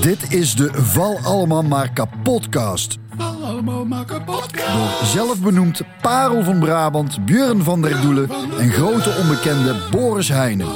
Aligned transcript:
Dit 0.00 0.32
is 0.32 0.54
de 0.54 0.70
Val 0.72 1.18
Allemaal 1.22 1.62
Maar 1.62 1.92
Kapotcast. 1.92 2.98
Val 3.16 3.44
allemaal 3.44 3.84
maar. 3.84 4.04
Door 4.26 5.04
zelfbenoemd 5.04 5.82
Parel 6.00 6.44
van 6.44 6.58
Brabant, 6.58 7.24
Björn 7.24 7.62
van 7.62 7.82
der 7.82 8.00
Doelen 8.00 8.30
en 8.58 8.70
grote 8.70 9.16
onbekende 9.22 9.76
Boris 9.90 10.28
Heijnen. 10.28 10.68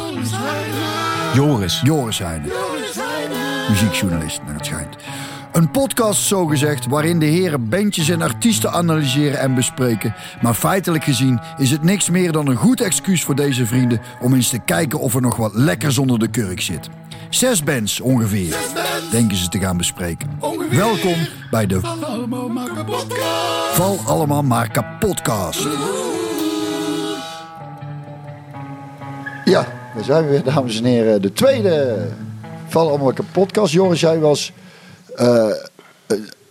Joris. 1.35 1.81
Joris 1.85 2.19
Heijnen. 2.19 2.51
Muziekjournalist, 3.69 4.41
naar 4.47 4.55
het 4.55 4.67
schijnt. 4.67 4.97
Een 5.55 5.71
podcast 5.71 6.23
zogezegd 6.23 6.87
waarin 6.87 7.19
de 7.19 7.27
heren 7.27 7.69
bandjes 7.69 8.09
en 8.09 8.23
artiesten 8.23 8.73
analyseren 8.73 9.39
en 9.39 9.55
bespreken. 9.55 10.15
Maar 10.43 10.55
feitelijk 10.55 11.05
gezien 11.05 11.41
is 11.57 11.71
het 11.71 11.83
niks 11.83 12.11
meer 12.11 12.33
dan 12.33 12.47
een 12.47 12.57
goed 12.57 12.81
excuus 12.81 13.23
voor 13.23 13.35
deze 13.35 13.67
vrienden 13.67 14.01
om 14.21 14.35
eens 14.35 14.49
te 14.49 14.59
kijken 14.59 14.99
of 14.99 15.15
er 15.15 15.21
nog 15.21 15.37
wat 15.37 15.55
lekkers 15.55 15.99
onder 15.99 16.19
de 16.19 16.29
kurk 16.29 16.61
zit. 16.61 16.89
Zes 17.29 17.63
bands 17.63 18.01
ongeveer, 18.01 18.57
denken 19.11 19.37
ze 19.37 19.49
te 19.49 19.59
gaan 19.59 19.77
bespreken. 19.77 20.31
Ongeveer. 20.39 20.79
Welkom 20.79 21.15
bij 21.51 21.67
de 21.67 21.81
Val 21.81 22.05
allemaal 22.05 22.49
maar 22.49 22.71
kapot. 22.75 23.07
Val 23.73 23.99
Allemaal 24.07 24.43
Maar 24.43 24.71
Kapotcast. 24.71 25.67
Ja, 29.45 29.67
daar 29.95 30.05
zijn 30.05 30.25
we 30.25 30.31
weer, 30.31 30.43
dames 30.43 30.79
en 30.79 30.85
heren. 30.85 31.23
De 31.23 31.33
tweede 31.33 32.09
Val 32.67 32.89
Allemaal 32.89 33.05
Maar 33.07 33.15
Kapotcast. 33.15 33.73
Joris, 33.73 34.01
jij 34.01 34.19
was 34.19 34.53
eh, 35.17 35.51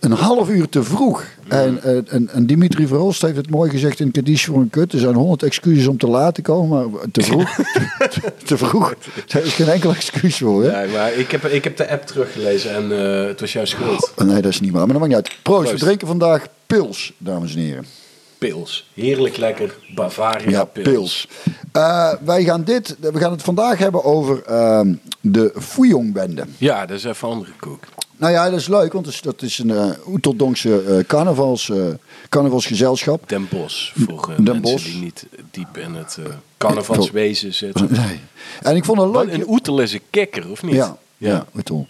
een 0.00 0.12
half 0.12 0.48
uur 0.48 0.68
te 0.68 0.82
vroeg. 0.82 1.24
En, 1.48 1.82
eh, 1.82 2.12
en, 2.12 2.28
en 2.32 2.46
Dimitri 2.46 2.86
Verhulst 2.86 3.22
heeft 3.22 3.36
het 3.36 3.50
mooi 3.50 3.70
gezegd 3.70 4.00
in 4.00 4.10
Kaddish 4.10 4.44
voor 4.44 4.56
een 4.60 4.70
kut. 4.70 4.92
Er 4.92 4.98
zijn 4.98 5.14
honderd 5.14 5.42
excuses 5.42 5.86
om 5.86 5.98
te 5.98 6.06
laat 6.06 6.34
te 6.34 6.42
komen, 6.42 6.90
maar 6.90 7.00
te 7.12 7.22
vroeg. 7.22 7.54
te, 8.10 8.32
te 8.46 8.56
vroeg. 8.58 8.94
Daar 9.26 9.42
is 9.42 9.52
geen 9.52 9.68
enkel 9.68 9.90
excuus 9.90 10.36
voor, 10.38 10.64
hè? 10.64 10.82
Ja, 10.82 10.92
maar 10.92 11.12
ik 11.12 11.30
heb, 11.30 11.44
ik 11.44 11.64
heb 11.64 11.76
de 11.76 11.90
app 11.90 12.06
teruggelezen 12.06 12.74
en 12.74 12.92
eh, 13.22 13.26
het 13.26 13.40
was 13.40 13.52
jouw 13.52 13.64
schuld. 13.64 14.12
Nee, 14.24 14.42
dat 14.42 14.52
is 14.52 14.60
niet 14.60 14.72
waar. 14.72 14.86
Maar 14.86 14.98
dat 14.98 15.08
maakt 15.08 15.14
niet 15.14 15.32
uit. 15.32 15.42
Proost, 15.42 15.70
we 15.72 15.78
drinken 15.78 16.06
vandaag 16.06 16.46
pils, 16.66 17.12
dames 17.18 17.54
en 17.54 17.60
heren. 17.60 17.86
Pils. 18.38 18.90
Heerlijk 18.94 19.36
lekker 19.36 19.74
Bavaria 19.94 20.50
Ja, 20.50 20.64
pils. 20.64 20.84
pils. 20.88 21.28
Eh, 21.72 22.12
wij 22.24 22.44
gaan 22.44 22.64
dit, 22.64 22.96
we 23.00 23.18
gaan 23.18 23.30
het 23.32 23.42
vandaag 23.42 23.78
hebben 23.78 24.04
over 24.04 24.42
ehm, 24.42 24.94
de 25.20 25.52
Fouillon-bende. 25.58 26.44
Ja, 26.58 26.86
dat 26.86 26.96
is 26.96 27.04
even 27.04 27.28
andere 27.28 27.52
koek. 27.60 27.84
Nou 28.16 28.32
ja, 28.32 28.50
dat 28.50 28.58
is 28.58 28.68
leuk, 28.68 28.92
want 28.92 29.22
dat 29.22 29.42
is, 29.42 29.58
een 29.58 29.68
uh, 29.68 29.90
Oeteldonkse 30.08 30.82
eh, 30.82 31.04
carnavals, 31.04 31.70
eh, 31.70 31.86
carnavalsgezelschap. 32.28 33.28
Den 33.28 33.46
Bos. 33.50 33.92
Voor 33.96 34.30
eh, 34.30 34.44
Den 34.44 34.60
mensen 34.60 34.90
die 34.90 35.00
niet 35.00 35.26
diep 35.50 35.76
in 35.76 35.94
het 35.94 36.18
eh 36.18 36.24
carnavalswezen 36.58 37.54
zitten. 37.54 37.88
Nee. 38.06 38.20
En 38.62 38.76
ik 38.76 38.84
vond 38.84 38.98
het 39.00 39.06
leuk. 39.06 39.16
Want 39.16 39.32
een 39.32 39.48
oetel 39.48 39.80
is 39.80 39.92
een 39.92 40.00
kikker, 40.10 40.50
of 40.50 40.62
niet? 40.62 40.74
Ja, 40.74 40.96
ja, 41.28 41.46
Oetel. 41.56 41.86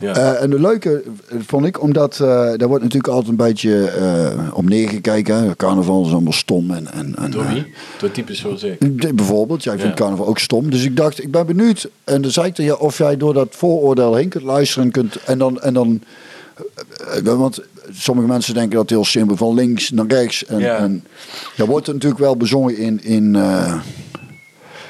Ja. 0.00 0.14
Eh, 0.16 0.42
en 0.42 0.50
de 0.50 0.60
leuke 0.60 1.02
eh, 1.28 1.36
vond 1.46 1.66
ik, 1.66 1.82
omdat 1.82 2.12
eh, 2.20 2.28
daar 2.28 2.68
wordt 2.68 2.82
natuurlijk 2.82 3.12
altijd 3.12 3.28
een 3.30 3.46
beetje 3.46 3.84
eh, 3.86 4.48
op 4.52 4.68
neergekeken. 4.68 5.36
hè. 5.42 5.56
Carnaval 5.56 6.04
is 6.06 6.12
allemaal 6.12 6.32
stom. 6.32 6.70
En, 6.70 6.92
en, 6.92 7.14
en, 7.18 7.30
Door 7.30 7.46
wie? 7.48 7.74
Door 7.98 8.10
types 8.10 8.38
zoals 8.38 8.62
ik. 8.62 8.78
D- 8.80 9.14
Bijvoorbeeld, 9.14 9.62
jij 9.64 9.78
vindt 9.78 9.98
Ja. 9.98 10.04
carnaval 10.04 10.26
ook 10.26 10.38
stom. 10.38 10.70
Dus 10.70 10.84
ik 10.84 10.96
dacht, 10.96 11.22
ik 11.22 11.30
ben 11.30 11.46
benieuwd. 11.46 11.88
En 12.04 12.22
dan 12.22 12.30
zei 12.30 12.46
ik 12.46 12.54
tegen 12.54 12.72
je 12.72 12.78
of 12.80 12.98
jij 12.98 13.16
door 13.16 13.34
dat 13.34 13.48
vooroordeel 13.50 14.14
heen 14.14 14.28
kunt 14.28 14.44
luisteren. 14.44 14.84
En, 14.84 14.90
kunt, 14.90 15.16
en 15.16 15.38
dan, 15.38 15.60
en 15.60 15.74
dan 15.74 16.00
want 17.22 17.60
sommige 17.92 18.26
mensen 18.28 18.54
denken 18.54 18.76
dat 18.76 18.90
heel 18.90 19.04
simpel, 19.04 19.36
van 19.36 19.54
links 19.54 19.90
naar 19.90 20.06
rechts. 20.06 20.44
En, 20.44 20.58
Ja. 20.58 20.76
en 20.76 21.04
daar 21.56 21.66
wordt 21.66 21.86
natuurlijk 21.86 22.20
wel 22.20 22.36
bezongen 22.36 22.76
in, 22.78 23.02
in 23.04 23.36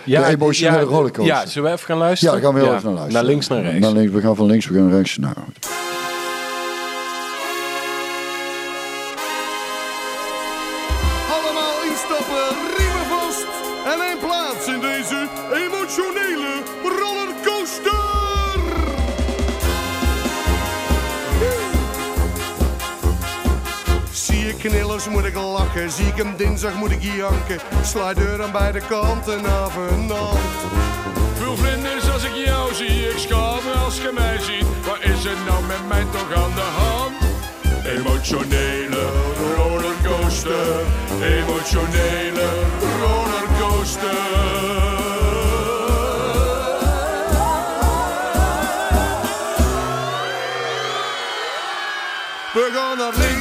Ja, 0.05 0.27
de 0.27 0.33
emotionele 0.35 0.79
ja, 0.79 0.85
rollercoaster. 0.85 1.35
Ja, 1.35 1.47
zullen 1.47 1.69
we 1.69 1.75
even 1.75 1.87
gaan 1.87 1.97
ja, 1.97 2.03
luisteren? 2.03 2.35
daar 2.35 2.43
gaan 2.43 2.55
we 2.55 2.61
heel 2.61 2.71
Ja, 2.71 2.77
even 2.77 2.89
naar 2.89 2.99
luisteren. 2.99 3.25
Naar 3.25 3.33
links, 3.33 3.49
naar 3.49 3.63
rechts. 3.63 3.81
Naar 3.81 3.93
links, 3.93 4.13
we 4.13 4.21
gaan 4.21 4.37
van 4.37 4.47
links, 4.47 4.67
we 4.67 4.75
gaan 4.75 4.87
naar 4.89 4.97
rechts. 4.97 5.17
Nou, 5.17 5.35
knillers, 24.61 25.09
moet 25.09 25.25
ik 25.25 25.35
lachen. 25.35 25.91
Zie 25.91 26.07
ik 26.07 26.17
hem 26.17 26.37
dinsdag, 26.37 26.75
moet 26.75 26.91
ik 26.91 27.03
janken. 27.03 27.59
Sla 27.85 28.15
deur 28.15 28.43
aan 28.43 28.53
beide 28.53 28.81
kanten 28.89 29.45
af 29.45 29.77
en 29.77 30.13
aan. 30.13 30.39
Veel 31.35 31.57
vlinders 31.57 32.11
als 32.11 32.25
ik 32.25 32.35
jou 32.35 32.75
zie, 32.75 33.09
ik 33.09 33.19
schaam 33.19 33.65
als 33.85 33.97
je 33.97 34.11
mij 34.15 34.39
ziet. 34.39 34.67
Wat 34.87 35.01
is 35.01 35.25
er 35.25 35.37
nou 35.47 35.65
met 35.67 35.89
mij 35.89 36.05
toch 36.13 36.33
aan 36.43 36.55
de 36.55 36.69
hand? 36.81 37.15
Emotionele 37.85 39.05
rollercoaster, 39.57 40.85
emotionele 41.23 42.49
rollercoaster. 43.01 44.19
We 52.53 52.71
gaan 52.75 52.97
naar 52.99 53.13
links 53.17 53.40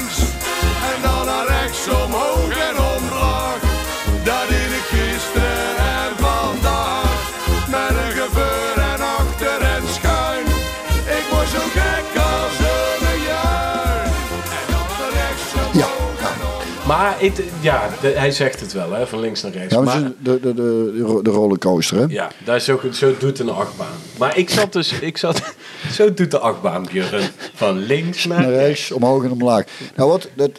Maar 16.89 17.19
het, 17.19 17.41
ja, 17.61 17.89
de- 18.01 18.07
hij 18.07 18.31
zegt 18.31 18.59
het 18.59 18.73
wel, 18.73 18.91
hè, 18.91 19.07
van 19.07 19.19
links 19.19 19.41
naar 19.41 19.51
rechts. 19.51 19.73
Ja, 19.73 19.81
maar 19.81 20.01
de, 20.01 20.13
de, 20.21 20.39
de, 20.39 20.53
de 20.53 21.01
ro- 21.01 21.21
de 21.21 21.29
rollercoaster, 21.29 21.97
hè? 21.97 22.05
ja, 22.09 22.31
daar 22.45 22.55
is 22.55 22.69
ook, 22.69 22.81
zo 22.93 23.17
doet 23.17 23.39
een 23.39 23.49
achtbaan. 23.49 23.97
Maar 24.17 24.37
ik 24.37 24.49
zat 24.49 24.73
dus, 24.73 24.91
ik 24.99 25.17
zat, 25.17 25.41
zo 25.97 26.13
doet 26.13 26.31
de 26.31 26.39
achtbaan, 26.39 26.85
Björn. 26.91 27.29
Van 27.53 27.77
links 27.77 28.25
naar 28.25 28.41
Naar 28.41 28.51
rechts, 28.51 28.91
omhoog 28.91 29.23
en 29.23 29.31
omlaag. 29.31 29.65
Nou 29.95 30.09
wat, 30.09 30.29
dat, 30.35 30.51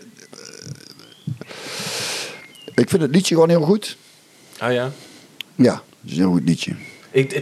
ik 2.74 2.88
vind 2.90 3.02
het 3.02 3.10
liedje 3.14 3.34
gewoon 3.34 3.48
heel 3.48 3.60
goed. 3.62 3.96
Ah 4.58 4.72
ja. 4.72 4.90
Ja, 5.54 5.72
het 6.02 6.10
is 6.10 6.12
een 6.12 6.22
heel 6.22 6.32
goed 6.32 6.48
liedje. 6.48 6.72
Ik, 7.10 7.32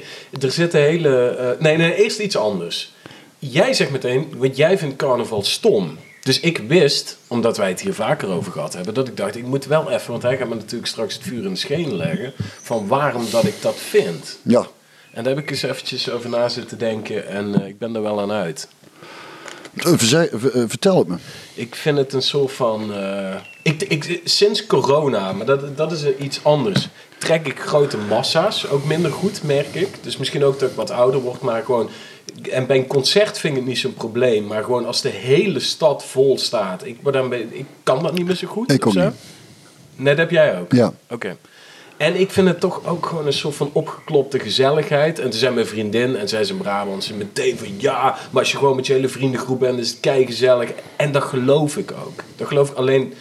er 0.41 0.51
zit 0.51 0.75
een 0.75 0.81
hele... 0.81 1.29
eh, 1.29 1.61
nee, 1.63 1.77
nee, 1.77 1.95
eerst 1.95 2.19
iets 2.19 2.37
anders. 2.37 2.93
Jij 3.39 3.73
zegt 3.75 3.91
meteen, 3.91 4.29
want 4.37 4.57
jij 4.57 4.79
vindt 4.79 4.97
carnaval 4.97 5.43
stom. 5.43 5.99
Dus 6.29 6.41
ik 6.41 6.59
wist, 6.59 7.17
omdat 7.27 7.57
wij 7.57 7.69
het 7.69 7.81
hier 7.81 7.95
vaker 7.95 8.29
over 8.29 8.53
gehad 8.53 8.75
hebben, 8.75 8.95
dat 8.95 9.09
ik 9.09 9.17
dacht, 9.17 9.37
ik 9.37 9.45
moet 9.45 9.67
wel 9.67 9.91
even, 9.91 10.11
want 10.11 10.23
hij 10.23 10.37
gaat 10.37 10.49
me 10.49 10.55
natuurlijk 10.55 10.87
straks 10.87 11.15
het 11.15 11.23
vuur 11.23 11.45
in 11.45 11.51
de 11.51 11.57
schenen 11.59 11.97
leggen, 11.97 12.33
van 12.63 12.87
waarom 12.87 13.27
dat 13.31 13.45
ik 13.45 13.55
dat 13.61 13.77
vind. 13.77 14.39
Ja, 14.43 14.67
En 15.13 15.25
daar 15.25 15.35
heb 15.35 15.43
ik 15.43 15.51
eens 15.51 15.63
eventjes 15.63 16.11
over 16.11 16.31
na 16.31 16.49
zitten 16.49 16.79
denken 16.79 17.29
en 17.29 17.61
eh, 17.61 17.69
ik 17.69 17.79
ben 17.79 17.95
er 17.95 18.03
wel 18.03 18.21
aan 18.21 18.33
uit. 18.33 18.69
Eh, 19.75 20.23
eh, 20.23 20.29
vertel 20.67 20.99
het 20.99 21.09
me. 21.09 21.17
Ik 21.55 21.75
vind 21.75 21.99
het 21.99 22.13
een 22.13 22.23
soort 22.23 22.53
van. 22.53 22.93
ik, 23.63 23.83
ik, 23.83 24.21
sinds 24.25 24.67
corona, 24.67 25.33
maar 25.33 25.47
dat, 25.47 25.77
dat 25.77 25.93
is 25.93 26.17
iets 26.17 26.45
anders. 26.45 26.89
Trek 27.19 27.47
ik 27.47 27.61
grote 27.61 27.97
massa's, 27.97 28.67
ook 28.67 28.85
minder 28.85 29.13
goed, 29.13 29.43
merk 29.43 29.75
ik. 29.75 29.89
Dus 30.01 30.17
misschien 30.17 30.45
ook 30.45 30.59
dat 30.59 30.71
ik 30.71 30.77
wat 30.77 30.91
ouder 30.91 31.21
word, 31.21 31.41
maar 31.41 31.65
gewoon. 31.65 31.91
En 32.51 32.67
bij 32.67 32.77
een 32.77 32.87
concert 32.87 33.39
vind 33.39 33.53
ik 33.53 33.59
het 33.61 33.69
niet 33.69 33.79
zo'n 33.79 33.95
probleem, 33.95 34.47
maar 34.47 34.65
gewoon 34.65 34.87
als 34.87 35.03
de 35.03 35.09
hele 35.09 35.61
stad 35.61 36.05
vol 36.05 36.39
staat. 36.39 36.85
Ik, 36.85 36.97
word 37.03 37.15
dan, 37.15 37.33
ik 37.33 37.67
kan 37.83 38.03
dat 38.03 38.15
niet 38.15 38.27
meer 38.27 38.37
zo 38.37 38.47
goed. 38.47 38.73
Ik 38.73 38.87
ook 38.87 38.93
zo. 38.93 39.05
niet. 39.05 39.13
Nee, 39.97 40.15
dat 40.15 40.19
heb 40.19 40.31
jij 40.31 40.61
ook. 40.61 40.73
Ja. 40.73 40.93
Oké. 41.11 41.37
En 41.97 42.21
ik 42.21 42.31
vind 42.31 42.49
het 42.49 42.61
toch 42.61 42.87
ook 42.87 43.07
gewoon 43.07 43.27
een 43.27 43.33
soort 43.33 43.55
van 43.55 43.71
opgeklopte 43.73 44.39
gezelligheid. 44.39 45.19
En 45.19 45.31
toen 45.31 45.39
zei 45.39 45.55
mijn 45.55 45.67
vriendin, 45.67 46.17
en 46.17 46.29
zij 46.29 46.41
is 46.41 46.51
een 46.51 46.57
Brabantse, 46.57 47.15
meteen 47.15 47.59
van 47.59 47.69
ja, 47.79 48.17
maar 48.31 48.43
als 48.43 48.51
je 48.51 48.57
gewoon 48.57 48.77
met 48.77 48.87
je 48.87 48.93
hele 48.93 49.09
vriendengroep 49.09 49.61
bent, 49.61 49.79
is 49.79 49.91
het 49.91 50.01
kei 50.01 50.27
gezellig. 50.27 50.71
En 50.97 51.13
dat 51.13 51.23
geloof 51.23 51.77
ik 51.77 51.93
ook. 52.07 52.23
Dat 52.37 52.49
geloof 52.49 52.71
ik 52.71 52.77
alleen. 52.77 53.15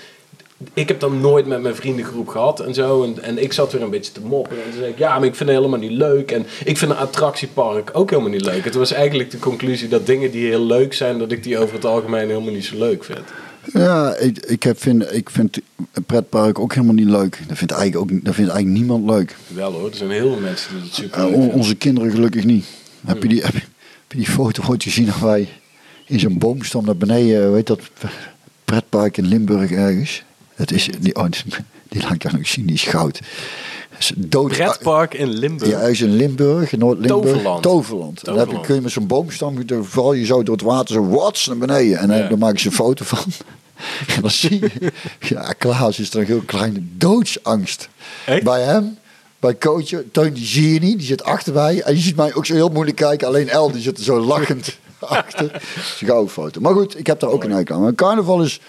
Ik 0.74 0.88
heb 0.88 1.00
dat 1.00 1.12
nooit 1.12 1.46
met 1.46 1.62
mijn 1.62 1.76
vriendengroep 1.76 2.28
gehad 2.28 2.60
en 2.60 2.74
zo. 2.74 3.04
En, 3.04 3.24
en 3.24 3.44
ik 3.44 3.54
zat 3.54 3.72
weer 3.72 3.82
een 3.82 3.90
beetje 3.90 4.12
te 4.12 4.22
mopperen. 4.22 4.64
En 4.64 4.70
toen 4.70 4.80
zei 4.80 4.92
ik, 4.92 4.98
ja, 4.98 5.20
maar 5.20 5.28
ik 5.28 5.36
vind 5.36 5.50
het 5.50 5.58
helemaal 5.58 5.80
niet 5.80 5.92
leuk. 5.92 6.32
En 6.32 6.46
ik 6.64 6.78
vind 6.78 6.92
een 6.92 6.98
attractiepark 6.98 7.90
ook 7.94 8.10
helemaal 8.10 8.32
niet 8.32 8.46
leuk. 8.46 8.64
Het 8.64 8.76
was 8.76 8.92
eigenlijk 8.92 9.32
de 9.32 9.40
conclusie 9.40 9.88
dat 9.88 10.06
dingen 10.06 10.32
die 10.32 10.48
heel 10.48 10.66
leuk 10.66 10.94
zijn, 10.94 11.18
dat 11.20 11.32
ik 11.32 11.44
die 11.44 11.58
over 11.58 11.76
het 11.76 11.86
algemeen 11.86 12.28
helemaal 12.28 12.54
niet 12.54 12.66
zo 12.66 12.78
leuk 12.78 13.04
vind. 13.04 13.20
Ja, 13.74 14.16
ik, 14.16 14.38
ik, 14.38 14.64
heb, 14.64 14.82
vind, 14.82 15.14
ik 15.14 15.30
vind 15.30 15.60
een 15.94 16.04
pretpark 16.04 16.60
ook 16.60 16.74
helemaal 16.74 16.96
niet 16.96 17.10
leuk. 17.10 17.40
Dat 17.48 17.58
vindt 17.58 17.74
eigenlijk, 17.74 18.02
ook, 18.02 18.24
dat 18.24 18.36
vindt 18.36 18.52
eigenlijk 18.52 18.80
niemand 18.80 19.10
leuk. 19.10 19.36
Wel 19.48 19.74
hoor, 19.74 19.90
er 19.90 19.96
zijn 19.96 20.10
heel 20.10 20.32
veel 20.32 20.42
mensen 20.42 20.74
die 20.74 20.82
het 20.82 20.94
super 20.94 21.20
Eh, 21.20 21.30
leuk 21.30 21.54
onze 21.54 21.76
kinderen 21.76 22.12
gelukkig 22.12 22.44
niet. 22.44 22.66
Heb, 23.06 23.22
je 23.22 23.30
die, 23.30 23.42
heb, 23.42 23.54
je, 23.54 23.60
heb 23.60 24.12
je 24.12 24.18
die 24.18 24.28
foto 24.28 24.64
ooit 24.70 24.84
gezien 24.84 25.06
dat 25.06 25.20
wij 25.20 25.48
in 26.06 26.20
zo'n 26.20 26.38
boom 26.38 26.64
stonden 26.64 26.98
naar 26.98 27.08
beneden? 27.08 27.54
Weet 27.54 27.68
dat 27.68 27.80
pretpark 28.66 29.18
in 29.18 29.28
Limburg 29.28 29.72
ergens? 29.72 30.26
Het 30.58 30.72
is, 30.72 30.90
die, 31.00 31.16
oh, 31.16 31.26
die 31.90 32.02
laat 32.02 32.12
ik 32.14 32.24
jou 32.24 32.38
nog 32.38 32.48
zien, 32.48 32.66
die 32.66 32.76
is 32.76 32.84
goud. 32.84 33.20
Pretpark 34.30 35.14
in 35.14 35.30
Limburg. 35.30 35.72
Ja, 35.72 35.80
hij 35.80 35.92
is 35.92 36.02
in 36.02 36.16
Limburg, 36.16 36.72
Noord-Limburg. 36.72 37.24
Toverland. 37.24 37.64
Toverland. 37.64 38.24
Dan 38.26 38.38
heb 38.38 38.48
je, 38.48 38.54
Toverland. 38.54 38.66
kun 38.66 38.76
je 38.76 38.82
met 38.82 38.92
zo'n 38.92 39.08
boomstam, 39.08 39.66
dan 39.66 39.86
val 39.86 40.14
je 40.14 40.26
zo 40.26 40.44
door 40.44 40.56
het 40.56 40.64
water 40.64 40.94
zo 40.94 41.08
wats 41.08 41.48
naar 41.48 41.58
beneden. 41.58 41.98
En 42.00 42.08
dan, 42.08 42.18
Ja. 42.18 42.28
dan 42.28 42.40
maak 42.40 42.58
je 42.58 42.66
een 42.70 42.76
foto 42.76 43.06
van. 43.06 43.20
En 44.16 44.22
dan 44.22 44.32
zie 44.32 44.60
je, 44.60 44.92
ja, 45.20 45.54
Klaas 45.54 46.00
is 46.00 46.14
er 46.14 46.20
een 46.20 46.26
heel 46.26 46.42
kleine 46.46 46.80
doodsangst. 46.98 47.90
Echt? 48.26 48.44
Bij 48.44 48.62
hem, 48.62 48.98
bij 49.40 49.58
coach, 49.58 49.86
Teun 50.12 50.34
die 50.34 50.46
zie 50.46 50.74
je 50.74 50.80
niet, 50.80 50.98
die 50.98 51.08
zit 51.08 51.24
achter 51.24 51.54
mij. 51.54 51.82
En 51.82 51.96
je 51.96 52.02
ziet 52.02 52.16
mij 52.16 52.34
ook 52.34 52.46
zo 52.46 52.54
heel 52.54 52.70
moeilijk 52.70 52.98
kijken, 52.98 53.28
alleen 53.28 53.50
El 53.50 53.72
die 53.72 53.82
zit 53.82 53.98
er 53.98 54.04
zo 54.04 54.20
lachend 54.20 54.78
achter. 55.00 55.52
Dat 55.52 55.62
is 55.62 55.98
een 56.02 56.08
gouden 56.08 56.32
foto. 56.32 56.62
Maar 56.62 56.74
goed, 56.74 57.00
ik 57.00 57.08
heb 57.08 57.20
daar 57.20 57.30
ook 57.30 57.44
een 57.44 57.70
aan. 57.72 57.82
Maar 57.82 57.96
carnaval 57.96 58.44
is, 58.44 58.60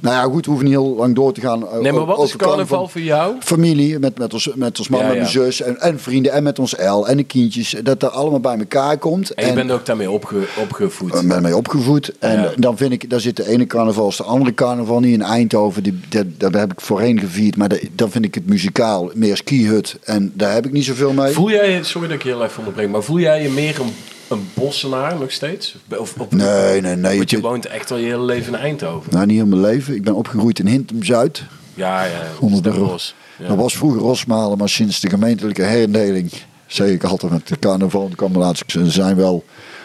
nou 0.00 0.14
ja 0.14 0.22
goed, 0.22 0.44
we 0.44 0.50
hoeven 0.50 0.68
niet 0.68 0.74
heel 0.78 0.94
lang 0.96 1.14
door 1.14 1.32
te 1.32 1.40
gaan. 1.40 1.68
eh, 1.68 1.78
Nee, 1.78 1.92
maar 1.92 2.04
wat 2.04 2.22
is 2.24 2.36
carnaval 2.36 2.88
voor 2.88 3.00
jou? 3.00 3.34
familie, 3.40 3.98
met, 3.98 4.18
met, 4.18 4.32
ons, 4.32 4.50
met 4.54 4.78
ons 4.78 4.88
man, 4.88 5.00
Ja, 5.00 5.06
met 5.06 5.14
ja. 5.14 5.20
mijn 5.20 5.32
zus 5.32 5.60
en, 5.62 5.80
en 5.80 6.00
vrienden 6.00 6.32
en 6.32 6.42
met 6.42 6.58
ons 6.58 6.74
El 6.76 7.08
en 7.08 7.16
de 7.16 7.24
kindjes. 7.24 7.74
Dat 7.82 8.02
er 8.02 8.08
allemaal 8.08 8.40
bij 8.40 8.58
elkaar 8.58 8.98
komt. 8.98 9.30
En 9.34 9.46
je 9.46 9.52
bent 9.52 9.70
ook 9.70 9.86
daarmee 9.86 10.10
opge 10.10 10.36
opgevoed. 10.60 11.14
Ik 11.14 11.28
ben 11.28 11.42
mee 11.42 11.56
opgevoed. 11.56 12.12
En 12.18 12.40
Ja. 12.40 12.50
dan 12.56 12.76
vind 12.76 12.92
ik, 12.92 13.10
daar 13.10 13.20
zit 13.20 13.36
de 13.36 13.48
ene 13.48 13.66
carnaval 13.66 14.04
als 14.04 14.16
de 14.16 14.22
andere 14.22 14.54
carnaval 14.54 15.00
niet 15.00 15.12
in 15.14 15.22
Eindhoven. 15.22 15.82
Die, 15.82 16.00
dat, 16.08 16.26
daar 16.38 16.60
heb 16.60 16.72
ik 16.72 16.80
voorheen 16.80 17.18
gevierd. 17.20 17.56
Maar 17.56 17.68
de- 17.68 17.88
dan 17.92 18.10
vind 18.10 18.24
ik 18.24 18.34
het 18.34 18.46
muzikaal 18.46 19.10
meer 19.14 19.36
skihut. 19.36 19.96
En 20.04 20.32
daar 20.34 20.52
heb 20.52 20.66
ik 20.66 20.72
niet 20.72 20.84
zoveel 20.84 21.12
mee. 21.12 21.32
Voel 21.32 21.50
jij 21.50 21.82
sorry 21.82 22.08
dat 22.08 22.16
ik 22.16 22.22
je 22.22 22.28
heel 22.28 22.44
even 22.44 22.58
onderbreek, 22.58 22.88
maar 22.90 23.02
voel 23.02 23.18
jij 23.18 23.42
je 23.42 23.48
meer 23.48 23.80
een, 23.80 23.92
een 24.34 24.48
bossenaar 24.54 25.18
nog 25.18 25.30
steeds? 25.30 25.76
Of, 25.98 26.14
of, 26.18 26.30
Nee, 26.30 26.80
nee, 26.80 26.96
nee. 26.96 27.16
Want 27.16 27.30
je 27.30 27.40
woont 27.40 27.66
echt 27.66 27.90
al 27.90 27.96
je 27.96 28.06
hele 28.06 28.22
leven 28.24 28.52
in 28.52 28.58
Eindhoven. 28.58 29.12
nou, 29.12 29.26
niet 29.26 29.36
heel 29.36 29.46
mijn 29.46 29.60
leven. 29.60 29.94
Ik 29.94 30.02
ben 30.04 30.14
opgegroeid 30.14 30.58
in 30.58 30.66
Hintem-Zuid. 30.66 31.42
Ja, 31.74 32.04
ja. 32.04 32.20
Onder 32.40 32.62
de 32.62 32.70
Den 32.70 32.78
ro- 32.78 32.86
Bosch. 32.86 33.12
Ja. 33.38 33.48
Dat 33.48 33.56
was 33.56 33.76
vroeger 33.76 34.00
Rosmalen, 34.00 34.58
maar 34.58 34.68
sinds 34.68 35.00
de 35.00 35.08
gemeentelijke 35.08 35.62
herindeling... 35.62 36.32
zeg 36.66 36.88
ik 36.88 37.04
altijd 37.04 37.32
met 37.32 37.48
de 37.48 37.58
carnaval. 37.58 38.02
Dan 38.06 38.14
kwam 38.16 38.36
laatst, 38.36 38.64
ze 38.66 38.90
zijn 38.90 39.16
wel 39.16 39.44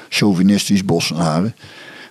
chauvinistisch 0.10 0.86
Bossenaren. 0.86 1.56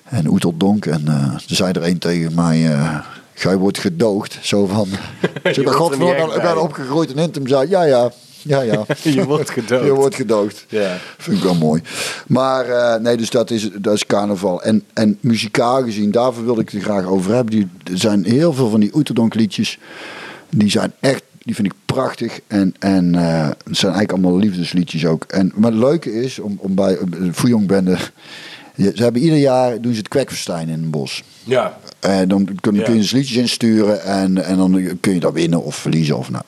En 0.04 0.26
Oeteldonk. 0.28 0.86
En 0.86 1.02
eh 1.08 1.34
zei 1.46 1.72
er 1.72 1.84
een 1.84 1.98
tegen 1.98 2.34
mij... 2.34 2.72
eh 2.72 2.98
Gij 3.34 3.56
wordt 3.56 3.78
gedoogd. 3.78 4.38
Zo 4.42 4.66
van... 4.66 4.88
Ik 5.42 5.64
ben 5.64 6.42
bij. 6.42 6.54
opgegroeid 6.54 7.10
in 7.10 7.18
Hintem-Zuid. 7.18 7.68
Ja, 7.68 7.82
ja. 7.82 8.10
Ja, 8.42 8.60
ja. 8.60 8.84
Je 9.02 9.24
wordt 9.24 9.50
gedood. 9.50 9.84
Je 9.84 9.94
wordt 9.94 10.14
gedoogd. 10.14 10.64
Ja. 10.68 10.96
Vind 11.18 11.36
ik 11.36 11.42
wel 11.42 11.54
mooi. 11.54 11.82
Maar 12.26 12.64
eh, 12.68 13.00
nee, 13.00 13.16
dus 13.16 13.30
dat 13.30 13.50
is, 13.50 13.70
dat 13.80 13.94
is 13.94 14.06
carnaval. 14.06 14.62
En, 14.62 14.84
en 14.92 15.18
muzikaal 15.20 15.82
gezien, 15.82 16.10
daarvoor 16.10 16.44
wilde 16.44 16.60
ik 16.60 16.70
het 16.70 16.82
graag 16.82 17.04
over 17.04 17.34
hebben. 17.34 17.54
Die, 17.54 17.68
er 17.92 17.98
zijn 17.98 18.24
heel 18.24 18.52
veel 18.52 18.68
van 18.70 18.80
die 18.80 18.94
Oeterdonk 18.94 19.34
liedjes. 19.34 19.78
Die 20.50 20.70
zijn 20.70 20.92
echt, 21.00 21.22
die 21.38 21.54
vind 21.54 21.66
ik 21.66 21.74
prachtig. 21.86 22.40
En, 22.46 22.74
en 22.78 23.14
eh, 23.14 23.46
het 23.48 23.76
zijn 23.76 23.92
eigenlijk 23.92 24.12
allemaal 24.12 24.38
liefdesliedjes 24.38 25.06
ook. 25.06 25.24
En, 25.24 25.52
maar 25.54 25.70
het 25.70 25.80
leuke 25.80 26.12
is, 26.22 26.38
om, 26.38 26.58
om 26.60 26.74
bij 26.74 26.98
de 27.10 27.32
Fouillonbende... 27.32 27.96
Ze 28.94 29.02
hebben 29.02 29.22
ieder 29.22 29.38
jaar 29.38 29.80
doen 29.80 29.92
ze 29.92 29.98
het 29.98 30.08
kwekfestijn 30.08 30.68
in 30.68 30.80
het 30.80 30.90
bos. 30.90 31.22
Ja. 31.44 31.78
En 32.00 32.28
dan 32.28 32.48
kun, 32.60 32.74
Ja. 32.74 32.82
kun 32.82 32.92
je 32.94 33.00
dus 33.00 33.10
liedjes 33.10 33.36
insturen 33.36 34.02
en, 34.02 34.44
en 34.44 34.56
dan 34.56 34.98
kun 35.00 35.14
je 35.14 35.20
dat 35.20 35.32
winnen 35.32 35.62
of 35.62 35.76
verliezen. 35.76 36.18
Of 36.18 36.30
nou. 36.30 36.44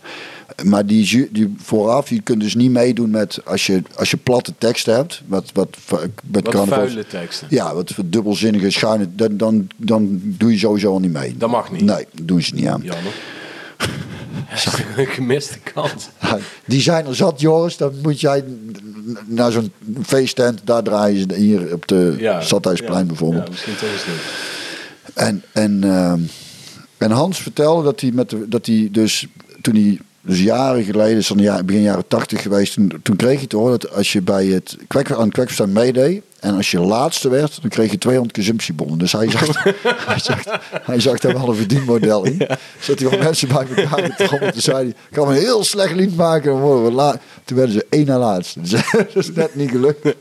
Maar 0.64 0.86
die, 0.86 1.28
die 1.32 1.54
vooraf, 1.62 2.08
je 2.08 2.20
kunt 2.20 2.40
dus 2.40 2.54
niet 2.54 2.70
meedoen 2.70 3.10
met 3.10 3.40
als 3.44 3.66
je, 3.66 3.82
als 3.94 4.10
je 4.10 4.16
platte 4.16 4.52
teksten 4.58 4.94
hebt. 4.94 5.22
Wat, 5.26 5.50
wat, 5.52 5.76
met 6.24 6.52
Wat 6.52 6.68
vuile 6.68 7.06
teksten. 7.06 7.46
Ja, 7.50 7.74
wat 7.74 7.94
dubbelzinnige 8.04 8.70
schuine. 8.70 9.08
Dan, 9.14 9.36
dan, 9.36 9.68
dan 9.76 10.20
doe 10.22 10.52
je 10.52 10.58
sowieso 10.58 10.92
al 10.92 11.00
niet 11.00 11.12
mee. 11.12 11.36
Dat 11.36 11.50
mag 11.50 11.72
niet. 11.72 11.82
Nee, 11.82 12.06
dat 12.12 12.28
doen 12.28 12.42
ze 12.42 12.54
niet 12.54 12.66
aan. 12.66 12.80
Jammer. 12.84 13.12
Ja, 14.64 14.72
een 14.96 15.06
gemiste 15.06 15.58
kans. 15.72 16.08
Die 16.64 16.80
zijn 16.80 17.06
er 17.06 17.14
zat, 17.14 17.40
Joris. 17.40 17.76
Dan 17.76 17.92
moet 18.02 18.20
jij 18.20 18.44
naar 19.26 19.52
zo'n 19.52 19.72
feesttent. 20.02 20.60
Daar 20.64 20.82
draaien 20.82 21.20
ze 21.20 21.34
hier 21.36 21.72
op 21.72 21.88
de 21.88 22.14
Ja. 22.18 22.40
Stadhuisplein 22.40 23.00
Ja. 23.00 23.04
bijvoorbeeld. 23.06 23.44
Ja, 23.44 23.50
misschien 23.50 23.74
toch 23.76 23.88
eens 23.92 24.06
niet. 24.06 25.14
En, 25.14 25.42
en, 25.52 25.84
ehm, 25.84 26.20
en 26.96 27.10
Hans 27.10 27.42
vertelde 27.42 27.82
dat 27.84 28.00
hij, 28.00 28.10
met 28.12 28.30
de, 28.30 28.48
dat 28.48 28.66
hij 28.66 28.88
dus 28.92 29.26
toen 29.60 29.74
hij 29.74 29.98
dus 30.22 30.40
jaren 30.42 30.84
geleden, 30.84 31.16
is 31.18 31.28
dan 31.28 31.38
ja, 31.38 31.62
begin 31.62 31.82
jaren 31.82 32.08
tachtig 32.08 32.42
geweest, 32.42 32.74
toen, 32.74 32.92
toen 33.02 33.16
kreeg 33.16 33.38
hij 33.38 33.46
te 33.46 33.56
horen 33.56 33.78
dat 33.78 33.92
als 33.92 34.12
je 34.12 34.22
bij 34.22 34.46
het 34.46 34.76
aan 35.16 35.24
het 35.24 35.32
kwekverstaan 35.32 35.72
meedeed 35.72 36.22
en 36.40 36.54
als 36.54 36.70
je 36.70 36.80
laatste 36.80 37.28
werd, 37.28 37.60
dan 37.60 37.70
kreeg 37.70 37.90
je 37.90 37.98
200 37.98 38.34
consumptiebonnen. 38.34 38.98
Dus 38.98 39.12
hij 39.12 39.30
zag, 39.30 39.62
hij 40.10 40.18
zag, 40.18 40.42
hij 40.82 41.00
zag 41.00 41.18
daar 41.18 41.32
wel 41.32 41.48
een 41.48 41.54
verdienmodel 41.54 42.24
in. 42.24 42.46
Zat 42.80 42.98
hij 42.98 43.10
wel 43.10 43.18
mensen 43.18 43.48
bij 43.48 43.56
elkaar 43.56 44.12
getrommeld. 44.12 44.52
Toen 44.52 44.62
zei 44.62 44.76
hij, 44.76 44.86
ik 44.86 45.16
ga 45.16 45.22
een 45.22 45.32
heel 45.32 45.64
slecht 45.64 45.94
lied 45.94 46.16
maken. 46.16 46.50
Dan 46.50 46.60
worden 46.60 46.84
we 46.84 46.92
la 46.92 47.20
toen 47.44 47.56
werden 47.56 47.74
ze 47.74 47.86
één 47.88 48.06
na 48.06 48.18
laatste. 48.18 48.60
Dus 48.60 48.70
dat 48.92 49.16
is 49.16 49.32
net 49.32 49.54
niet 49.54 49.70
gelukt. 49.70 50.14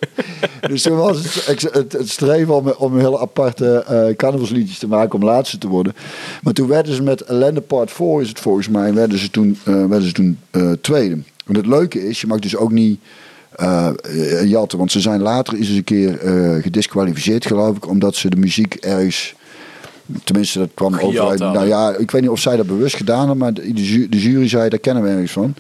Dus 0.67 0.81
toen 0.81 0.97
was 0.97 1.43
het, 1.45 1.73
het, 1.73 1.91
het 1.91 2.09
streven 2.09 2.55
om, 2.55 2.69
om 2.77 2.93
een 2.93 2.99
hele 2.99 3.19
aparte 3.19 3.83
eh 3.87 4.15
carnavalsliedjes 4.15 4.79
te 4.79 4.87
maken 4.87 5.19
om 5.19 5.25
laatste 5.25 5.57
te 5.57 5.67
worden. 5.67 5.95
Maar 6.41 6.53
toen 6.53 6.67
werden 6.67 6.95
ze 6.95 7.03
met 7.03 7.21
Ellende 7.21 7.61
Part 7.61 7.91
4 7.91 8.21
is 8.21 8.29
het 8.29 8.39
volgens 8.39 8.69
mij, 8.69 8.93
werden 8.93 9.17
ze 9.17 9.29
toen, 9.29 9.57
eh, 9.63 9.73
werden 9.73 10.07
ze 10.07 10.11
toen 10.11 10.39
eh, 10.51 10.71
tweede. 10.81 11.17
En 11.45 11.55
het 11.55 11.65
leuke 11.65 12.07
is, 12.07 12.21
je 12.21 12.27
mag 12.27 12.39
dus 12.39 12.55
ook 12.55 12.71
niet 12.71 12.99
jatten. 14.45 14.77
Want 14.77 14.91
ze 14.91 14.99
zijn 14.99 15.21
later 15.21 15.57
eens 15.57 15.69
een 15.69 15.83
keer 15.83 16.19
eh, 16.19 16.63
gedisqualificeerd 16.63 17.45
geloof 17.45 17.75
ik. 17.75 17.87
Omdat 17.87 18.15
ze 18.15 18.29
de 18.29 18.35
muziek 18.35 18.73
ergens... 18.73 19.37
Tenminste, 20.23 20.59
dat 20.59 20.69
kwam 20.73 20.99
over. 20.99 21.37
Nou 21.37 21.67
ja, 21.67 21.95
ik 21.97 22.11
weet 22.11 22.21
niet 22.21 22.29
of 22.29 22.39
zij 22.39 22.55
dat 22.55 22.67
bewust 22.67 22.95
gedaan 22.95 23.19
hebben. 23.19 23.37
Maar 23.37 23.53
de, 23.53 23.73
de 24.09 24.19
jury 24.19 24.47
zei, 24.47 24.69
daar 24.69 24.79
kennen 24.79 25.03
we 25.03 25.09
ergens 25.09 25.31
van. 25.31 25.53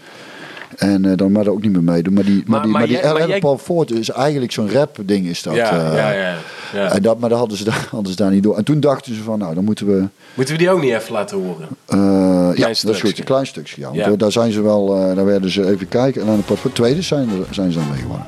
En 0.79 1.05
eh, 1.05 1.17
dan 1.17 1.31
maar 1.31 1.45
er 1.45 1.51
ook 1.51 1.61
niet 1.61 1.71
meer 1.71 1.83
meedoen. 1.83 2.13
Maar 2.13 2.23
die, 2.23 2.33
maar, 2.35 2.43
Maar- 2.45 2.61
die, 2.61 2.71
maar 2.71 2.87
maar 2.87 3.03
die 3.03 3.19
maar 3.19 3.27
jij- 3.27 3.39
Paul 3.39 3.57
Ford 3.57 3.91
is 3.91 4.09
eigenlijk 4.09 4.51
zo'n 4.51 4.71
rap 4.71 4.97
ding 5.05 5.25
is 5.27 5.43
dat. 5.43 5.55
Ja, 5.55 5.71
eh. 5.91 5.95
ja, 5.97 6.11
ja. 6.11 6.35
ja. 6.73 6.91
En 6.91 7.01
dat, 7.01 7.19
maar 7.19 7.29
dat 7.29 7.37
hadden 7.39 7.57
ze, 7.57 7.63
daar, 7.63 7.87
hadden 7.91 8.11
ze 8.11 8.17
daar 8.17 8.31
niet 8.31 8.43
door. 8.43 8.57
En 8.57 8.63
toen 8.63 8.79
dachten 8.79 9.15
ze 9.15 9.21
van, 9.23 9.39
nou, 9.39 9.53
dan 9.55 9.63
moeten 9.63 9.85
we... 9.85 10.07
Moeten 10.33 10.53
we 10.55 10.59
die 10.59 10.69
ook 10.71 10.81
niet 10.81 10.93
even 10.93 11.13
laten 11.13 11.37
horen? 11.37 11.67
eh, 11.85 12.57
ja, 12.57 12.67
dat 12.67 12.95
is 12.95 13.01
goed. 13.01 13.17
Een 13.19 13.23
klein 13.25 13.47
stukje, 13.47 13.81
ja. 13.81 13.85
Want 13.85 13.97
Ja. 13.97 14.15
daar 14.15 14.31
zijn 14.31 14.51
ze 14.51 14.61
wel... 14.61 14.95
eh, 15.09 15.15
daar 15.15 15.25
werden 15.25 15.49
ze 15.49 15.69
even 15.69 15.87
kijken. 15.87 16.21
En 16.21 16.27
aan 16.27 16.43
de 16.63 16.71
tweede 16.73 17.01
zijn, 17.01 17.29
er- 17.29 17.53
zijn 17.53 17.71
ze 17.71 17.77
dan 17.79 17.87
mee 17.89 17.99
gewonnen. 18.01 18.25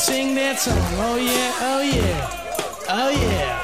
Sing 0.00 0.34
that 0.34 0.58
song. 0.58 0.78
Oh 0.98 1.16
yeah, 1.16 1.68
oh 1.72 1.82
yeah, 1.82 2.30
oh 2.88 3.10
yeah. 3.10 3.58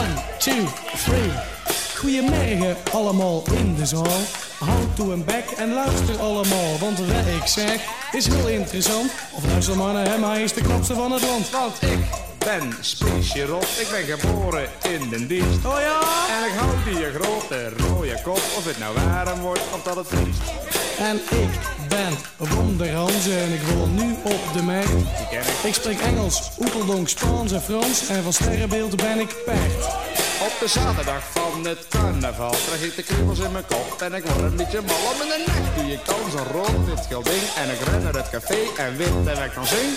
One, 0.00 0.14
two, 0.38 0.66
three. 1.04 1.30
Goedemorgen 1.96 2.76
allemaal 2.92 3.42
in 3.52 3.74
de 3.74 3.86
zaal. 3.86 4.20
Houd 4.58 4.96
toe 4.96 5.12
een 5.12 5.24
bek 5.24 5.44
en 5.56 5.72
luister 5.72 6.18
allemaal, 6.18 6.78
want 6.80 6.98
wat 6.98 7.26
ik 7.40 7.46
zeg 7.46 7.80
is 8.12 8.26
heel 8.26 8.48
interessant. 8.48 9.10
Of 9.32 9.44
luister 9.46 9.76
maar 9.76 9.92
naar 9.92 10.06
hem, 10.06 10.24
hij 10.24 10.42
is 10.42 10.52
de 10.52 10.60
knapste 10.60 10.94
van 10.94 11.12
het 11.12 11.22
land. 11.22 11.50
Want 11.50 11.82
ik 11.82 11.98
ben 12.48 12.72
Spicierot, 12.80 13.62
ik 13.62 13.88
ben 13.90 14.18
geboren 14.18 14.68
in 14.82 15.08
den 15.08 15.26
dienst. 15.26 15.64
Oh 15.64 15.80
ja? 15.80 16.00
En 16.36 16.44
ik 16.50 16.58
hou 16.58 16.74
die 16.84 17.20
grote 17.20 17.72
rode 17.76 18.20
kop, 18.22 18.42
of 18.56 18.64
het 18.64 18.78
nou 18.78 18.94
warm 18.94 19.40
wordt 19.40 19.62
of 19.74 19.82
dat 19.82 19.96
het 19.96 20.06
vriest. 20.06 20.40
En 20.98 21.16
ik 21.16 21.50
ben 21.88 22.18
Wonderhans 22.36 23.28
en 23.28 23.52
ik 23.52 23.62
woon 23.62 23.94
nu 23.94 24.12
op 24.22 24.52
de 24.52 24.62
ken 25.30 25.40
ik. 25.40 25.58
Ik 25.62 25.74
spreek 25.74 26.00
Engels, 26.00 26.50
Oeteldonk, 26.58 27.08
Spaans 27.08 27.52
en 27.52 27.62
Frans. 27.62 28.08
En 28.08 28.22
van 28.22 28.32
sterrenbeeld 28.32 28.96
ben 28.96 29.18
ik 29.20 29.34
Pert. 29.44 29.84
Op 30.40 30.52
de 30.60 30.68
zaterdag 30.68 31.22
van 31.32 31.66
het 31.66 31.86
carnaval 31.88 32.54
krijg 32.66 32.82
ik 32.82 32.96
de 32.96 33.02
kriebels 33.02 33.38
in 33.38 33.52
mijn 33.52 33.66
kop. 33.66 34.02
En 34.02 34.14
ik 34.14 34.24
word 34.24 34.42
een 34.42 34.56
beetje 34.56 34.80
mal 34.80 35.12
om 35.12 35.22
in 35.22 35.28
de 35.28 35.44
nek. 35.46 35.74
Doe 35.76 35.86
je 35.90 35.98
kans 36.02 36.34
een 36.34 36.52
rood 36.52 36.86
wit 36.86 37.06
gilding. 37.08 37.42
En 37.56 37.70
ik 37.70 37.80
ren 37.80 38.02
naar 38.02 38.14
het 38.14 38.30
café 38.30 38.58
en 38.76 38.96
wit 38.96 39.36
en 39.36 39.44
ik 39.44 39.54
dan 39.54 39.66
zing. 39.66 39.90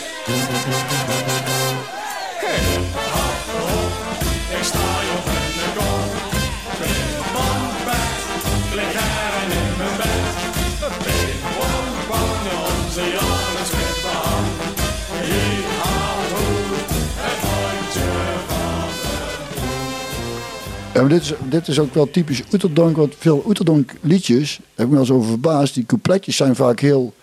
Ja, 20.93 21.01
maar 21.01 21.09
dit, 21.09 21.21
is, 21.21 21.33
dit 21.49 21.67
is 21.67 21.79
ook 21.79 21.93
wel 21.93 22.11
typisch 22.11 22.43
Oeterdonk. 22.53 22.97
Want 22.97 23.15
veel 23.17 23.43
Oeterdonk 23.45 23.93
liedjes, 24.01 24.59
heb 24.75 24.85
ik 24.85 24.85
me 24.85 24.89
wel 24.89 24.99
eens 24.99 25.11
over 25.11 25.29
verbaasd. 25.29 25.73
Die 25.73 25.85
coupletjes 25.85 26.35
zijn 26.35 26.55
vaak 26.55 26.79
heel 26.79 27.13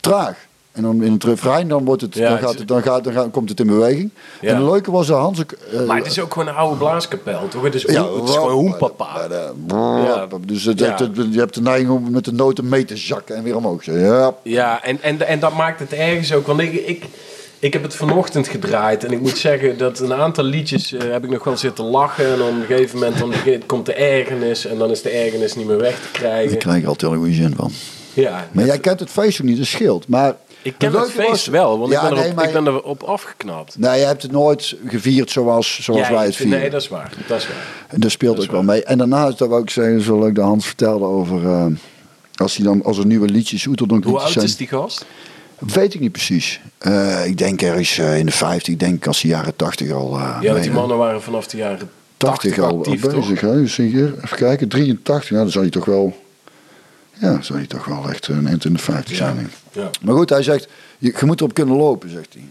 traag. 0.00 0.46
En 0.72 0.82
dan 0.82 1.02
in 1.02 1.12
het 1.12 1.24
refrein 1.24 1.68
dan, 1.68 1.84
wordt 1.84 2.02
het, 2.02 2.14
Ja, 2.14 2.28
dan, 2.28 2.38
gaat 2.38 2.58
het, 2.58 2.68
dan, 2.68 2.82
gaat, 2.82 3.04
dan 3.04 3.12
gaat, 3.12 3.30
komt 3.30 3.48
het 3.48 3.60
in 3.60 3.66
beweging. 3.66 4.10
Ja. 4.40 4.48
En 4.48 4.56
het 4.56 4.64
leuke 4.70 4.90
was 4.90 5.06
dat 5.06 5.18
Hans 5.18 5.40
ook... 5.40 5.52
eh, 5.52 5.80
Maar 5.86 5.96
het 5.96 6.06
is 6.06 6.20
ook 6.20 6.32
gewoon 6.32 6.48
een 6.48 6.54
oude 6.54 6.76
blaaskapel, 6.76 7.48
toch? 7.48 7.62
Het 7.62 7.74
is, 7.74 7.82
ja, 7.82 8.14
het 8.14 8.28
is 8.28 8.34
gewoon 8.34 8.50
hoempapa. 8.52 9.26
Ja. 9.68 10.26
Dus 10.46 10.64
het, 10.64 10.78
Ja. 10.78 10.90
het- 10.90 10.98
het- 10.98 11.16
je 11.34 11.38
hebt 11.38 11.54
de 11.54 11.60
neiging 11.62 11.90
om 11.90 12.10
met 12.10 12.24
de 12.24 12.32
noten 12.32 12.68
mee 12.68 12.84
te 12.84 12.96
zakken 12.96 13.36
en 13.36 13.42
weer 13.42 13.56
omhoog. 13.56 13.84
Ja, 13.84 14.34
Ja, 14.42 14.82
en, 14.84 15.02
en, 15.02 15.26
en 15.26 15.40
dat 15.40 15.54
maakt 15.54 15.80
het 15.80 15.92
ergens 15.92 16.32
ook. 16.34 16.46
Want 16.46 16.60
ik, 16.60 16.72
ik, 16.72 17.04
ik 17.58 17.72
heb 17.72 17.82
het 17.82 17.94
vanochtend 17.94 18.48
gedraaid. 18.48 19.04
En 19.04 19.10
ik 19.12 19.20
moet 19.20 19.38
zeggen 19.38 19.78
dat 19.78 19.98
een 19.98 20.14
aantal 20.14 20.44
liedjes 20.44 20.92
eh, 20.92 21.10
heb 21.12 21.24
ik 21.24 21.30
nog 21.30 21.44
wel 21.44 21.56
zitten 21.56 21.84
lachen. 21.84 22.26
En 22.32 22.42
op 22.42 22.48
een 22.48 22.64
gegeven 22.66 22.98
moment 22.98 23.18
dan 23.18 23.32
komt 23.66 23.86
de 23.86 23.94
ergernis. 23.94 24.66
En 24.66 24.78
dan 24.78 24.90
is 24.90 25.02
de 25.02 25.10
ergernis 25.10 25.54
niet 25.54 25.66
meer 25.66 25.78
weg 25.78 25.94
te 25.94 26.00
daar 26.12 26.20
krijgen. 26.30 26.58
krijg 26.58 26.78
ik 26.78 26.86
altijd 26.86 27.12
een 27.12 27.18
goede 27.18 27.32
zin 27.34 27.54
van. 27.56 27.70
Ja, 28.14 28.48
Maar 28.52 28.64
jij 28.64 28.78
kent 28.78 29.00
het 29.00 29.10
feest 29.10 29.40
ook 29.40 29.46
niet, 29.46 29.56
dat 29.58 29.66
scheelt. 29.66 30.08
Maar 30.08 30.34
ik 30.62 30.74
ken 30.78 30.92
het 30.92 31.10
feest 31.10 31.28
was- 31.28 31.46
wel, 31.46 31.78
want 31.78 31.92
Ja, 31.92 32.02
ik, 32.02 32.08
ben 32.08 32.14
nee, 32.14 32.22
erop, 32.24 32.36
maar- 32.36 32.46
ik 32.46 32.52
ben 32.52 32.66
erop 32.66 33.02
afgeknapt. 33.02 33.78
Nee, 33.78 33.98
je 34.00 34.06
hebt 34.06 34.22
het 34.22 34.32
nooit 34.32 34.76
gevierd 34.86 35.30
zoals, 35.30 35.78
zoals 35.82 36.00
Ja, 36.08 36.14
wij 36.14 36.24
het 36.24 36.36
vieren. 36.36 36.58
Nee, 36.60 36.70
dat 36.70 36.80
is 36.82 36.88
waar. 36.88 37.12
Dat 37.28 37.38
is 37.38 37.46
waar. 37.46 37.56
En 37.88 38.00
dat 38.00 38.10
speelt 38.10 38.40
ook 38.42 38.50
wel 38.50 38.62
mee. 38.62 38.84
En 38.84 38.98
daarnaast, 38.98 39.38
dat 39.38 39.48
wou 39.48 39.62
ik 39.62 39.70
zeggen, 39.70 40.00
zo 40.00 40.18
leuk 40.18 40.34
dat 40.34 40.44
Hans 40.44 40.66
vertelde 40.66 41.04
over... 41.04 41.44
eh, 41.46 41.66
als, 42.34 42.56
hij 42.56 42.64
dan, 42.64 42.84
als 42.84 42.98
er 42.98 43.06
nieuwe 43.06 43.28
liedjes, 43.28 43.66
Oeterdonk 43.66 44.04
Hoe 44.04 44.18
oud 44.18 44.30
zijn. 44.30 44.44
is 44.44 44.56
die 44.56 44.66
gast? 44.66 45.04
Weet 45.58 45.94
ik 45.94 46.00
niet 46.00 46.12
precies. 46.12 46.60
Eh, 46.78 47.26
ik 47.26 47.38
denk 47.38 47.62
ergens 47.62 47.98
eh, 47.98 48.18
in 48.18 48.26
de 48.26 48.32
50, 48.32 48.72
ik 48.72 48.80
denk 48.80 49.06
als 49.06 49.20
de 49.20 49.28
jaren 49.28 49.56
80 49.56 49.90
al... 49.90 50.18
Ja, 50.40 50.54
die 50.54 50.70
mannen 50.70 50.96
waren 50.96 51.22
vanaf 51.22 51.46
de 51.46 51.56
jaren 51.56 51.90
80 52.16 52.54
80 52.54 52.58
al, 52.58 52.78
actief, 52.78 53.00
bezig. 53.00 53.40
Hè? 53.40 53.54
Dus 53.54 53.76
hier, 53.76 54.14
even 54.24 54.36
kijken, 54.36 54.68
83, 54.68 55.30
nou, 55.30 55.42
dan 55.42 55.52
zal 55.52 55.62
je 55.62 55.68
toch 55.70 55.84
wel... 55.84 56.21
Ja, 57.22 57.42
zal 57.42 57.58
je 57.58 57.66
toch 57.66 57.84
wel 57.84 58.08
echt 58.10 58.28
een 58.28 58.46
eind 58.46 58.64
in 58.64 58.72
de 58.72 58.78
50 58.78 59.16
zijn. 59.16 59.50
Ja. 59.72 59.90
Maar 60.02 60.14
goed, 60.14 60.30
hij 60.30 60.42
zegt, 60.42 60.68
je, 60.98 61.14
je 61.20 61.26
moet 61.26 61.40
erop 61.40 61.54
kunnen 61.54 61.76
lopen, 61.76 62.10
zegt 62.10 62.34
hij. 62.34 62.44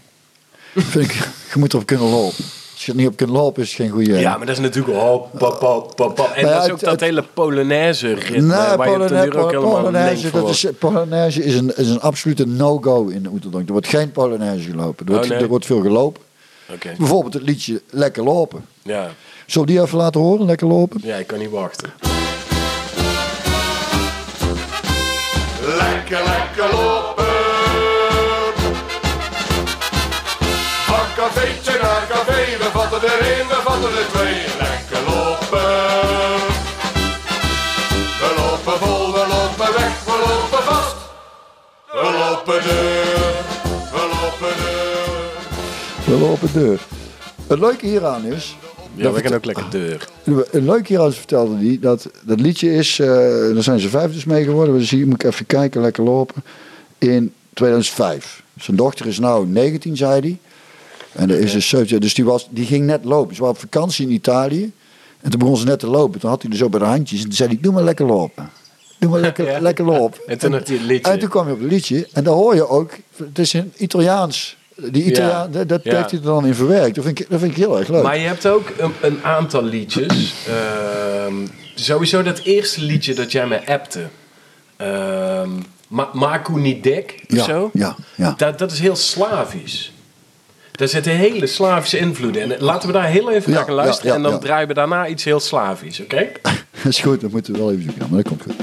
Vind 0.82 1.04
ik, 1.04 1.12
je 1.52 1.58
moet 1.58 1.72
erop 1.72 1.86
kunnen 1.86 2.08
lopen. 2.08 2.44
Als 2.72 2.84
je 2.84 2.92
er 2.92 2.96
niet 2.98 3.06
op 3.08 3.16
kunt 3.16 3.30
lopen, 3.30 3.62
is 3.62 3.68
het 3.68 3.76
geen 3.76 3.90
goede... 3.90 4.18
Ja, 4.18 4.36
maar 4.36 4.46
dat 4.46 4.56
is 4.56 4.62
natuurlijk 4.62 4.98
hop, 4.98 5.40
hop. 5.60 6.32
En 6.34 6.44
dat 6.46 6.64
is 6.64 6.70
ook 6.70 6.80
dat 6.80 7.00
hele 7.00 7.22
Polonaise 7.34 8.14
ritme. 8.14 8.36
Nee, 8.36 8.48
waar 8.48 8.66
je 8.68 8.92
op 8.92 8.98
Polonaise, 8.98 9.30
duur 9.30 9.38
ook 9.40 9.50
helemaal 9.50 9.74
Polonaise, 9.76 10.30
dat 10.30 10.48
is. 10.48 10.66
Polonaise 10.78 11.44
is, 11.44 11.54
een, 11.54 11.76
is 11.76 11.88
een 11.88 12.00
absolute 12.00 12.46
no-go 12.46 13.06
in 13.06 13.26
Oeterdonk. 13.32 13.66
Er 13.66 13.72
wordt 13.72 13.88
geen 13.88 14.12
Polonaise 14.12 14.70
gelopen. 14.70 15.06
Er 15.06 15.12
wordt, 15.12 15.26
Oh, 15.26 15.32
nee. 15.32 15.42
er 15.42 15.48
wordt 15.48 15.66
veel 15.66 15.80
gelopen. 15.80 16.22
Oké, 16.72 16.94
Bijvoorbeeld 16.98 17.34
het 17.34 17.42
liedje 17.42 17.82
Lekker 17.90 18.22
Lopen. 18.24 18.64
ja. 18.82 19.10
Zullen 19.46 19.68
we 19.68 19.74
die 19.74 19.82
even 19.82 19.98
laten 19.98 20.20
horen, 20.20 20.46
Lekker 20.46 20.66
Lopen? 20.66 21.00
ja, 21.04 21.16
ik 21.16 21.26
kan 21.26 21.38
niet 21.38 21.50
wachten. 21.50 21.92
Lekker, 25.64 26.22
lekker 26.24 26.76
lopen. 26.76 27.24
Van 30.86 31.06
cafeetje 31.16 31.78
naar 31.82 32.06
café, 32.08 32.56
we 32.58 32.68
vatten 32.72 33.02
er 33.02 33.20
één, 33.20 33.48
we 33.48 33.60
vatten 33.64 33.90
er 33.96 34.06
twee. 34.12 34.44
Lekker 34.58 35.02
lopen. 35.14 35.60
We 38.20 38.34
lopen 38.36 38.78
vol, 38.78 39.12
we 39.12 39.18
lopen 39.18 39.72
weg, 39.74 40.04
we 40.04 40.16
lopen 40.26 40.62
vast. 40.64 40.96
We 41.92 42.10
lopen 42.18 42.62
deur, 42.62 43.44
we 43.92 44.08
lopen 44.20 44.56
deur. 44.62 45.30
We 46.04 46.18
lopen 46.18 46.52
deur. 46.52 46.78
Het 47.46 47.58
leuke 47.58 47.86
hieraan 47.86 48.24
is... 48.24 48.56
Ja, 48.94 49.12
we 49.12 49.20
gaan 49.20 49.34
ook 49.34 49.44
lekker 49.44 49.70
deur. 49.70 50.08
Het 50.50 50.62
leuke 50.62 50.86
hieraan 50.86 51.08
is, 51.08 51.16
vertelde 51.16 51.56
hij, 51.56 51.78
dat 51.80 52.10
dat 52.22 52.40
liedje 52.40 52.74
is... 52.74 52.98
eh 52.98 53.06
daar 53.54 53.62
zijn 53.62 53.80
ze 53.80 53.88
vijf 53.88 54.12
dus 54.12 54.24
mee 54.24 54.44
geworden. 54.44 54.78
Dus 54.78 54.90
hier 54.90 55.06
moet 55.06 55.22
ik 55.24 55.30
even 55.32 55.46
kijken, 55.46 55.80
Lekker 55.80 56.02
Lopen. 56.04 56.42
In 56.98 57.32
2005. 57.52 58.42
Zijn 58.60 58.76
dochter 58.76 59.06
is 59.06 59.18
nou 59.18 59.46
19, 59.46 59.96
zei 59.96 60.20
hij. 60.20 60.38
En 61.12 61.30
er 61.30 61.38
is 61.38 61.52
dus, 61.52 61.68
17, 61.68 62.00
dus 62.00 62.14
die, 62.14 62.24
was, 62.24 62.48
die 62.50 62.66
ging 62.66 62.86
net 62.86 63.04
lopen. 63.04 63.34
Ze 63.34 63.40
waren 63.40 63.56
op 63.56 63.60
vakantie 63.62 64.06
in 64.06 64.12
Italië. 64.12 64.72
En 65.20 65.30
toen 65.30 65.38
begon 65.38 65.56
ze 65.56 65.64
net 65.64 65.78
te 65.78 65.86
lopen. 65.86 66.20
Toen 66.20 66.30
had 66.30 66.42
hij 66.42 66.50
er 66.50 66.56
zo 66.56 66.68
bij 66.68 66.80
de 66.80 66.86
handjes. 66.86 67.18
En 67.18 67.24
toen 67.26 67.34
zei 67.34 67.48
hij, 67.48 67.58
doe 67.60 67.72
maar 67.72 67.82
lekker 67.82 68.06
lopen. 68.06 68.50
Doe 68.98 69.10
maar 69.10 69.20
lekker, 69.20 69.44
Ja. 69.50 69.60
lekker 69.60 69.84
lopen. 69.84 70.20
En 70.26 70.38
toen 70.38 70.52
hij 70.52 70.62
liedje. 70.86 71.12
En 71.12 71.18
toen 71.18 71.28
kwam 71.28 71.46
je 71.46 71.52
op 71.52 71.60
het 71.60 71.70
liedje. 71.70 72.08
En 72.12 72.24
daar 72.24 72.34
hoor 72.34 72.54
je 72.54 72.68
ook, 72.68 72.90
het 73.16 73.38
is 73.38 73.52
een 73.52 73.72
Italiaans. 73.76 74.56
Die 74.76 75.04
Italiaan, 75.04 75.48
Ja. 75.52 75.64
dat, 75.64 75.80
heeft 75.84 76.10
hij 76.10 76.18
er 76.18 76.24
dan 76.24 76.46
in 76.46 76.54
verwerkt. 76.54 76.94
Dat 76.94 77.04
vind 77.04 77.20
ik, 77.20 77.30
dat 77.30 77.38
vind 77.40 77.50
ik 77.50 77.56
heel 77.56 77.78
erg 77.78 77.88
leuk. 77.88 78.02
Maar 78.02 78.18
je 78.18 78.26
hebt 78.26 78.46
ook 78.46 78.72
een, 78.78 78.92
een 79.00 79.18
aantal 79.22 79.62
liedjes. 79.64 80.34
Ehm, 80.48 81.34
sowieso 81.74 82.22
dat 82.22 82.38
eerste 82.38 82.80
liedje 82.82 83.14
dat 83.14 83.32
jij 83.32 83.46
me 83.46 83.66
appte. 83.66 84.02
Ehm 84.76 85.50
Ma 85.88 86.08
Maku 86.12 86.60
niet 86.60 86.82
dik 86.82 87.14
of 87.28 87.36
Ja, 87.36 87.44
zo. 87.44 87.70
ja, 87.72 87.96
ja. 88.14 88.34
Dat, 88.36 88.58
dat 88.58 88.72
is 88.72 88.78
heel 88.78 88.96
Slavisch. 88.96 89.92
Daar 90.72 90.88
zitten 90.88 91.12
hele 91.12 91.46
Slavische 91.46 91.98
invloeden 91.98 92.42
in. 92.42 92.54
Laten 92.62 92.86
we 92.86 92.92
daar 92.94 93.06
heel 93.06 93.30
even 93.30 93.52
naar 93.52 93.64
gaan 93.64 93.74
luisteren. 93.74 94.14
en 94.14 94.22
dan 94.22 94.40
draaien 94.40 94.68
we 94.68 94.74
daarna 94.74 95.06
iets 95.06 95.24
heel 95.24 95.40
Slavisch, 95.40 96.00
oké? 96.00 96.28
Dat 96.82 96.92
is 96.92 96.98
goed, 97.00 97.20
dat 97.20 97.30
moeten 97.30 97.52
we 97.52 97.58
wel 97.58 97.70
even 97.70 97.82
zoeken. 97.82 98.06
Maar 98.10 98.22
dat 98.22 98.28
komt 98.28 98.42
goed. 98.42 98.54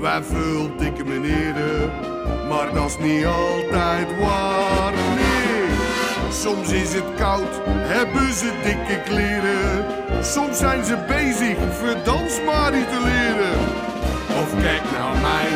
Wij 0.00 0.22
veel 0.22 0.76
dikke 0.76 1.04
meneren. 1.04 1.90
Maar 2.48 2.72
dat 2.74 2.86
is 2.88 2.98
niet 2.98 3.24
altijd 3.26 4.08
waar, 4.20 4.92
nee. 4.92 5.66
Soms 6.30 6.72
is 6.72 6.94
het 6.94 7.14
koud, 7.16 7.60
hebben 7.66 8.32
ze 8.32 8.52
dikke 8.62 9.02
kleren. 9.04 9.84
Soms 10.24 10.58
zijn 10.58 10.84
ze 10.84 10.96
bezig, 11.08 11.56
verdans 11.82 12.40
maar 12.46 12.70
te 12.70 13.00
leren. 13.04 13.58
Of 14.42 14.62
kijk 14.62 14.82
naar 14.92 15.16
mij, 15.20 15.48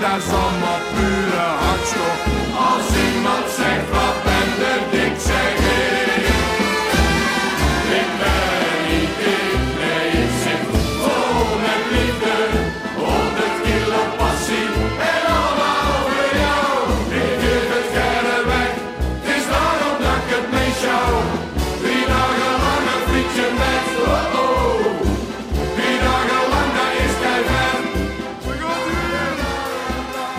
dat 0.00 0.18
is 0.22 0.28
allemaal 0.42 0.80
pure 0.94 1.46
hartstocht. 1.64 2.24
Als 2.70 2.88
iemand 3.14 3.46
zegt 3.60 3.90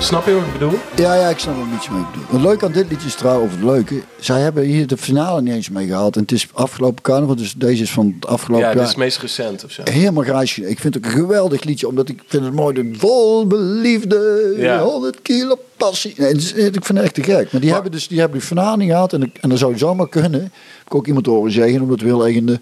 Snap 0.10 0.26
je 0.26 0.34
wat 0.34 0.44
ik 0.46 0.52
bedoel? 0.54 0.80
Ja, 0.96 1.14
ja, 1.16 1.28
ik 1.30 1.40
snap 1.40 1.56
wel 1.56 1.64
een 1.64 1.70
beetje 1.72 1.92
mee 1.92 2.02
bedoeld. 2.12 2.32
Het 2.32 2.42
leuke 2.42 2.66
aan 2.66 2.72
dit 2.72 2.90
liedje 2.90 3.08
is 3.08 3.16
trouwens, 3.16 3.54
of 3.54 3.60
het 3.60 3.70
leuke, 3.70 4.02
zij 4.20 4.40
hebben 4.42 4.64
hier 4.64 4.88
de 4.88 4.98
finale 4.98 5.42
niet 5.42 5.54
eens 5.54 5.70
mee 5.70 5.88
gehaald. 5.88 6.16
En 6.16 6.22
het 6.22 6.32
is 6.32 6.48
afgelopen 6.54 7.02
carnaval, 7.04 7.36
dus 7.36 7.54
deze 7.54 7.84
is 7.84 7.92
van 7.92 8.16
het 8.20 8.28
afgelopen 8.30 8.66
Ja, 8.66 8.72
dit 8.72 8.76
jaar. 8.78 8.84
is 8.88 8.90
het 8.96 9.04
meest 9.04 9.18
recent 9.20 9.64
of 9.66 9.72
zo. 9.72 9.82
Helemaal 9.86 10.24
grijs. 10.24 10.60
Ik 10.60 10.80
vind 10.80 10.94
het 10.94 11.06
ook 11.06 11.12
een 11.12 11.18
geweldig 11.20 11.64
liedje, 11.64 11.88
omdat 11.88 12.10
ik 12.10 12.24
vind 12.28 12.44
het 12.44 12.54
mooi. 12.54 12.74
De 12.74 12.90
vol 12.98 13.48
beliefde, 13.48 14.54
Ja. 14.58 14.84
100 14.84 15.22
kilo 15.22 15.60
passie. 15.78 16.14
Nee, 16.18 16.32
is- 16.34 16.54
ik 16.54 16.86
vind 16.86 16.88
het 16.88 16.98
echt 16.98 17.14
te 17.14 17.24
gek. 17.24 17.52
Maar 17.52 17.62
die 17.62 17.74
hebben 17.74 17.92
dus 17.92 18.08
die 18.08 18.20
hebben 18.20 18.38
die 18.40 18.48
finale 18.48 18.78
niet 18.78 18.90
gehad. 18.90 19.14
En, 19.14 19.32
en 19.42 19.50
dat 19.50 19.60
zou 19.60 19.78
zomaar 19.78 20.10
kunnen. 20.10 20.42
Heb 20.42 20.86
ik 20.86 20.96
ook 20.96 21.08
iemand 21.08 21.26
horen 21.26 21.52
zeggen, 21.52 21.82
omdat 21.82 22.00
we 22.00 22.06
heel 22.06 22.26
erg 22.26 22.36
in 22.36 22.46
de 22.46 22.60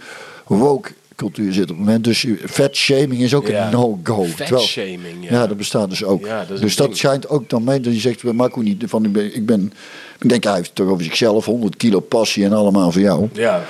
woke 0.47 0.89
cultuur 1.17 1.53
zitten 1.53 1.71
op 1.71 1.77
het 1.77 1.85
moment. 1.85 2.03
Dus 2.03 2.25
vet 2.43 2.75
shaming 2.75 3.21
is 3.21 3.33
ook 3.33 3.47
Ja. 3.47 3.65
een 3.65 3.71
no-go. 3.71 4.25
Terwijl- 4.35 4.47
Fatshaming, 4.61 5.17
ja. 5.21 5.31
Ja, 5.31 5.47
dat 5.47 5.57
bestaat 5.57 5.89
dus 5.89 6.03
ook. 6.03 6.25
Ja, 6.25 6.45
dat 6.49 6.59
dus 6.61 6.75
dat 6.75 6.85
ding. 6.85 6.97
schijnt 6.97 7.29
ook 7.29 7.49
dan 7.49 7.63
mee. 7.63 7.79
Dat 7.79 7.93
je 7.93 7.99
zegt, 7.99 8.23
maak 8.23 8.57
ook 8.57 8.63
niet 8.63 8.83
van, 8.87 9.05
ik 9.05 9.11
ben, 9.13 9.35
ik 9.35 9.45
ben, 9.45 9.73
ik 10.19 10.29
denk 10.29 10.43
hij 10.43 10.55
heeft 10.55 10.75
toch 10.75 10.87
over 10.87 11.03
zichzelf, 11.03 11.45
100 11.45 11.75
kilo 11.77 11.99
passie 11.99 12.45
en 12.45 12.53
allemaal 12.53 12.91
voor 12.91 13.01
jou. 13.01 13.29
Ja. 13.33 13.63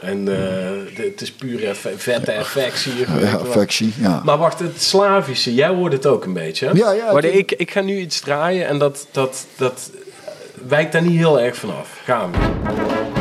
En 0.00 0.28
eh, 0.28 1.04
het 1.04 1.20
is 1.20 1.32
pure 1.32 1.74
vette 1.96 2.36
affectie. 2.38 2.92
Ja, 3.20 3.32
affectie, 3.32 3.92
ja. 4.00 4.22
Maar 4.24 4.38
wacht, 4.38 4.58
het 4.58 4.82
Slavische, 4.82 5.54
jij 5.54 5.68
hoort 5.68 5.92
het 5.92 6.06
ook 6.06 6.24
een 6.24 6.32
beetje. 6.32 6.66
hè? 6.66 6.72
Ja, 6.72 6.92
ja, 6.92 7.12
Maar 7.12 7.24
ik, 7.24 7.52
ik 7.52 7.70
ga 7.70 7.80
nu 7.80 7.98
iets 7.98 8.20
draaien 8.20 8.66
en 8.68 8.78
dat, 8.78 9.06
dat, 9.10 9.46
dat 9.56 9.90
wijkt 10.68 10.92
daar 10.92 11.02
niet 11.02 11.16
heel 11.16 11.40
erg 11.40 11.56
vanaf. 11.56 12.00
Gaan 12.04 12.30
we. 12.32 13.19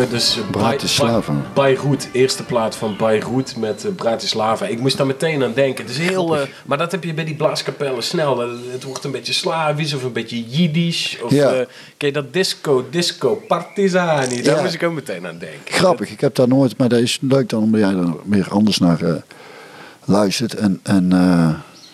Dus 0.00 0.36
eh, 0.36 0.42
Bratislava. 0.50 1.32
Beirut, 1.54 2.08
eerste 2.12 2.44
plaat 2.44 2.76
van 2.76 2.94
Beirut 2.98 3.56
met 3.56 3.84
uh, 3.84 3.94
Bratislava. 3.94 4.66
Ik 4.66 4.80
moest 4.80 4.96
daar 4.96 5.06
meteen 5.06 5.42
aan 5.44 5.52
denken. 5.54 5.84
Het 5.84 5.92
is 5.94 5.98
heel, 6.08 6.36
eh, 6.36 6.42
maar 6.66 6.78
dat 6.78 6.92
heb 6.92 7.04
je 7.04 7.14
bij 7.14 7.24
die 7.24 7.34
blaaskapellen 7.34 8.02
snel. 8.02 8.38
Het 8.72 8.82
wordt 8.84 9.04
een 9.04 9.10
beetje 9.10 9.32
Slavisch 9.32 9.94
of 9.94 10.02
een 10.02 10.12
beetje 10.12 10.44
Jiddisch. 10.48 11.18
Of 11.22 11.30
Ja. 11.30 11.50
eh, 11.52 11.66
ken 11.96 12.08
je 12.08 12.12
dat 12.12 12.32
disco, 12.32 12.84
disco, 12.90 13.34
partizani? 13.48 14.42
Daar 14.42 14.56
Ja. 14.56 14.62
moest 14.62 14.74
ik 14.74 14.82
ook 14.82 14.92
meteen 14.94 15.26
aan 15.26 15.38
denken. 15.38 15.74
Grappig, 15.74 16.10
ik 16.10 16.20
heb 16.20 16.34
daar 16.34 16.48
nooit, 16.48 16.76
maar 16.78 16.88
dat 16.88 16.98
is 17.00 17.18
leuk 17.20 17.48
dan 17.48 17.62
omdat 17.62 17.80
jij 17.80 17.90
er 17.90 18.14
weer 18.24 18.46
anders 18.50 18.78
naar 18.78 19.02
eh, 19.02 19.14
luistert. 20.04 20.54
En, 20.54 20.80
en, 20.82 21.12
eh, 21.12 21.48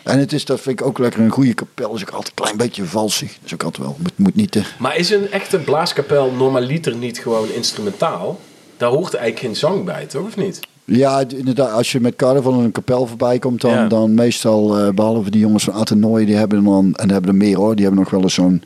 en 0.08 0.18
het 0.18 0.32
is, 0.32 0.44
dat 0.44 0.60
vind 0.60 0.80
ik 0.80 0.86
ook 0.86 0.98
lekker, 0.98 1.20
een 1.20 1.30
goede 1.30 1.54
kapel 1.54 1.94
is 1.94 2.00
ook 2.02 2.10
altijd 2.10 2.28
een 2.28 2.34
klein 2.44 2.56
beetje 2.56 2.84
valsig. 2.84 3.32
Dat 3.32 3.40
is 3.44 3.54
ook 3.54 3.62
altijd 3.62 3.86
wel, 3.86 3.96
moet, 3.98 4.12
moet 4.16 4.34
niet 4.34 4.50
te... 4.50 4.62
Maar 4.78 4.96
is 4.96 5.10
een 5.10 5.30
echte 5.30 5.58
blaaskapel 5.58 6.32
normaliter 6.36 6.96
niet 6.96 7.18
gewoon 7.18 7.50
instrumentaal? 7.50 8.40
Daar 8.76 8.90
hoort 8.90 9.14
eigenlijk 9.14 9.46
geen 9.46 9.56
zang 9.56 9.84
bij, 9.84 10.06
toch? 10.06 10.26
Of 10.26 10.36
niet? 10.36 10.60
Ja, 10.84 11.24
inderdaad, 11.36 11.72
als 11.72 11.92
je 11.92 12.00
met 12.00 12.16
carnaval 12.16 12.52
in 12.52 12.64
een 12.64 12.72
kapel 12.72 13.06
voorbij 13.06 13.38
komt, 13.38 13.60
dan, 13.60 13.70
Ja. 13.70 13.86
dan 13.86 14.14
meestal, 14.14 14.78
eh, 14.78 14.88
behalve 14.92 15.30
die 15.30 15.40
jongens 15.40 15.64
van 15.64 15.74
Athenoi, 15.74 16.24
die 16.24 16.36
hebben 16.36 16.64
dan, 16.64 16.94
en 16.94 17.04
die 17.04 17.12
hebben 17.12 17.30
er 17.30 17.36
meer 17.36 17.56
hoor, 17.56 17.74
die 17.74 17.84
hebben 17.84 18.02
nog 18.02 18.10
wel 18.12 18.22
eens 18.22 18.34
zo'n 18.34 18.62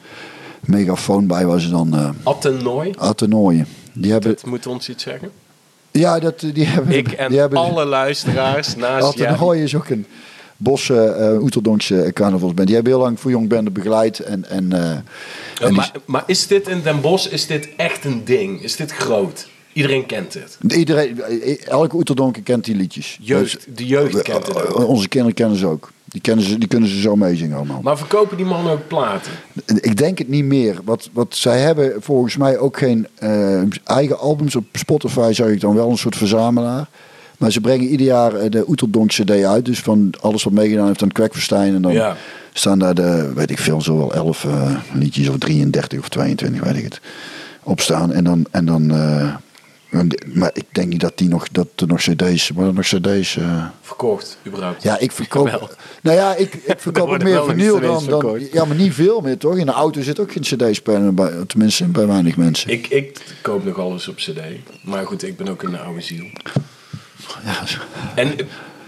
megafoon 0.60 1.26
bij 1.26 1.46
waar 1.46 1.60
ze 1.60 1.70
dan, 1.70 1.94
eh 1.96 2.08
Athenoi, 2.22 2.92
Athenoi. 2.98 3.64
Die 3.92 4.12
hebben, 4.12 4.30
dat 4.30 4.46
moet 4.46 4.66
ons 4.66 4.88
iets 4.88 5.02
zeggen. 5.02 5.30
ja, 5.90 6.18
dat, 6.18 6.40
die 6.52 6.66
hebben, 6.66 6.96
Ik 6.96 7.12
en 7.12 7.28
die 7.28 7.38
hebben, 7.38 7.58
alle 7.58 7.84
luisteraars 7.84 8.76
naast 8.76 9.18
jij. 9.18 9.28
Athenoi 9.28 9.62
is 9.62 9.76
ook 9.76 9.88
een 9.88 10.06
bosse 10.62 11.16
uh, 11.34 11.42
Oeterdonkse 11.42 12.10
carnavalsband. 12.12 12.66
Die 12.66 12.74
hebben 12.76 12.92
heel 12.94 13.02
lang 13.02 13.20
voor 13.20 13.30
jong 13.30 13.48
banden 13.48 13.72
begeleid 13.72 14.18
en, 14.18 14.50
en, 14.50 14.72
eh, 14.72 14.90
en 14.90 15.04
Eh, 15.60 15.66
die- 15.66 15.76
maar, 15.76 15.92
maar 16.04 16.22
is 16.26 16.46
dit 16.46 16.68
in 16.68 16.80
Den 16.82 17.00
Bosch, 17.00 17.26
is 17.30 17.46
dit 17.46 17.68
echt 17.76 18.04
een 18.04 18.22
ding? 18.24 18.62
Is 18.62 18.76
dit 18.76 18.92
groot? 18.92 19.48
Iedereen 19.72 20.06
kent 20.06 20.34
het. 20.34 20.72
Iedereen, 20.72 21.20
elke 21.64 21.96
Oeterdonker 21.96 22.42
kent 22.42 22.64
die 22.64 22.74
liedjes. 22.76 23.18
Jeugd, 23.20 23.66
de 23.76 23.86
jeugd 23.86 24.12
Dus, 24.12 24.22
kent 24.22 24.46
het 24.46 24.56
eh, 24.56 24.80
ook. 24.80 24.88
Onze 24.88 25.08
kinderen 25.08 25.34
kennen 25.34 25.56
ze 25.58 25.66
ook. 25.66 25.90
Die, 26.04 26.20
kennen 26.20 26.44
ze, 26.44 26.58
die 26.58 26.68
kunnen 26.68 26.88
ze 26.88 27.00
zo 27.00 27.16
meezingen 27.16 27.56
allemaal. 27.56 27.80
Maar 27.82 27.98
verkopen 27.98 28.36
die 28.36 28.46
mannen 28.46 28.72
ook 28.72 28.86
platen? 28.88 29.32
Ik 29.80 29.96
denk 29.96 30.18
het 30.18 30.28
niet 30.28 30.44
meer. 30.44 30.78
Wat, 30.84 31.08
wat 31.12 31.34
zij 31.36 31.58
hebben 31.60 31.92
volgens 32.02 32.36
mij 32.36 32.58
ook 32.58 32.78
geen 32.78 33.06
eh, 33.14 33.62
eigen 33.84 34.18
albums. 34.18 34.56
Op 34.56 34.64
Spotify 34.72 35.30
zag 35.32 35.48
ik 35.48 35.60
dan 35.60 35.74
wel 35.74 35.90
een 35.90 35.98
soort 35.98 36.16
verzamelaar. 36.16 36.88
Maar 37.42 37.52
ze 37.52 37.60
brengen 37.60 37.86
ieder 37.86 38.06
jaar 38.06 38.34
eh, 38.34 38.50
de 38.50 38.68
Oeterdonk 38.68 39.10
CD 39.10 39.30
uit. 39.30 39.64
Dus 39.64 39.80
van 39.80 40.10
alles 40.20 40.42
wat 40.42 40.52
meegedaan 40.52 40.86
heeft 40.86 41.02
aan 41.02 41.12
Kwekverstijn. 41.12 41.74
En 41.74 41.82
dan 41.82 41.92
Ja. 41.92 42.16
staan 42.52 42.78
daar 42.78 42.94
de, 42.94 43.32
weet 43.34 43.50
ik 43.50 43.58
veel, 43.58 43.80
zo 43.80 43.96
wel 43.96 44.14
11 44.14 44.44
eh, 44.44 44.76
liedjes 44.92 45.28
of 45.28 45.38
33 45.38 45.98
of 45.98 46.08
22, 46.08 46.60
weet 46.62 46.76
ik 46.76 46.84
het, 46.84 47.00
op 47.62 47.80
staan. 47.80 48.12
En 48.12 48.24
dan, 48.24 48.46
en 48.50 48.64
dan 48.64 48.90
eh, 48.90 49.34
maar 50.32 50.50
ik 50.52 50.64
denk 50.72 50.88
niet 50.88 51.00
dat 51.00 51.18
die 51.18 51.28
nog, 51.28 51.48
dat 51.48 51.66
er 51.76 51.86
nog 51.86 52.00
cd's, 52.00 52.48
worden 52.48 52.76
er 52.76 52.88
nog 52.92 53.18
cd's... 53.18 53.38
Verkocht, 53.80 54.38
überhaupt? 54.46 54.82
ja, 54.82 54.98
ik 54.98 55.12
verkoop. 55.12 55.50
Wel. 55.50 55.68
Nou 56.02 56.16
ja, 56.16 56.34
ik, 56.34 56.54
ik 56.54 56.78
verkoop 56.86 57.08
ook 57.08 57.22
meer 57.22 57.44
vinyl 57.44 57.80
dan, 57.80 58.06
dan. 58.06 58.40
Ja, 58.52 58.64
maar 58.64 58.76
niet 58.76 58.94
veel 58.94 59.20
meer 59.20 59.38
toch? 59.38 59.56
In 59.56 59.66
de 59.66 59.72
auto 59.72 60.02
zit 60.02 60.20
ook 60.20 60.32
geen 60.32 60.42
CD-speler 60.42 61.14
bij, 61.14 61.32
tenminste 61.46 61.84
bij 61.84 62.06
weinig 62.06 62.36
mensen. 62.36 62.70
Ik, 62.70 62.86
ik 62.88 63.20
koop 63.42 63.64
nog 63.64 63.78
alles 63.78 64.08
op 64.08 64.16
cd. 64.16 64.40
Maar 64.82 65.06
goed, 65.06 65.22
ik 65.22 65.36
ben 65.36 65.48
ook 65.48 65.62
een 65.62 65.78
oude 65.78 66.00
ziel. 66.00 66.24
Ja. 67.44 67.62
En 68.14 68.34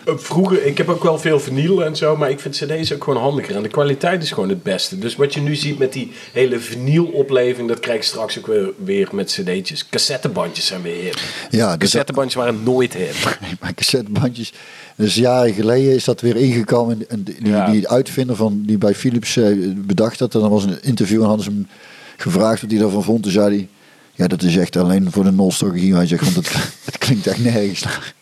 eh, 0.05 0.15
vroeger, 0.17 0.65
ik 0.67 0.79
heb 0.79 0.89
ook 0.89 1.03
wel 1.03 1.19
veel 1.19 1.41
vinyl 1.41 1.85
en 1.85 1.97
zo, 1.97 2.17
maar 2.17 2.31
ik 2.31 2.41
vind 2.41 2.55
cd's 2.57 2.93
ook 2.93 3.05
gewoon 3.05 3.23
handiger. 3.23 3.57
En 3.57 3.63
de 3.63 3.69
kwaliteit 3.69 4.23
is 4.23 4.31
gewoon 4.31 4.49
het 4.49 4.63
beste. 4.63 4.99
Dus 4.99 5.17
wat 5.17 5.35
je 5.35 5.41
nu 5.41 5.55
ziet 5.55 5.79
met 5.79 5.93
die 5.93 6.13
hele 6.33 6.59
vinylopleving, 6.61 7.69
dat 7.69 7.81
krijg 7.81 7.99
je 7.99 8.05
straks 8.05 8.39
ook 8.39 8.47
weer, 8.47 8.71
weer 8.85 9.09
met 9.13 9.27
cd'tjes. 9.33 9.89
Cassettebandjes 9.89 10.67
zijn 10.67 10.83
weer 10.83 11.03
hip. 11.03 11.19
ja 11.51 11.69
dus 11.71 11.79
Cassettebandjes 11.79 12.35
waren 12.35 12.63
nooit 12.63 12.95
hip. 12.95 13.39
maar 13.61 13.75
cassettebandjes. 13.75 14.53
Dus 14.97 15.15
jaren 15.15 15.55
geleden 15.55 15.95
is 15.95 16.05
dat 16.05 16.21
weer 16.21 16.37
ingekomen. 16.37 17.09
En 17.09 17.23
die, 17.23 17.37
Ja. 17.43 17.71
die 17.71 17.89
uitvinder 17.89 18.37
van, 18.37 18.63
die 18.67 18.79
bij 18.79 18.95
Philips 18.95 19.37
eh, 19.37 19.47
bedacht 19.77 20.19
dat. 20.19 20.35
En 20.35 20.41
dan 20.41 20.51
was 20.51 20.65
een 20.65 20.83
interview 20.83 21.21
en 21.21 21.27
hadden 21.27 21.45
ze 21.45 21.51
hem 21.51 21.67
gevraagd 22.17 22.61
wat 22.61 22.71
hij 22.71 22.81
daarvan 22.81 23.03
vond. 23.05 23.23
Toen 23.23 23.33
zei 23.33 23.57
hij, 23.57 23.69
ja 24.13 24.27
dat 24.27 24.43
is 24.43 24.57
echt 24.57 24.77
alleen 24.77 25.13
voor 25.13 25.25
de 25.25 25.33
nostalgie. 25.33 25.95
Hij 25.95 26.07
zegt, 26.07 26.23
want 26.23 26.37
het, 26.37 26.53
het 26.85 26.99
klinkt 26.99 27.27
echt 27.27 27.39
nergens 27.45 27.83
naar. 27.83 28.15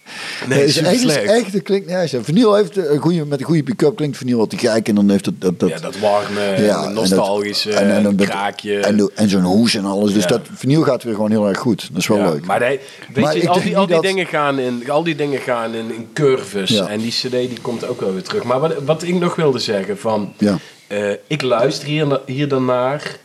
Nee, 0.48 0.58
het 0.58 0.68
is 0.68 1.16
echt, 1.16 1.52
het 1.52 1.62
klinkt 1.62 1.88
naar. 1.88 2.08
Vinyl 2.22 2.54
heeft 2.54 2.76
een 2.76 2.98
goede, 2.98 3.24
met 3.24 3.38
een 3.40 3.44
goede 3.46 3.62
pick-up 3.62 3.96
klinkt 3.96 4.16
vinyl 4.16 4.38
wat 4.38 4.50
te 4.50 4.58
gek. 4.58 4.88
En 4.88 4.94
dan 4.94 5.10
heeft 5.10 5.26
het 5.26 5.40
dat, 5.40 5.60
dat, 5.60 5.68
Ja, 5.68 5.78
dat 5.78 5.98
warme, 5.98 6.62
Ja, 6.64 6.88
nostalgische, 6.88 7.72
en, 7.72 7.88
dat- 7.88 7.96
en, 7.96 8.06
en, 8.06 8.16
dat- 8.16 8.26
kraakje. 8.28 8.78
En, 8.80 9.10
en 9.14 9.28
zo'n 9.28 9.42
hoes 9.42 9.74
en 9.74 9.84
alles. 9.84 10.12
Dus 10.12 10.22
Ja. 10.22 10.28
dat 10.28 10.40
vinyl 10.54 10.82
gaat 10.82 11.02
weer 11.02 11.14
gewoon 11.14 11.30
heel 11.30 11.48
erg 11.48 11.58
goed. 11.58 11.88
Dat 11.92 12.00
is 12.00 12.06
wel 12.06 12.18
Ja, 12.18 12.30
leuk. 12.30 12.44
Maar, 12.46 12.60
nee, 12.60 12.80
weet 13.14 13.24
Maar 13.24 13.36
je, 13.36 13.48
al 13.48 13.60
die, 13.60 13.74
al 13.76 13.80
niet 13.80 13.86
die 13.88 13.96
dat- 13.96 14.04
dingen 14.04 14.26
gaan 14.26 14.58
in, 14.58 14.90
al 14.90 15.02
die 15.02 15.14
dingen 15.14 15.40
gaan 15.40 15.74
in, 15.74 15.94
in 15.94 16.08
curves. 16.12 16.76
En 16.76 16.98
die 17.00 17.10
cd 17.12 17.30
die 17.30 17.60
komt 17.62 17.86
ook 17.88 18.00
wel 18.00 18.12
weer 18.12 18.22
terug. 18.22 18.42
Maar 18.42 18.60
wat, 18.60 18.74
wat 18.84 19.02
ik 19.02 19.14
nog 19.14 19.34
wilde 19.36 19.58
zeggen 19.58 19.98
van... 19.98 20.32
Eh, 20.86 21.10
ik 21.26 21.42
luister 21.42 21.88
hier, 21.88 22.20
hier 22.26 22.48
dan 22.48 22.64
naar. 22.64 23.16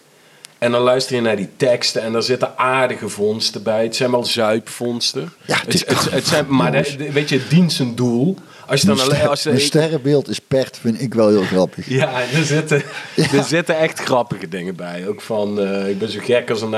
En 0.60 0.72
dan 0.72 0.82
luister 0.82 1.16
je 1.16 1.22
naar 1.22 1.36
die 1.36 1.50
teksten. 1.58 2.02
En 2.02 2.12
daar 2.12 2.24
zitten 2.24 2.58
aardige 2.58 3.10
vondsten 3.10 3.64
bij. 3.64 3.84
Het 3.84 3.96
zijn 3.96 4.12
wel 4.12 4.26
zuipvondsten. 4.26 5.34
Ja, 5.46 5.58
het 5.66 5.74
is 5.74 5.86
het, 5.88 6.12
het 6.12 6.28
zijn, 6.28 6.46
Maar 6.48 6.72
de- 6.72 7.12
weet 7.12 7.30
je, 7.30 7.38
het 7.40 7.50
dient 7.50 7.74
zijn 7.74 7.96
doel. 7.96 8.38
Als 8.68 8.82
je 8.82 8.88
dan 8.88 8.96
Mijn 8.96 9.08
alleen... 9.08 9.20
ster- 9.20 9.30
Als 9.30 9.44
je, 9.44 9.50
mijn 9.50 9.62
sterrenbeeld 9.62 10.28
is 10.30 10.40
pert, 10.40 10.78
vind 10.82 11.02
ik 11.02 11.14
wel 11.14 11.28
heel 11.30 11.42
grappig. 11.44 11.90
ja, 11.90 12.22
er 12.34 12.44
zitten, 12.44 12.84
er 13.16 13.44
zitten 13.44 13.78
echt 13.78 14.00
grappige 14.00 14.48
dingen 14.48 14.76
bij. 14.76 15.08
Ook 15.08 15.22
van, 15.22 15.60
eh, 15.62 15.90
ik 15.90 16.00
ben 16.00 16.10
zo 16.10 16.20
gek 16.24 16.50
als 16.50 16.62
een 16.62 16.74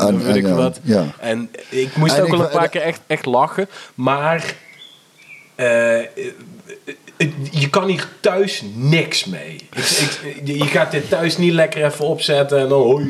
Ah, 0.00 0.14
of 0.14 0.22
weet 0.22 0.34
ik 0.36 0.46
wat. 0.46 0.80
ja. 0.82 1.04
En 1.20 1.50
ik 1.68 1.96
moest 1.96 2.16
En 2.16 2.22
ook 2.22 2.28
wel 2.30 2.40
een 2.40 2.48
paar 2.48 2.68
keer 2.68 2.80
echt, 2.82 3.00
echt 3.06 3.24
lachen. 3.26 3.68
Maar 3.94 4.54
eh, 5.54 5.98
je 7.50 7.70
kan 7.70 7.88
hier 7.88 8.08
thuis 8.20 8.62
niks 8.74 9.24
mee. 9.24 9.56
Je 10.44 10.64
gaat 10.64 10.90
dit 10.90 11.08
thuis 11.08 11.38
niet 11.38 11.52
lekker 11.52 11.84
even 11.84 12.04
opzetten 12.04 12.58
en 12.58 12.68
dan 12.68 13.02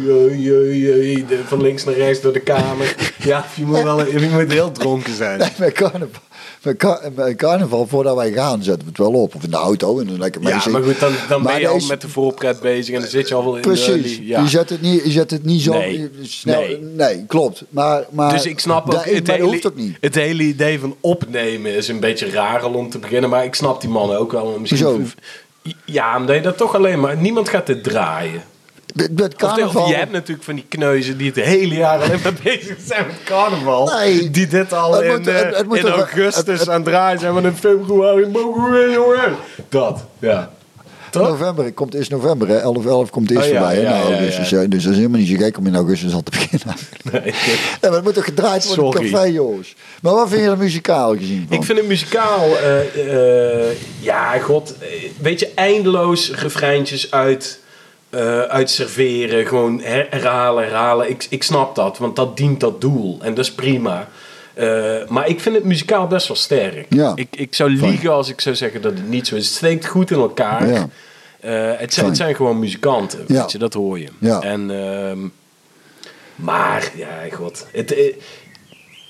van 1.46 1.62
links 1.62 1.84
naar 1.84 1.94
rechts 1.94 2.20
door 2.20 2.32
de 2.32 2.40
kamer. 2.40 2.94
Ja, 3.18 3.44
je 3.54 3.64
moet, 3.64 3.82
wel, 3.82 4.06
je 4.06 4.28
moet 4.32 4.52
heel 4.52 4.72
dronken 4.72 5.14
zijn. 5.14 5.38
Nee, 5.44 5.50
bij 5.58 5.72
carnaval, 5.72 6.20
bij, 6.64 6.74
car- 6.76 7.12
bij 7.14 7.34
carnaval, 7.34 7.86
voordat 7.86 8.16
wij 8.16 8.32
gaan, 8.32 8.62
zetten 8.62 8.82
we 8.82 8.88
het 8.88 8.98
wel 8.98 9.12
op. 9.22 9.34
Of 9.34 9.44
in 9.44 9.50
de 9.50 9.56
auto 9.56 10.00
en 10.00 10.06
dan 10.06 10.18
lekker 10.18 10.42
Ja, 10.42 10.62
maar 10.70 10.82
goed, 10.82 11.00
dan, 11.00 11.12
dan 11.28 11.42
ben 11.42 11.60
je 11.60 11.68
al 11.68 11.80
met 11.88 12.00
de 12.00 12.08
voorpret 12.08 12.60
bezig 12.60 12.94
en 12.94 13.00
dan 13.00 13.10
zit 13.10 13.28
je 13.28 13.34
al 13.34 13.44
wel 13.44 13.56
in 13.56 13.62
de 13.62 13.68
Precies. 13.68 13.86
early. 13.88 14.20
Ja. 14.28 14.40
Je, 14.40 14.48
zet 14.48 14.70
het 14.70 14.80
niet, 14.80 15.04
je 15.04 15.10
zet 15.10 15.30
het 15.30 15.44
niet 15.44 15.62
zo 15.62 15.72
Nee. 15.72 16.10
snel. 16.22 16.60
Nee. 16.60 16.78
Nee. 16.80 17.24
klopt. 17.26 17.64
Maar, 17.68 18.04
maar, 18.10 18.32
Dus 18.32 18.46
ik 18.46 18.58
snap 18.58 18.86
ook, 18.94 19.04
het, 19.04 19.26
hele, 19.30 19.42
hoeft 19.44 19.66
ook 19.66 19.76
niet. 19.76 19.96
het 20.00 20.14
hele 20.14 20.42
idee 20.42 20.80
van 20.80 20.96
opnemen 21.00 21.74
is 21.74 21.88
een 21.88 22.00
beetje 22.00 22.30
raar 22.30 22.60
al 22.62 22.72
om 22.72 22.90
te 22.90 22.98
beginnen. 22.98 23.30
Maar 23.30 23.44
ik 23.44 23.54
snap 23.54 23.80
die 23.80 23.90
mannen 23.90 24.18
ook 24.18 24.32
wel. 24.32 24.56
Misschien? 24.60 25.10
Ja, 25.84 26.16
omdat 26.16 26.36
je 26.36 26.42
dat 26.42 26.56
toch 26.56 26.74
alleen 26.74 27.00
maar... 27.00 27.16
Niemand 27.16 27.48
gaat 27.48 27.66
dit 27.66 27.84
draaien. 27.84 28.42
Of, 28.96 29.28
carnaval... 29.36 29.88
je 29.88 29.94
hebt 29.94 30.12
natuurlijk 30.12 30.44
van 30.44 30.54
die 30.54 30.64
kneuzen 30.68 31.16
die 31.16 31.26
het 31.26 31.36
hele 31.44 31.74
jaar 31.74 32.02
alleen 32.02 32.20
maar 32.22 32.32
bezig 32.44 32.76
zijn 32.86 33.06
met 33.06 33.16
carnaval. 33.24 33.86
Nee. 33.98 34.30
Die 34.30 34.46
dit 34.46 34.72
al 34.72 34.92
Het 34.94 35.02
in, 35.04 35.08
moet- 35.10 35.26
het- 35.26 35.44
eh, 35.52 35.56
het 35.58 35.66
moet 35.66 35.76
in 35.76 35.82
toch- 35.84 35.94
augustus 35.96 36.36
het- 36.46 36.58
het- 36.58 36.68
aan 36.68 36.74
het 36.74 36.84
draaien 36.84 37.18
zijn. 37.20 37.34
Maar 37.34 37.44
in 37.44 37.56
februari. 37.56 38.26
Dat, 39.68 40.04
ja. 40.18 40.50
Toch? 41.10 41.28
November, 41.28 41.64
het 41.64 41.74
komt 41.74 41.94
eerst 41.94 42.10
november, 42.10 42.48
hè? 42.48 42.56
11, 42.56 42.86
11 42.86 43.10
komt 43.10 43.30
eerst 43.30 43.46
Oh 43.46 43.52
ja, 43.52 43.58
voorbij, 43.58 43.80
ja, 43.82 43.96
ja, 43.96 44.02
augustus, 44.02 44.48
ja. 44.50 44.58
hè. 44.58 44.68
Dus 44.68 44.82
dat 44.82 44.92
is 44.92 44.98
helemaal 44.98 45.20
niet 45.20 45.28
zo 45.28 45.36
gek 45.36 45.58
om 45.58 45.66
in 45.66 45.74
augustus 45.74 46.14
al 46.14 46.22
te 46.22 46.30
beginnen. 46.38 46.76
Nee. 47.12 47.22
Nee, 47.22 47.32
maar 47.80 47.92
het 47.92 48.02
moet 48.04 48.14
toch 48.14 48.24
gedraaid 48.24 48.66
worden 48.66 48.84
Sorry. 48.92 49.10
café, 49.10 49.24
jongens. 49.24 49.74
Maar 50.02 50.12
wat 50.14 50.28
vind 50.28 50.40
je 50.42 50.48
er 50.48 50.58
muzikaal 50.58 51.16
gezien 51.16 51.44
van? 51.48 51.56
Ik 51.58 51.64
vind 51.64 51.78
het 51.78 51.86
muzikaal, 51.86 52.56
eh, 52.58 53.60
eh, 53.68 53.76
ja, 54.00 54.38
god, 54.38 54.74
eh, 54.78 54.88
weet 55.20 55.40
je, 55.40 55.50
eindeloos 55.54 56.30
refreintjes 56.34 57.10
uit, 57.10 57.58
eh 58.14 58.40
uit 58.40 58.70
serveren, 58.70 59.46
gewoon 59.46 59.80
her- 59.82 60.06
herhalen, 60.10 60.64
herhalen. 60.64 61.10
Ik, 61.10 61.26
ik 61.30 61.42
snap 61.42 61.74
dat, 61.74 61.98
want 61.98 62.16
dat 62.16 62.36
dient 62.36 62.60
dat 62.60 62.80
doel 62.80 63.18
en 63.22 63.34
dat 63.34 63.44
is 63.44 63.52
prima. 63.52 64.08
Eh, 64.54 64.94
maar 65.08 65.28
ik 65.28 65.40
vind 65.40 65.54
het 65.54 65.64
muzikaal 65.64 66.06
best 66.06 66.28
wel 66.28 66.36
sterk. 66.36 66.86
Ja. 66.88 67.12
Ik, 67.14 67.28
ik 67.30 67.54
zou 67.54 67.76
Fijn. 67.76 67.90
liegen 67.90 68.12
als 68.12 68.28
ik 68.28 68.40
zou 68.40 68.54
zeggen 68.54 68.82
dat 68.82 68.92
het 68.92 69.08
niet 69.08 69.26
zo 69.26 69.34
is. 69.36 69.46
Het 69.46 69.54
steekt 69.56 69.86
goed 69.86 70.10
in 70.10 70.18
elkaar. 70.18 70.68
Ja. 70.68 70.88
Eh, 71.40 71.70
het, 71.80 71.94
zijn, 71.94 72.06
het 72.06 72.16
zijn 72.16 72.34
gewoon 72.34 72.58
muzikanten, 72.58 73.24
Ja. 73.26 73.40
weet 73.40 73.52
je, 73.52 73.58
dat 73.58 73.74
hoor 73.74 73.98
je. 73.98 74.08
Ja. 74.18 74.40
En, 74.40 74.70
ehm, 74.70 75.18
maar, 76.34 76.90
ja, 76.96 77.08
god, 77.32 77.66
het, 77.72 77.94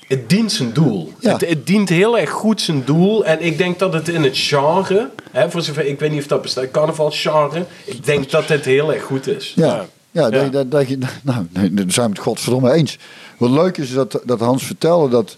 het 0.07 0.29
dient 0.29 0.51
zijn 0.51 0.73
doel. 0.73 1.13
Ja. 1.19 1.31
Het, 1.31 1.49
het 1.49 1.67
dient 1.67 1.89
heel 1.89 2.19
erg 2.19 2.29
goed 2.29 2.61
zijn 2.61 2.83
doel. 2.85 3.25
En 3.25 3.41
ik 3.41 3.57
denk 3.57 3.79
dat 3.79 3.93
het 3.93 4.07
in 4.07 4.23
het 4.23 4.37
genre, 4.37 5.09
hè, 5.31 5.51
voor 5.51 5.61
zover, 5.61 5.85
ik 5.85 5.99
weet 5.99 6.11
niet 6.11 6.21
of 6.21 6.27
dat 6.27 6.41
bestaat, 6.41 6.71
carnavalsgenre, 6.71 7.65
ik 7.85 8.05
denk 8.05 8.29
dat 8.29 8.47
het 8.47 8.65
heel 8.65 8.93
erg 8.93 9.03
goed 9.03 9.27
is. 9.27 9.53
Ja, 9.55 9.85
ja, 10.11 10.27
Ja. 10.27 10.49
Dat, 10.49 10.71
dat, 10.71 10.87
nou, 11.23 11.47
nee, 11.51 11.73
daar 11.73 11.85
zijn 11.87 12.05
we 12.09 12.15
het 12.15 12.23
godverdomme 12.23 12.71
eens. 12.71 12.97
Wat 13.37 13.49
leuk 13.49 13.77
is 13.77 13.93
dat, 13.93 14.21
dat 14.23 14.39
Hans 14.39 14.63
vertelde 14.63 15.09
dat 15.09 15.37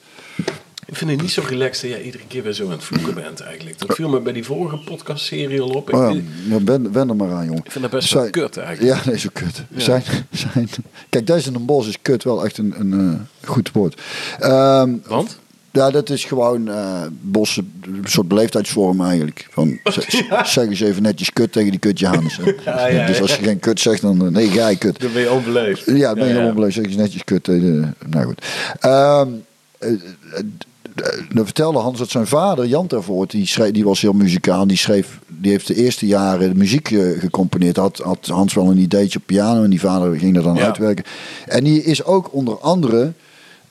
Ik 0.88 0.96
vind 0.96 1.12
het 1.12 1.22
niet 1.22 1.32
zo 1.32 1.44
relaxed 1.48 1.82
dat 1.82 1.92
jij 1.98 2.02
iedere 2.06 2.24
keer 2.28 2.44
weer 2.44 2.54
zo 2.54 2.66
aan 2.66 2.72
het 2.72 2.84
vloeken 2.84 3.14
bent 3.14 3.40
eigenlijk. 3.42 3.80
Dat 3.80 3.96
viel 3.96 4.10
me 4.10 4.20
bij 4.20 4.34
die 4.34 4.44
vorige 4.44 4.78
podcastserie 4.78 5.62
al 5.62 5.70
op. 5.70 5.94
Oh 5.94 6.14
ja, 6.14 6.22
ja, 6.50 6.60
ben, 6.60 6.92
ben 6.92 7.10
er 7.10 7.16
maar 7.16 7.32
aan, 7.32 7.46
jongen. 7.46 7.62
ik 7.66 7.72
vind 7.72 7.84
dat 7.84 7.94
best 7.94 8.14
wel 8.14 8.22
Zijn- 8.22 8.34
kut 8.34 8.58
eigenlijk. 8.58 8.96
Ja, 9.04 9.10
nee, 9.10 9.20
zo 9.20 9.30
kut. 9.34 9.64
Zijn, 9.76 10.04
zijn, 10.32 10.70
kijk, 11.10 11.28
deze 11.28 11.50
in 11.50 11.56
een 11.56 11.66
bos 11.66 11.88
is 11.88 11.98
kut 12.02 12.24
wel 12.24 12.46
echt 12.46 12.58
een, 12.58 12.74
een 12.80 12.94
eh, 13.42 13.48
goed 13.50 13.72
woord. 13.72 14.02
Ehm, 14.40 14.92
Want? 15.08 15.40
ja, 15.72 15.92
dat 15.92 16.10
is 16.10 16.24
gewoon 16.26 16.68
eh 16.70 17.02
bossen, 17.22 17.72
een 17.82 18.02
soort 18.04 18.28
beleefdheidsvorm 18.28 19.02
eigenlijk. 19.02 19.48
Van, 19.52 19.80
Zeg 20.44 20.68
eens 20.68 20.80
even 20.82 21.02
netjes 21.02 21.34
kut 21.34 21.52
tegen 21.52 21.72
die 21.72 21.80
kut 21.80 22.00
Janus. 22.00 22.38
hè. 22.38 22.44
Ja, 22.66 22.88
ja, 22.88 23.06
dus 23.06 23.22
als 23.22 23.36
je 23.36 23.44
geen 23.44 23.60
kut 23.60 23.80
zegt, 23.80 24.02
dan... 24.02 24.26
eh, 24.26 24.32
Nee, 24.32 24.52
jij 24.52 24.76
kut. 24.76 25.00
Dan 25.02 25.14
ben 25.14 25.22
je 25.22 25.32
onbeleefd. 25.32 25.84
Ja, 25.86 26.14
ben 26.14 26.46
je 26.46 26.54
blij. 26.54 26.72
Zeg 26.72 26.86
eens 26.86 26.96
netjes 26.96 27.24
kut. 27.24 27.44
tegen 27.44 27.82
de- 28.00 28.08
Nou 28.10 28.26
goed. 28.26 28.46
Ehm, 28.80 29.28
eh, 29.80 29.92
eh, 29.92 30.00
dan 31.34 31.46
vertelde 31.46 31.80
Hans 31.80 32.00
dat 32.00 32.10
zijn 32.10 32.28
vader, 32.28 32.66
Jan 32.66 32.88
Tervoort, 32.88 33.32
die, 33.32 33.48
schreef, 33.48 33.72
die 33.72 33.84
was 33.84 34.02
heel 34.02 34.14
muzikaal. 34.14 34.68
Die, 34.68 34.78
schreef, 34.78 35.20
die 35.28 35.52
heeft 35.52 35.68
de 35.68 35.76
eerste 35.76 36.06
jaren 36.06 36.50
de 36.50 36.56
muziek 36.56 36.92
eh, 36.92 37.20
gecomponeerd. 37.20 37.78
Had, 37.78 37.98
had 37.98 38.26
Hans 38.28 38.54
wel 38.54 38.72
een 38.72 38.78
ideetje 38.78 39.20
op 39.20 39.26
piano 39.26 39.64
en 39.64 39.70
die 39.70 39.80
vader 39.80 40.20
ging 40.20 40.34
dat 40.36 40.44
dan 40.44 40.56
Ja. 40.56 40.66
uitwerken. 40.66 41.06
En 41.46 41.64
die 41.64 41.84
is 41.84 42.04
ook 42.04 42.34
onder 42.34 42.58
andere... 42.60 43.14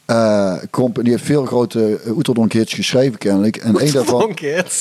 eh 0.07 0.55
comp- 0.71 1.03
die 1.03 1.13
heeft 1.13 1.25
veel 1.25 1.45
grote 1.45 2.01
uh, 2.07 2.17
Oeterdonk 2.17 2.53
hits 2.53 2.75
geschreven 2.75 3.19
kennelijk. 3.19 3.57
En 3.57 3.81
een 3.81 3.93
daarvan... 3.93 4.37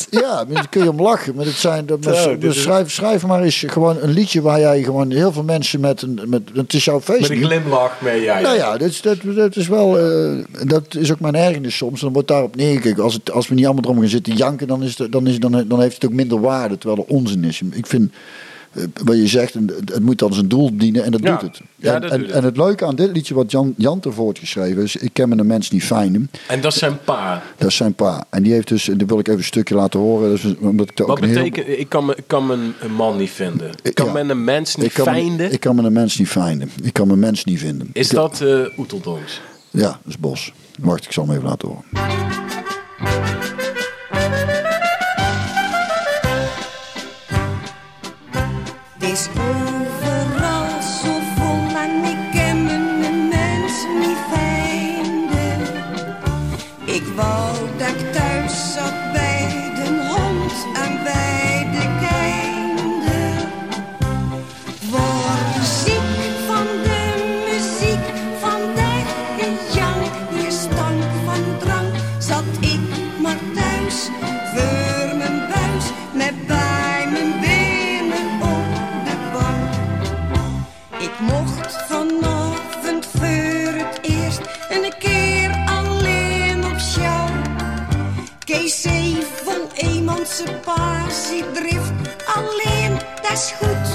Ja, 0.10 0.46
daar 0.46 0.70
kun 0.70 0.84
je 0.84 0.90
om 0.90 1.02
lachen. 1.02 1.36
Maar 1.36 1.46
het 1.46 1.56
zijn, 1.56 1.86
dat, 1.86 2.04
maar, 2.04 2.16
Zo, 2.16 2.38
schrijf, 2.52 2.92
schrijf 2.92 3.26
maar 3.26 3.44
eens 3.44 3.64
gewoon 3.68 3.98
een 4.02 4.10
liedje 4.10 4.42
waar 4.42 4.60
jij 4.60 4.84
gewoon 4.84 5.12
heel 5.12 5.32
veel 5.32 5.44
mensen 5.44 5.80
met 5.80 6.02
een... 6.02 6.22
Met, 6.26 6.42
het 6.54 6.74
is 6.74 6.86
jouw 6.86 7.02
feest 7.02 7.22
Met 7.22 7.30
een 7.30 7.44
glimlach 7.44 8.02
mee, 8.02 8.22
ja. 8.22 8.40
Nou 8.40 8.56
ja, 8.56 8.78
dat 8.78 8.90
is, 8.90 9.02
dat, 9.02 9.18
dat 9.36 9.56
is 9.56 9.68
wel. 9.68 10.00
eh, 10.00 10.38
dat 10.68 10.96
is 10.96 11.12
ook 11.12 11.20
mijn 11.20 11.36
ergernis 11.36 11.78
soms. 11.78 12.02
Dan 12.02 12.14
wordt 12.14 12.28
daarop 12.28 12.56
neergekeken. 12.56 13.04
Als, 13.04 13.14
het, 13.14 13.32
als 13.32 13.48
we 13.48 13.56
niet 13.56 13.66
allemaal 13.66 13.84
erom 13.84 14.00
gaan 14.00 14.10
zitten 14.10 14.34
janken, 14.34 14.68
dan, 14.68 14.84
is 14.84 14.98
het, 14.98 15.12
dan, 15.12 15.28
is, 15.28 15.40
dan, 15.40 15.66
dan 15.68 15.82
heeft 15.82 15.96
het 15.96 16.06
ook 16.06 16.18
minder 16.18 16.42
waarde. 16.42 16.78
Terwijl 16.78 17.02
er 17.08 17.14
onzin 17.14 17.44
is. 17.44 17.62
Ik 17.72 17.88
vind. 17.88 18.14
Wat 19.04 19.16
je 19.16 19.28
zegt, 19.28 19.54
het, 19.54 20.00
moet 20.02 20.20
dan 20.20 20.34
zijn 20.34 20.48
doel 20.48 20.78
dienen 20.78 21.04
en 21.04 21.12
dat 21.12 21.22
Ja. 21.24 21.32
doet 21.32 21.42
het. 21.42 21.62
Ja, 21.76 21.94
en, 21.94 22.02
dat 22.02 22.12
en, 22.12 22.18
doet 22.18 22.28
het. 22.28 22.36
en 22.36 22.44
het 22.44 22.58
leuke 22.58 22.86
aan 22.86 22.96
dit 22.96 23.12
liedje 23.12 23.34
wat 23.34 23.52
Jan, 23.52 23.74
Jan 23.78 24.02
ervoor 24.02 24.36
geschreven 24.40 24.84
is, 24.84 24.96
ik 24.96 25.10
ken 25.14 25.30
me 25.30 25.38
een 25.38 25.48
mens 25.48 25.72
niet 25.72 25.84
fijn. 25.84 26.30
En 26.48 26.62
dat 26.62 26.72
is 26.74 26.80
zijn 26.80 26.98
pa. 27.04 27.44
Dat 27.58 27.68
is 27.68 27.76
zijn 27.76 27.94
pa. 27.94 28.26
En 28.30 28.44
die 28.44 28.54
heeft 28.54 28.68
dus, 28.68 28.84
dat 28.86 29.10
wil 29.10 29.20
ik 29.20 29.28
even 29.28 29.40
een 29.40 29.46
stukje 29.46 29.76
laten 29.76 30.00
horen. 30.00 30.40
Omdat 30.60 30.90
ik 30.90 30.98
Wat 30.98 31.10
ook 31.10 31.18
een 31.22 31.24
heel- 31.30 31.44
betekent, 31.44 31.80
ik 31.80 31.90
kan, 31.90 32.06
me, 32.06 32.16
ik 32.16 32.24
kan 32.28 32.46
me 32.48 32.54
een 32.80 32.94
man 32.96 33.18
niet 33.18 33.30
vinden. 33.30 33.70
Ik 33.84 33.96
kan 33.96 34.06
Ja. 34.06 34.12
me 34.12 34.20
een 34.20 34.44
mens 34.44 34.76
niet 34.76 34.98
me, 34.98 35.04
vinden. 35.04 35.52
ik 35.52 35.60
kan 35.60 35.76
me 35.76 35.84
een 35.84 35.94
mens 35.94 36.18
niet 36.18 36.30
vinden. 36.30 36.70
Ik 36.84 36.94
kan 36.94 37.08
mijn 37.08 37.20
mens 37.20 37.44
niet 37.44 37.60
vinden. 37.60 37.90
Is 37.94 38.10
Ik- 38.10 38.16
dat 38.16 38.42
eh 38.42 38.60
Oeteldonks? 38.78 39.42
Ja, 39.72 39.82
dat 39.82 39.98
is 40.08 40.18
Bos. 40.20 40.54
Wacht, 40.80 41.06
ik 41.06 41.12
zal 41.12 41.26
hem 41.26 41.34
even 41.36 41.48
laten 41.48 41.68
horen. 41.68 41.84
Emancipatie 90.40 91.52
drift, 91.54 91.92
alleen 92.26 92.98
dat 93.22 93.32
is 93.32 93.54
goed 93.58 93.95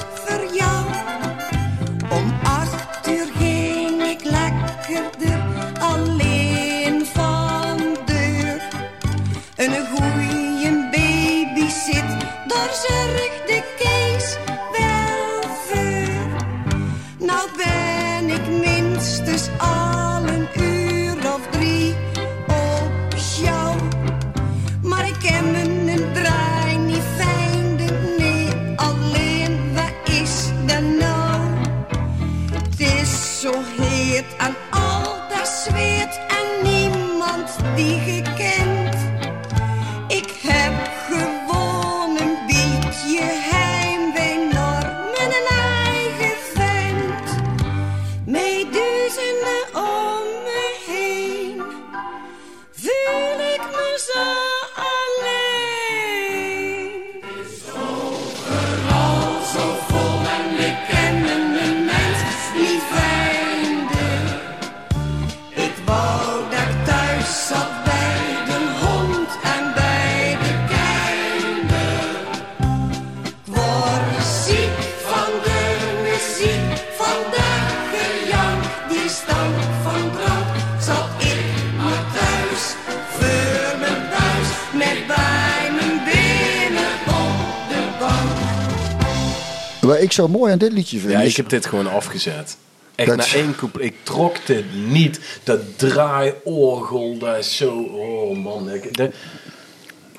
zo 90.21 90.29
mooi 90.29 90.53
aan 90.53 90.59
dit 90.59 90.73
liedje 90.73 90.99
vind. 90.99 91.13
Ja, 91.13 91.21
ik 91.21 91.37
heb 91.37 91.49
dit 91.49 91.67
gewoon 91.67 91.87
afgezet. 91.91 92.57
Echt 92.95 93.17
na 93.17 93.25
één 93.35 93.55
couplet. 93.57 93.85
Ik 93.87 93.95
trok 94.03 94.37
dit 94.47 94.65
niet. 94.89 95.21
Dat 95.45 95.61
draaiorgel, 95.77 97.19
dat 97.19 97.37
is 97.39 97.57
zo... 97.57 97.71
Oh 97.83 98.37
man. 98.45 98.71
Ik, 98.71 98.97
dat- 98.97 99.11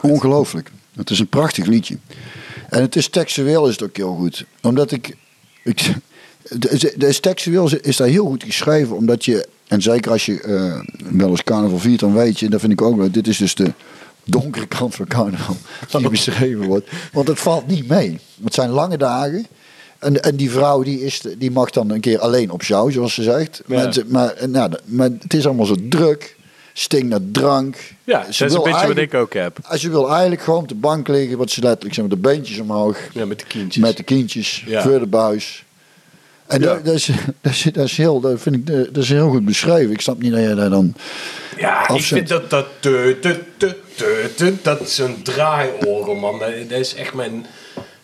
Ongelooflijk. 0.01 0.71
Het 0.95 1.09
is 1.09 1.19
een 1.19 1.27
prachtig 1.27 1.65
liedje. 1.65 1.97
En 2.69 2.81
het 2.81 2.95
is 2.95 3.07
textueel 3.09 3.65
is 3.67 3.71
het 3.71 3.83
ook 3.83 3.97
heel 3.97 4.15
goed. 4.15 4.45
Omdat 4.61 4.91
ik... 4.91 5.15
ik 5.63 5.93
de, 6.49 7.17
textueel 7.21 7.69
is- 7.81 7.97
daar 7.97 8.07
heel 8.07 8.25
goed 8.25 8.43
geschreven. 8.43 8.95
Omdat 8.95 9.25
je... 9.25 9.47
En 9.67 9.81
zeker 9.81 10.11
als 10.11 10.25
je 10.25 10.41
eh, 10.41 10.79
wel 11.17 11.29
eens 11.29 11.43
carnaval 11.43 11.79
viert, 11.79 11.99
dan 11.99 12.13
weet 12.13 12.39
je... 12.39 12.49
Dat 12.49 12.59
vind 12.59 12.71
ik 12.71 12.81
ook 12.81 12.97
leuk. 12.97 13.13
Dit 13.13 13.27
is 13.27 13.37
dus 13.37 13.55
de 13.55 13.73
donkere 14.23 14.67
kant 14.67 14.95
van 14.95 15.07
carnaval. 15.07 15.57
Die 15.91 16.09
beschreven 16.19 16.63
wordt. 16.65 16.89
Want 17.11 17.27
het 17.27 17.39
valt 17.39 17.67
niet 17.67 17.87
mee. 17.87 18.19
Het 18.43 18.53
zijn 18.53 18.69
lange 18.69 18.97
dagen. 18.97 19.47
En, 20.01 20.21
en 20.21 20.35
die 20.35 20.51
vrouw 20.51 20.83
die, 20.83 21.01
is, 21.05 21.21
die 21.37 21.51
mag 21.51 21.69
dan 21.69 21.89
een 21.89 21.99
keer 21.99 22.19
alleen 22.19 22.51
op 22.51 22.63
jou, 22.63 22.91
zoals 22.91 23.13
ze 23.13 23.23
zegt. 23.23 23.61
Ja. 23.67 23.91
Maar, 24.07 24.35
nou, 24.47 24.71
maar 24.85 25.09
het 25.19 25.33
is 25.33 25.45
allemaal 25.45 25.65
zo 25.65 25.75
druk. 25.89 26.35
Stinkt 26.73 27.07
naar 27.07 27.19
drank. 27.31 27.75
ja, 28.03 28.19
dat 28.19 28.29
is 28.29 28.39
een 28.39 28.63
beetje 28.63 28.87
wat 28.87 28.97
ik 28.97 29.13
ook 29.13 29.33
heb. 29.33 29.57
als 29.63 29.81
je 29.81 29.89
wil 29.89 30.09
eigenlijk 30.11 30.41
gewoon 30.41 30.61
op 30.61 30.67
de 30.67 30.75
bank 30.75 31.07
liggen, 31.07 31.37
wat 31.37 31.49
ze 31.49 31.61
letterlijk 31.61 31.95
zeggen, 31.95 32.13
met 32.13 32.23
de 32.23 32.29
beentjes 32.29 32.59
omhoog, 32.59 32.97
Ja, 33.13 33.25
met 33.25 33.39
de 33.39 33.45
kindjes. 33.45 33.83
met 33.83 33.97
de 33.97 34.03
kindjes, 34.03 34.63
Ja. 34.65 34.81
voor 34.81 34.99
de 34.99 35.05
buis. 35.05 35.63
En 36.47 36.61
Ja. 36.61 36.65
dat, 36.67 36.85
dat, 36.85 36.93
is, 36.93 37.05
dat, 37.41 37.51
is, 37.51 37.63
dat 37.73 37.85
is 37.85 37.97
heel, 37.97 38.19
dat 38.19 38.41
vind 38.41 38.55
ik, 38.55 38.65
dat 38.93 39.03
is 39.03 39.09
heel 39.09 39.29
goed 39.29 39.45
beschreven. 39.45 39.91
Ik 39.91 40.01
snap 40.01 40.21
niet 40.21 40.31
dat 40.31 40.41
je 40.41 40.55
daar 40.55 40.69
dan. 40.69 40.93
Ja, 41.57 41.89
ik 41.89 42.01
vind 42.03 42.27
dat 42.27 42.49
dat... 42.49 42.65
te, 42.79 43.17
te, 43.21 43.39
te, 43.57 43.75
te, 43.95 44.29
te, 44.35 44.53
dat 44.61 44.81
is 44.81 44.97
een 44.97 45.23
draaiorgel, 45.23 46.15
man. 46.15 46.39
Dat, 46.39 46.49
dat 46.69 46.79
is 46.79 46.93
echt 46.95 47.13
mijn... 47.13 47.45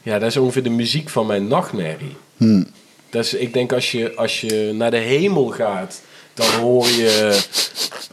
Ja, 0.08 0.20
dat 0.20 0.30
is 0.30 0.38
ongeveer 0.38 0.64
de 0.64 0.70
muziek 0.70 1.10
van 1.10 1.26
mijn 1.26 1.48
nachtmerrie. 1.48 2.16
Hmm. 2.38 2.68
Dat 3.10 3.24
is, 3.24 3.34
ik 3.34 3.54
denk 3.54 3.74
als 3.74 3.92
je, 3.92 4.16
als 4.16 4.42
je 4.42 4.72
naar 4.74 4.92
de 4.92 4.98
hemel 4.98 5.48
gaat 5.48 6.02
dan 6.34 6.48
hoor 6.62 6.88
je, 6.88 7.42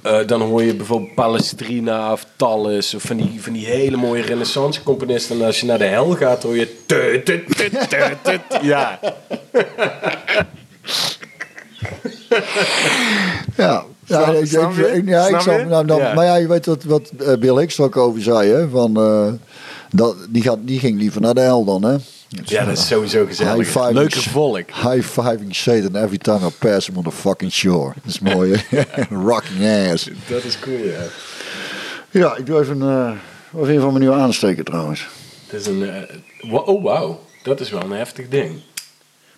eh, 0.02 0.26
dan 0.26 0.40
hoor 0.40 0.62
je 0.62 0.74
bijvoorbeeld 0.74 1.14
Palestrina 1.14 2.12
of 2.12 2.26
Tallis 2.37 2.94
of 2.94 3.02
van 3.02 3.16
die, 3.16 3.33
van 3.42 3.52
die 3.52 3.66
hele 3.66 3.96
mooie 3.96 4.22
renaissance 4.22 4.83
componisten. 4.83 5.40
En 5.40 5.46
als 5.46 5.61
je 5.61 5.66
naar 5.66 5.78
de 5.78 5.85
hel 5.85 6.11
gaat, 6.11 6.42
hoor 6.42 6.57
je... 6.57 6.68
Ja, 8.62 9.00
Ja, 13.57 13.85
ja, 14.04 14.44
Snap- 14.44 14.72
ik, 14.76 15.09
ja, 15.09 15.22
ik 15.22 15.28
Snap 15.28 15.40
snap. 15.40 15.59
je? 15.59 15.64
Nou, 15.64 15.87
Ja. 16.02 16.14
Maar 16.14 16.24
ja, 16.24 16.37
je 16.37 16.48
weet 16.48 16.66
wat, 16.66 16.85
wat 16.85 17.11
eh, 17.18 17.35
Bill 17.37 17.57
Hicks 17.59 17.78
er 17.78 17.85
ook 17.85 17.96
over 17.96 18.22
zei, 18.22 18.50
hè? 18.50 18.68
Van, 18.68 18.96
eh, 18.96 19.33
dat, 19.96 20.16
die, 20.28 20.42
gaat, 20.42 20.59
die 20.62 20.78
ging 20.78 20.98
liever 20.98 21.20
naar 21.20 21.35
de 21.35 21.40
hel 21.40 21.64
dan, 21.64 21.83
hè? 21.83 21.96
ja, 22.28 22.64
dat 22.64 22.78
is 22.78 22.87
sowieso 22.87 23.26
gezellig. 23.26 23.90
Leuke 23.92 24.20
volk. 24.20 24.70
High-fiving 24.70 25.54
Satan 25.57 25.96
every 25.96 26.18
time 26.18 26.46
I 26.46 26.50
pass 26.59 26.87
him 26.87 26.96
on 26.96 27.02
the 27.04 27.11
fucking 27.11 27.52
shore. 27.52 27.92
Dat 28.02 28.12
is 28.14 28.18
mooi, 28.18 28.62
hè? 28.68 28.83
Rocking 29.28 29.90
ass. 29.92 30.09
Dat 30.28 30.44
is 30.44 30.59
cool, 30.59 30.85
ja. 30.85 31.04
Ja, 32.11 32.37
ik 32.37 32.46
doe 32.46 32.61
even... 32.61 32.83
eh 32.83 33.12
wat 33.50 33.64
vind 33.64 33.74
je 33.74 33.80
van 33.80 33.92
mijn 33.92 34.04
nieuwe 34.04 34.16
aansteker 34.20 34.64
trouwens? 34.64 35.07
Het 35.46 35.61
is 35.61 35.66
een... 35.66 35.90
eh, 35.90 36.52
oh, 36.52 36.83
wauw. 36.83 37.20
Dat 37.42 37.61
is 37.61 37.70
wel 37.70 37.83
een 37.83 37.90
heftig 37.90 38.28
ding. 38.28 38.61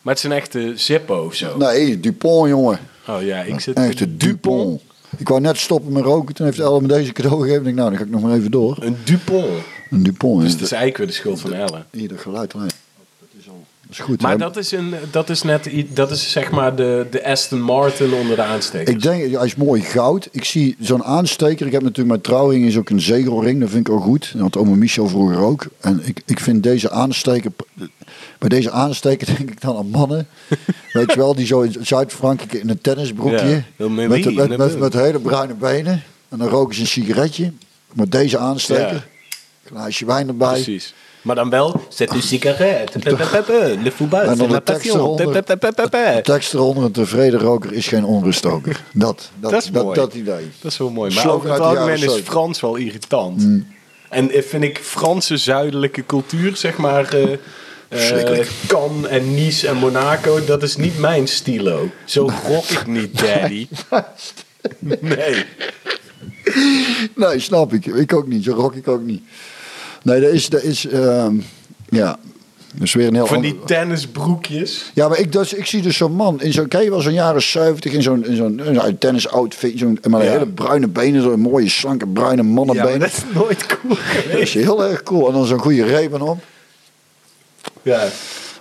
Maar 0.02 0.14
het 0.14 0.24
is 0.24 0.30
een 0.30 0.36
echte 0.36 0.72
Zippo 0.76 1.24
of 1.24 1.34
zo. 1.34 1.56
Nee, 1.56 2.00
Dupont, 2.00 2.48
jongen. 2.48 2.78
Oh 3.08 3.22
ja, 3.22 3.42
ik 3.42 3.60
zit... 3.60 3.76
Echte 3.76 4.16
Dupont. 4.16 4.82
Ik 5.16 5.28
wou 5.28 5.40
net 5.40 5.56
stoppen 5.56 5.92
met 5.92 6.04
roken. 6.04 6.34
Toen 6.34 6.46
heeft 6.46 6.58
Elle 6.58 6.80
me 6.80 6.86
deze 6.88 7.12
cadeau 7.12 7.40
gegeven. 7.40 7.58
Ik 7.58 7.64
denk, 7.64 7.76
nou, 7.76 7.88
dan 7.88 7.98
ga 7.98 8.04
ik 8.04 8.10
nog 8.10 8.22
maar 8.22 8.34
even 8.34 8.50
door. 8.50 8.76
Een 8.80 8.96
Dupont. 9.04 9.62
Een 9.90 10.02
Dupont. 10.02 10.42
Dus 10.42 10.52
het 10.52 10.60
is 10.60 10.68
de, 10.68 10.74
eigenlijk 10.74 10.96
weer 10.96 11.06
de 11.06 11.12
schuld 11.12 11.40
van 11.40 11.52
Ellen. 11.52 11.86
ieder 11.90 12.18
geluid. 12.18 12.54
nee. 12.54 12.62
Dat 12.62 12.66
is, 12.66 12.68
al, 12.68 12.72
dat 12.72 12.85
is 13.90 13.98
goed. 13.98 14.22
Maar 14.22 14.30
hè? 14.30 14.38
dat 14.38 14.56
is, 14.56 14.72
een, 14.72 14.94
dat 15.10 15.30
is 15.30 15.42
net... 15.42 15.70
Dat 15.88 16.10
is 16.10 16.30
zeg 16.30 16.50
maar 16.50 16.76
de, 16.76 17.06
de 17.10 17.24
Aston 17.24 17.60
Martin 17.60 18.12
onder 18.12 18.36
de 18.36 18.42
aanstekers. 18.42 18.90
Ik 18.90 19.02
denk, 19.02 19.32
hij 19.32 19.46
is 19.46 19.54
mooi 19.54 19.82
goud. 19.82 20.28
Ik 20.32 20.44
zie 20.44 20.76
zo'n 20.80 21.04
aansteker. 21.04 21.66
Ik 21.66 21.72
heb 21.72 21.82
natuurlijk 21.82 22.08
mijn 22.08 22.20
trouwring 22.20 22.66
is 22.66 22.76
ook 22.76 22.90
een 22.90 23.00
zegelring. 23.00 23.60
Dat 23.60 23.70
vind 23.70 23.88
ik 23.88 23.94
ook 23.94 24.02
goed. 24.02 24.30
Dat 24.32 24.40
had 24.42 24.56
oma 24.56 24.74
Michel 24.74 25.08
vroeger 25.08 25.38
ook. 25.38 25.66
En 25.80 26.00
ik, 26.04 26.20
ik 26.26 26.40
vind 26.40 26.62
deze 26.62 26.90
aansteker... 26.90 27.50
Bij 28.38 28.48
deze 28.48 28.70
aansteker 28.70 29.26
denk 29.36 29.50
ik 29.50 29.60
dan 29.60 29.76
aan 29.76 29.88
mannen. 29.90 30.26
Weet 30.92 31.12
je 31.12 31.18
wel, 31.18 31.34
die 31.34 31.46
zo 31.46 31.60
in 31.60 31.76
Zuid-Frankrijk 31.80 32.52
in 32.52 32.68
een 32.68 32.80
tennisbroekje. 32.80 33.64
Ja, 33.76 33.88
met, 33.88 34.08
met, 34.08 34.34
met- 34.34 34.56
met, 34.56 34.78
met 34.78 34.92
hele 34.92 35.18
bruine 35.20 35.54
benen. 35.54 36.02
En 36.28 36.38
dan 36.38 36.48
roken 36.48 36.74
ze 36.74 36.80
een 36.80 36.86
sigaretje. 36.86 37.52
Met 37.92 38.12
deze 38.12 38.38
aansteker. 38.38 39.08
Glaasje 39.64 40.06
wijn 40.06 40.28
erbij. 40.28 40.52
Precies. 40.52 40.94
Maar 41.34 41.34
dan 41.34 41.50
wel... 41.50 41.80
Zet 41.88 42.12
uw 42.12 42.20
sigaret. 42.20 42.94
Le. 42.94 43.10
En 43.10 43.16
dan 43.16 43.26
c'est 44.36 44.38
de 44.38 44.48
la 44.48 44.60
tekst 44.60 44.64
passion. 44.64 44.98
eronder. 44.98 45.32
De 45.32 46.22
tekst 46.22 46.54
eronder, 46.54 46.84
een 46.84 46.92
tevreden 46.92 47.40
roker 47.40 47.72
is 47.72 47.88
geen 47.88 48.04
onruststoker. 48.04 48.82
Dat, 48.92 49.30
dat, 49.40 49.50
Dat 49.50 49.62
is 49.62 49.70
dat, 49.70 49.84
mooi. 49.84 49.94
dat 49.94 50.14
idee. 50.14 50.50
Dat 50.60 50.72
is 50.72 50.78
wel 50.78 50.90
mooi. 50.90 51.14
Maar 51.14 51.30
over 51.30 51.52
het 51.52 51.60
algemeen 51.60 51.94
is 51.94 52.00
70. 52.00 52.24
Frans 52.24 52.60
wel 52.60 52.76
irritant. 52.76 53.48
En 54.08 54.30
eh, 54.30 54.42
vind 54.42 54.62
ik 54.62 54.78
Franse 54.82 55.36
zuidelijke 55.36 56.06
cultuur, 56.06 56.56
zeg 56.56 56.76
maar... 56.76 57.16
Verschrikkelijk. 57.90 58.50
Cannes 58.66 59.10
en 59.10 59.34
Nice 59.34 59.68
en 59.68 59.76
Monaco, 59.76 60.44
dat 60.44 60.62
is 60.62 60.76
niet 60.76 60.98
mijn 60.98 61.28
stilo. 61.28 61.90
Zo 62.04 62.30
rock 62.48 62.64
ik 62.64 62.86
niet, 62.86 63.20
daddy. 63.20 63.68
Nee. 65.00 65.44
Nee, 67.14 67.38
snap 67.38 67.72
ik. 67.72 67.86
Ik 67.86 68.14
ook 68.14 68.26
niet. 68.26 68.44
Zo 68.44 68.52
rock 68.52 68.74
ik 68.74 68.88
ook 68.88 69.02
niet. 69.02 69.22
Nee, 70.06 70.20
dat 70.20 70.30
is, 70.32 70.48
dat 70.48 70.62
is 70.62 70.86
ehm, 70.86 71.34
ja, 71.88 72.18
dat 72.72 72.82
is 72.82 72.94
weer 72.94 73.06
een 73.06 73.14
heel 73.14 73.26
Van 73.26 73.40
die 73.40 73.58
tennisbroekjes. 73.64 74.90
Ja, 74.94 75.08
maar 75.08 75.18
ik, 75.18 75.32
dus, 75.32 75.52
ik 75.54 75.66
zie 75.66 75.82
dus 75.82 75.96
zo'n 75.96 76.12
man 76.12 76.40
in 76.42 76.52
zo'n, 76.52 76.68
ken 76.68 76.82
je 76.82 76.90
wel 76.90 77.00
zo'n 77.00 77.12
jaren 77.12 77.42
70 77.42 77.92
in 77.92 78.02
zo'n, 78.02 78.26
zo'n, 78.30 78.60
zo'n 78.74 78.98
tennis 78.98 79.28
outfit, 79.28 79.78
zo'n, 79.78 79.98
maar 80.08 80.24
Ja. 80.24 80.30
hele 80.30 80.46
bruine 80.46 80.88
benen, 80.88 81.22
zo'n 81.22 81.40
mooie 81.40 81.68
slanke 81.68 82.06
bruine 82.06 82.42
Ja, 82.42 82.48
mannenbenen. 82.48 82.98
dat 82.98 83.08
is 83.08 83.22
nooit 83.34 83.66
cool 83.66 83.94
dat 83.94 83.98
geweest. 84.04 84.56
is 84.56 84.62
heel 84.64 84.84
erg 84.84 85.02
cool. 85.02 85.26
En 85.26 85.32
dan 85.32 85.46
zo'n 85.46 85.58
goede 85.58 85.84
repen 85.84 86.20
op, 86.20 86.42
Ja, 87.82 88.08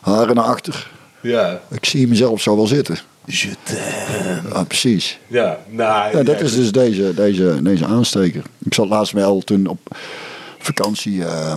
haren 0.01 0.35
naar 0.35 0.45
achter. 0.45 0.91
ja. 1.21 1.61
Ik 1.71 1.85
zie 1.85 2.07
mezelf 2.07 2.41
zo 2.41 2.55
wel 2.55 2.67
zitten. 2.67 2.97
Je. 3.25 3.49
Ja, 4.53 4.63
precies. 4.63 5.19
Ja, 5.27 5.59
nou, 5.69 6.17
Ja, 6.17 6.23
dat 6.23 6.39
ja, 6.39 6.45
is 6.45 6.55
dus 6.55 6.71
deze, 6.71 7.13
deze, 7.13 7.59
deze 7.61 7.85
aansteker. 7.85 8.41
Ik 8.65 8.73
zat 8.73 8.87
laatst 8.87 9.13
wel 9.13 9.39
toen 9.41 9.67
op 9.67 9.79
vakantie. 10.65 11.25
eh, 11.25 11.53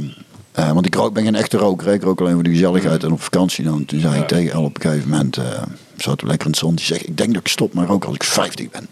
eh, 0.53 0.73
want 0.73 0.87
ik 0.87 0.95
rook, 0.95 1.13
ben 1.15 1.25
geen 1.25 1.35
echte 1.35 1.57
roker. 1.57 1.93
Ik 1.93 2.03
rook 2.03 2.21
alleen 2.21 2.35
voor 2.35 2.43
de 2.43 2.51
gezelligheid. 2.51 3.03
En 3.05 3.13
op 3.13 3.23
vakantie 3.23 3.65
dan. 3.65 3.85
Toen 3.85 4.01
zei 4.01 4.15
Ja. 4.15 4.21
ik 4.21 4.29
tegen 4.29 4.53
El 4.53 4.63
op 4.65 4.77
een 4.77 4.91
gegeven 4.91 5.09
moment. 5.11 5.35
zaten 5.97 6.21
we 6.21 6.27
lekker 6.27 6.47
in 6.47 6.53
het 6.53 6.57
zon. 6.61 6.75
Die 6.75 6.85
zegt: 6.85 7.09
Ik 7.09 7.17
denk 7.17 7.33
dat 7.35 7.41
ik 7.43 7.49
stop 7.49 7.75
met 7.75 7.87
roken 7.89 8.07
als 8.09 8.17
ik 8.17 8.25
50 8.25 8.71
ben. 8.71 8.87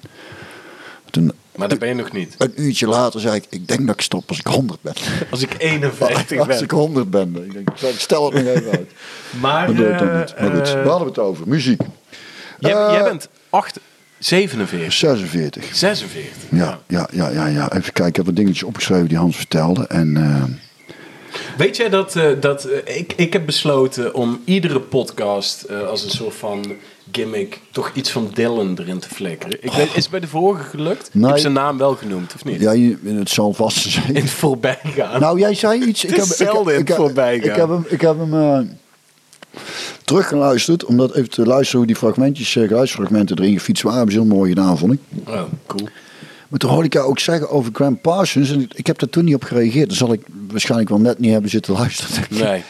Toen, 1.11 1.33
Maar 1.57 1.69
dat 1.69 1.79
ben 1.79 1.89
je 1.89 1.95
nog 1.95 2.13
niet. 2.13 2.35
een 2.39 2.53
uurtje 2.57 2.87
later 2.87 3.21
zei 3.21 3.35
ik: 3.37 3.47
Ik 3.51 3.69
denk 3.69 3.87
dat 3.87 3.95
ik 3.95 4.01
stop 4.01 4.29
als 4.29 4.39
ik 4.39 4.47
100 4.47 4.81
ben. 4.83 4.93
Als 5.31 5.43
ik 5.43 5.55
51 5.59 6.39
als 6.39 6.47
ben. 6.47 6.63
ik 6.63 6.71
100 6.71 7.11
ben. 7.11 7.45
Ik, 7.45 7.53
denk, 7.53 7.69
stel 7.97 8.25
het 8.33 8.35
nog 8.45 8.55
even 8.55 8.71
uit. 8.71 8.91
Maar, 9.41 9.69
eh, 9.69 9.75
niet. 9.75 9.79
Maar 10.41 10.51
goed, 10.51 10.73
waar 10.73 10.85
hadden 10.85 10.99
we 10.99 11.05
het 11.05 11.19
over? 11.19 11.49
Muziek. 11.49 11.81
jij, 12.59 12.71
jij 12.73 13.03
bent 13.05 13.29
8, 13.51 13.81
47, 14.27 14.93
46. 14.93 15.65
46. 15.75 16.33
Ja, 16.51 16.79
ja, 16.89 17.09
ja, 17.13 17.29
ja, 17.31 17.47
ja. 17.47 17.73
Even 17.73 17.93
kijken. 17.93 18.07
Ik 18.07 18.17
heb 18.17 18.25
wat 18.27 18.37
dingetjes 18.37 18.63
opgeschreven 18.63 19.09
die 19.09 19.17
Hans 19.19 19.37
vertelde. 19.37 19.87
En. 19.87 20.17
eh, 20.17 20.43
Weet 21.57 21.77
jij 21.77 21.89
dat, 21.89 22.17
eh, 22.17 22.25
dat 22.41 22.65
eh, 22.65 22.97
ik, 22.97 23.13
ik 23.17 23.33
heb 23.33 23.47
besloten 23.47 24.15
om 24.15 24.41
iedere 24.45 24.81
podcast 24.81 25.67
als 25.89 26.05
een 26.05 26.11
soort 26.11 26.35
van 26.35 26.65
gimmick 27.13 27.61
toch 27.71 27.91
iets 27.95 28.11
van 28.11 28.31
Dylan 28.35 28.77
erin 28.81 28.99
te 28.99 29.09
flikkeren. 29.09 29.65
Ik 29.65 29.73
weet, 29.73 29.89
is 29.95 30.03
het 30.03 30.11
bij 30.11 30.21
de 30.21 30.27
vorige 30.29 30.63
gelukt? 30.69 31.09
Nee. 31.13 31.23
Ik 31.25 31.29
heb 31.31 31.39
zijn 31.39 31.53
naam 31.53 31.79
wel 31.79 31.95
genoemd, 31.95 32.35
of 32.35 32.45
niet? 32.45 32.61
Ja, 32.61 32.75
het 33.19 33.31
zal 33.31 33.53
vast 33.53 33.79
zijn. 33.91 34.15
In 34.15 34.21
het 34.23 34.31
voorbijgaan. 34.31 35.21
Nou, 35.21 35.39
jij 35.39 35.55
zei 35.55 35.85
iets. 35.85 36.03
Het 36.03 36.17
is 36.19 36.37
zelden 36.37 36.73
in 36.75 36.79
het 36.81 36.89
heb- 36.89 36.97
voorbijgaan. 36.97 37.51
Ik 37.51 37.57
heb 37.57 37.69
hem, 37.69 37.85
ik 37.89 38.01
heb 38.01 38.19
hem 38.19 38.79
teruggeluisterd. 40.05 40.85
Omdat 40.85 41.15
even 41.15 41.31
te 41.31 41.47
luisteren 41.47 41.79
hoe 41.79 41.87
die 41.87 41.97
fragmentjes, 41.97 42.57
eh, 42.57 42.69
geluidsfragmenten 42.69 43.39
erin 43.39 43.53
gefietst 43.59 43.83
waren. 43.83 43.99
Hebben 43.99 44.17
ze 44.17 44.21
heel 44.23 44.37
mooi 44.37 44.49
gedaan, 44.49 44.79
vond 44.79 44.93
ik. 44.93 44.99
Oh, 45.27 45.43
cool. 45.67 45.89
Maar 46.49 46.59
toen 46.59 46.71
hoorde 46.71 46.87
ik 46.87 46.93
jou 46.93 47.07
ook 47.07 47.19
zeggen 47.19 47.51
over 47.51 47.71
Graham 47.75 48.01
Parsons. 48.01 48.51
En 48.51 48.69
ik, 48.75 48.87
heb 48.87 48.99
daar 48.99 49.09
toen 49.09 49.25
niet 49.25 49.35
op 49.35 49.45
gereageerd. 49.45 49.89
Dan 49.89 49.97
zal 49.97 50.13
ik 50.13 50.21
waarschijnlijk 50.51 50.91
wel 50.91 51.01
net 51.01 51.19
niet 51.19 51.33
hebben 51.33 51.51
zitten 51.51 51.73
luisteren. 51.73 52.25
Nee. 52.47 52.63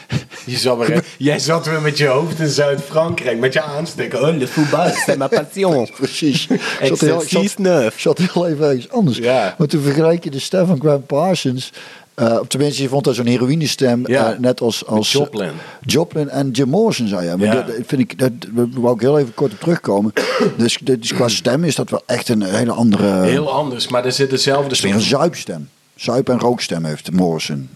Je 0.45 0.57
zat 0.57 0.87
weer, 0.87 1.03
jij 1.17 1.39
zat 1.39 1.65
weer 1.65 1.81
met 1.81 1.97
je 1.97 2.05
hoofd 2.05 2.39
in 2.39 2.47
Zuid-Frankrijk 2.47 3.39
met 3.39 3.53
je 3.53 3.61
aansteken. 3.61 4.21
Oh, 4.21 4.37
le 4.37 4.47
football, 4.47 4.91
c'est 4.91 5.17
ma 5.17 5.27
passion. 5.27 5.89
Precies. 5.97 6.47
Ik 6.47 6.59
zat 6.87 6.99
heel- 6.99 7.21
zat- 7.27 7.93
zat 7.97 8.17
heel 8.17 8.47
even 8.47 8.65
ergens 8.65 8.89
anders. 8.89 9.17
Ja. 9.17 9.55
Maar 9.57 9.67
toen 9.67 9.81
vergelijk 9.81 10.23
je 10.23 10.29
de 10.31 10.39
stem 10.39 10.65
van 10.65 10.79
Graham 10.79 11.05
Parsons. 11.05 11.71
Eh, 12.17 12.37
of 12.39 12.47
tenminste, 12.47 12.81
je 12.81 12.89
vond 12.89 13.03
dat 13.03 13.15
zo'n 13.15 13.25
heroïnestem. 13.25 14.07
Ja. 14.07 14.33
eh, 14.33 14.39
net 14.39 14.61
als, 14.61 14.85
als 14.85 15.11
Joplin. 15.11 15.51
Joplin 15.81 16.29
en 16.29 16.51
Jim 16.51 16.69
Morrison, 16.69 17.07
zei 17.07 17.29
je. 17.29 17.35
Maar 17.37 17.47
Ja. 17.47 17.53
dat 17.61 17.75
vind 17.85 18.01
ik, 18.01 18.19
dat 18.19 18.31
daar 18.41 18.65
wou 18.81 18.95
ik 18.95 19.01
heel 19.01 19.19
even 19.19 19.33
kort 19.33 19.51
op 19.51 19.59
terugkomen. 19.59 20.13
dus, 20.57 20.77
dus 20.83 21.13
qua 21.13 21.27
stem 21.27 21.63
is 21.63 21.75
dat 21.75 21.89
wel 21.89 22.01
echt 22.05 22.29
een 22.29 22.41
hele 22.43 22.71
andere... 22.71 23.21
Heel 23.23 23.51
anders, 23.51 23.87
maar 23.87 24.05
er 24.05 24.11
zit 24.11 24.29
dezelfde 24.29 24.63
Het 24.63 24.71
is 24.71 24.81
weer 24.81 24.93
een 24.93 25.01
zuipstem. 25.01 25.69
Zuip- 25.95 26.29
en 26.29 26.39
rookstem 26.39 26.85
heeft 26.85 27.11
Morrison. 27.11 27.69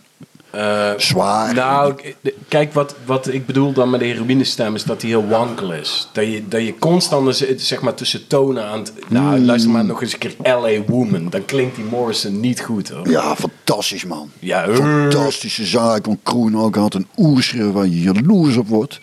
Eh, 0.51 0.89
Zwaar. 0.97 1.53
Nou, 1.53 1.93
kijk, 2.47 2.73
wat, 2.73 2.95
wat 3.05 3.27
ik 3.27 3.45
bedoel 3.45 3.73
dan 3.73 3.89
met 3.89 3.99
de 3.99 4.05
heroïnestem 4.05 4.75
is 4.75 4.83
dat 4.83 5.01
hij 5.01 5.09
heel 5.09 5.27
wankel 5.27 5.73
is. 5.73 6.07
Dat 6.13 6.25
je, 6.25 6.47
dat 6.47 6.61
je 6.61 6.79
constant 6.79 7.35
zit, 7.35 7.61
zeg 7.61 7.81
maar, 7.81 7.93
tussen 7.93 8.27
tonen 8.27 8.65
aan 8.65 8.79
het... 8.79 8.93
Nou, 9.07 9.35
Hmm. 9.35 9.45
luister 9.45 9.71
maar 9.71 9.85
nog 9.85 10.01
eens 10.01 10.13
een 10.13 10.19
keer 10.19 10.35
L.A. 10.43 10.81
Woman. 10.87 11.29
Dan 11.29 11.45
klinkt 11.45 11.75
die 11.75 11.85
Morrison 11.85 12.39
niet 12.39 12.61
goed, 12.61 12.89
hoor. 12.89 13.09
Ja, 13.09 13.35
fantastisch 13.35 14.05
man. 14.05 14.29
Ja, 14.39 14.63
eh. 14.63 14.75
Fantastische 14.75 15.65
zaak. 15.65 16.05
Want 16.05 16.19
Kroen 16.23 16.57
ook 16.57 16.75
had 16.75 16.93
een 16.93 17.07
oerschreeuw 17.17 17.71
waar 17.71 17.87
je 17.87 18.01
jaloers 18.01 18.57
op 18.57 18.67
wordt. 18.67 18.99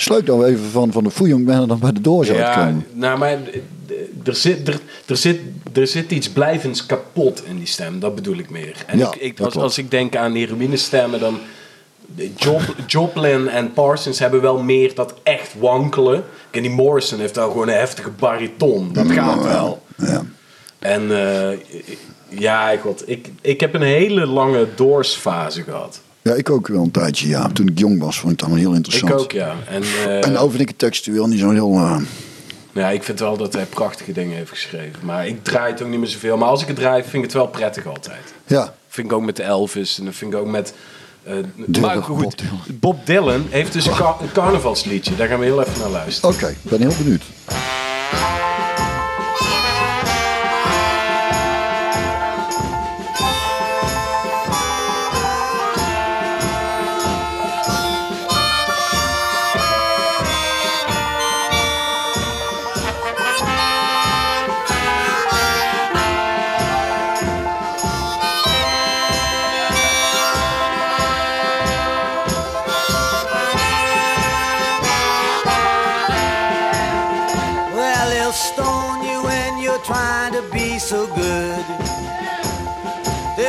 Sluit 0.00 0.26
nou 0.26 0.44
even 0.46 0.70
van, 0.70 0.92
van 0.92 1.04
de 1.04 1.10
foejong 1.10 1.44
ben 1.44 1.60
en 1.60 1.68
dan 1.68 1.78
bij 1.78 1.92
de 1.92 2.00
door 2.00 2.24
zou 2.24 2.38
Ja, 2.38 2.54
komen. 2.54 2.86
nou, 2.92 3.18
maar 3.18 3.38
er 4.24 4.34
zit, 4.34 4.68
er, 4.68 4.80
er, 5.06 5.16
zit, 5.16 5.40
er 5.72 5.86
zit 5.86 6.10
iets 6.10 6.30
blijvends 6.30 6.86
kapot 6.86 7.42
in 7.46 7.56
die 7.58 7.66
stem. 7.66 8.00
Dat 8.00 8.14
bedoel 8.14 8.36
ik 8.38 8.50
meer. 8.50 8.76
En 8.86 8.98
Ja, 8.98 9.12
ik, 9.12 9.20
ik, 9.20 9.40
als, 9.40 9.56
als 9.56 9.78
ik 9.78 9.90
denk 9.90 10.16
aan 10.16 10.34
heroïnestemmen, 10.34 11.20
dan... 11.20 11.38
Job, 12.36 12.60
Joplin 12.86 13.48
en 13.48 13.72
Parsons 13.72 14.18
hebben 14.18 14.40
wel 14.40 14.58
meer 14.62 14.94
dat 14.94 15.14
echt 15.22 15.54
wankelen. 15.58 16.24
En 16.50 16.62
die 16.62 16.70
Morrison 16.70 17.18
heeft 17.18 17.36
wel 17.36 17.50
gewoon 17.50 17.68
een 17.68 17.74
heftige 17.74 18.10
bariton. 18.10 18.92
Dat 18.92 19.10
gaat 19.10 19.42
wel. 19.44 19.82
Ja. 19.96 20.22
En 20.78 21.10
eh, 21.10 21.58
ja, 22.28 22.76
god, 22.76 23.02
ik, 23.08 23.28
ik 23.40 23.60
heb 23.60 23.74
een 23.74 23.82
hele 23.82 24.26
lange 24.26 24.68
doorsfase 24.76 25.62
gehad. 25.62 26.00
Ja, 26.22 26.32
ik 26.32 26.50
ook 26.50 26.68
wel 26.68 26.82
een 26.82 26.90
tijdje. 26.90 27.28
Ja. 27.28 27.48
Toen 27.52 27.68
ik 27.68 27.78
jong 27.78 28.00
was, 28.00 28.18
vond 28.20 28.32
ik 28.32 28.40
het 28.40 28.48
allemaal 28.48 28.64
heel 28.66 28.74
interessant. 28.76 29.12
Ik 29.12 29.18
ook, 29.20 29.32
ja. 29.32 29.54
En, 29.68 29.82
eh, 29.82 30.26
En 30.26 30.50
vind 30.50 30.60
ik 30.60 30.68
het 30.68 30.78
textueel 30.78 31.26
niet 31.26 31.38
zo 31.40 31.50
heel... 31.50 31.72
eh, 31.74 31.96
ja, 32.72 32.88
ik 32.90 33.02
vind 33.02 33.18
wel 33.20 33.36
dat 33.36 33.52
hij 33.52 33.64
prachtige 33.66 34.12
dingen 34.12 34.36
heeft 34.36 34.50
geschreven. 34.50 34.98
Maar 35.02 35.26
ik 35.26 35.44
draai 35.44 35.72
het 35.72 35.82
ook 35.82 35.88
niet 35.88 35.98
meer 35.98 36.08
zoveel. 36.08 36.36
Maar 36.36 36.48
als 36.48 36.62
ik 36.62 36.66
het 36.68 36.76
draai, 36.76 37.02
vind 37.02 37.14
ik 37.14 37.22
het 37.22 37.32
wel 37.32 37.46
prettig 37.46 37.86
altijd. 37.86 38.34
ja, 38.46 38.74
vind 38.88 39.06
ik 39.06 39.12
ook 39.12 39.22
met 39.22 39.38
Elvis 39.38 39.98
en 39.98 40.04
dat 40.04 40.14
vind 40.14 40.32
ik 40.32 40.38
ook 40.38 40.46
met. 40.46 40.74
Dylan, 41.66 41.94
maar 41.94 42.02
goed, 42.02 42.16
Bob 42.22 42.36
Dylan. 42.38 42.60
Bob 42.66 43.06
Dylan 43.06 43.46
heeft 43.50 43.72
dus 43.72 43.86
een 43.86 43.92
carnavalsliedje. 44.32 45.16
Daar 45.16 45.28
gaan 45.28 45.38
we 45.38 45.44
heel 45.44 45.60
even 45.60 45.80
naar 45.80 45.90
luisteren. 45.90 46.34
oké. 46.34 46.48
Ik 46.48 46.70
ben 46.70 46.80
heel 46.80 46.94
benieuwd. 46.98 47.22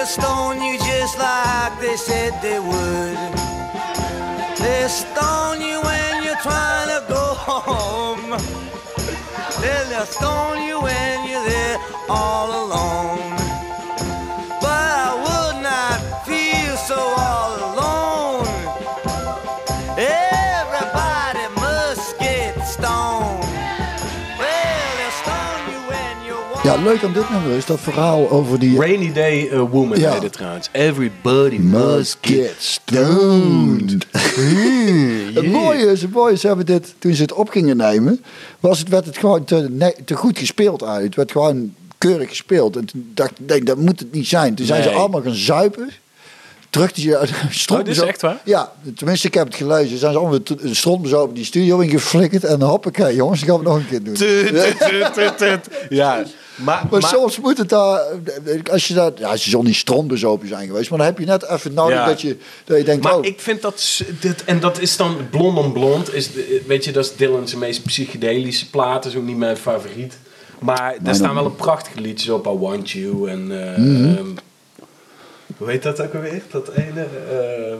They'll 0.01 0.07
stone 0.07 0.63
you 0.63 0.79
just 0.79 1.19
like 1.19 1.79
they 1.79 1.95
said 1.95 2.33
they 2.41 2.59
would. 2.59 3.17
They'll 4.57 4.89
stone 4.89 5.61
you 5.61 5.79
when 5.79 6.23
you're 6.23 6.41
trying 6.41 6.87
to 6.89 7.05
go 7.07 7.35
home. 7.37 8.31
They'll 9.61 10.05
stone 10.07 10.63
you 10.63 10.81
when 10.81 11.29
you're 11.29 11.45
there 11.45 11.77
all 12.09 12.49
alone. 12.65 13.30
Leuk 26.83 27.03
aan 27.03 27.13
dit 27.13 27.29
nummer 27.29 27.51
is 27.51 27.65
dat 27.65 27.79
verhaal 27.79 28.29
over 28.29 28.59
die... 28.59 28.79
Rainy 28.79 29.13
Day 29.13 29.49
uh, 29.51 29.61
Woman 29.69 29.99
Ja. 29.99 30.13
heet 30.13 30.23
het 30.23 30.33
trouwens. 30.33 30.69
Everybody 30.71 31.57
Must 31.57 32.17
get 32.21 32.55
stoned. 32.57 34.05
Het 35.33 35.51
mooie 35.51 35.91
is, 35.91 36.01
het 36.01 36.11
mooie 36.11 36.33
is, 36.33 36.43
hebben 36.43 36.65
dit, 36.65 36.95
toen 36.99 37.13
ze 37.13 37.21
het 37.21 37.33
op 37.33 37.49
gingen 37.49 37.77
nemen, 37.77 38.23
was 38.59 38.79
het, 38.79 38.89
werd 38.89 39.05
het 39.05 39.17
gewoon 39.17 39.43
te, 39.43 39.93
te 40.05 40.15
goed 40.15 40.37
gespeeld 40.39 40.83
uit. 40.83 41.03
Het 41.03 41.15
werd 41.15 41.31
gewoon 41.31 41.73
keurig 41.97 42.29
gespeeld. 42.29 42.75
En 42.75 42.85
toen 42.85 43.11
dacht 43.13 43.31
ik, 43.31 43.37
nee, 43.47 43.63
dat 43.63 43.77
moet 43.77 43.99
het 43.99 44.11
niet 44.13 44.27
zijn. 44.27 44.55
Toen 44.55 44.65
zijn 44.65 44.83
ze 44.83 44.89
allemaal 44.89 45.21
gaan 45.21 45.33
zuipen. 45.33 45.89
Terug 46.71 46.91
die 46.91 47.15
Oh, 47.19 47.77
dit 47.77 47.87
is 47.87 47.99
echt 47.99 48.21
waar? 48.21 48.41
Ja, 48.43 48.71
tenminste, 48.95 49.27
ik 49.27 49.33
heb 49.33 49.45
het 49.47 49.55
gelezen. 49.55 49.97
Zijn 49.97 50.11
ze 50.11 50.17
allemaal 50.19 50.39
strontbezopen 50.63 51.35
die 51.35 51.45
studio 51.45 51.79
ingeflikkerd. 51.79 52.43
En 52.43 52.61
hoppakee, 52.61 53.15
jongens, 53.15 53.39
dat 53.39 53.49
gaan 53.49 53.57
we 53.57 53.63
nog 53.63 53.75
een 53.75 53.87
keer 53.87 54.03
doen. 54.03 54.15
Ja, 55.89 56.15
maar, 56.55 56.87
Maar, 56.89 56.99
maar- 57.01 57.09
soms 57.09 57.39
moet 57.39 57.57
het 57.57 57.69
daar, 57.69 58.01
als 58.71 58.87
je 58.87 58.93
dat, 58.93 59.17
ja, 59.19 59.35
ze 59.35 59.49
zullen 59.49 59.65
niet 59.65 59.75
strontbezopen 59.75 60.47
zijn 60.47 60.67
geweest, 60.67 60.89
maar 60.89 60.97
dan 60.99 61.07
heb 61.07 61.19
je 61.19 61.25
net 61.25 61.49
even 61.49 61.73
nodig 61.73 61.95
Ja. 61.95 62.05
dat, 62.05 62.21
je, 62.21 62.37
dat 62.65 62.77
je 62.77 62.83
denkt, 62.83 63.03
Maar 63.03 63.17
oh, 63.17 63.25
ik 63.25 63.39
vind 63.39 63.61
dat... 63.61 64.01
Dit, 64.19 64.43
en 64.43 64.59
dat 64.59 64.79
is 64.79 64.97
dan 64.97 65.17
Blond 65.31 65.57
on 65.57 65.71
Blond. 65.71 66.13
Is 66.13 66.31
de, 66.31 66.61
weet 66.67 66.85
je, 66.85 66.91
dat 66.91 67.05
is 67.05 67.15
Dylan 67.15 67.47
zijn 67.47 67.59
meest 67.59 67.83
psychedelische 67.83 68.69
plaat. 68.69 69.05
is 69.05 69.15
ook 69.15 69.23
niet 69.23 69.37
mijn 69.37 69.57
favoriet. 69.57 70.17
Maar 70.59 70.95
er 71.03 71.15
staan 71.15 71.35
wel 71.35 71.45
een 71.45 71.55
prachtige 71.55 72.01
liedjes 72.01 72.29
op. 72.29 72.45
I 72.45 72.49
Want 72.49 72.89
You 72.89 73.29
en... 73.29 73.45
Mhm. 73.47 74.15
ehm, 74.17 74.27
hoe 75.61 75.69
heet 75.69 75.83
dat 75.83 76.01
ook 76.01 76.13
alweer? 76.13 76.41
Dat 76.51 76.71
ene... 76.73 77.03
eh, 77.31 77.75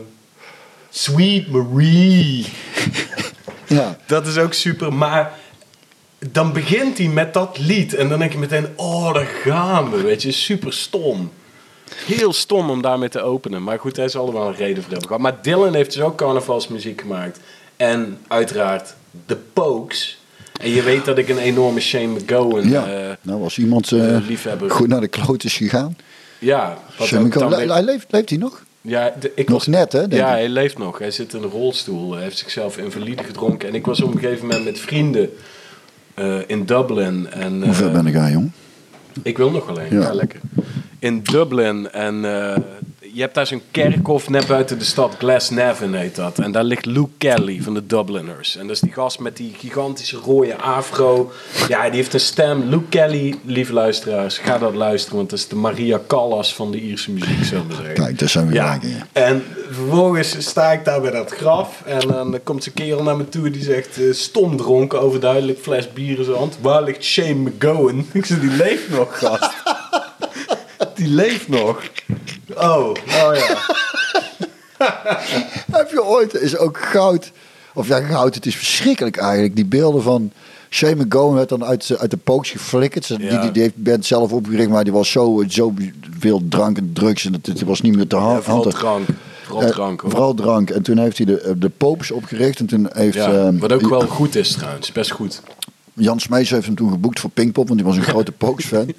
Sweet 0.90 1.52
Marie. 1.52 2.46
ja. 3.68 3.98
Dat 4.06 4.28
is 4.28 4.38
ook 4.38 4.54
super. 4.54 4.94
Maar 4.94 5.32
dan 6.32 6.54
begint 6.54 6.98
hij 6.98 7.08
met 7.08 7.34
dat 7.34 7.58
lied. 7.60 7.94
En 7.94 8.10
dan 8.10 8.20
denk 8.20 8.32
je 8.32 8.38
meteen, 8.38 8.68
oh, 8.76 9.14
daar 9.14 9.26
gaan 9.26 9.92
we. 9.92 10.02
Weet 10.02 10.22
je, 10.22 10.32
super 10.32 10.74
stom. 10.74 11.32
Heel 11.96 12.34
stom 12.34 12.70
om 12.70 12.82
daarmee 12.82 13.10
te 13.10 13.22
openen. 13.22 13.64
Maar 13.64 13.80
goed, 13.80 13.96
hij 13.96 14.10
zal 14.10 14.28
er 14.28 14.34
wel 14.34 14.48
een 14.48 14.56
reden 14.56 14.84
voor 14.84 14.92
hebben 14.92 15.08
gehad. 15.08 15.22
Maar 15.22 15.42
Dylan 15.42 15.74
heeft 15.74 15.94
dus 15.94 16.02
ook 16.02 16.18
carnavalsmuziek 16.18 17.02
gemaakt. 17.02 17.40
En 17.78 18.18
uiteraard 18.28 18.96
The 19.26 19.38
Pokes. 19.54 20.20
En 20.62 20.70
je 20.70 20.84
weet 20.84 21.06
dat 21.06 21.18
ik 21.18 21.30
een 21.30 21.38
enorme 21.38 21.80
Shane 21.80 22.08
McGowan... 22.08 22.70
ja. 22.70 22.86
eh, 22.86 23.16
nou, 23.22 23.44
als 23.44 23.58
iemand 23.58 23.92
eh, 23.92 24.18
liefhebber. 24.28 24.72
goed 24.72 24.88
naar 24.88 25.02
de 25.02 25.08
kloot 25.08 25.44
is 25.44 25.58
gegaan. 25.58 25.96
Ja, 26.42 26.78
weer- 27.50 27.72
hij 27.74 27.84
leeft, 27.84 28.06
leeft 28.12 28.30
hij 28.30 28.38
nog? 28.38 28.64
Ja, 28.82 29.14
de- 29.20 29.32
ik 29.36 29.48
Nog 29.50 29.58
was, 29.58 29.68
net, 29.68 29.92
hè, 29.92 30.02
ja, 30.10 30.30
hij 30.30 30.50
leeft 30.50 30.78
nog. 30.78 30.98
Hij 31.00 31.12
zit 31.12 31.34
in 31.34 31.44
een 31.44 31.50
rolstoel. 31.50 32.14
Hij 32.14 32.24
heeft 32.24 32.38
zichzelf 32.38 32.78
invalide 32.78 33.24
gedronken. 33.24 33.68
En 33.70 33.76
ik 33.76 33.86
was 33.86 34.02
op 34.02 34.14
een 34.14 34.20
gegeven 34.20 34.48
moment 34.48 34.66
met 34.66 34.80
vrienden 34.80 35.30
eh, 36.14 36.38
in 36.48 36.66
Dublin. 36.66 37.28
En, 37.32 37.64
Hoe 37.64 37.74
ver 37.74 37.88
eh, 37.88 37.94
ben 37.94 38.08
ik 38.08 38.16
aan, 38.16 38.32
jong? 38.32 38.52
Ik 39.24 39.38
wil 39.38 39.52
nog 39.52 39.70
alleen. 39.70 39.88
Ja. 39.94 40.02
Ja, 40.02 40.14
lekker. 40.14 40.40
In 41.00 41.22
Dublin. 41.24 41.92
En 41.92 42.26
eh, 42.26 42.58
je 43.14 43.22
hebt 43.22 43.36
daar 43.36 43.48
zo'n 43.48 43.62
kerkhof 43.72 44.30
net 44.30 44.48
buiten 44.48 44.80
de 44.80 44.86
stad. 44.86 45.16
Glasnevin 45.18 45.94
heet 45.94 46.16
dat. 46.16 46.40
En 46.40 46.52
daar 46.52 46.64
ligt 46.64 46.86
Luke 46.86 47.10
Kelly 47.18 47.62
van 47.62 47.74
de 47.74 47.86
Dubliners. 47.86 48.56
En 48.56 48.68
dat 48.68 48.76
is 48.76 48.82
die 48.82 48.92
gast 48.92 49.20
met 49.20 49.38
die 49.38 49.54
gigantische 49.58 50.18
rode 50.18 50.56
afro. 50.58 51.32
Ja, 51.68 51.84
die 51.84 51.96
heeft 51.96 52.14
een 52.14 52.20
stem. 52.20 52.64
Luke 52.64 52.90
Kelly, 52.90 53.36
lieve 53.46 53.74
luisteraars, 53.74 54.38
ga 54.38 54.58
dat 54.58 54.76
luisteren. 54.76 55.18
Want 55.18 55.30
dat 55.30 55.40
is 55.40 55.48
de 55.48 55.56
Maria 55.56 56.02
Callas 56.08 56.54
van 56.54 56.72
de 56.72 56.82
Ierse 56.82 57.12
muziek, 57.12 57.44
zullen 57.44 57.68
we 57.68 57.76
zeggen. 57.76 57.94
Kijk, 57.94 58.20
daar 58.20 58.30
zijn 58.30 58.48
we 58.48 58.54
Ja, 58.54 58.80
en 59.12 59.44
vervolgens 59.70 60.36
sta 60.40 60.72
ik 60.72 60.86
daar 60.86 61.02
bij 61.02 61.12
dat 61.12 61.32
graf. 61.32 61.82
En 61.86 62.08
dan 62.08 62.40
komt 62.44 62.64
zo'n 62.64 62.74
kerel 62.74 63.04
naar 63.04 63.18
me 63.18 63.30
toe 63.30 63.50
die 63.50 63.64
zegt: 63.64 63.98
eh, 63.98 64.14
stom 64.14 64.58
dronken, 64.58 65.02
overduidelijk, 65.02 65.60
fles 65.60 65.94
bier 65.94 66.18
in 66.18 66.24
zijn 66.24 66.38
hand. 66.38 66.58
Waar 66.62 66.84
ligt 66.84 67.04
Shane 67.04 67.34
McGowan? 67.34 68.06
Ik 68.12 68.26
zeg: 68.26 68.40
Die 68.40 68.52
leeft 68.52 68.90
nog, 68.90 69.20
gast. 69.20 69.54
Die 71.04 71.14
leeft 71.14 71.48
nog. 71.48 71.82
Oh, 72.56 72.88
oh 73.08 73.36
ja. 73.36 73.58
Heb 75.72 75.90
je 75.92 76.04
ooit, 76.04 76.34
is 76.34 76.58
ook 76.58 76.78
goud, 76.78 77.32
of 77.74 77.88
ja, 77.88 78.00
goud, 78.02 78.36
het 78.36 78.46
is 78.46 78.56
verschrikkelijk 78.56 79.18
eigenlijk. 79.18 79.56
Die 79.56 79.66
beelden 79.66 80.02
van 80.02 80.32
Shane 80.70 80.96
McGowan 81.06 81.34
werd 81.36 81.50
dan 81.50 81.66
uit, 81.66 81.96
uit 81.98 82.12
de 82.12 82.18
pokes 82.18 82.50
geflikkerd. 82.52 83.06
Ze- 83.06 83.18
Die, 83.18 83.32
Ja. 83.32 83.42
die, 83.42 83.52
die 83.52 83.62
heeft 83.62 83.76
band 83.84 84.06
zelf 84.06 84.32
opgericht, 84.32 84.70
maar 84.70 84.84
die 84.84 84.94
was 84.94 85.12
zo, 85.12 85.44
zo 85.48 85.74
veel 86.20 86.42
drank 86.50 86.78
en 86.78 86.90
drugs. 86.94 87.26
En 87.26 87.34
het, 87.34 87.46
het 87.46 87.62
was 87.62 87.82
niet 87.82 87.96
meer 87.96 88.08
te 88.08 88.16
hand. 88.16 88.44
Vooral 88.44 88.62
drank. 88.72 89.08
Vooral 89.44 89.64
Eh, 89.68 89.70
drank. 89.74 90.02
hoor. 90.02 90.10
vooral 90.12 90.34
drank. 90.34 90.70
En 90.70 90.82
toen 90.82 90.98
heeft 90.98 91.18
hij 91.18 91.26
de, 91.26 91.54
de 91.58 91.70
Popes 91.70 92.12
opgericht. 92.12 92.60
En 92.60 92.66
toen 92.66 92.88
heeft 92.94 93.16
Ja, 93.16 93.32
eh, 93.48 93.50
wat 93.60 93.72
ook 93.72 93.90
wel 93.90 94.08
goed 94.08 94.36
is 94.36 94.52
trouwens, 94.52 94.92
best 94.92 95.12
goed. 95.12 95.42
Jan 95.94 96.20
Smees 96.20 96.50
heeft 96.50 96.66
hem 96.66 96.76
toen 96.76 96.92
geboekt 96.92 97.20
voor 97.20 97.30
Pinkpop. 97.30 97.68
Want 97.68 97.80
die 97.80 97.88
was 97.88 97.98
een 97.98 98.04
grote 98.14 98.32
Pokes-fan. 98.32 98.94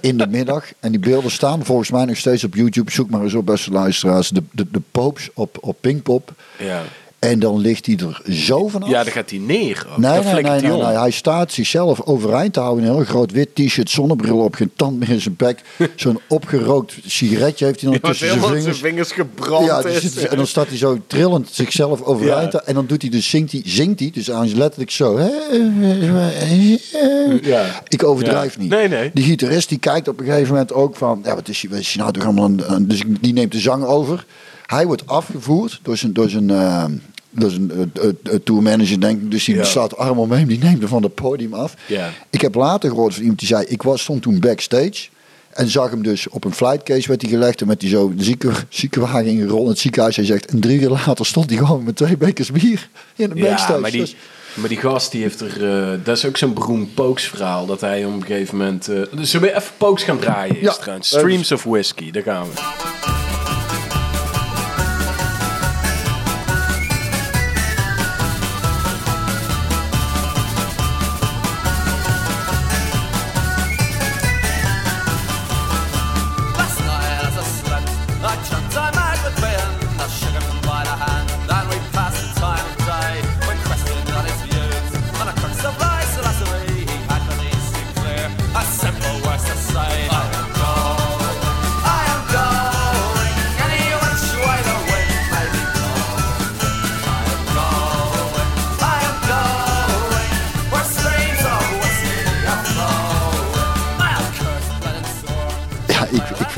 In 0.00 0.18
de 0.18 0.26
middag. 0.26 0.64
En 0.80 0.90
die 0.90 1.00
beelden 1.00 1.30
staan 1.30 1.64
volgens 1.64 1.90
mij 1.90 2.04
nog 2.04 2.16
steeds 2.16 2.44
op 2.44 2.54
YouTube. 2.54 2.90
Zoek 2.90 3.10
maar 3.10 3.22
eens 3.22 3.34
op, 3.34 3.46
beste 3.46 3.70
luisteraars. 3.70 4.28
De, 4.28 4.42
de, 4.52 4.66
de 4.70 4.82
Popes 4.92 5.30
op, 5.34 5.58
op 5.60 5.76
Pinkpop. 5.80 6.32
Ja, 6.58 6.82
En 7.18 7.38
dan 7.38 7.58
ligt 7.58 7.86
hij 7.86 7.96
er 7.96 8.22
zo 8.34 8.68
vanaf. 8.68 8.88
ja 8.88 9.02
dan 9.04 9.12
gaat 9.12 9.30
hij 9.30 9.38
neer. 9.38 9.86
Nee, 9.96 10.00
dan 10.00 10.00
nee, 10.00 10.20
flikkert 10.22 10.42
nee, 10.42 10.50
hij 10.52 10.60
nee, 10.60 10.72
om. 10.78 10.86
nee. 10.86 10.96
Hij 10.98 11.10
staat 11.10 11.52
zichzelf 11.52 12.00
overeind 12.02 12.52
te 12.52 12.60
houden. 12.60 12.84
in 12.84 12.90
Een 12.90 12.96
heel 12.96 13.04
groot 13.04 13.32
wit 13.32 13.54
t-shirt, 13.54 13.90
zonnebril 13.90 14.38
op, 14.38 14.54
geen 14.54 14.70
tand 14.76 14.98
meer 14.98 15.08
in 15.10 15.20
zijn 15.20 15.34
bek. 15.36 15.60
Zo'n 15.96 16.20
opgerookt 16.28 16.94
sigaretje 17.06 17.64
heeft 17.64 17.80
hij 17.80 17.90
Ja, 17.92 17.98
wat 18.00 18.10
tussen 18.10 18.28
zijn 18.28 18.40
vingers. 18.40 18.62
zijn 18.62 18.74
vingers 18.74 19.12
gebrand 19.12 19.66
Ja, 19.66 19.82
dus 19.82 20.04
is. 20.04 20.16
en 20.26 20.36
dan 20.36 20.46
staat 20.46 20.68
hij 20.68 20.76
zo 20.76 20.98
trillend 21.06 21.48
zichzelf 21.52 22.02
overeind. 22.02 22.52
Ja. 22.52 22.62
En 22.64 22.74
dan 22.74 22.86
doet 22.86 23.02
hij 23.02 23.10
dus, 23.10 23.30
zingt 23.30 23.52
hij, 23.52 23.62
zingt 23.64 24.00
hij. 24.00 24.10
Dus 24.14 24.28
is 24.28 24.52
letterlijk 24.52 24.90
zo. 24.90 25.18
Ja. 27.42 27.82
Ik 27.88 28.04
overdrijf 28.04 28.54
Ja. 28.54 28.60
niet. 28.60 28.70
Nee, 28.70 28.88
nee. 28.88 29.10
Die 29.14 29.24
gitarist 29.24 29.68
die 29.68 29.78
kijkt 29.78 30.08
op 30.08 30.20
een 30.20 30.26
gegeven 30.26 30.48
moment 30.52 30.72
ook 30.72 30.96
van... 30.96 31.20
Ja, 31.24 31.34
wat 31.34 31.48
is 31.48 31.64
wat 31.70 31.78
is 31.78 31.94
nou 31.94 32.12
toch 32.12 32.24
allemaal 32.24 32.44
aan, 32.44 32.64
aan- 32.64 32.86
Dus 32.86 33.02
die 33.20 33.32
neemt 33.32 33.52
de 33.52 33.58
zang 33.58 33.84
over. 33.84 34.24
Hij 34.66 34.86
wordt 34.86 35.06
afgevoerd 35.06 35.80
door 35.82 35.96
zijn... 35.96 36.12
Door 36.12 36.28
zijn 36.28 36.50
eh, 36.50 36.84
dat 37.30 37.50
is 37.50 37.56
een 37.56 37.92
tourmanager, 38.44 39.00
denk 39.00 39.20
ik. 39.22 39.30
Dus 39.30 39.44
die 39.44 39.54
Ja. 39.56 39.64
slaat 39.64 39.90
de 39.90 39.96
arm 39.96 40.18
om 40.18 40.32
hem. 40.32 40.46
Die 40.46 40.58
neemt 40.58 40.78
hem 40.78 40.88
van 40.88 41.02
het 41.02 41.14
podium 41.14 41.54
af. 41.54 41.74
Ja. 41.86 42.10
Ik 42.30 42.40
heb 42.40 42.54
later 42.54 42.90
gehoord 42.90 43.12
van 43.12 43.20
iemand 43.22 43.38
die 43.38 43.48
zei... 43.48 43.64
Ik 43.68 43.82
was, 43.82 44.02
stond 44.02 44.22
toen 44.22 44.40
backstage. 44.40 45.08
En 45.50 45.68
zag 45.68 45.90
hem 45.90 46.02
dus 46.02 46.28
op 46.28 46.44
een 46.44 46.54
flightcase 46.54 47.08
werd 47.08 47.22
hij 47.22 47.30
gelegd. 47.30 47.60
En 47.60 47.66
met 47.66 47.80
die 47.80 47.88
zo 47.90 48.14
de 48.14 48.24
zieke, 48.24 48.50
ziekenwagen 48.68 49.24
ingerold 49.26 49.62
in 49.62 49.68
het 49.68 49.78
ziekenhuis. 49.78 50.16
Hij 50.16 50.24
zegt... 50.24 50.50
En 50.50 50.60
drie 50.60 50.80
uur 50.80 50.88
later 50.88 51.26
stond 51.26 51.50
hij 51.50 51.58
gewoon 51.58 51.84
met 51.84 51.96
twee 51.96 52.16
bekers 52.16 52.50
bier 52.52 52.88
in 53.16 53.28
de 53.28 53.34
backstage. 53.34 53.72
Ja, 53.72 53.78
maar 53.78 53.90
die, 53.90 54.00
Dus- 54.00 54.16
maar 54.54 54.68
die 54.68 54.78
gast 54.78 55.12
die 55.12 55.22
heeft 55.22 55.40
er... 55.40 55.70
eh, 55.92 55.98
dat 56.04 56.16
is 56.16 56.24
ook 56.24 56.36
zo'n 56.36 56.54
beroemd 56.54 56.94
Pokes 56.94 57.24
verhaal. 57.28 57.66
Dat 57.66 57.80
hij 57.80 58.04
op 58.04 58.12
een 58.14 58.24
gegeven 58.24 58.56
moment... 58.56 58.88
eh 58.88 59.00
dus 59.16 59.30
zullen 59.30 59.48
we 59.48 59.54
even 59.56 59.72
Pokes 59.76 60.02
gaan 60.02 60.18
draaien? 60.18 60.54
Ja. 60.54 60.60
Ja. 60.62 60.72
Trouwens. 60.72 61.08
Streams 61.08 61.52
of 61.52 61.62
Whiskey, 61.64 62.10
daar 62.10 62.22
gaan 62.22 62.46
we. 62.54 63.17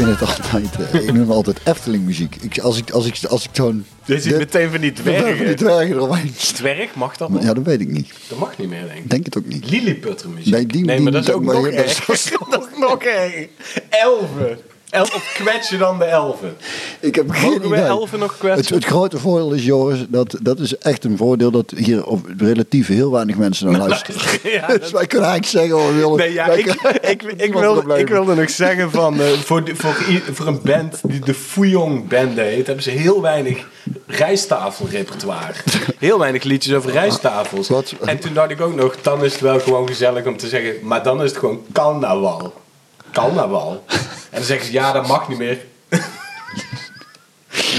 Vind 0.05 0.19
het 0.21 0.29
altijd, 0.29 0.93
eh, 0.93 1.01
ik 1.09 1.13
noem 1.13 1.31
altijd 1.31 1.61
Efteling 1.65 2.05
muziek. 2.05 2.37
Ik, 2.41 2.59
als 2.59 2.79
ik, 2.79 2.91
als 2.91 3.07
ik, 3.07 3.25
als 3.29 3.45
ik 3.45 3.51
zo'n... 3.53 3.85
Dit 4.05 4.27
is 4.27 4.33
meteen 4.33 4.71
van 4.71 4.81
die 4.81 4.93
Dan 5.03 5.05
van 5.05 5.13
die 5.13 5.23
dwergen. 5.23 5.57
dwergen 5.57 5.97
eromheen. 5.97 6.33
Dwerg, 6.55 6.95
mag 6.95 7.17
dat 7.17 7.29
Maar? 7.29 7.43
Ja, 7.43 7.55
dat 7.55 7.65
weet 7.65 7.81
ik 7.81 7.89
niet. 7.89 8.13
Dat 8.29 8.39
mag 8.39 8.59
niet 8.59 8.69
meer, 8.69 8.87
denk 8.87 8.99
ik. 8.99 9.11
Denk 9.11 9.25
het 9.25 9.39
ook 9.39 9.47
niet. 9.47 9.71
Lilliputter 9.71 10.29
muziek. 10.29 10.53
Nee, 10.53 10.67
die- 10.67 10.87
die 10.87 11.01
maar 11.01 11.13
dat 11.13 11.29
is 11.29 11.35
ook 11.35 11.43
maar 11.45 11.55
nog 11.55 11.71
ja, 11.71 11.77
dat 12.07 12.09
is- 12.09 12.31
nog 12.79 13.03
erger. 13.03 13.49
Elfen. 13.89 14.59
El 14.91 15.03
of 15.03 15.33
kwets 15.43 15.69
je 15.69 15.77
dan 15.79 15.99
de 15.99 16.05
elfen? 16.05 16.57
Ik 17.01 17.15
heb 17.15 17.31
geen 17.31 17.43
Mogen 17.45 17.61
we 17.61 17.67
idee. 17.67 17.81
elfen 17.85 18.19
nog 18.19 18.31
Het, 18.31 18.39
kwetsen? 18.39 18.75
het 18.75 18.85
grote 18.85 19.19
voordeel 19.19 19.53
is, 19.53 19.65
Joris, 19.65 20.05
dat, 20.09 20.37
dat 20.43 20.59
is 20.59 20.79
echt 20.79 21.05
een 21.05 21.17
voordeel 21.17 21.51
dat 21.51 21.73
hier 21.77 22.05
op 22.05 22.27
relatief 22.39 22.87
heel 22.87 23.11
weinig 23.11 23.37
mensen 23.37 23.71
naar 23.71 23.81
luisteren. 23.89 24.21
Ja, 24.43 24.67
dus 24.79 24.91
wij 24.91 25.07
kunnen 25.07 25.29
eigenlijk 25.29 25.45
zeggen 25.47 25.77
wat 25.85 25.95
we 25.95 26.01
willen. 26.01 26.17
Nee, 26.17 26.33
ja, 26.33 26.47
Wij 26.47 26.59
ik, 26.59 26.65
kunnen- 26.65 27.11
ik, 27.45 27.53
wilde, 27.59 27.99
ik 27.99 28.09
wilde 28.09 28.35
nog 28.35 28.51
zeggen 28.51 28.91
van, 28.91 29.21
eh, 29.21 29.27
voor, 29.29 29.63
voor, 29.75 29.95
voor 30.33 30.47
een 30.47 30.61
band 30.63 31.01
die 31.03 31.21
de 31.21 31.35
Fouillon 31.35 32.09
Band 32.09 32.37
heet, 32.39 32.67
hebben 32.67 32.85
ze 32.85 32.91
heel 32.91 33.21
weinig 33.23 33.67
rijstafelrepertoire. 34.07 35.53
Heel 35.99 36.19
weinig 36.19 36.43
liedjes 36.43 36.75
over 36.75 36.91
rijstafels. 36.91 37.69
Wat? 37.69 37.95
En 38.05 38.19
toen 38.19 38.35
dacht 38.35 38.51
ik 38.51 38.61
ook 38.61 38.75
nog, 38.75 38.97
dan 39.03 39.25
is 39.25 39.33
het 39.33 39.41
wel 39.41 39.61
gewoon 39.61 39.87
gezellig 39.87 40.27
om 40.27 40.37
te 40.37 40.49
zeggen, 40.49 40.75
maar 40.83 41.03
dan 41.03 41.23
is 41.23 41.31
het 41.31 41.39
gewoon 41.39 41.61
carnaval. 41.73 42.53
Carnaval. 43.13 43.85
En 44.31 44.37
dan 44.39 44.43
zeggen 44.45 44.67
ze, 44.67 44.73
ja, 44.73 44.93
dat 44.93 45.07
mag 45.07 45.29
niet 45.29 45.39
meer. 45.39 45.59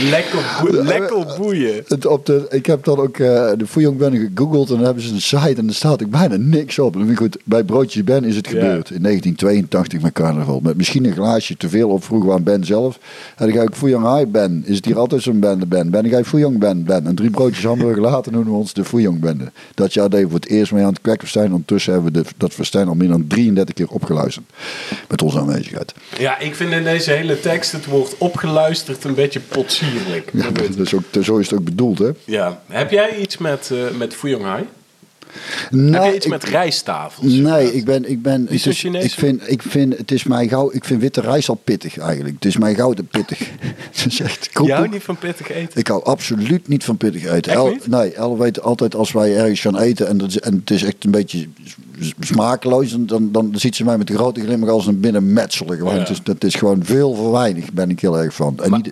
Lekker, 0.10 0.58
boe- 0.62 0.84
lekker 0.84 1.36
boeien. 1.38 1.84
Het 1.88 2.06
op 2.06 2.26
de, 2.26 2.46
ik 2.50 2.66
heb 2.66 2.84
dan 2.84 2.98
ook 3.00 3.18
eh, 3.18 3.52
de 3.58 3.68
Fouillon 3.68 3.98
Ben 3.98 4.16
gegoogeld 4.34 4.70
en 4.70 4.76
dan 4.76 4.86
hebben 4.86 5.04
ze 5.04 5.14
een 5.14 5.22
site 5.22 5.56
en 5.62 5.68
er 5.68 5.74
staat 5.74 6.04
ook 6.04 6.10
bijna 6.10 6.36
niks 6.38 6.80
op. 6.80 6.96
En 6.96 7.10
ik 7.10 7.18
goed, 7.18 7.38
bij 7.44 7.64
Broodjes 7.64 8.04
Ben 8.04 8.24
is 8.24 8.36
het 8.36 8.46
Ja. 8.46 8.52
gebeurd 8.52 8.90
in 8.92 9.02
1982 9.02 10.02
met 10.02 10.14
carnaval. 10.14 10.60
Met 10.64 10.78
misschien 10.78 11.06
een 11.06 11.14
glaasje 11.14 11.58
te 11.58 11.70
veel 11.70 11.90
op 11.90 12.04
vroeger 12.04 12.32
aan 12.32 12.44
Ben 12.44 12.64
zelf. 12.66 13.00
En 13.38 13.48
dan 13.48 13.56
ga 13.58 13.62
ik 13.64 13.76
Fouillon 13.76 14.16
High 14.18 14.32
Ben. 14.32 14.64
Is 14.66 14.76
het 14.76 14.86
hier 14.86 15.00
altijd 15.00 15.22
zo'n 15.22 15.40
bende 15.40 15.66
Ben? 15.66 15.90
Ben 15.90 16.06
ik 16.06 16.12
ga 16.12 16.18
ik 16.18 16.26
Fouillon 16.26 16.58
Ben 16.60 16.84
Ben. 16.84 17.08
En 17.08 17.16
drie 17.16 17.30
broodjes 17.30 17.64
hamburger 17.64 18.02
later 18.02 18.32
noemen 18.32 18.52
we 18.52 18.58
ons 18.58 18.74
de 18.74 18.84
Fouillon 18.86 19.20
Bende. 19.20 19.52
Dat 19.76 19.94
jaar 19.94 20.10
deden 20.10 20.28
we 20.28 20.34
het 20.34 20.48
eerst 20.48 20.72
mee 20.72 20.84
aan 20.84 20.90
het 20.94 21.02
kwekverstijn. 21.02 21.52
Ondertussen 21.52 21.94
hebben 21.94 22.14
we 22.14 22.22
de, 22.22 22.30
dat 22.38 22.54
verstijn 22.54 22.88
al 22.88 22.96
meer 22.96 23.08
dan 23.08 23.28
33 23.28 23.76
keer 23.76 23.88
opgeluisterd. 23.88 24.46
Met 25.10 25.22
onze 25.22 25.40
aanwezigheid. 25.40 25.94
Ja, 26.18 26.40
ik 26.40 26.56
vind 26.56 26.72
in 26.72 26.84
deze 26.84 27.12
hele 27.12 27.40
tekst 27.40 27.72
het 27.72 27.86
woord 27.86 28.16
opgeluisterd 28.18 29.04
een 29.04 29.14
beetje 29.14 29.40
Ja, 30.34 30.50
dat 30.50 30.78
is 30.78 30.94
ook, 30.94 31.04
zo 31.24 31.38
is 31.38 31.50
het 31.50 31.60
ook 31.60 31.66
bedoeld 31.66 32.00
hè. 32.00 32.10
Ja. 32.26 32.62
Heb 32.68 32.92
jij 32.92 33.18
iets 33.18 33.38
met, 33.38 33.72
eh 33.72 33.98
met 33.98 34.14
Fuyong 34.14 34.44
Hai? 34.44 34.64
Nee, 35.70 35.92
Heb 36.02 36.04
je 36.10 36.16
iets 36.16 36.26
ik- 36.26 36.32
met 36.32 36.44
rijsttafels? 36.44 37.34
Nee, 37.34 37.74
ik 37.74 37.86
ben. 37.86 38.10
Ik 38.10 38.22
ben 38.22 38.42
het 38.50 38.66
is- 38.66 38.80
Chinees? 38.80 39.04
ik, 39.04 39.12
vind, 39.12 39.42
ik 39.52 39.62
vind. 39.62 39.98
Het 39.98 40.12
is 40.12 40.24
mij 40.24 40.48
gauw. 40.48 40.72
Ik 40.72 40.86
vind 40.86 41.02
witte 41.02 41.22
rijst 41.22 41.50
al 41.50 41.56
pittig 41.64 41.98
eigenlijk. 41.98 42.36
Het 42.36 42.46
is 42.46 42.58
mij 42.58 42.76
gauw 42.76 42.94
te 42.94 43.04
pittig. 43.04 43.40
Echt 44.20 44.50
Je 44.64 44.74
houdt 44.74 44.92
niet 44.92 45.04
van 45.04 45.18
pittig 45.18 45.52
eten? 45.52 45.80
Ik 45.80 45.88
hou 45.88 46.04
absoluut 46.04 46.68
niet 46.68 46.84
van 46.84 46.98
pittig 46.98 47.26
eten. 47.26 47.52
El? 47.52 47.78
Nee, 47.86 48.14
El 48.14 48.38
weet 48.38 48.62
altijd 48.62 48.96
als 48.96 49.12
wij 49.12 49.38
ergens 49.38 49.60
gaan 49.60 49.78
eten 49.80 50.08
en, 50.08 50.18
dat 50.18 50.34
en 50.36 50.56
het 50.56 50.70
is 50.72 50.84
echt 50.84 51.04
een 51.04 51.12
beetje 51.12 51.48
smakeloos, 52.20 52.94
en 52.94 53.06
dan, 53.06 53.32
dan 53.32 53.52
ziet 53.56 53.76
ze 53.76 53.84
mij 53.84 53.98
met 53.98 54.08
de 54.08 54.16
grote 54.16 54.42
glimlach 54.42 54.70
als 54.74 54.88
een 54.88 55.00
binnenmetselen. 55.00 55.84
Ja. 55.86 55.92
Het 55.92 56.10
is, 56.10 56.24
dat 56.24 56.44
is 56.44 56.56
gewoon 56.56 56.80
veel 56.86 57.16
voor 57.16 57.32
weinig, 57.32 57.72
ben 57.72 57.90
ik 57.90 58.00
heel 58.00 58.18
erg 58.20 58.34
van. 58.34 58.60
En 58.64 58.72
niet, 58.72 58.90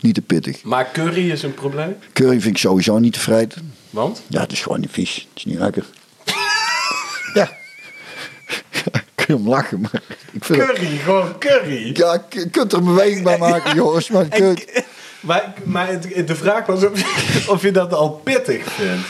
niet 0.00 0.14
te 0.14 0.22
pittig. 0.22 0.62
Maar 0.62 0.90
curry 0.92 1.30
is 1.30 1.42
een 1.42 1.54
probleem? 1.54 1.96
Curry 2.12 2.40
vind 2.40 2.54
ik 2.54 2.58
sowieso 2.58 2.98
niet 2.98 3.12
te 3.12 3.20
vreten. 3.20 3.72
Want? 3.90 4.22
Ja, 4.26 4.40
het 4.40 4.52
is 4.52 4.60
gewoon 4.62 4.80
niet 4.80 4.90
vies. 4.90 5.14
Het 5.14 5.26
is 5.34 5.44
niet 5.44 5.58
lekker. 5.58 5.84
ja. 7.34 7.50
Kun 9.14 9.26
je 9.26 9.34
om 9.36 9.48
lachen, 9.48 9.80
maar 9.80 10.02
ik 10.32 10.44
vind 10.44 10.58
het- 10.62 10.70
Curry, 10.72 10.96
gewoon 10.96 11.38
curry. 11.38 11.90
Ja, 11.96 12.24
je 12.30 12.50
kunt 12.50 12.72
er 12.72 12.78
een 12.78 12.84
beweging 12.84 13.22
bij 13.24 13.38
maken, 13.38 13.74
jongens. 13.74 14.08
Maar 14.10 14.26
maar 15.20 15.52
maar 15.64 16.00
de 16.26 16.34
vraag 16.36 16.66
was 16.66 16.84
of, 16.84 17.48
of 17.48 17.62
je 17.62 17.70
dat 17.70 17.92
al 17.92 18.10
pittig 18.10 18.72
vindt. 18.72 19.06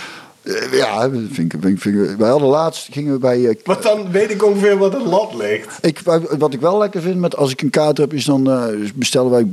Eh, 0.46 0.78
ja, 0.78 1.10
vind 1.10 1.52
ik, 1.54 1.60
vind 1.60 1.84
ik, 1.84 2.16
wij 2.18 2.28
hadden 2.28 2.48
laatst 2.48 2.88
gingen 2.92 3.12
we 3.12 3.18
bij. 3.18 3.48
eh, 3.48 3.56
Want 3.64 3.82
dan 3.82 4.10
weet 4.10 4.30
ik 4.30 4.44
ongeveer 4.44 4.78
wat 4.78 4.94
een 4.94 5.08
lat 5.08 5.34
ligt. 5.34 5.78
ik, 5.80 6.00
wat 6.38 6.54
ik 6.54 6.60
wel 6.60 6.78
lekker 6.78 7.00
vind 7.02 7.16
met 7.20 7.36
als 7.36 7.50
ik 7.50 7.62
een 7.62 7.70
kaart 7.70 7.98
heb, 7.98 8.12
is 8.12 8.24
dan 8.24 8.50
eh, 8.50 8.64
bestellen 8.94 9.30
wij 9.30 9.46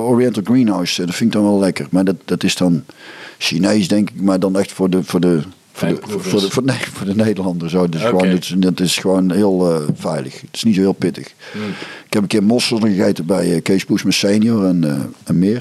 Oriental 0.00 0.42
Greenhouse. 0.42 1.06
Dat 1.06 1.14
vind 1.14 1.34
ik 1.34 1.40
dan 1.40 1.50
wel 1.50 1.58
lekker. 1.58 1.86
Maar 1.90 2.04
dat, 2.04 2.16
dat 2.24 2.44
is 2.44 2.56
dan 2.56 2.84
Chinees, 3.38 3.88
denk 3.88 4.10
ik, 4.10 4.20
maar 4.20 4.40
dan 4.40 4.58
echt 4.58 4.72
voor 4.72 4.90
de. 4.90 5.04
Voor 5.04 5.20
de 5.20 5.40
voor 5.72 5.88
de, 5.88 5.98
voor, 6.02 6.40
de, 6.40 6.50
voor, 6.50 6.62
nee, 6.62 6.76
voor 6.92 7.06
de 7.06 7.14
Nederlanders. 7.14 7.72
Zo. 7.72 7.88
Dus 7.88 8.00
Oké. 8.00 8.10
gewoon, 8.10 8.30
dat, 8.30 8.42
is, 8.42 8.54
dat 8.58 8.80
is 8.80 8.96
gewoon 8.96 9.30
heel 9.30 9.84
veilig. 9.94 10.40
Het 10.40 10.48
is 10.52 10.62
niet 10.62 10.74
zo 10.74 10.80
heel 10.80 10.92
pittig. 10.92 11.32
Hmm. 11.52 11.68
Ik 12.06 12.12
heb 12.12 12.22
een 12.22 12.28
keer 12.28 12.42
mosselen 12.42 12.94
gegeten 12.94 13.26
bij 13.26 13.60
Kees 13.60 13.84
Poesma 13.84 14.10
senior 14.10 14.64
en, 14.64 15.12
en 15.24 15.38
meer. 15.38 15.60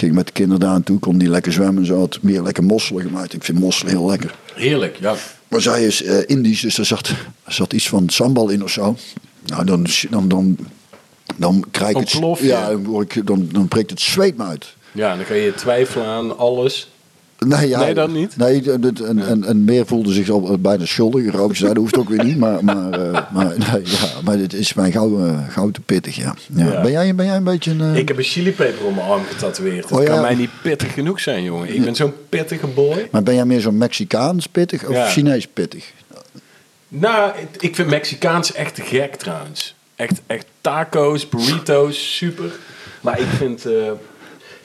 Ik 0.00 0.06
ging 0.06 0.18
met 0.18 0.26
de 0.26 0.32
kinderen 0.32 0.60
daar 0.60 0.74
aan 0.74 0.82
toe, 0.82 0.98
kon 0.98 1.18
die 1.18 1.28
lekker 1.28 1.52
zwemmen 1.52 1.82
en 1.82 1.86
zo. 1.86 1.98
Had 1.98 2.18
meer 2.20 2.42
lekker 2.42 2.64
mosselen 2.64 3.02
gemaakt. 3.02 3.32
Ik 3.32 3.44
vind 3.44 3.58
mosselen 3.58 3.92
heel 3.92 4.06
lekker. 4.06 4.34
Heerlijk, 4.54 4.96
ja. 5.00 5.14
Maar 5.48 5.60
zij 5.60 5.84
is 5.84 6.02
eh, 6.02 6.18
Indisch, 6.26 6.60
dus 6.60 6.78
er 6.78 6.84
zat, 6.84 7.08
er 7.44 7.52
zat 7.52 7.72
iets 7.72 7.88
van 7.88 8.08
sambal 8.08 8.48
in 8.48 8.62
of 8.62 8.70
zo. 8.70 8.96
Nou, 9.46 9.64
dan, 9.64 9.86
dan, 10.10 10.28
dan, 10.28 10.58
dan 11.36 11.64
krijg 11.70 11.96
ik 11.96 12.08
het... 12.08 12.38
Ja, 12.38 12.68
dan, 12.68 13.06
dan, 13.24 13.48
dan 13.52 13.68
breekt 13.68 13.90
het 13.90 14.00
zweet 14.00 14.36
me 14.36 14.44
uit. 14.44 14.74
Ja, 14.92 15.16
dan 15.16 15.24
kan 15.24 15.36
je 15.36 15.54
twijfelen 15.54 16.06
aan 16.06 16.38
alles. 16.38 16.90
Nee, 17.46 17.68
ja, 17.68 17.78
Nee, 17.80 17.94
dat 17.94 18.10
niet? 18.12 18.36
Nee, 18.36 18.60
dat- 18.62 18.82
dat- 18.82 19.00
en, 19.00 19.26
en, 19.26 19.44
en 19.44 19.64
meer 19.64 19.86
voelde 19.86 20.12
zich 20.12 20.28
al 20.30 20.58
bijna 20.58 20.86
schuldig. 20.86 21.32
Rook 21.32 21.56
zei, 21.56 21.68
dat 21.68 21.76
hoeft 21.82 21.98
ook 21.98 22.08
weer 22.08 22.24
niet. 22.24 22.38
Maar, 22.38 22.64
maar, 22.64 22.90
eh, 22.92 23.20
maar, 23.32 23.46
nee, 23.58 23.82
ja, 23.84 24.08
maar 24.24 24.36
dit 24.36 24.52
is 24.54 24.74
mij 24.74 24.90
gauw, 24.92 25.26
eh, 25.26 25.38
gauw 25.48 25.70
te 25.70 25.80
pittig, 25.80 26.16
ja. 26.16 26.34
ja. 26.54 26.64
Ja. 26.72 26.80
Ben, 26.82 26.90
jij, 26.90 27.14
ben 27.14 27.26
jij 27.26 27.36
een 27.36 27.44
beetje 27.44 27.70
een... 27.70 27.80
eh, 27.80 27.96
Ik 27.96 28.08
heb 28.08 28.16
een 28.18 28.24
chilipeper 28.24 28.84
op 28.86 28.94
mijn 28.94 29.06
arm 29.06 29.22
getatoeëerd. 29.24 29.88
Dat 29.88 29.98
Oh, 29.98 30.04
ja. 30.04 30.10
kan 30.12 30.20
mij 30.20 30.34
niet 30.34 30.50
pittig 30.62 30.92
genoeg 30.92 31.20
zijn, 31.20 31.42
jongen. 31.42 31.74
Ik 31.74 31.84
ben 31.84 31.94
zo'n 31.94 32.12
pittige 32.28 32.66
boy. 32.66 33.08
Maar 33.10 33.22
ben 33.22 33.34
jij 33.34 33.44
meer 33.44 33.60
zo'n 33.60 33.78
Mexicaans 33.78 34.46
pittig 34.46 34.84
of 34.86 34.94
Ja. 34.94 35.06
Chinees 35.08 35.46
pittig? 35.46 35.92
Nou, 36.88 37.32
ik- 37.58 37.74
vind 37.74 37.88
Mexicaans 37.88 38.52
echt 38.52 38.74
te 38.74 38.82
gek 38.82 39.14
trouwens. 39.16 39.74
Echt, 39.96 40.20
echt 40.26 40.46
taco's, 40.60 41.28
burritos, 41.28 42.16
super. 42.16 42.50
Maar 43.00 43.20
ik 43.20 43.26
vind... 43.36 43.66
eh, 43.66 43.72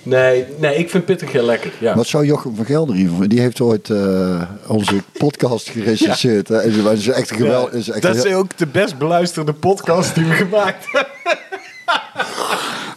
nee, 0.06 0.46
nee, 0.60 0.76
ik 0.76 0.90
vind 0.90 1.06
pittig 1.06 1.32
heel 1.32 1.46
lekker. 1.46 1.72
Ja. 1.80 1.96
Wat 1.96 2.08
zou 2.08 2.26
Jochem 2.26 2.56
van 2.56 2.66
Gelder 2.66 2.96
hiervan... 2.96 3.28
Die 3.28 3.40
heeft 3.40 3.62
ooit 3.62 3.90
eh, 3.90 4.42
onze 4.68 4.96
podcast 5.18 5.70
gerecenseerd. 5.70 6.50
En 6.50 6.84
dat 6.84 6.94
is 6.94 7.08
echt 7.08 7.30
een 7.30 7.38
geweld. 7.38 7.72
Ja, 7.72 7.78
is 7.78 7.90
echt 7.90 8.02
dat 8.02 8.26
is 8.26 8.34
ook 8.34 8.58
de 8.58 8.68
best 8.68 8.98
beluisterde 8.98 9.54
podcast 9.54 10.16
die 10.16 10.26
we 10.26 10.34
gemaakt 10.34 10.86
hebben. 10.92 11.14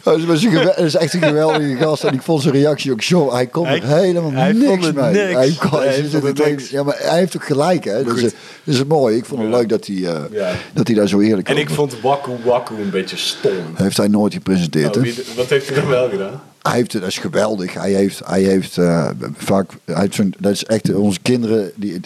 Dat 0.03 0.17
is, 0.17 0.25
dat 0.51 0.77
is 0.77 0.95
echt 0.95 1.13
een 1.13 1.21
geweldige 1.21 1.75
gast. 1.75 2.03
En 2.03 2.13
ik 2.13 2.21
vond 2.21 2.41
zijn 2.41 2.53
reactie 2.53 2.91
ook 2.91 3.01
zo. 3.01 3.33
Hij 3.33 3.47
kon 3.47 3.65
er 3.65 3.83
helemaal 3.83 4.31
hij 4.31 4.51
niks 4.53 4.91
mee. 4.91 5.13
niks. 5.13 5.33
Hij 5.33 5.55
kon, 5.69 5.79
Hij 5.79 5.95
het 6.11 6.45
niks. 6.45 6.69
ja, 6.69 6.83
maar 6.83 6.95
hij 6.99 7.17
heeft 7.17 7.35
ook 7.35 7.43
gelijk. 7.45 7.83
Hè? 7.83 8.03
Dat, 8.03 8.15
is, 8.15 8.21
Goed. 8.21 8.33
dat 8.63 8.75
is 8.75 8.83
mooi. 8.85 9.15
Ik 9.17 9.25
vond 9.25 9.41
het 9.41 9.49
leuk 9.49 9.69
dat 9.69 9.85
hij, 9.85 9.95
eh, 9.95 10.17
Ja. 10.31 10.51
dat 10.73 10.87
hij 10.87 10.95
daar 10.95 11.07
zo 11.07 11.19
eerlijk 11.19 11.49
En 11.49 11.57
ik 11.57 11.69
vond 11.69 12.01
Waku 12.01 12.31
Waku 12.45 12.73
een 12.81 12.89
beetje 12.89 13.17
stom. 13.17 13.51
Heeft 13.75 13.97
hij 13.97 14.07
nooit 14.07 14.33
gepresenteerd. 14.33 14.97
Oh, 14.97 15.03
wie- 15.03 15.23
wat 15.35 15.49
heeft 15.49 15.67
hij 15.69 15.75
dan 15.75 15.87
wel 15.87 16.09
gedaan? 16.09 16.41
Hij 16.61 16.75
heeft, 16.77 16.91
dat 16.91 17.03
is 17.03 17.17
geweldig. 17.17 17.73
Hij 17.73 17.91
heeft, 17.91 18.21
hij 18.25 18.41
heeft 18.41 18.77
eh, 18.77 19.09
vaak... 19.35 19.71
Hij 19.85 19.99
heeft 19.99 20.15
zo'n, 20.15 20.33
dat 20.39 20.51
is 20.51 20.65
echt 20.65 20.93
onze 20.93 21.19
kinderen... 21.21 21.71
Die, 21.75 21.99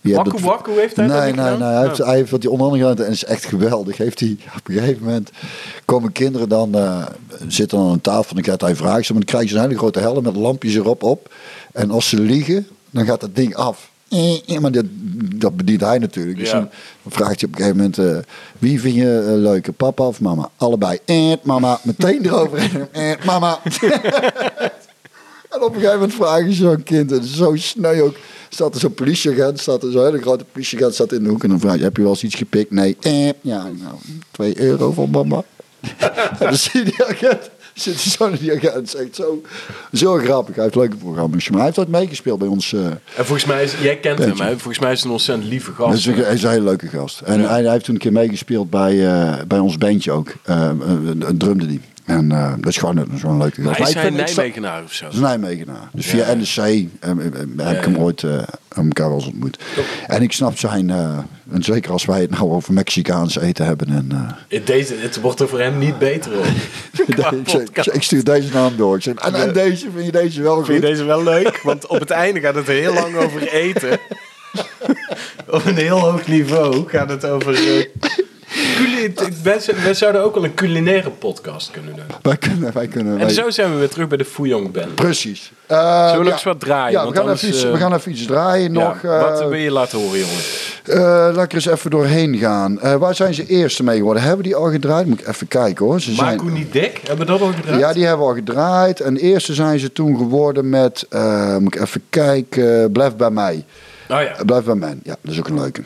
die 0.00 0.14
Waku 0.14 0.30
hebben 0.30 0.32
dat- 0.32 0.56
Waku 0.56 0.72
heeft 0.80 0.96
hij 0.96 1.06
dat 1.06 1.16
nee, 1.16 1.26
niet 1.26 1.36
nee, 1.36 1.44
gedaan? 1.52 1.68
nee. 1.68 1.76
Hij 1.78 1.86
heeft, 1.88 2.00
Oh. 2.00 2.06
hij 2.06 2.16
heeft 2.16 2.30
wat 2.30 2.40
die 2.40 2.50
onder 2.50 2.66
andere 2.66 2.82
gedaan 2.88 3.04
en 3.06 3.12
het 3.12 3.22
is 3.22 3.28
echt 3.28 3.44
geweldig. 3.44 3.96
Heeft 3.96 4.20
hij 4.20 4.36
op 4.56 4.68
een 4.68 4.74
gegeven 4.78 5.04
moment 5.04 5.30
komen 5.84 6.12
kinderen 6.12 6.48
dan 6.48 6.74
eh, 6.74 7.06
zitten 7.48 7.78
aan 7.78 7.90
een 7.90 8.00
tafel 8.00 8.28
en 8.36 8.42
dan 8.42 8.44
gaat 8.44 8.60
hij 8.60 8.76
vragen, 8.76 9.00
maar 9.14 9.24
dan 9.24 9.24
krijgen 9.24 9.48
ze 9.48 9.56
een 9.56 9.62
hele 9.62 9.76
grote 9.78 10.00
helm 10.00 10.22
met 10.22 10.36
lampjes 10.36 10.74
erop 10.74 11.02
op. 11.02 11.32
En 11.72 11.90
als 11.90 12.08
ze 12.08 12.20
liegen, 12.20 12.66
dan 12.90 13.04
gaat 13.04 13.20
dat 13.20 13.36
ding 13.36 13.54
af. 13.54 13.90
Eh, 14.08 14.48
eh, 14.48 14.58
Maar 14.58 14.72
dat, 14.72 14.84
dat 15.34 15.56
bedient 15.56 15.80
hij 15.80 15.98
natuurlijk. 15.98 16.38
Dus 16.38 16.50
Ja. 16.50 16.58
dan, 16.58 16.68
vraagt 17.06 17.40
hij 17.40 17.48
op 17.48 17.58
een 17.58 17.64
gegeven 17.64 17.76
moment: 17.76 17.98
eh, 17.98 18.32
wie 18.58 18.80
vind 18.80 18.94
je 18.94 19.34
leuker, 19.36 19.72
papa 19.72 20.04
of 20.06 20.20
mama? 20.20 20.50
Allebei. 20.56 20.98
Eh, 21.04 21.32
mama. 21.42 21.80
Meteen 21.82 22.24
eroverheen. 22.26 22.86
Eh, 22.92 23.12
mama. 23.24 23.58
En 25.50 25.62
op 25.62 25.68
een 25.68 25.74
gegeven 25.80 25.98
moment 25.98 26.14
vragen 26.14 26.52
ze 26.52 26.62
zo'n 26.62 26.82
kind, 26.82 27.12
en 27.12 27.24
zo 27.24 27.56
sneu 27.56 28.00
ook, 28.02 28.16
staat 28.48 28.74
er 28.74 28.80
zo'n 28.80 28.94
politieagent, 28.94 29.60
staat 29.60 29.82
er 29.82 29.92
zo'n 29.92 30.04
hele 30.04 30.20
grote 30.20 30.44
politieagent 30.52 30.94
staat 30.94 31.12
in 31.12 31.22
de 31.22 31.28
hoek 31.28 31.42
en 31.42 31.48
dan 31.48 31.60
vraag 31.60 31.76
je, 31.76 31.82
heb 31.82 31.96
je 31.96 32.02
wel 32.02 32.10
eens 32.10 32.22
iets 32.24 32.34
gepikt? 32.34 32.70
Nee. 32.70 32.96
Eh, 33.00 33.26
ja, 33.26 33.62
nou, 33.62 33.94
twee 34.30 34.60
euro 34.60 34.92
voor 34.92 35.08
mama. 35.08 35.42
en 36.38 36.38
dan 36.38 36.56
zie 36.56 36.78
je 36.78 36.84
die 36.84 37.04
agent, 37.04 37.50
zit 37.82 38.00
zo 38.00 38.28
naar 38.28 38.38
die 38.38 38.50
het 38.50 38.86
is 38.86 38.94
echt 38.94 39.14
zo, 39.14 39.42
zo 39.92 40.14
grappig. 40.16 40.54
Hij 40.54 40.64
heeft 40.64 40.76
leuke 40.76 40.96
programma's, 40.96 41.48
maar 41.48 41.56
hij 41.58 41.66
heeft 41.66 41.78
ooit 41.78 41.88
meegespeeld 41.88 42.38
bij 42.38 42.48
ons. 42.48 42.72
eh, 42.72 42.84
En 42.86 42.98
volgens 43.14 43.44
mij 43.44 43.62
is, 43.62 43.74
jij 43.82 43.96
kent 43.96 44.18
hem, 44.18 44.40
hè? 44.40 44.50
Volgens 44.50 44.78
mij 44.78 44.92
is 44.92 45.04
een 45.04 45.10
ontzettend 45.10 45.48
lieve 45.48 45.72
gast. 45.72 45.96
is 45.98 46.06
een, 46.06 46.14
hij 46.14 46.34
is 46.34 46.42
een 46.42 46.50
hele 46.50 46.64
leuke 46.64 46.86
gast. 46.88 47.20
En 47.20 47.40
Ja. 47.40 47.48
hij, 47.48 47.62
hij 47.62 47.72
heeft 47.72 47.84
toen 47.84 47.94
een 47.94 48.00
keer 48.00 48.12
meegespeeld 48.12 48.70
bij, 48.70 49.06
eh, 49.06 49.34
bij 49.48 49.58
ons 49.58 49.78
bandje 49.78 50.12
ook. 50.12 50.32
Een, 50.44 51.22
een 51.28 51.38
drumde 51.38 51.66
die. 51.66 51.80
En 52.04 52.32
eh, 52.32 52.52
dat 52.58 52.66
is 52.66 52.76
gewoon, 52.76 52.94
dat 52.96 53.06
is 53.14 53.20
gewoon 53.20 53.34
een 53.34 53.40
leuke 53.42 53.60
Maar 53.60 53.80
is 53.80 53.92
hij 53.94 54.12
sta- 54.12 54.24
Nijmegenaar 54.34 54.82
of 54.82 54.92
zo? 54.92 55.04
Dat 55.04 55.14
is 55.14 55.20
Nijmegenaar. 55.20 55.88
Dus 55.92 56.06
via 56.06 56.34
NSC 56.34 56.58
eh, 56.58 56.76
eh, 57.00 57.16
heb 57.56 57.76
ik 57.76 57.84
hem 57.84 57.96
ooit 57.98 58.20
hem 58.20 58.86
elkaar 58.86 59.08
wel 59.08 59.14
eens 59.18 59.26
ontmoet. 59.26 59.58
En 60.06 60.22
ik 60.22 60.32
snap 60.32 60.58
zijn, 60.58 60.90
en 60.90 61.62
zeker 61.62 61.92
als 61.92 62.04
wij 62.04 62.20
het 62.20 62.30
nou 62.30 62.50
over 62.50 62.72
Mexicaans 62.72 63.38
eten 63.38 63.66
hebben. 63.66 63.88
En, 63.88 64.36
eh, 64.48 64.60
Deze, 64.64 64.94
het 64.98 65.20
wordt 65.20 65.40
er 65.40 65.48
voor 65.48 65.60
hem 65.60 65.78
niet 65.78 65.98
beter. 65.98 66.30
Qua 67.08 67.30
ik, 67.30 67.48
zeg- 67.48 67.64
podcast. 67.64 67.88
ik 67.94 68.02
stuur 68.02 68.24
deze 68.24 68.52
naam 68.52 68.76
door. 68.76 68.96
Ik 68.96 69.02
zeg, 69.02 69.14
en, 69.14 69.34
en 69.34 69.52
deze, 69.52 69.86
vind 69.94 70.04
je 70.06 70.12
deze 70.12 70.42
wel 70.42 70.56
goed? 70.56 70.66
Vind 70.66 70.82
je 70.82 70.88
deze 70.88 71.04
wel 71.04 71.22
leuk? 71.22 71.60
Want 71.62 71.86
op 71.86 72.00
het 72.00 72.10
einde 72.10 72.40
gaat 72.40 72.54
het 72.54 72.66
heel 72.66 72.94
lang 72.94 73.16
over 73.16 73.48
eten. 73.52 73.98
op 75.50 75.64
een 75.64 75.76
heel 75.76 75.98
hoog 75.98 76.26
niveau 76.26 76.88
gaat 76.88 77.10
het 77.10 77.24
over... 77.24 77.86
eh, 78.54 79.74
wij 79.84 79.94
zouden 79.94 80.22
ook 80.24 80.34
wel 80.34 80.44
een 80.44 80.54
culinaire 80.54 81.10
podcast 81.10 81.70
kunnen 81.70 81.94
doen. 81.96 82.04
Wij 82.22 82.36
kunnen, 82.36 82.72
wij 82.72 82.86
kunnen. 82.86 83.12
En 83.12 83.18
wij- 83.18 83.28
zo 83.34 83.50
zijn 83.50 83.72
we 83.72 83.78
weer 83.78 83.88
terug 83.88 84.08
bij 84.08 84.18
de 84.18 84.24
Fouillon 84.24 84.70
Band. 84.72 84.94
Precies. 84.94 85.52
Eh, 85.66 86.06
Zullen 86.08 86.18
we 86.20 86.26
ja. 86.26 86.32
eens 86.32 86.42
wat 86.42 86.60
draaien? 86.60 86.92
Ja, 86.92 86.98
we 86.98 87.04
Want 87.04 87.16
gaan, 87.16 87.24
anders, 87.24 87.42
even 87.42 87.54
iets, 87.54 87.64
eh, 87.64 87.70
we 87.72 87.76
gaan 87.78 87.94
even 87.94 88.12
iets 88.12 88.26
draaien 88.26 88.72
Ja, 88.74 88.86
nog. 88.86 89.02
eh, 89.02 89.20
wat 89.20 89.38
wil 89.38 89.52
je 89.54 89.70
laten 89.70 89.98
horen, 89.98 90.18
jongen? 90.18 90.34
eh, 90.84 91.34
laat 91.34 91.44
ik 91.44 91.48
er 91.50 91.54
eens 91.54 91.66
even 91.66 91.90
doorheen 91.90 92.36
gaan. 92.36 92.80
Eh, 92.80 92.94
waar 92.94 93.14
zijn 93.14 93.34
ze 93.34 93.46
eerste 93.46 93.82
mee 93.84 93.96
geworden? 93.96 94.22
Hebben 94.22 94.42
die 94.44 94.54
al 94.56 94.70
gedraaid? 94.70 95.06
Moet 95.06 95.20
ik 95.20 95.28
even 95.28 95.48
kijken 95.48 95.84
hoor. 95.86 96.00
Ze 96.00 96.12
zijn... 96.14 96.26
Marco 96.36 96.44
niet 96.52 96.72
dik? 96.72 97.00
Hebben 97.06 97.26
we 97.26 97.32
dat 97.32 97.40
al 97.40 97.52
gedraaid? 97.52 97.80
Ja, 97.80 97.92
die 97.92 98.04
hebben 98.06 98.26
we 98.26 98.32
al 98.32 98.38
gedraaid. 98.38 99.00
En 99.00 99.16
eerste 99.16 99.54
zijn 99.54 99.78
ze 99.78 99.92
toen 99.92 100.16
geworden 100.16 100.68
met, 100.68 101.06
eh, 101.10 101.56
moet 101.56 101.74
ik 101.74 101.80
even 101.80 102.02
kijken, 102.10 102.92
Blijf 102.92 103.16
bij 103.16 103.30
mij. 103.30 103.64
Oh 104.10 104.22
ja. 104.22 104.44
Blijf 104.46 104.64
bij 104.64 104.74
mij. 104.74 104.96
Ja, 105.02 105.16
dat 105.22 105.32
is 105.32 105.38
ook 105.38 105.48
een 105.48 105.60
leuke. 105.60 105.82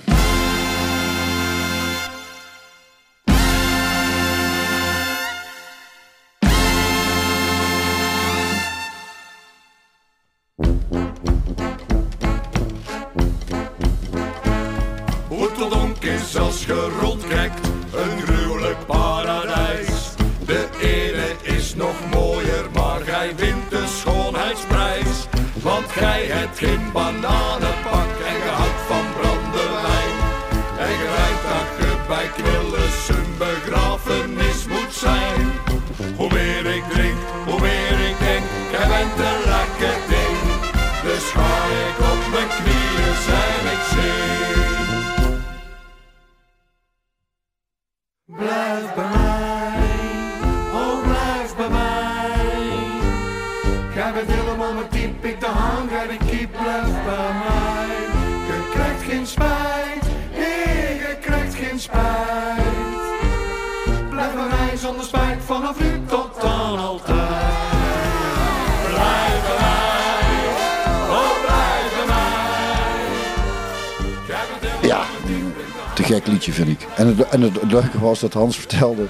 Je 16.68 16.98
rondkijkt 17.00 17.66
een 17.92 18.20
gruwelijk 18.20 18.86
paradijs. 18.86 20.14
De 20.46 20.68
ene 20.80 21.56
is 21.56 21.74
nog 21.74 21.94
mooier, 22.12 22.64
maar 22.74 23.00
gij 23.00 23.32
wint 23.36 23.70
de 23.70 23.84
schoonheidsprijs. 23.86 25.26
Want 25.62 25.86
gij 25.88 26.24
hebt 26.24 26.58
geen 26.58 26.92
bananenpak 26.92 27.57
liedje 76.48 76.64
vind 76.64 76.80
ik. 76.82 76.88
En 76.96 77.06
het, 77.06 77.28
en 77.28 77.40
het, 77.40 77.52
leuke 77.70 77.98
was 78.00 78.20
dat 78.20 78.32
Hans 78.32 78.56
vertelde 78.56 79.06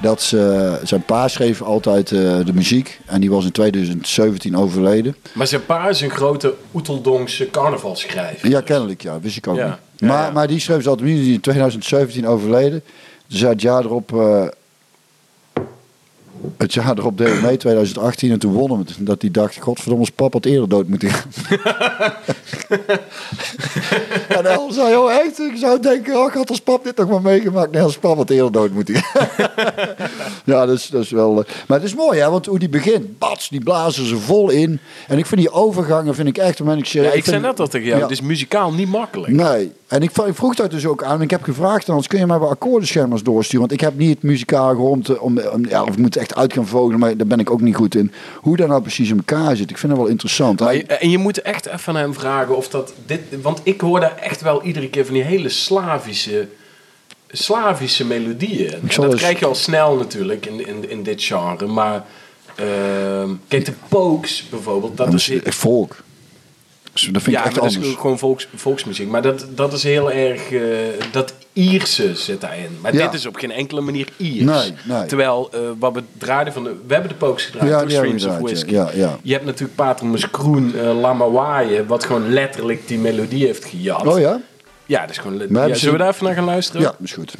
dat 0.00 0.22
ze, 0.22 0.80
zijn 0.82 1.02
pa 1.02 1.28
schreef 1.28 1.62
altijd 1.62 2.12
eh, 2.12 2.18
de 2.44 2.52
muziek. 2.54 3.00
En 3.06 3.20
die 3.20 3.30
was 3.30 3.44
in 3.44 3.52
2017 3.52 4.56
overleden. 4.56 5.16
Maar 5.32 5.46
zijn 5.46 5.66
pa 5.66 5.88
is 5.88 6.00
een 6.00 6.10
grote 6.10 6.54
Oeteldonkse 6.74 7.50
carnavalschrijver. 7.50 8.48
Ja, 8.48 8.60
kennelijk, 8.60 9.02
ja. 9.02 9.20
Wist 9.20 9.36
ik 9.36 9.46
ook 9.46 9.56
Ja, 9.56 9.64
niet. 9.66 9.74
ja, 9.96 10.06
maar, 10.06 10.26
ja. 10.26 10.32
maar 10.32 10.46
die 10.46 10.60
schreef 10.60 10.82
ze 10.82 10.88
altijd 10.88 11.08
in 11.08 11.40
2017 11.40 12.26
overleden. 12.26 12.82
Dus 13.26 13.40
het 13.40 13.60
jaar 13.60 13.84
erop... 13.84 14.12
eh, 14.12 14.46
het 16.56 16.74
jaar 16.74 16.98
erop 16.98 17.18
deed 17.18 17.28
hij 17.28 17.40
mee, 17.40 17.56
2018. 17.56 18.30
En 18.30 18.38
toen 18.38 18.52
won 18.52 18.70
hem 18.70 18.78
het. 18.78 18.94
Dat 18.98 19.20
hij 19.22 19.30
dacht, 19.30 19.56
godverdomme, 19.60 20.00
als 20.00 20.10
papa 20.10 20.36
had 20.36 20.44
eerder 20.44 20.68
dood 20.68 20.88
moeten 20.88 21.10
gaan. 21.10 21.30
en 24.28 24.46
El 24.46 24.72
zei, 24.72 24.96
oh 24.96 25.12
echt? 25.12 25.38
Ik 25.38 25.56
zou 25.56 25.80
denken, 25.80 26.16
oh, 26.16 26.34
had 26.34 26.50
als 26.50 26.60
pap 26.60 26.84
dit 26.84 26.96
nog 26.96 27.08
maar 27.08 27.22
meegemaakt. 27.22 27.70
Nee, 27.72 27.82
als 27.82 27.98
papa 27.98 28.16
had 28.16 28.30
eerder 28.30 28.52
dood 28.52 28.70
moeten 28.72 28.94
gaan. 28.94 29.26
ja, 30.44 30.66
dat 30.66 30.76
is, 30.76 30.86
dat 30.86 31.02
is 31.02 31.10
wel... 31.10 31.38
eh, 31.38 31.44
maar 31.66 31.78
het 31.78 31.86
is 31.86 31.94
mooi, 31.94 32.18
hè? 32.20 32.30
Want 32.30 32.46
hoe 32.46 32.58
die 32.58 32.68
begint, 32.68 33.18
bats, 33.18 33.48
die 33.48 33.60
blazen 33.62 34.06
ze 34.06 34.16
vol 34.16 34.50
in. 34.50 34.78
En 35.08 35.18
ik 35.18 35.26
vind 35.26 35.40
die 35.40 35.50
overgangen, 35.50 36.14
vind 36.14 36.28
ik 36.28 36.38
echt... 36.38 36.60
Ik, 36.60 36.84
Ja, 36.86 37.10
ik 37.12 37.24
zei 37.24 37.40
net 37.40 37.60
al 37.60 37.66
tegen 37.68 37.86
jou, 37.86 37.98
Ja. 37.98 38.04
het 38.04 38.12
is 38.12 38.20
muzikaal 38.20 38.72
niet 38.72 38.88
makkelijk. 38.88 39.32
Nee, 39.32 39.72
en 39.86 40.02
ik 40.02 40.10
vroeg 40.12 40.54
dat 40.54 40.70
dus 40.70 40.86
ook 40.86 41.02
aan. 41.02 41.16
En 41.16 41.22
ik 41.22 41.30
heb 41.30 41.42
gevraagd, 41.42 41.88
anders 41.88 42.06
kun 42.06 42.18
je 42.18 42.26
mij 42.26 42.38
wel 42.38 42.48
akkoordenschermers 42.50 43.22
doorsturen. 43.22 43.60
Want 43.60 43.72
ik 43.72 43.80
heb 43.80 43.96
niet 43.98 44.08
het 44.14 44.22
muzikaal 44.22 44.68
gehoord 44.74 45.18
om, 45.18 45.38
om, 45.38 45.66
ja, 45.68 45.82
of 45.82 45.88
ik 45.88 45.98
moet 45.98 46.16
echt 46.16 46.34
uit 46.38 46.52
gaan 46.52 46.66
vogelen, 46.66 46.98
maar 46.98 47.16
daar 47.16 47.26
ben 47.26 47.40
ik 47.40 47.50
ook 47.50 47.60
niet 47.60 47.76
goed 47.76 47.94
in. 47.94 48.12
Hoe 48.40 48.56
dat 48.56 48.68
nou 48.68 48.82
precies 48.82 49.10
in 49.10 49.16
elkaar 49.16 49.56
zit, 49.56 49.70
ik 49.70 49.78
vind 49.78 49.92
dat 49.92 50.00
wel 50.00 50.10
interessant. 50.10 50.60
Maar 50.60 50.74
je- 50.74 50.84
en 50.84 51.10
je 51.10 51.18
moet 51.18 51.42
echt 51.42 51.66
even 51.66 51.88
aan 51.94 52.00
hem 52.00 52.14
vragen 52.14 52.56
of 52.56 52.68
dat 52.68 52.92
dit... 53.06 53.20
Want 53.42 53.60
ik 53.62 53.80
hoor 53.80 54.00
daar 54.00 54.16
echt 54.16 54.40
wel 54.40 54.62
iedere 54.62 54.88
keer 54.88 55.04
van 55.04 55.14
die 55.14 55.22
hele 55.22 55.48
Slavische, 55.48 56.48
Slavische 57.28 58.04
melodieën. 58.04 58.72
En 58.72 58.80
dat 58.96 59.04
eens- 59.04 59.14
krijg 59.20 59.38
je 59.38 59.46
al 59.46 59.54
snel 59.54 59.96
natuurlijk 59.96 60.46
in, 60.46 60.66
in, 60.66 60.90
in 60.90 61.02
dit 61.02 61.22
genre. 61.22 61.66
Maar 61.66 62.04
ehm, 62.54 63.30
kijk, 63.48 63.64
de 63.64 63.72
Pokes 63.88 64.44
bijvoorbeeld, 64.50 64.96
dat 64.96 65.06
dat 65.10 65.20
is... 65.20 65.30
echt 65.42 65.56
volk. 65.56 65.96
Dus 66.92 67.02
dat 67.12 67.22
vind 67.22 67.36
ja, 67.36 67.40
ik 67.40 67.46
echt 67.46 67.54
dat 67.54 67.64
is 67.64 67.94
gewoon 67.98 68.18
volks, 68.18 68.48
volksmuziek. 68.54 69.08
Maar 69.08 69.22
dat, 69.22 69.46
dat 69.54 69.72
is 69.72 69.82
heel 69.82 70.12
erg... 70.12 70.50
eh, 70.52 70.60
dat 71.12 71.34
Ierse 71.58 72.14
zit 72.14 72.40
daarin. 72.40 72.78
Maar 72.80 72.94
Ja. 72.94 73.04
dit 73.04 73.14
is 73.14 73.26
op 73.26 73.36
geen 73.36 73.50
enkele 73.50 73.80
manier 73.80 74.08
Iers. 74.16 74.44
Nee, 74.44 74.74
nee. 74.84 75.06
Terwijl, 75.06 75.48
eh, 75.52 75.60
wat 75.78 75.94
we 75.94 76.02
draaiden 76.18 76.52
van 76.52 76.64
de... 76.64 76.74
We 76.86 76.92
hebben 76.92 77.10
de 77.10 77.16
Pokes 77.16 77.44
gedraaid, 77.44 77.70
Ja, 77.70 77.84
we 77.84 77.90
Streams 77.90 78.24
of 78.24 78.38
Whiskey. 78.38 78.72
ja. 78.94 79.18
Je 79.22 79.32
hebt 79.32 79.44
natuurlijk 79.44 79.74
Patermus 79.74 80.30
Kroen, 80.30 80.72
uh, 80.76 81.00
Lamawaaien, 81.00 81.86
wat 81.86 82.04
gewoon 82.04 82.32
letterlijk 82.32 82.88
die 82.88 82.98
melodie 82.98 83.46
heeft 83.46 83.64
gejat. 83.64 84.06
Oh 84.06 84.18
ja? 84.18 84.40
Ja, 84.86 85.00
dat 85.00 85.10
is 85.10 85.18
gewoon... 85.18 85.38
Ja, 85.50 85.74
zullen 85.74 85.92
we 85.94 85.98
daar 86.00 86.12
even 86.12 86.24
naar 86.24 86.34
gaan 86.34 86.44
luisteren? 86.44 86.82
Ja, 86.82 86.94
is 87.02 87.12
goed. 87.12 87.34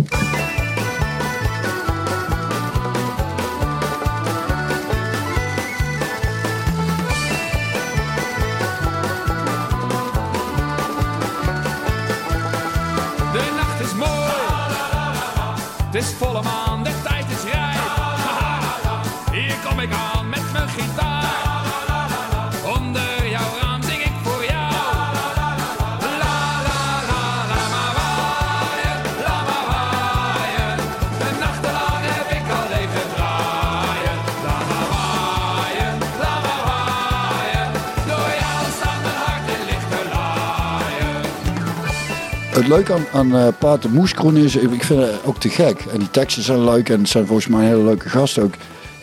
Het 42.69 42.77
leuke 42.77 42.93
aan, 42.93 43.07
aan 43.13 43.37
eh, 43.37 43.49
Pater 43.59 43.91
Moeskroen 43.91 44.37
is, 44.37 44.57
ik 44.57 44.71
ik 44.71 44.83
vind 44.85 45.01
het 45.01 45.11
ook 45.25 45.39
te 45.41 45.49
gek. 45.49 45.81
En 45.93 45.99
die 45.99 46.11
teksten 46.11 46.43
zijn 46.43 46.65
leuk 46.65 46.89
en 46.89 46.99
het 47.01 47.09
zijn 47.09 47.27
volgens 47.27 47.47
mij 47.47 47.67
hele 47.67 47.85
leuke 47.85 48.09
gasten 48.09 48.43
ook. 48.43 48.55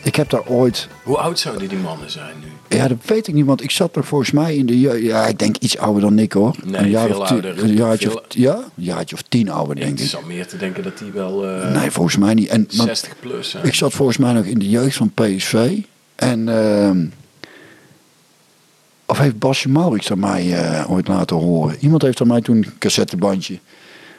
Ik 0.02 0.16
heb 0.16 0.30
daar 0.30 0.44
ooit 0.46 0.88
Hoe 1.02 1.16
oud 1.18 1.38
zouden 1.38 1.68
die 1.68 1.78
mannen 1.78 2.10
zijn 2.10 2.34
nu? 2.40 2.76
Ja, 2.76 2.88
dat 2.88 2.96
weet 3.04 3.26
ik 3.28 3.34
niet, 3.34 3.44
want 3.46 3.62
ik 3.62 3.70
zat 3.70 3.96
er 3.96 4.04
volgens 4.04 4.30
mij 4.30 4.56
in 4.56 4.66
de 4.66 4.80
jeugd. 4.80 5.02
Ja, 5.02 5.26
ik 5.26 5.38
denk 5.38 5.56
iets 5.56 5.78
ouder 5.78 6.02
dan 6.02 6.18
ik 6.18 6.32
hoor. 6.32 6.54
Nee, 6.64 6.80
een 6.80 6.90
jaar 6.90 7.06
veel 7.08 7.20
of 7.20 7.26
tien, 7.28 7.42
ouder. 7.44 7.64
Een 7.64 7.74
jaartje 7.74 8.08
Veel- 8.10 8.18
of, 8.18 8.24
ja, 8.28 8.54
een 8.54 8.84
jaartje 8.84 9.14
of 9.16 9.22
tien 9.22 9.50
ouder, 9.50 9.74
denk 9.74 9.88
Het 9.90 9.98
ik. 9.98 10.04
is 10.06 10.16
al 10.16 10.22
meer 10.26 10.46
te 10.46 10.56
denken 10.56 10.82
dat 10.82 10.98
die 10.98 11.10
wel 11.12 11.46
eh, 11.46 11.72
Nee, 11.80 11.90
volgens 11.90 12.16
mij 12.16 12.34
niet. 12.34 12.48
En, 12.48 12.68
maar 12.76 12.86
60 12.86 13.12
plus 13.20 13.56
ik 13.62 13.74
zat 13.74 13.92
volgens 13.92 14.18
mij 14.18 14.32
nog 14.32 14.44
in 14.44 14.58
de 14.58 14.68
jeugd 14.68 14.96
van 14.96 15.10
PSV. 15.14 15.78
En. 16.14 16.48
ehm, 16.48 17.04
of 19.16 19.22
heeft 19.22 19.38
Basje 19.38 19.68
Maurits 19.68 20.10
aan 20.10 20.18
mij 20.18 20.54
eh, 20.54 20.90
ooit 20.90 21.08
laten 21.08 21.36
horen? 21.36 21.76
Iemand 21.80 22.02
heeft 22.02 22.20
aan 22.20 22.26
mij 22.26 22.40
toen 22.40 22.56
een 22.56 22.78
cassettebandje. 22.78 23.58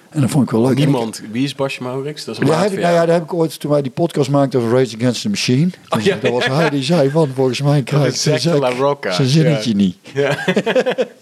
En 0.09 0.21
dat 0.21 0.29
vond 0.29 0.43
ik 0.43 0.51
wel 0.51 0.61
leuk. 0.61 0.77
Niemand. 0.77 1.21
Wie 1.31 1.43
is 1.43 1.55
Basje 1.55 1.83
Maurits? 1.83 2.25
Dat 2.25 2.35
is 2.35 2.41
een 2.41 2.47
Ja, 2.47 2.61
heb 2.61 2.71
ik, 2.71 2.79
nou 2.79 2.93
ja, 2.93 3.05
daar 3.05 3.15
heb 3.15 3.23
ik 3.23 3.33
ooit, 3.33 3.59
toen 3.59 3.71
wij 3.71 3.81
die 3.81 3.91
podcast 3.91 4.29
maakten 4.29 4.59
over 4.59 4.77
Rage 4.77 4.95
Against 4.95 5.21
the 5.21 5.29
Machine. 5.29 5.69
Oh, 5.89 6.01
ja, 6.01 6.17
dat 6.21 6.31
was 6.31 6.45
ja. 6.45 6.55
hij 6.55 6.69
die 6.69 6.83
zei 6.83 7.09
volgens 7.09 7.61
mij 7.61 7.83
krijgt 7.83 8.13
is 8.13 8.21
zijn 8.21 9.27
zinnetje 9.27 9.69
Ja. 9.69 9.75
niet. 9.75 9.97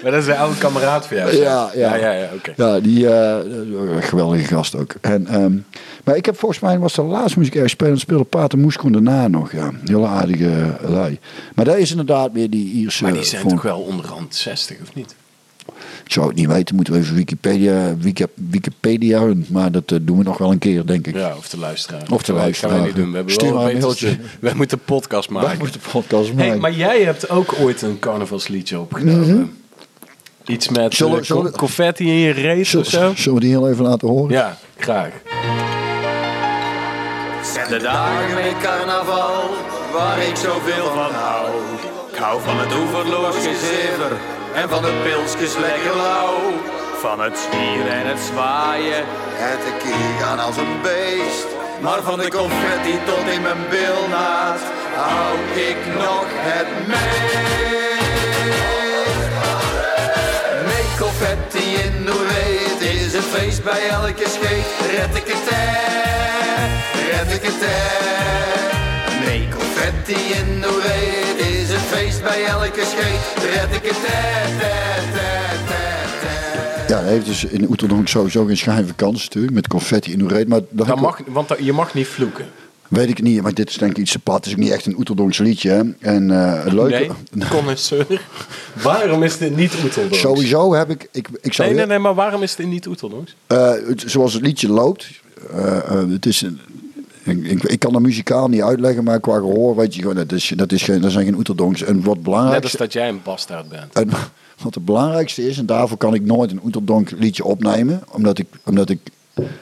Maar 0.02 0.12
dat 0.12 0.22
is 0.22 0.28
een 0.28 0.38
oude 0.38 0.58
kameraad 0.58 1.08
van 1.08 1.18
jou. 1.18 1.36
Ja, 1.36 1.72
ja. 1.76 1.96
ja, 1.96 2.12
ja, 2.12 2.30
oké. 2.34 2.54
Ja, 2.56 2.80
die 2.80 3.10
eh, 3.10 3.40
geweldige 4.00 4.44
gast 4.44 4.76
ook. 4.76 4.96
En, 5.02 5.28
ehm, 5.28 5.58
maar 6.04 6.16
ik 6.16 6.26
heb 6.26 6.38
volgens 6.38 6.60
mij, 6.60 6.80
was 6.80 6.94
de 6.94 7.02
laatste 7.02 7.42
ik 7.42 7.54
ergens 7.54 7.72
spelen, 7.72 7.98
speelde 8.00 8.24
Pater 8.24 8.60
Moeskoen 8.60 8.92
daarna 8.92 9.28
nog. 9.28 9.52
Ja, 9.52 9.72
hele 9.84 10.08
aardige 10.08 10.50
eh, 10.50 10.90
lui. 10.90 11.20
Maar 11.56 11.66
dat 11.66 11.78
is 11.78 11.92
inderdaad 11.92 12.32
weer 12.34 12.50
die 12.50 12.74
Ierse... 12.74 13.04
Maar 13.04 13.14
die 13.14 13.24
zijn 13.24 13.48
toch 13.48 13.62
wel 13.62 13.80
onderhand 13.80 14.36
60, 14.36 14.78
of 14.82 14.94
niet? 14.94 15.16
Ik 16.06 16.12
zou 16.12 16.28
het 16.28 16.36
niet 16.36 16.48
weten, 16.48 16.76
moeten 16.76 16.94
we 16.94 17.00
even 17.00 17.16
Wikipedia, 17.16 17.96
Wiki, 17.98 18.26
Wikipedia 18.34 19.20
hun. 19.22 19.46
Maar 19.50 19.72
dat 19.72 19.92
eh, 19.92 19.98
doen 20.02 20.18
we 20.18 20.24
nog 20.24 20.38
wel 20.38 20.52
een 20.52 20.58
keer, 20.58 20.86
denk 20.86 21.08
ik. 21.08 21.16
Ja, 21.16 21.34
of 21.38 21.50
de 21.50 21.58
luisteraar. 21.58 22.02
Of 22.12 22.24
de 22.24 22.34
luisteraar. 22.34 22.72
gaan 22.72 22.82
we 22.82 22.88
niet 22.88 22.96
doen. 22.96 23.10
We 23.10 23.16
hebben 23.16 23.34
Stuur 23.34 23.54
wel 23.54 23.70
een 23.70 23.78
mailtje. 23.78 24.08
te- 24.18 24.24
Wij 24.40 24.54
moeten 24.54 24.78
een 24.78 24.84
podcast 24.86 25.30
maken. 25.30 25.48
Wij 25.50 25.58
moeten 25.58 25.80
de 25.84 25.90
podcast 25.92 26.34
maken. 26.34 26.50
Hey, 26.50 26.58
maar 26.60 26.72
jij 26.74 27.02
hebt 27.04 27.30
ook 27.30 27.56
ooit 27.60 27.82
een 27.82 28.00
carnavalsliedje 28.00 28.80
opgenomen. 28.80 29.58
Iets 30.46 30.70
met 30.70 30.78
Mhm. 30.84 30.92
Zullen- 30.96 31.20
eh, 31.20 31.24
zullen- 31.26 31.52
co- 31.52 31.58
confetti 31.58 32.08
in 32.08 32.16
je 32.18 32.32
reet 32.32 32.60
of 32.60 32.70
zo? 32.70 32.82
Zullen 32.84 33.18
zullen 33.18 33.34
we 33.34 33.40
die 33.46 33.50
heel 33.50 33.70
even 33.70 33.84
laten 33.86 34.08
horen? 34.08 34.32
Ja, 34.32 34.58
graag. 34.78 35.10
Zijn 37.54 37.70
de 37.70 37.80
dagen 37.84 38.34
met 38.36 38.54
carnaval 38.62 39.50
waar 39.94 40.20
ik 40.20 40.36
zoveel 40.36 40.86
van 40.86 41.12
hou. 41.14 41.48
Ik 42.12 42.18
hou 42.18 42.42
van 42.42 42.60
het 42.60 42.74
oeverloos 42.80 43.36
gezever 43.36 44.12
en 44.56 44.70
van 44.70 44.82
de 44.82 45.02
pilsjes 45.04 45.56
lekker 45.58 45.96
lauw. 45.96 46.40
Van 47.02 47.20
het 47.20 47.38
zwieren 47.38 47.92
en 47.92 48.08
het 48.08 48.20
zwaaien, 48.20 49.04
het 49.44 49.60
tekier 49.66 50.12
gaan 50.20 50.40
als 50.40 50.58
een 50.58 50.82
beest. 50.82 51.48
Maar 51.82 52.02
van 52.02 52.20
de 52.20 52.30
confetti 52.30 53.00
tot 53.06 53.26
in 53.36 53.42
mijn 53.42 53.64
bilnaad 53.70 54.62
hou 54.96 55.38
ik 55.70 55.80
nog 56.04 56.26
het 56.50 56.88
meest. 56.88 57.54
Met 60.70 60.88
confetti 61.00 61.66
in 61.84 62.04
Noorwee, 62.04 62.58
het 62.72 62.82
is 62.82 63.14
een 63.14 63.22
feest 63.22 63.64
bij 63.64 63.90
elke 63.90 64.28
scheet. 64.30 64.68
Red 64.96 65.16
ik 65.16 65.28
het 65.28 65.50
red 67.12 67.34
ik 67.34 67.42
het 67.42 67.64
Nee, 69.26 69.48
confetti 69.58 70.34
in 70.34 70.60
Noorwee, 70.60 71.25
bij 72.26 72.46
elke 72.46 72.84
scheet. 72.86 73.44
Red 73.54 73.76
ik 73.76 73.90
het 73.90 73.98
Ja, 76.88 77.00
hij 77.02 77.12
heeft 77.12 77.26
dus 77.26 77.44
in 77.44 77.70
Oeteldonk 77.70 78.08
sowieso 78.08 78.46
geen 78.46 78.58
schijnvakantie 78.58 79.24
natuurlijk, 79.26 79.54
met 79.54 79.68
confetti 79.68 80.12
in 80.12 80.22
Oereed. 80.22 80.48
Maar 80.48 80.60
dat 80.70 80.88
Dat 80.88 81.00
mag, 81.00 81.20
want 81.28 81.48
dat- 81.48 81.58
je 81.62 81.74
mag 81.74 81.94
niet 81.94 82.08
vloeken. 82.08 82.46
weet 82.88 83.10
ik 83.10 83.22
niet, 83.22 83.42
maar 83.42 83.54
dit 83.54 83.70
is 83.70 83.78
denk 83.78 83.92
ik 83.92 83.98
iets 83.98 84.12
te 84.12 84.20
plat. 84.20 84.36
Het 84.36 84.46
is 84.46 84.52
ook 84.52 84.58
niet 84.60 84.72
echt 84.72 84.86
een 84.86 84.98
Oeteldonkse 84.98 85.44
liedje. 85.44 85.70
Hè? 85.70 85.82
En 86.00 86.32
eh, 86.32 86.64
het 86.64 86.74
leuke... 86.74 87.12
Nee, 87.32 87.48
connoisseur. 87.58 88.22
waarom 88.84 89.24
is 89.24 89.38
dit 89.38 89.56
niet 89.56 89.74
Oeteldonks? 89.84 90.20
Sowieso 90.20 90.74
heb 90.74 90.90
ik... 90.90 91.08
Ik, 91.12 91.28
ik 91.42 91.54
zou 91.54 91.68
Nee, 91.68 91.78
nee, 91.78 91.86
nee, 91.88 92.00
maar 92.00 92.16
waarom 92.16 92.42
is 92.42 92.56
dit 92.56 92.68
niet 92.68 92.88
Oeteldonks? 92.88 93.36
Eh, 93.48 93.72
zoals 93.96 94.34
het 94.34 94.42
liedje 94.42 94.70
loopt. 94.70 95.08
eh, 95.52 96.02
het 96.10 96.26
is 96.26 96.42
een, 96.42 96.60
ik, 97.26 97.44
ik, 97.46 97.64
ik 97.64 97.80
kan 97.80 97.94
dat 97.94 98.02
muzikaal 98.02 98.48
niet 98.48 98.62
uitleggen, 98.62 99.04
maar 99.04 99.20
qua 99.20 99.36
gehoor 99.36 99.76
weet 99.76 99.96
je 99.96 100.02
gewoon, 100.02 100.16
dat, 100.16 100.32
is, 100.32 100.54
dat, 100.56 100.72
is 100.72 100.84
geen, 100.84 101.02
dat 101.02 101.12
zijn 101.12 101.26
geen 101.26 101.36
oeterdonks. 101.36 101.84
En 101.84 101.96
wat 101.96 102.06
Net 102.06 102.16
als 102.16 102.24
belangrijkste, 102.24 102.78
dat 102.78 102.94
jij 102.94 103.10
een 103.10 103.22
bastaard 103.24 103.70
bent. 103.70 103.94
en 103.94 104.10
wat 104.64 104.74
het 104.76 104.86
belangrijkste 104.86 105.48
is, 105.48 105.58
en 105.58 105.66
daarvoor 105.66 105.98
kan 105.98 106.14
ik 106.14 106.26
nooit 106.26 106.52
een 106.52 106.62
oeterdonk 106.64 107.12
liedje 107.12 107.44
opnemen, 107.44 108.04
omdat 108.12 108.38
ik, 108.38 108.48
omdat 108.66 108.90
ik, 108.90 109.00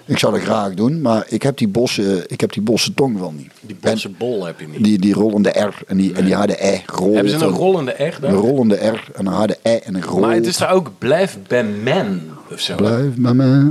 ik 0.06 0.18
zou 0.18 0.34
dat 0.34 0.42
graag 0.42 0.74
doen, 0.74 1.02
maar 1.02 1.26
ik 1.28 1.44
heb 1.44 1.58
die 1.58 1.68
bosse, 1.68 2.24
ik 2.28 2.42
heb 2.42 2.54
die 2.54 2.62
bosse 2.62 2.94
tong 2.94 3.20
wel 3.20 3.32
niet. 3.32 3.52
Die 3.62 3.76
bosse 3.82 4.10
bol 4.10 4.46
heb 4.46 4.60
je 4.60 4.68
niet. 4.68 4.84
Die, 4.84 5.00
die 5.00 5.14
rollende 5.14 5.50
R 5.50 5.84
en 5.88 5.98
die, 5.98 6.14
en 6.14 6.26
die 6.26 6.36
harde 6.36 6.66
E. 6.66 6.80
Hebben 7.14 7.30
ze 7.30 7.46
een 7.46 7.52
rollende 7.52 7.92
R 7.92 8.02
Een 8.02 8.22
daar? 8.22 8.32
rollende 8.32 8.76
R 8.76 9.10
en 9.14 9.26
een 9.26 9.34
harde 9.34 9.58
E 9.62 9.76
en 9.76 9.96
een 9.96 10.04
rol. 10.04 10.20
Maar 10.20 10.36
het 10.36 10.46
is 10.46 10.58
daar 10.58 10.72
ook 10.72 10.92
blijf 10.98 11.38
bij 11.48 11.64
men 11.64 12.30
of 12.52 12.60
zo. 12.60 12.76
Blijf 12.76 13.16
bij 13.16 13.34
mij. 13.34 13.64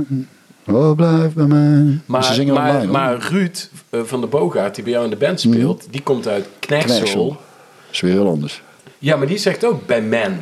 Oh, 0.67 0.95
blijf 0.95 1.33
bij 1.33 1.45
mij. 1.45 1.99
Maar, 2.05 2.23
ze 2.23 2.33
zingen 2.33 2.53
maar, 2.53 2.69
online, 2.69 2.91
maar 2.91 3.17
Ruud 3.17 3.69
eh, 3.89 4.01
van 4.03 4.21
de 4.21 4.27
Bogaert, 4.27 4.75
die 4.75 4.83
bij 4.83 4.93
jou 4.93 5.05
in 5.05 5.09
de 5.09 5.15
band 5.15 5.39
speelt, 5.39 5.87
die 5.89 6.01
komt 6.01 6.27
uit 6.27 6.47
Knechtsel. 6.59 6.97
Knechtsel. 6.97 7.27
Dat 7.27 7.37
is 7.91 7.99
weer 7.99 8.11
heel 8.11 8.27
anders. 8.27 8.61
Ja, 8.99 9.15
maar 9.15 9.27
die 9.27 9.37
zegt 9.37 9.65
ook 9.65 9.85
bij 9.85 10.01
men. 10.01 10.39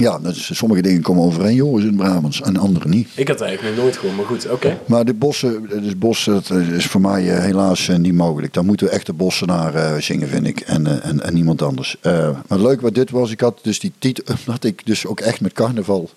Ja, 0.00 0.18
dat 0.18 0.34
is, 0.34 0.56
sommige 0.56 0.82
dingen 0.82 1.02
komen 1.02 1.24
overeen, 1.24 1.54
jongens, 1.54 1.82
in 1.82 1.88
het 1.88 1.96
Brabants. 1.96 2.40
En 2.40 2.56
andere 2.56 2.88
niet. 2.88 3.08
Ik 3.14 3.28
had 3.28 3.38
het 3.38 3.48
eigenlijk 3.48 3.76
nog 3.76 3.84
nooit 3.84 3.96
gehoord, 3.96 4.16
maar 4.16 4.26
goed, 4.26 4.50
oké. 4.50 4.78
Maar 4.86 5.04
de 5.04 5.14
bossen, 5.14 5.68
dus 5.82 5.98
bossen 5.98 6.32
dat 6.32 6.50
is 6.50 6.86
voor 6.86 7.00
mij 7.00 7.30
eh, 7.30 7.42
helaas 7.42 7.88
eh, 7.88 7.96
niet 7.96 8.14
mogelijk. 8.14 8.52
Daar 8.54 8.64
moeten 8.64 8.86
we 8.86 8.92
echt 8.92 9.06
de 9.06 9.12
bossen 9.12 9.46
naar 9.46 10.02
zingen, 10.02 10.28
vind 10.28 10.46
ik. 10.46 10.60
En, 10.60 11.02
en, 11.02 11.22
en 11.22 11.34
niemand 11.34 11.62
anders. 11.62 11.96
Eh, 12.00 12.30
maar 12.48 12.58
leuk 12.58 12.80
wat 12.80 12.94
dit 12.94 13.10
was, 13.10 13.30
ik 13.30 13.40
had 13.40 13.58
dus 13.62 13.80
die 13.80 13.92
titel, 13.98 14.34
dat 14.44 14.64
ik 14.64 14.86
dus 14.86 15.06
ook 15.06 15.20
echt 15.20 15.40
met 15.40 15.52
carnaval 15.52 16.10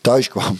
thuis 0.00 0.28
kwam. 0.28 0.58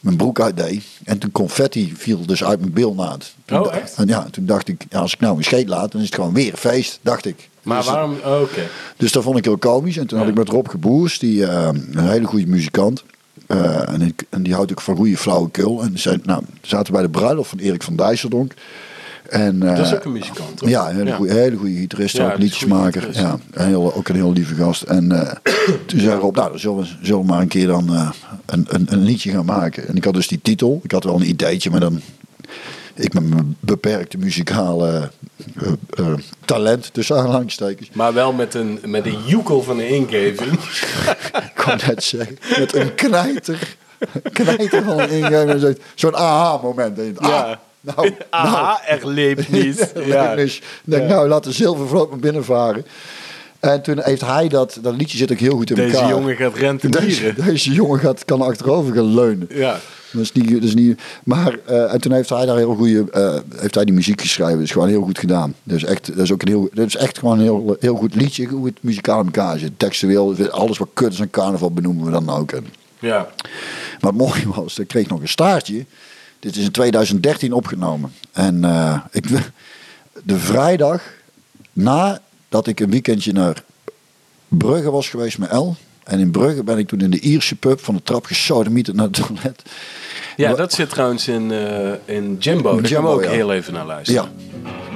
Mijn 0.00 0.16
broek 0.16 0.40
uitdeed. 0.40 0.84
En 1.04 1.18
toen 1.18 1.32
confetti 1.32 1.92
viel 1.96 2.26
dus 2.26 2.44
uit 2.44 2.60
mijn 2.60 2.72
bilnaad. 2.72 3.34
Toen 3.44 3.66
Oh, 3.66 3.74
echt? 3.74 3.94
En 3.94 4.06
ja, 4.06 4.26
toen 4.30 4.46
dacht 4.46 4.68
ik, 4.68 4.84
ja, 4.90 4.98
als 4.98 5.12
ik 5.12 5.20
nou 5.20 5.36
een 5.36 5.44
scheet 5.44 5.68
laat, 5.68 5.92
dan 5.92 6.00
is 6.00 6.06
het 6.06 6.14
gewoon 6.14 6.32
weer 6.34 6.52
feest, 6.56 6.98
dacht 7.02 7.26
ik. 7.26 7.48
Maar 7.62 7.76
Dus- 7.76 7.86
waarom, 7.86 8.16
oh, 8.24 8.40
oké. 8.40 8.60
dus 8.96 9.12
dat 9.12 9.22
vond 9.22 9.36
ik 9.38 9.44
heel 9.44 9.58
komisch. 9.58 9.96
En 9.96 10.06
toen 10.06 10.18
had 10.18 10.28
ik 10.28 10.34
met 10.34 10.48
Rob 10.48 10.68
Geboers, 10.68 11.18
die, 11.18 11.46
eh, 11.46 11.68
een 11.92 12.08
hele 12.08 12.26
goede 12.26 12.46
muzikant. 12.46 13.04
Eh, 13.46 13.88
en, 13.88 14.02
ik- 14.02 14.24
en 14.28 14.42
die 14.42 14.54
houdt 14.54 14.70
ook 14.70 14.80
van 14.80 14.96
goede 14.96 15.16
flauwekul. 15.16 15.82
En 15.82 15.98
zei, 15.98 16.18
nou, 16.22 16.42
zaten 16.62 16.92
bij 16.92 17.02
de 17.02 17.08
bruiloft 17.10 17.48
van 17.50 17.58
Erik 17.58 17.82
van 17.82 17.96
Dijsseldonk. 17.96 18.52
En, 19.28 19.62
eh, 19.62 19.76
Dat 19.76 19.86
is 19.86 19.94
ook 19.94 20.04
een 20.04 20.12
muzikant, 20.12 20.56
toch? 20.56 20.68
Ja, 20.68 20.88
een 20.90 20.96
hele, 20.96 21.08
Ja. 21.26 21.34
Hele 21.34 21.56
goede 21.56 21.74
gitarist, 21.74 22.16
Ja, 22.16 22.32
ook 22.32 22.38
liedjesmaker. 22.38 23.08
Ja, 23.12 23.38
een 23.50 23.66
heel, 23.66 23.94
ook 23.94 24.08
een 24.08 24.14
heel 24.14 24.32
lieve 24.32 24.54
gast. 24.54 24.82
En 24.82 25.12
eh, 25.12 25.32
toen 25.86 26.00
zei 26.00 26.18
Rob, 26.20 26.36
nou, 26.36 26.48
dan 26.50 26.58
zullen 26.58 26.78
we, 26.78 26.86
zullen 27.02 27.20
we 27.20 27.26
maar 27.26 27.40
een 27.40 27.48
keer 27.48 27.66
dan 27.66 27.94
eh, 27.94 28.10
een, 28.46 28.66
een, 28.68 28.86
een 28.90 29.02
liedje 29.02 29.30
gaan 29.30 29.44
maken. 29.44 29.88
En 29.88 29.96
ik 29.96 30.04
had 30.04 30.14
dus 30.14 30.28
die 30.28 30.40
titel. 30.42 30.80
Ik 30.82 30.92
had 30.92 31.04
wel 31.04 31.14
een 31.14 31.28
ideetje, 31.28 31.70
maar 31.70 31.80
dan... 31.80 32.00
Ik 32.94 33.12
met 33.14 33.28
mijn 33.28 33.56
beperkte 33.60 34.18
muzikale 34.18 35.10
eh, 35.60 35.68
eh, 35.90 36.12
talent, 36.44 36.92
tussen 36.94 37.16
aanhalingstekens. 37.16 37.90
Maar 37.92 38.14
wel 38.14 38.32
met 38.32 38.54
een, 38.54 38.78
met 38.84 39.06
een 39.06 39.18
joekel 39.26 39.62
van 39.62 39.78
een 39.78 39.88
ingeving. 39.88 40.52
Ik 41.32 41.52
kon 41.64 41.78
net 41.86 42.04
zeggen, 42.04 42.38
met 42.58 42.74
een 42.74 42.94
knijter. 42.94 43.76
Knijter 44.32 44.82
van 44.84 44.98
een 45.00 45.10
ingeving. 45.10 45.60
Zo- 45.60 45.72
Zo'n 45.94 46.16
aha-moment. 46.16 46.98
Ja. 47.20 47.28
Ah, 47.28 47.56
nou, 47.80 48.10
Aha, 48.30 48.80
er 48.86 49.08
leeft 49.08 49.48
niet. 49.48 49.90
nou. 49.94 50.06
Ja. 50.12 50.34
Dus, 50.34 50.62
denk, 50.84 51.08
nou, 51.08 51.28
laat 51.28 51.44
de 51.44 51.52
zilvervloot 51.52 52.10
maar 52.10 52.18
binnenvaren. 52.18 52.84
En 53.60 53.82
toen 53.82 53.98
heeft 54.02 54.20
hij 54.20 54.48
dat, 54.48 54.78
dat 54.82 54.94
liedje 54.96 55.16
zit 55.18 55.32
ook 55.32 55.38
heel 55.38 55.56
goed 55.56 55.70
in 55.70 55.76
Deze 55.76 55.94
elkaar. 55.96 56.08
jongen 56.10 56.36
gaat 56.36 56.52
deze, 56.54 56.66
rentenieren. 56.66 57.44
deze 57.44 57.72
jongen 57.72 57.98
gaat, 58.00 58.24
kan 58.24 58.42
achterover 58.42 58.94
gaan 58.94 59.14
leunen. 59.14 59.48
Ja. 59.50 59.78
Dat 60.12 60.22
is 60.22 60.32
niet, 60.32 60.50
dat 60.52 60.62
is 60.62 60.74
niet, 60.74 61.00
maar 61.24 61.58
eh, 61.66 61.92
en 61.92 62.00
toen 62.00 62.12
heeft 62.12 62.28
hij 62.28 62.46
daar 62.46 62.56
heel 62.56 62.74
goede, 62.74 63.04
eh, 63.10 63.34
heeft 63.60 63.74
hij 63.74 63.84
die 63.84 63.94
muziek 63.94 64.20
geschreven. 64.20 64.54
Dat 64.54 64.62
is 64.62 64.70
gewoon 64.70 64.88
heel 64.88 65.02
goed 65.02 65.18
gedaan. 65.18 65.54
Is 65.66 65.84
echt, 65.84 66.06
dat 66.06 66.18
is 66.24 66.32
ook 66.32 66.42
een 66.42 66.48
heel, 66.48 66.68
dat 66.72 66.86
is 66.86 66.96
echt 66.96 67.18
gewoon 67.18 67.38
een 67.38 67.44
heel, 67.44 67.76
heel 67.80 67.94
goed 67.96 68.14
liedje, 68.14 68.46
hoe 68.46 68.66
het 68.66 68.78
muzikaal 68.80 69.18
in 69.20 69.24
elkaar 69.26 69.58
zit. 69.58 69.72
Textueel, 69.76 70.34
alles 70.50 70.78
wat 70.78 70.88
kut 70.94 71.12
is 71.12 71.20
aan 71.20 71.30
carnaval 71.30 71.70
benoemen 71.72 72.04
we 72.04 72.10
dan 72.10 72.30
ook. 72.30 72.52
En, 72.52 72.66
Ja. 72.98 73.28
maar 74.00 74.10
het 74.12 74.20
mooie 74.20 74.48
was, 74.54 74.78
ik 74.78 74.88
kreeg 74.88 75.08
nog 75.08 75.20
een 75.20 75.28
staartje. 75.28 75.84
Dit 76.40 76.56
is 76.56 76.64
in 76.64 76.70
2013 76.70 77.52
opgenomen. 77.52 78.12
En 78.32 78.64
eh, 78.64 79.00
ik, 79.10 79.28
de 80.24 80.38
vrijdag 80.38 81.02
nadat 81.72 82.66
ik 82.66 82.80
een 82.80 82.90
weekendje 82.90 83.32
naar 83.32 83.62
Brugge 84.48 84.90
was 84.90 85.08
geweest 85.08 85.38
met 85.38 85.50
El. 85.50 85.76
En 86.04 86.18
in 86.18 86.30
Brugge 86.30 86.64
ben 86.64 86.78
ik 86.78 86.88
toen 86.88 87.00
in 87.00 87.10
de 87.10 87.20
Ierse 87.20 87.56
pub 87.56 87.80
van 87.80 87.94
de 87.94 88.02
trap 88.02 88.24
gesodemieterd 88.24 88.96
naar 88.96 89.06
het 89.06 89.14
toilet. 89.26 89.62
Ja, 90.36 90.54
dat 90.54 90.72
zit 90.72 90.90
trouwens 90.90 91.28
in, 91.28 91.52
eh, 91.52 91.92
in 92.16 92.36
Jimbo. 92.38 92.80
Daar 92.80 92.90
gaan 92.90 93.02
we 93.02 93.08
ook 93.08 93.24
ja. 93.24 93.30
heel 93.30 93.52
even 93.52 93.72
naar 93.72 93.86
luisteren. 93.86 94.32
Ja. 94.62 94.89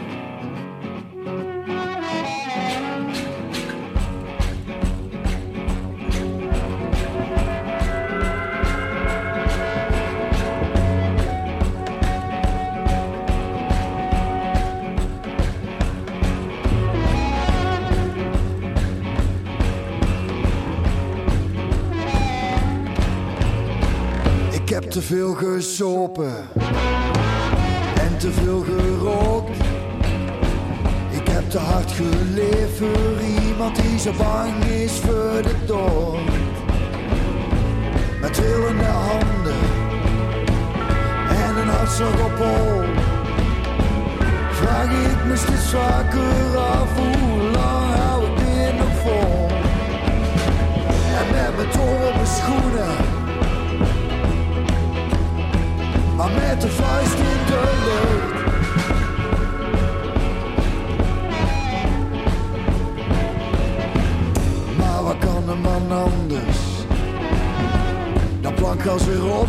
veel 25.04 25.34
gesopen 25.34 26.34
en 28.00 28.18
te 28.18 28.32
veel 28.32 28.64
gerookt. 28.64 29.58
Ik 31.10 31.28
heb 31.28 31.50
te 31.50 31.58
hard 31.58 31.92
geleefd 31.92 32.76
voor 32.76 33.20
iemand 33.44 33.82
die 33.82 33.98
zo 33.98 34.12
bang 34.18 34.64
is 34.64 34.92
voor 34.92 35.42
de 35.42 35.54
dood. 35.66 36.18
Met 38.20 38.34
trillende 38.34 38.84
handen 38.84 39.62
en 41.28 41.56
een 41.56 41.68
hartslag 41.68 42.24
op 42.24 42.36
hol. 42.36 42.82
Vraag 44.50 44.90
ik 44.90 45.24
me 45.26 45.36
steeds 45.36 45.70
vaker 45.70 46.56
af 46.56 46.96
hoe 46.96 47.42
lang 47.42 47.94
hou 47.94 48.24
ik 48.24 48.36
dit 48.36 48.78
nog 48.78 48.96
vol. 49.02 49.46
En 51.18 51.26
met 51.30 51.56
mijn 51.56 51.70
tong 51.70 52.08
op 52.08 52.14
mijn 52.14 52.26
schoenen 52.26 53.13
maar 56.24 56.32
met 56.32 56.60
de 56.60 56.68
vuist 56.68 57.14
in 57.14 57.46
de 57.46 57.62
lucht. 57.84 58.44
Maar 64.78 65.02
wat 65.02 65.18
kan 65.18 65.48
een 65.48 65.60
man 65.60 65.92
anders? 65.92 66.58
Dan 68.40 68.54
plankgas 68.54 69.04
weer 69.04 69.24
op. 69.24 69.48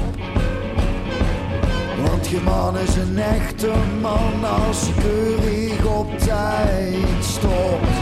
Want 2.06 2.28
je 2.28 2.42
man 2.42 2.78
is 2.78 2.96
een 2.96 3.20
echte 3.20 3.72
man 4.02 4.46
als 4.66 4.82
hij 4.82 5.04
keurig 5.04 5.86
op 5.86 6.18
tijd 6.18 7.24
stopt. 7.24 7.96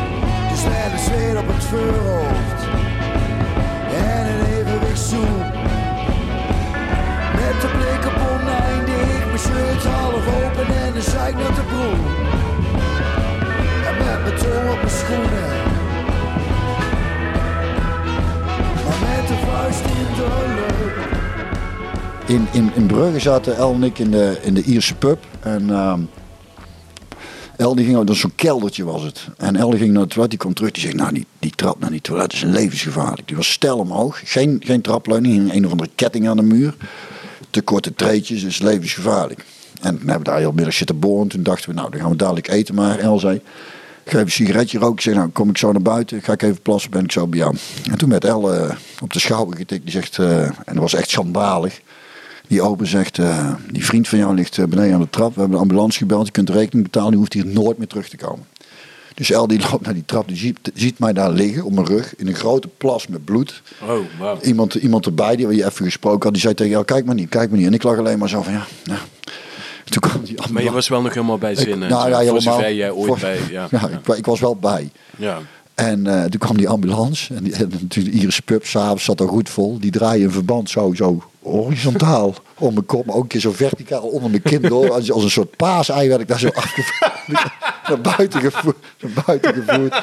Dus 0.49 0.63
met 0.63 0.91
een 0.91 0.99
zweet 0.99 1.37
op 1.37 1.47
het 1.47 1.63
voorhoofd 1.63 2.61
en 3.95 4.25
een 4.27 4.45
evenwichtszoen. 4.45 5.37
Met 7.35 7.61
de 7.61 7.67
blik 7.77 8.02
open 10.27 10.67
en 10.75 11.03
zeik 11.03 11.35
naar 11.35 11.55
de 11.55 11.63
broek. 11.67 12.05
En 13.87 13.97
met 13.97 14.21
mijn 14.23 14.69
op 14.69 14.75
mijn 14.75 14.89
schoenen. 14.89 15.49
Maar 18.85 18.99
met 19.01 19.27
de 19.27 19.37
vuist 19.45 19.85
in 19.85 20.15
de. 20.15 20.61
In, 22.51 22.69
in, 22.75 22.85
Brugge 22.85 23.19
zaten 23.19 23.55
El 23.55 23.73
en 23.73 23.83
ik 23.83 23.99
in 23.99 24.11
de, 24.11 24.37
in 24.41 24.53
de 24.53 24.63
Ierse 24.63 24.95
pub. 24.95 25.25
En 25.39 25.69
ehm, 25.69 26.01
El 27.57 27.75
die 27.75 27.85
ging, 27.85 27.97
dat 27.97 28.07
was 28.07 28.19
zo'n 28.19 28.35
keldertje 28.35 28.83
was 28.83 29.03
het. 29.03 29.27
En 29.37 29.55
El 29.55 29.71
ging 29.71 29.91
naar 29.91 30.01
het 30.01 30.09
toilet, 30.09 30.29
die 30.29 30.39
kwam 30.39 30.53
terug. 30.53 30.71
Die 30.71 30.83
zegt, 30.83 30.95
nou 30.95 31.13
die, 31.13 31.25
die 31.39 31.51
trap 31.55 31.79
naar 31.79 31.89
die 31.89 32.01
toilet 32.01 32.33
is 32.33 32.41
levensgevaarlijk. 32.41 33.27
Die 33.27 33.35
was 33.35 33.51
stijl 33.51 33.77
omhoog, 33.77 34.21
geen, 34.25 34.61
geen 34.65 34.81
trapleuning, 34.81 35.53
een 35.53 35.65
of 35.65 35.71
andere 35.71 35.89
ketting 35.95 36.27
aan 36.29 36.37
de 36.37 36.43
muur. 36.43 36.75
Te 37.49 37.61
korte 37.61 37.93
treetjes, 37.93 38.41
dus 38.41 38.59
levensgevaarlijk. 38.59 39.45
En 39.83 39.97
toen 39.97 40.07
hebben 40.07 40.17
we 40.17 40.23
daar 40.23 40.39
heel 40.39 40.51
middag 40.51 40.73
zitten 40.73 40.99
boren. 40.99 41.27
Toen 41.27 41.43
dachten 41.43 41.69
we, 41.69 41.75
nou 41.75 41.91
dan 41.91 41.99
gaan 41.99 42.09
we 42.09 42.15
dadelijk 42.15 42.47
eten. 42.47 42.75
Maar 42.75 42.99
El 42.99 43.19
zei, 43.19 43.41
ga 44.03 44.09
even 44.09 44.19
een 44.19 44.31
sigaretje 44.31 44.79
roken. 44.79 44.95
Ik 44.95 45.01
zei, 45.01 45.15
nou 45.15 45.29
kom 45.29 45.49
ik 45.49 45.57
zo 45.57 45.71
naar 45.71 45.81
buiten, 45.81 46.21
ga 46.21 46.33
ik 46.33 46.41
even 46.41 46.61
plassen, 46.61 46.91
ben 46.91 47.03
ik 47.03 47.11
zo 47.11 47.27
bij 47.27 47.39
jou. 47.39 47.55
En 47.91 47.97
toen 47.97 48.09
werd 48.09 48.25
El 48.25 48.53
eh, 48.53 48.75
op 49.01 49.13
de 49.13 49.19
schouder 49.19 49.57
getikt. 49.57 49.83
Die 49.83 49.91
zegt, 49.91 50.17
eh, 50.17 50.41
en 50.41 50.63
dat 50.65 50.77
was 50.77 50.93
echt 50.93 51.09
schandalig. 51.09 51.81
Die 52.47 52.61
open 52.61 52.87
zegt, 52.87 53.17
eh, 53.17 53.53
die 53.71 53.85
vriend 53.85 54.07
van 54.07 54.17
jou 54.17 54.35
ligt 54.35 54.69
beneden 54.69 54.93
aan 54.93 55.01
de 55.01 55.09
trap. 55.09 55.33
We 55.33 55.39
hebben 55.39 55.57
de 55.57 55.63
ambulance 55.63 55.97
gebeld, 55.97 56.25
je 56.25 56.31
kunt 56.31 56.47
de 56.47 56.53
rekening 56.53 56.83
betalen. 56.83 57.09
Die 57.09 57.19
hoeft 57.19 57.33
hier 57.33 57.45
nooit 57.45 57.77
meer 57.77 57.87
terug 57.87 58.09
te 58.09 58.17
komen. 58.17 58.45
Dus 59.13 59.31
El 59.31 59.47
die 59.47 59.59
loopt 59.71 59.85
naar 59.85 59.93
die 59.93 60.05
trap, 60.05 60.27
die 60.27 60.37
ziet, 60.37 60.57
ziet 60.73 60.99
mij 60.99 61.13
daar 61.13 61.31
liggen 61.31 61.63
op 61.63 61.73
mijn 61.73 61.87
rug. 61.87 62.15
In 62.15 62.27
een 62.27 62.35
grote 62.35 62.67
plas 62.77 63.07
met 63.07 63.25
bloed. 63.25 63.61
Oh, 63.81 63.99
wauw. 64.19 64.39
Iemand, 64.41 64.73
iemand 64.73 65.05
erbij, 65.05 65.35
die 65.35 65.47
je 65.47 65.65
even 65.65 65.85
gesproken 65.85 66.23
had, 66.23 66.33
die 66.33 66.41
zei 66.41 66.53
tegen 66.53 66.71
jou, 66.71 66.85
kijk 66.85 67.05
maar 67.05 67.15
niet, 67.15 67.29
kijk 67.29 67.49
maar 67.49 67.57
niet. 67.57 67.67
En 67.67 67.73
ik 67.73 67.83
lag 67.83 67.97
alleen 67.97 68.19
maar 68.19 68.29
zo 68.29 68.41
van, 68.41 68.53
ja, 68.53 68.65
ja. 68.83 68.97
Toen 69.83 70.01
kwam 70.01 70.11
die 70.11 70.21
ambulance. 70.21 70.53
Maar 70.53 70.63
je 70.63 70.71
was 70.71 70.87
wel 70.87 71.01
nog 71.01 71.13
helemaal 71.13 71.37
bij 71.37 71.55
zinnen. 71.55 71.89
nou 71.89 72.03
ja, 72.09 72.15
voor 72.15 72.19
helemaal. 72.23 72.41
zover 72.41 72.73
jij 72.73 72.91
ooit 72.91 73.07
Voor- 73.07 73.19
bij... 73.19 73.39
Ja, 73.49 73.67
Ja, 73.71 73.89
Ik, 74.07 74.15
ik 74.17 74.25
was 74.25 74.39
wel 74.39 74.55
bij. 74.55 74.89
ja. 75.17 75.39
En 75.75 76.07
eh, 76.07 76.23
toen 76.23 76.39
kwam 76.39 76.57
die 76.57 76.69
ambulance. 76.69 77.33
En, 77.33 77.43
die, 77.43 77.53
en 77.53 77.69
natuurlijk 77.81 78.15
de 78.15 78.19
Irische 78.21 78.41
pub 78.41 78.65
s'avonds 78.65 79.03
zat 79.03 79.21
al 79.21 79.27
goed 79.27 79.49
vol. 79.49 79.79
Die 79.79 79.91
draaien 79.91 80.25
een 80.25 80.31
verband 80.31 80.69
zo 80.69 80.93
horizontaal 81.43 82.33
om 82.57 82.73
mijn 82.73 82.85
kop. 82.85 83.05
Maar 83.05 83.15
ook 83.15 83.21
een 83.21 83.27
keer 83.27 83.41
zo 83.41 83.51
verticaal 83.51 84.01
onder 84.01 84.29
mijn 84.29 84.41
kin 84.41 84.61
door. 84.61 84.91
Als, 84.91 85.11
als 85.11 85.23
een 85.23 85.29
soort 85.29 85.55
paasei 85.55 86.09
werd 86.09 86.21
ik 86.21 86.27
daar 86.27 86.39
zo 86.39 86.47
afgevoerd. 86.47 87.11
naar 87.87 88.01
buiten 88.01 88.41
gevoerd. 88.41 88.75
Naar 89.01 89.23
buiten 89.25 89.53
gevoerd. 89.53 90.01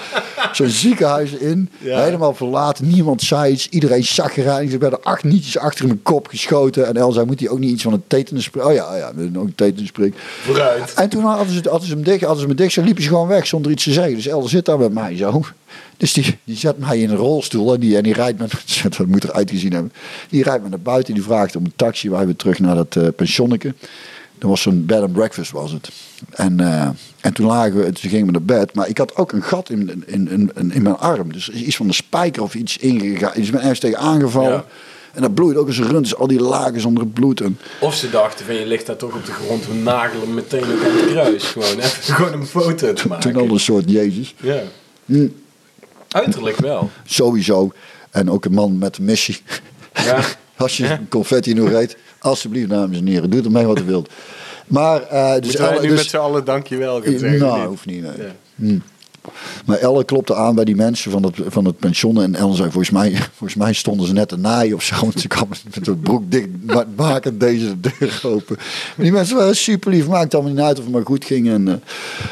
Zo'n 0.52 0.68
ziekenhuis 0.68 1.30
in. 1.30 1.70
Helemaal 1.78 2.34
verlaten. 2.34 2.88
Niemand 2.88 3.22
zei 3.22 3.52
iets. 3.52 3.68
Iedereen 3.68 4.04
zaggerijnig. 4.04 4.72
Er 4.72 4.78
werden 4.78 5.02
acht 5.02 5.24
nietjes 5.24 5.58
achter 5.58 5.86
mijn 5.86 6.02
kop 6.02 6.28
geschoten. 6.28 6.86
En 6.86 6.96
El 6.96 7.12
zei, 7.12 7.26
moet 7.26 7.40
hij 7.40 7.48
ook 7.48 7.58
niet 7.58 7.70
iets 7.70 7.82
van 7.82 7.92
een 7.92 8.04
tetanusspray? 8.06 8.64
Oh 8.64 8.72
ja, 8.74 8.92
oh 8.92 8.98
ja, 8.98 9.08
ook 9.38 9.46
een 9.46 9.54
tetanusspray. 9.54 10.12
Vooruit. 10.42 10.94
En 10.94 11.08
toen 11.08 11.24
hadden 11.24 11.54
ze, 11.54 11.68
hadden 11.68 11.88
ze 11.88 11.94
hem 11.94 12.04
dicht, 12.04 12.20
hadden 12.20 12.40
ze 12.40 12.48
me 12.48 12.54
dicht, 12.54 12.72
zo 12.72 12.82
liepen 12.82 13.02
ze 13.02 13.08
gewoon 13.08 13.28
weg 13.28 13.46
zonder 13.46 13.72
iets 13.72 13.84
te 13.84 13.92
zeggen. 13.92 14.14
Dus 14.14 14.26
El 14.26 14.42
zit 14.42 14.64
daar 14.64 14.78
met 14.78 14.92
mij 14.92 15.16
zo. 15.16 15.42
Dus 15.96 16.12
die, 16.12 16.38
die 16.44 16.56
zet 16.56 16.78
mij 16.78 17.00
in 17.00 17.10
een 17.10 17.16
rolstoel 17.16 17.74
en 17.74 17.80
die, 17.80 17.96
en 17.96 18.02
die 18.02 18.12
rijdt 18.12 18.38
me, 18.38 18.46
dat 18.96 19.06
moet 19.06 19.24
eruit 19.24 19.50
gezien 19.50 19.72
hebben. 19.72 19.92
Die 20.28 20.42
rijdt 20.42 20.62
me 20.62 20.68
naar 20.68 20.80
buiten, 20.80 21.14
die 21.14 21.22
vraagt 21.22 21.56
om 21.56 21.64
een 21.64 21.72
taxi. 21.76 22.10
Wij 22.10 22.24
weer 22.26 22.36
terug 22.36 22.58
naar 22.58 22.74
dat 22.74 22.96
eh 22.96 23.06
pensionneke. 23.16 23.74
Dat 24.38 24.50
was 24.50 24.62
zo'n 24.62 24.86
bed 24.86 25.00
and 25.00 25.12
breakfast 25.12 25.50
was 25.50 25.72
het. 25.72 25.90
En, 26.30 26.60
eh, 26.60 26.88
en 27.20 27.32
toen 27.32 27.46
lagen 27.46 27.76
we, 27.76 27.92
toen 27.92 28.10
gingen 28.10 28.26
we 28.26 28.32
naar 28.32 28.42
bed. 28.42 28.74
Maar 28.74 28.88
ik 28.88 28.98
had 28.98 29.16
ook 29.16 29.32
een 29.32 29.42
gat 29.42 29.70
in, 29.70 30.04
in, 30.06 30.28
in, 30.28 30.72
in, 30.72 30.82
mijn 30.82 30.96
arm. 30.96 31.32
Dus 31.32 31.48
er 31.48 31.54
iets 31.54 31.76
van 31.76 31.86
een 31.86 31.94
spijker 31.94 32.42
of 32.42 32.54
iets 32.54 32.76
ingegaan. 32.76 33.32
Dus 33.34 33.46
ik 33.46 33.52
ben 33.52 33.60
ergens 33.60 33.78
tegen 33.78 33.98
aangevallen. 33.98 34.50
Ja. 34.50 34.64
En 35.12 35.22
dat 35.22 35.34
bloeit 35.34 35.56
ook 35.56 35.66
eens 35.66 35.78
rund. 35.78 36.02
Dus 36.02 36.16
al 36.16 36.26
die 36.26 36.40
lagen 36.40 36.80
zonder 36.80 37.02
het 37.02 37.14
bloed. 37.14 37.40
En, 37.40 37.58
Of 37.80 37.94
ze 37.94 38.10
dachten 38.10 38.46
van 38.46 38.54
je 38.54 38.66
ligt 38.66 38.86
daar 38.86 38.96
toch 38.96 39.14
op 39.14 39.26
de 39.26 39.32
grond. 39.32 39.66
We 39.66 39.74
nagelen 39.74 40.34
meteen 40.34 40.62
ook 40.62 40.84
aan 40.84 40.96
het 40.96 41.06
kruis. 41.06 41.44
Gewoon 41.44 41.78
even 41.78 42.02
gewoon 42.14 42.32
een 42.32 42.46
foto 42.46 42.92
te 42.92 43.08
maken. 43.08 43.32
toen 43.32 43.42
al 43.42 43.54
een 43.54 43.60
soort 43.60 43.90
Jezus. 43.90 44.34
Ja. 44.40 44.62
Uiterlijk 46.10 46.56
wel. 46.56 46.90
Sowieso. 47.04 47.72
En 48.10 48.30
ook 48.30 48.44
een 48.44 48.52
man 48.52 48.78
met 48.78 48.98
een 48.98 49.04
missie. 49.04 49.42
Ja. 49.94 50.20
Als 50.56 50.76
je 50.76 50.98
confetti 51.08 51.54
nog 51.54 51.68
reed, 51.68 51.96
alsjeblieft, 52.18 52.68
dames 52.68 52.98
en 52.98 53.06
heren, 53.06 53.30
doe 53.30 53.42
ermee 53.42 53.66
wat 53.66 53.78
u 53.78 53.84
wilt. 53.84 54.10
Maar, 54.66 55.02
eh 55.02 55.32
dus, 55.34 55.40
Moeten 55.46 55.64
wij 55.64 55.80
nu 55.80 55.88
dus- 55.88 55.96
met 55.96 56.06
z'n 56.06 56.16
allen 56.16 56.44
dankjewel 56.44 57.02
gaan 57.02 57.18
zeggen? 57.18 57.38
nou, 57.38 57.66
hoeft 57.66 57.86
niet. 57.86 58.02
nee. 58.02 58.12
Ja. 58.16 58.34
Hm. 58.54 58.78
Maar 59.66 59.78
Elle 59.78 60.04
klopte 60.04 60.34
aan 60.34 60.54
bij 60.54 60.64
die 60.64 60.76
mensen 60.76 61.10
van 61.10 61.22
het, 61.22 61.36
van 61.46 61.64
het 61.64 61.78
pension. 61.78 62.22
En 62.22 62.34
Elle 62.34 62.54
zei, 62.54 62.70
volgens 62.70 62.90
mij, 62.90 63.12
volgens 63.38 63.54
mij 63.54 63.72
stonden 63.72 64.06
ze 64.06 64.12
net 64.12 64.28
te 64.28 64.36
naaien 64.36 64.74
of 64.74 64.82
zo. 64.82 64.94
Want 65.00 65.20
ze 65.20 65.28
kwam 65.28 65.48
met 65.74 65.84
de 65.84 65.94
broek 65.96 66.30
dicht 66.30 66.48
ma- 66.62 66.84
maken 66.96 67.38
deze 67.38 67.80
deur 67.80 68.20
open. 68.22 68.56
Maar 68.96 69.04
die 69.04 69.12
mensen 69.12 69.36
waren 69.36 69.56
super 69.56 69.90
lief. 69.90 70.08
Maakt 70.08 70.34
allemaal 70.34 70.52
niet 70.52 70.60
uit 70.60 70.78
of 70.78 70.84
het 70.84 70.92
maar 70.92 71.04
goed 71.04 71.24
ging. 71.24 71.48
En, 71.48 71.68
eh, 71.68 71.74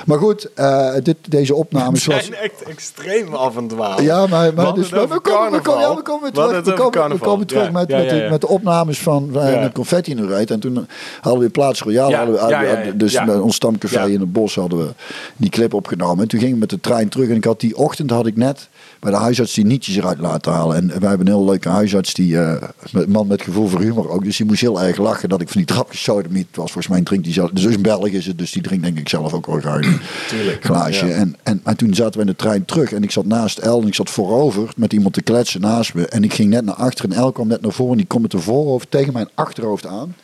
maar 0.07 0.19
goed, 0.19 0.53
eh, 0.55 0.95
dit, 1.03 1.17
deze 1.29 1.55
opnames 1.55 2.07
We 2.07 2.13
was... 2.13 2.25
zijn 2.25 2.41
echt 2.41 2.63
extreem 2.63 3.35
af 3.35 3.57
en 3.57 3.69
dwalen. 3.69 4.05
Ja, 4.05 4.27
maar, 4.27 4.55
maar, 4.55 4.75
dus, 4.75 4.91
maar 4.91 5.09
we, 5.09 5.21
komen, 5.21 5.53
we, 5.53 5.61
komen, 5.61 5.81
ja, 5.81 5.95
we 5.95 6.03
komen 6.03 6.23
weer 6.23 6.47
We 6.47 6.63
terug, 6.63 6.65
we 6.65 6.91
komen, 6.91 7.17
we 7.17 7.25
komen 7.25 7.47
terug 7.47 7.65
Ja, 7.65 7.71
met, 7.71 7.89
ja, 7.91 7.97
met, 7.97 8.09
de, 8.11 8.27
met 8.31 8.41
de 8.41 8.49
opnames 8.49 8.99
van 8.99 9.31
uh, 9.35 9.63
de 9.63 9.71
confetti 9.73 10.11
in 10.11 10.17
de 10.17 10.27
rijdt. 10.27 10.51
En 10.51 10.61
toen 10.61 10.87
hadden 11.21 11.43
we 11.43 11.51
Plaats 11.51 11.83
Royale, 11.83 12.11
Ja, 12.11 12.19
hadden 12.39 12.61
we, 12.61 12.97
dus 12.97 13.25
met 13.25 13.41
ons 13.41 13.55
stamcafé 13.55 14.07
in 14.07 14.21
het 14.21 14.33
bos 14.33 14.55
hadden 14.55 14.79
we 14.79 14.93
die 15.37 15.51
clip 15.51 15.75
opgenomen. 15.75 16.23
En 16.23 16.29
toen 16.29 16.41
ging 16.41 16.53
ik 16.53 16.59
met 16.59 16.71
de 16.71 16.81
trein 16.89 17.09
terug 17.09 17.29
en 17.29 17.37
ik 17.37 17.45
had 17.45 17.61
die 17.61 17.77
ochtend 17.77 18.11
had 18.11 18.27
ik 18.27 18.37
net 18.37 18.69
bij 19.01 19.11
de 19.11 19.17
huisarts 19.17 19.55
die 19.55 19.65
nietjes 19.65 19.97
eruit 19.97 20.19
laten 20.19 20.53
halen. 20.53 20.77
En 20.77 20.87
wij 21.01 21.09
hebben 21.09 21.27
een 21.27 21.33
heel 21.33 21.45
leuke 21.45 21.69
huisarts, 21.69 22.15
die 22.15 22.37
een 22.37 22.61
man 23.09 23.27
met 23.27 23.43
gevoel 23.43 23.67
voor 23.67 23.81
humor 23.81 24.09
ook. 24.09 24.25
Dus 24.25 24.37
die 24.37 24.47
moest 24.47 24.61
heel 24.61 24.83
erg 24.83 24.97
lachen 24.97 25.29
dat 25.29 25.41
ik 25.41 25.49
van 25.49 25.57
die 25.57 25.75
trapjes 25.75 26.03
sodemiet 26.03 26.47
was. 26.57 26.73
Volgens 26.73 26.89
mij 26.95 27.03
drinkt 27.03 27.25
hij 27.25 27.35
zelf, 27.35 27.51
dus 27.51 27.65
in 27.65 27.83
België 27.83 28.17
is 28.17 28.27
het, 28.27 28.39
dus 28.39 28.53
die 28.53 28.63
drinkt 28.63 28.85
denk 28.85 28.99
ik 28.99 29.09
zelf 29.09 29.33
ook 29.33 29.47
wel 29.47 29.57
een 29.65 30.01
Tuurlijk. 30.29 30.65
glaasje. 30.65 31.07
Ja. 31.07 31.15
En, 31.15 31.37
en, 31.43 31.61
maar 31.65 31.77
toen 31.77 31.95
zaten 31.95 32.15
we 32.15 32.21
in 32.21 32.33
de 32.33 32.37
trein 32.37 32.65
terug 32.65 32.93
en 32.93 33.03
ik 33.03 33.11
zat 33.11 33.27
naast 33.27 33.59
El 33.59 33.81
en 33.81 33.87
ik 33.87 33.95
zat 33.95 34.11
voorover 34.11 34.71
met 34.77 34.93
iemand 34.93 35.15
te 35.15 35.23
kletsen 35.23 35.61
naast 35.61 35.95
me. 35.95 36.07
En 36.07 36.25
ik 36.25 36.33
ging 36.35 36.51
net 36.51 36.65
naar 36.65 36.75
achteren 36.75 37.13
en 37.13 37.17
El 37.17 37.33
kwam 37.33 37.49
net 37.49 37.61
naar 37.61 37.73
voren 37.73 37.93
en 37.93 37.99
die 37.99 38.07
kwam 38.07 38.23
met 38.23 38.31
de 38.31 38.39
voorhoofd 38.39 38.91
tegen 38.91 39.13
mijn 39.13 39.29
achterhoofd 39.35 39.87
aan. 39.87 40.15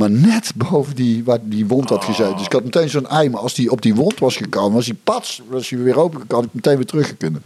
Maar 0.00 0.10
net 0.10 0.52
boven 0.54 0.94
die, 0.94 1.24
waar 1.24 1.38
die 1.42 1.66
wond 1.66 1.88
had 1.88 2.04
gezeten. 2.04 2.36
Dus 2.36 2.46
ik 2.46 2.52
had 2.52 2.64
meteen 2.64 2.88
zo'n 2.88 3.08
ei. 3.08 3.30
Maar 3.30 3.40
als 3.40 3.54
die 3.54 3.70
op 3.70 3.82
die 3.82 3.94
wond 3.94 4.18
was 4.18 4.36
gekomen, 4.36 4.72
was 4.72 4.84
die 4.84 4.98
pats, 5.04 5.42
was 5.48 5.70
hij 5.70 5.78
weer 5.78 5.98
open 5.98 6.22
had 6.28 6.44
ik 6.44 6.50
meteen 6.52 6.76
weer 6.76 6.86
teruggekunnen. 6.86 7.42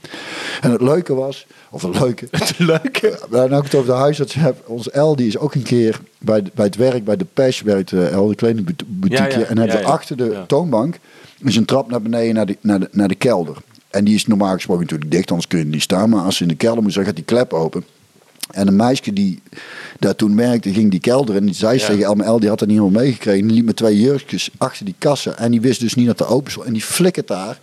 En 0.60 0.70
het 0.70 0.80
leuke 0.80 1.14
was, 1.14 1.46
of 1.70 1.82
het 1.82 2.00
leuke, 2.00 2.26
Het 2.44 2.58
leuke. 2.58 3.18
nou, 3.30 3.48
nou 3.48 3.56
ik 3.56 3.64
het 3.64 3.74
over 3.74 3.92
de 3.92 3.98
huisarts 3.98 4.34
heb, 4.34 4.68
onze 4.68 4.90
El 4.90 5.16
die 5.16 5.26
is 5.26 5.38
ook 5.38 5.54
een 5.54 5.62
keer 5.62 6.00
bij, 6.18 6.42
bij 6.54 6.64
het 6.64 6.76
werk, 6.76 7.04
bij 7.04 7.16
de 7.16 7.26
PES 7.32 7.62
werkt 7.62 7.92
uh, 7.92 8.12
El, 8.12 8.26
de 8.26 8.34
kledingboutique. 8.34 9.30
Ja, 9.30 9.38
ja, 9.38 9.44
en 9.44 9.58
hebben 9.58 9.80
ja. 9.80 9.86
achter 9.86 10.16
de 10.16 10.42
toonbank 10.46 10.98
is 11.42 11.56
een 11.56 11.64
trap 11.64 11.90
naar 11.90 12.02
beneden 12.02 12.34
naar 12.34 12.46
de, 12.46 12.56
naar, 12.60 12.80
de, 12.80 12.88
naar 12.92 13.08
de 13.08 13.14
kelder. 13.14 13.56
En 13.90 14.04
die 14.04 14.14
is 14.14 14.26
normaal 14.26 14.52
gesproken 14.52 14.82
natuurlijk 14.82 15.10
dicht, 15.10 15.28
anders 15.28 15.48
kun 15.48 15.58
je 15.58 15.64
niet 15.64 15.82
staan. 15.82 16.10
Maar 16.10 16.24
als 16.24 16.36
ze 16.36 16.42
in 16.42 16.48
de 16.48 16.54
kelder 16.54 16.82
moet, 16.82 16.94
dan 16.94 17.04
gaat 17.04 17.16
die 17.16 17.24
klep 17.24 17.52
open. 17.52 17.84
En 18.50 18.68
een 18.68 18.76
meisje 18.76 19.12
die 19.12 19.42
daar 19.98 20.16
toen 20.16 20.36
werkte, 20.36 20.72
ging 20.72 20.90
die 20.90 21.00
kelder 21.00 21.34
in. 21.36 21.44
Die 21.46 21.54
zei 21.54 21.78
ze 21.78 21.96
Ja. 21.96 22.08
tegen 22.08 22.24
El 22.24 22.40
die 22.40 22.48
had 22.48 22.58
dat 22.58 22.68
niet 22.68 22.78
helemaal 22.78 23.02
meegekregen. 23.02 23.46
Die 23.46 23.56
liep 23.56 23.64
met 23.64 23.76
twee 23.76 24.00
jurkjes 24.00 24.50
achter 24.58 24.84
die 24.84 24.94
kassen. 24.98 25.38
En 25.38 25.50
die 25.50 25.60
wist 25.60 25.80
dus 25.80 25.94
niet 25.94 26.06
dat 26.06 26.18
de 26.18 26.26
open 26.26 26.50
stond. 26.50 26.66
En 26.66 26.72
die 26.72 26.82
flikkert 26.82 27.26
daar 27.28 27.58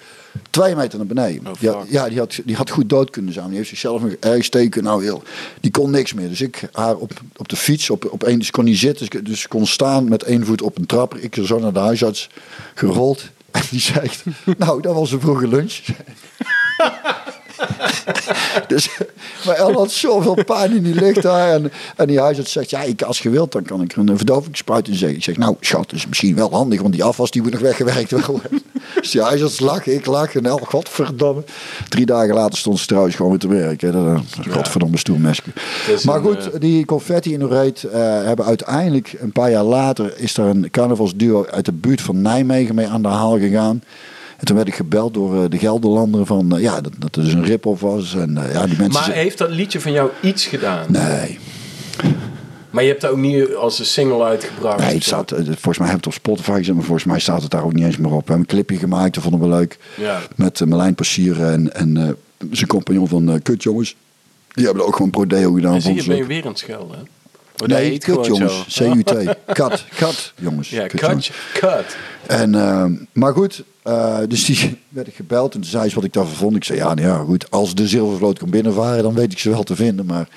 twee 0.50 0.76
meter 0.76 0.98
naar 0.98 1.08
beneden. 1.08 1.48
Oh, 1.48 1.84
ja, 1.90 2.10
die 2.10 2.18
had, 2.20 2.40
die 2.46 2.56
had 2.56 2.70
goed 2.70 2.90
dood 2.90 3.10
kunnen 3.10 3.34
zijn. 3.34 3.48
Die 3.48 3.56
heeft 3.56 3.70
zichzelf 3.70 4.04
erg 4.20 4.44
steken. 4.44 4.84
Nou, 4.84 5.04
heel. 5.04 5.24
Die 5.60 5.72
kon 5.72 5.92
niks 5.92 6.14
meer. 6.14 6.30
Dus 6.30 6.42
ik 6.42 6.70
haar 6.72 6.96
op, 6.96 7.12
op 7.36 7.50
de 7.50 7.56
fiets, 7.56 7.90
op, 7.90 8.12
op 8.12 8.24
één, 8.24 8.40
dus 8.40 8.52
kon 8.52 8.66
niet 8.66 8.78
zitten. 8.78 9.10
Dus, 9.10 9.22
dus 9.24 9.48
kon 9.48 9.68
staan 9.68 10.10
met 10.10 10.24
één 10.24 10.46
voet 10.46 10.62
op 10.62 10.78
een 10.78 10.86
trapper. 10.86 11.24
Ik 11.24 11.38
er 11.38 11.46
zo 11.46 11.60
naar 11.60 11.74
de 11.74 11.80
huisarts 11.80 12.30
gerold. 12.76 13.24
En 13.52 13.62
die 13.70 13.80
zegt, 13.80 14.24
nou, 14.58 14.82
dat 14.82 14.94
was 14.96 15.12
een 15.12 15.20
vroege 15.20 15.48
lunch. 15.48 15.80
dus, 18.68 18.90
maar 19.46 19.56
El 19.56 19.74
had 19.74 19.92
zoveel 19.92 20.44
pijn 20.44 20.76
in 20.76 20.84
die 20.84 20.94
lucht 20.94 21.22
daar. 21.22 21.52
En, 21.52 21.72
en 21.96 22.08
die 22.08 22.20
huisarts 22.20 22.52
zegt, 22.52 22.70
ja, 22.70 22.82
ik, 22.82 23.02
als 23.02 23.20
je 23.20 23.30
wilt, 23.30 23.52
dan 23.52 23.64
kan 23.64 23.82
ik 23.82 23.92
er 23.92 23.98
een 23.98 24.18
verdovingsspuit 24.18 24.88
in 24.88 24.96
zeggen. 24.96 25.18
Ik 25.18 25.24
zeg, 25.24 25.38
nou 25.38 25.56
schat, 25.60 25.90
dat 25.90 26.00
is 26.00 26.08
misschien 26.08 26.36
wel 26.36 26.52
handig, 26.52 26.82
want 26.82 26.94
die 26.94 27.04
afwas 27.04 27.32
die 27.32 27.42
moet 27.42 27.52
nog 27.52 27.62
weggewerkt 27.62 28.26
worden. 28.26 28.62
dus 29.02 29.12
die 29.12 29.22
huisarts 29.22 29.60
lachen, 29.60 29.94
ik 29.94 30.06
lach. 30.06 30.36
En 30.36 30.46
El, 30.46 30.58
godverdomme. 30.58 31.44
Drie 31.90 32.06
dagen 32.06 32.34
later 32.34 32.58
stond 32.58 32.80
ze 32.80 32.86
trouwens 32.86 33.16
gewoon 33.16 33.32
weer 33.32 33.40
te 33.40 33.48
werken. 33.48 33.92
Dat, 33.92 34.04
dat, 34.06 34.54
godverdomme 34.54 34.98
is 34.98 36.04
Maar 36.04 36.22
goed, 36.22 36.52
eh, 36.52 36.60
die 36.60 36.86
confetti 36.86 37.34
in 37.34 37.40
de 37.40 37.48
reet 37.48 37.84
eh, 37.84 38.00
hebben 38.02 38.46
uiteindelijk 38.46 39.16
een 39.20 39.32
paar 39.32 39.52
jaar 39.52 39.64
later 39.64 40.14
is 40.18 40.38
er 40.38 40.46
een 40.46 40.70
carnavalsduo 40.72 41.46
uit 41.46 41.66
de 41.66 41.72
buurt 41.72 42.02
van 42.02 42.22
Nijmegen 42.22 42.76
mee 42.76 42.88
aan 42.88 43.02
de 43.02 43.08
haal 43.08 43.40
gegaan. 43.40 43.84
En 44.42 44.48
toen 44.48 44.56
werd 44.56 44.68
ik 44.68 44.76
gebeld 44.76 45.14
door 45.14 45.44
eh, 45.44 45.50
de 45.50 45.58
Gelderlander 45.58 46.26
van 46.26 46.56
eh, 46.56 46.62
ja, 46.62 46.82
dat, 46.82 46.94
dat 46.98 47.16
het 47.16 47.24
dus 47.26 47.34
een 47.34 47.44
rip-off 47.46 47.82
was. 47.82 48.16
En 48.16 48.38
eh, 48.38 48.54
ja, 48.54 48.66
die 48.66 48.78
mensen. 48.78 48.92
Maar 48.94 49.04
ze- 49.04 49.12
heeft 49.12 49.38
dat 49.38 49.50
liedje 49.50 49.80
van 49.82 49.92
jou 49.92 50.10
iets 50.22 50.46
gedaan? 50.46 50.86
Nee, 50.90 51.40
Maar 52.70 52.84
je 52.84 52.90
hebt 52.90 53.02
dat 53.02 53.12
ook 53.12 53.18
niet 53.18 53.56
als 53.56 53.80
een 53.80 53.86
single 53.86 54.24
uitgebracht? 54.24 54.80
nee, 54.80 54.94
het 54.94 55.04
staat, 55.04 55.34
volgens 55.46 55.78
mij 55.78 55.88
heb 55.88 55.98
het 55.98 56.08
op 56.08 56.14
Spotify 56.14 56.52
gezet, 56.58 56.76
maar 56.76 56.84
volgens 56.84 57.06
mij 57.06 57.20
staat 57.20 57.42
het 57.42 57.52
daar 57.52 57.64
ook 57.64 57.74
niet 57.74 57.86
eens 57.86 57.98
meer 57.98 58.12
op. 58.12 58.28
We 58.28 58.34
hebben 58.34 58.38
een 58.40 58.46
clipje 58.46 58.78
gemaakt, 58.78 59.14
dat 59.14 59.24
vonden 59.24 59.42
we 59.42 59.48
leuk. 59.56 59.78
Ja. 59.98 60.20
Met 60.36 60.60
uh, 60.60 60.68
Marlijn 60.68 60.96
Passier 60.96 61.44
en, 61.44 61.74
en 61.74 62.18
zijn 62.52 62.68
compagnon 62.68 63.08
van 63.08 63.30
eh, 63.32 63.36
Kut 63.44 63.64
Jongens. 63.64 63.96
Die 64.54 64.66
hebben 64.66 64.86
ook 64.86 64.96
gewoon 64.96 65.12
prodeo 65.12 65.54
gedaan. 65.54 65.74
En 65.74 65.82
zie 65.82 65.96
je, 65.96 66.04
ben 66.04 66.18
je 66.18 66.26
weer 66.26 66.44
aan 66.44 66.50
het 66.50 66.60
schelden? 66.60 66.98
hè? 66.98 67.02
Oh, 67.02 67.08
dat 67.56 67.68
Nee, 67.68 67.98
Kut 67.98 68.26
Jongens. 68.26 68.80
C-U-T. 68.80 69.14
Kat, 69.54 69.86
kat 69.98 70.34
jongens. 70.40 70.70
Ja, 70.70 70.88
Kut 70.88 71.00
Jongens. 71.00 71.32
cut. 71.54 71.98
En, 72.28 72.56
eh, 72.56 72.86
maar 73.12 73.34
goed, 73.34 73.64
eh, 73.84 74.18
dus 74.28 74.46
die 74.46 74.78
werd 74.90 75.08
ik 75.08 75.16
gebeld 75.16 75.54
en 75.54 75.62
toen 75.62 75.70
zei 75.70 75.90
ze 75.90 75.96
wat 75.96 76.04
ik 76.04 76.14
daarvan 76.14 76.36
vond. 76.36 76.56
Ik 76.56 76.64
zei, 76.64 76.78
ja, 76.80 76.94
nou 76.94 77.08
ja, 77.08 77.18
goed, 77.18 77.52
als 77.52 77.76
de 77.76 77.88
zilvervloot 77.88 78.40
kan 78.40 78.50
binnenvaren, 78.50 79.04
dan 79.04 79.14
weet 79.14 79.32
ik 79.32 79.40
ze 79.40 79.50
wel 79.50 79.64
te 79.64 79.76
vinden. 79.76 80.06
Maar... 80.06 80.28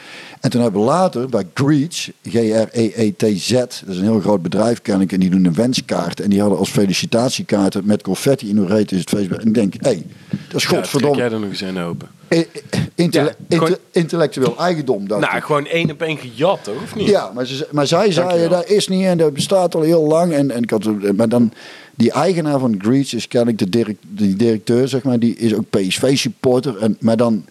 En 0.41 0.51
toen 0.51 0.63
hebben 0.63 0.81
we 0.81 0.87
later 0.87 1.29
bij 1.29 1.45
Greech, 1.55 2.11
G-R-E-E-T-Z, 2.29 3.51
dat 3.53 3.83
is 3.89 3.97
een 3.97 4.03
heel 4.03 4.21
groot 4.21 4.43
bedrijf 4.43 4.83
ken 4.83 5.01
ik, 5.01 5.13
en 5.13 5.21
die 5.21 5.31
doen 5.31 5.45
een 5.45 5.55
wenskaart. 5.55 6.21
En 6.21 6.31
die 6.31 6.41
hadden 6.41 6.59
als 6.59 6.71
felicitatiekaarten 6.71 7.83
met 7.87 8.03
confetti 8.03 8.49
in 8.49 8.57
hun 8.57 8.67
reet 8.67 8.93
is 8.93 8.99
het 9.01 9.09
feestje. 9.09 9.37
En 9.37 9.47
ik 9.47 9.55
denk, 9.55 9.73
hé, 9.75 9.79
hey, 9.91 10.03
dat 10.49 10.63
is 10.63 10.69
Ja, 10.69 10.77
godverdomme 10.77 11.17
jij 11.17 11.31
er 11.31 11.41
nog 11.41 11.49
eens 11.51 11.61
een 11.61 11.79
open? 11.79 12.09
i- 12.35 12.37
i- 12.39 12.47
intelle- 12.95 13.35
Ja, 13.49 13.57
gewoon- 13.57 13.69
inte- 13.69 13.81
intellectueel 13.93 14.59
eigendom. 14.59 15.09
dacht 15.09 15.21
Nou, 15.21 15.37
ik. 15.37 15.43
gewoon 15.45 15.67
één 15.67 15.91
op 15.91 16.03
één 16.03 16.17
gejat, 16.17 16.59
toch? 16.65 16.83
Of 16.83 16.95
niet? 16.95 17.09
Ja, 17.09 17.31
maar, 17.35 17.47
ze, 17.47 17.69
maar 17.71 17.87
zij 17.87 18.13
zei, 18.13 18.49
dat 18.49 18.69
is 18.69 18.89
niet 18.89 19.05
en 19.05 19.19
dat 19.19 19.33
bestaat 19.33 19.75
al 19.75 19.81
heel 19.83 20.07
lang. 20.07 20.33
En, 20.33 20.51
en 20.51 20.63
ik 20.63 20.71
had, 20.71 20.85
maar 21.17 21.29
dan, 21.29 21.53
die 21.95 22.13
eigenaar 22.13 22.59
van 22.59 22.75
Greech 22.79 23.13
is 23.15 23.29
kennelijk 23.29 23.59
de 23.59 23.69
direct, 23.69 23.99
directeur, 24.09 24.89
zeg 24.89 25.03
maar, 25.03 25.19
die 25.19 25.37
is 25.37 25.55
ook 25.55 25.71
PSV-supporter. 25.71 26.77
En, 26.79 26.97
maar 27.01 27.17
dan, 27.17 27.45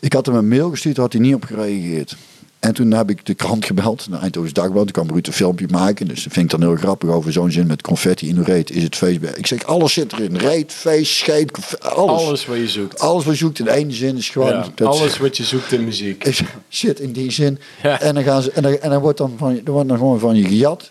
ik 0.00 0.12
had 0.12 0.26
hem 0.26 0.34
een 0.34 0.48
mail 0.48 0.70
gestuurd, 0.70 0.96
had 0.96 1.12
hij 1.12 1.22
niet 1.22 1.34
op 1.34 1.44
gereageerd. 1.44 2.16
En 2.58 2.74
toen 2.74 2.90
heb 2.90 3.10
ik 3.10 3.26
de 3.26 3.34
krant 3.34 3.64
gebeld, 3.64 4.06
de 4.10 4.16
Eindhoven's 4.16 4.52
Dagblad. 4.54 4.82
Toen 4.82 4.92
kwam 4.92 5.08
Ruud 5.10 5.26
een 5.26 5.32
filmpje 5.32 5.66
maken. 5.70 6.08
Dus 6.08 6.24
dat 6.24 6.32
vind 6.32 6.52
ik 6.52 6.58
dan 6.60 6.68
heel 6.68 6.78
grappig 6.78 7.08
over 7.10 7.32
zo'n 7.32 7.50
zin 7.50 7.66
met 7.66 7.82
confetti 7.82 8.28
in 8.28 8.36
uw 8.36 8.42
reet. 8.42 8.70
Is 8.70 8.82
het 8.82 8.96
feest. 8.96 9.20
bij- 9.20 9.32
Ik 9.36 9.46
zeg, 9.46 9.64
alles 9.64 9.92
zit 9.92 10.12
erin. 10.12 10.36
Reet, 10.36 10.72
feest, 10.72 11.12
scheet, 11.14 11.80
alles. 11.80 12.20
Alles 12.22 12.46
wat 12.46 12.56
je 12.56 12.68
zoekt. 12.68 12.98
Alles 13.00 13.24
wat 13.24 13.32
je 13.32 13.38
zoekt 13.44 13.58
in 13.58 13.68
één 13.68 13.92
zin 13.92 14.16
is 14.16 14.28
gewoon... 14.28 14.48
Ja, 14.48 14.66
dat 14.74 14.88
alles 14.88 15.18
wat 15.18 15.36
je 15.36 15.44
zoekt 15.44 15.72
in 15.72 15.84
muziek. 15.84 16.24
is 16.24 16.42
shit 16.70 17.00
in 17.00 17.12
die 17.12 17.30
zin. 17.30 17.58
Ja. 17.82 18.00
En 18.00 18.14
dan 18.14 18.22
gaan 18.24 18.42
ze 18.42 18.50
en 18.52 18.62
dan, 18.62 18.72
en 18.78 18.90
dan 18.90 19.00
wordt 19.00 19.18
dan 19.18 19.34
van 19.36 19.60
er 19.64 19.72
wordt 19.72 19.88
dan 19.88 19.98
gewoon 19.98 20.18
van 20.18 20.36
je 20.36 20.44
gejat. 20.44 20.90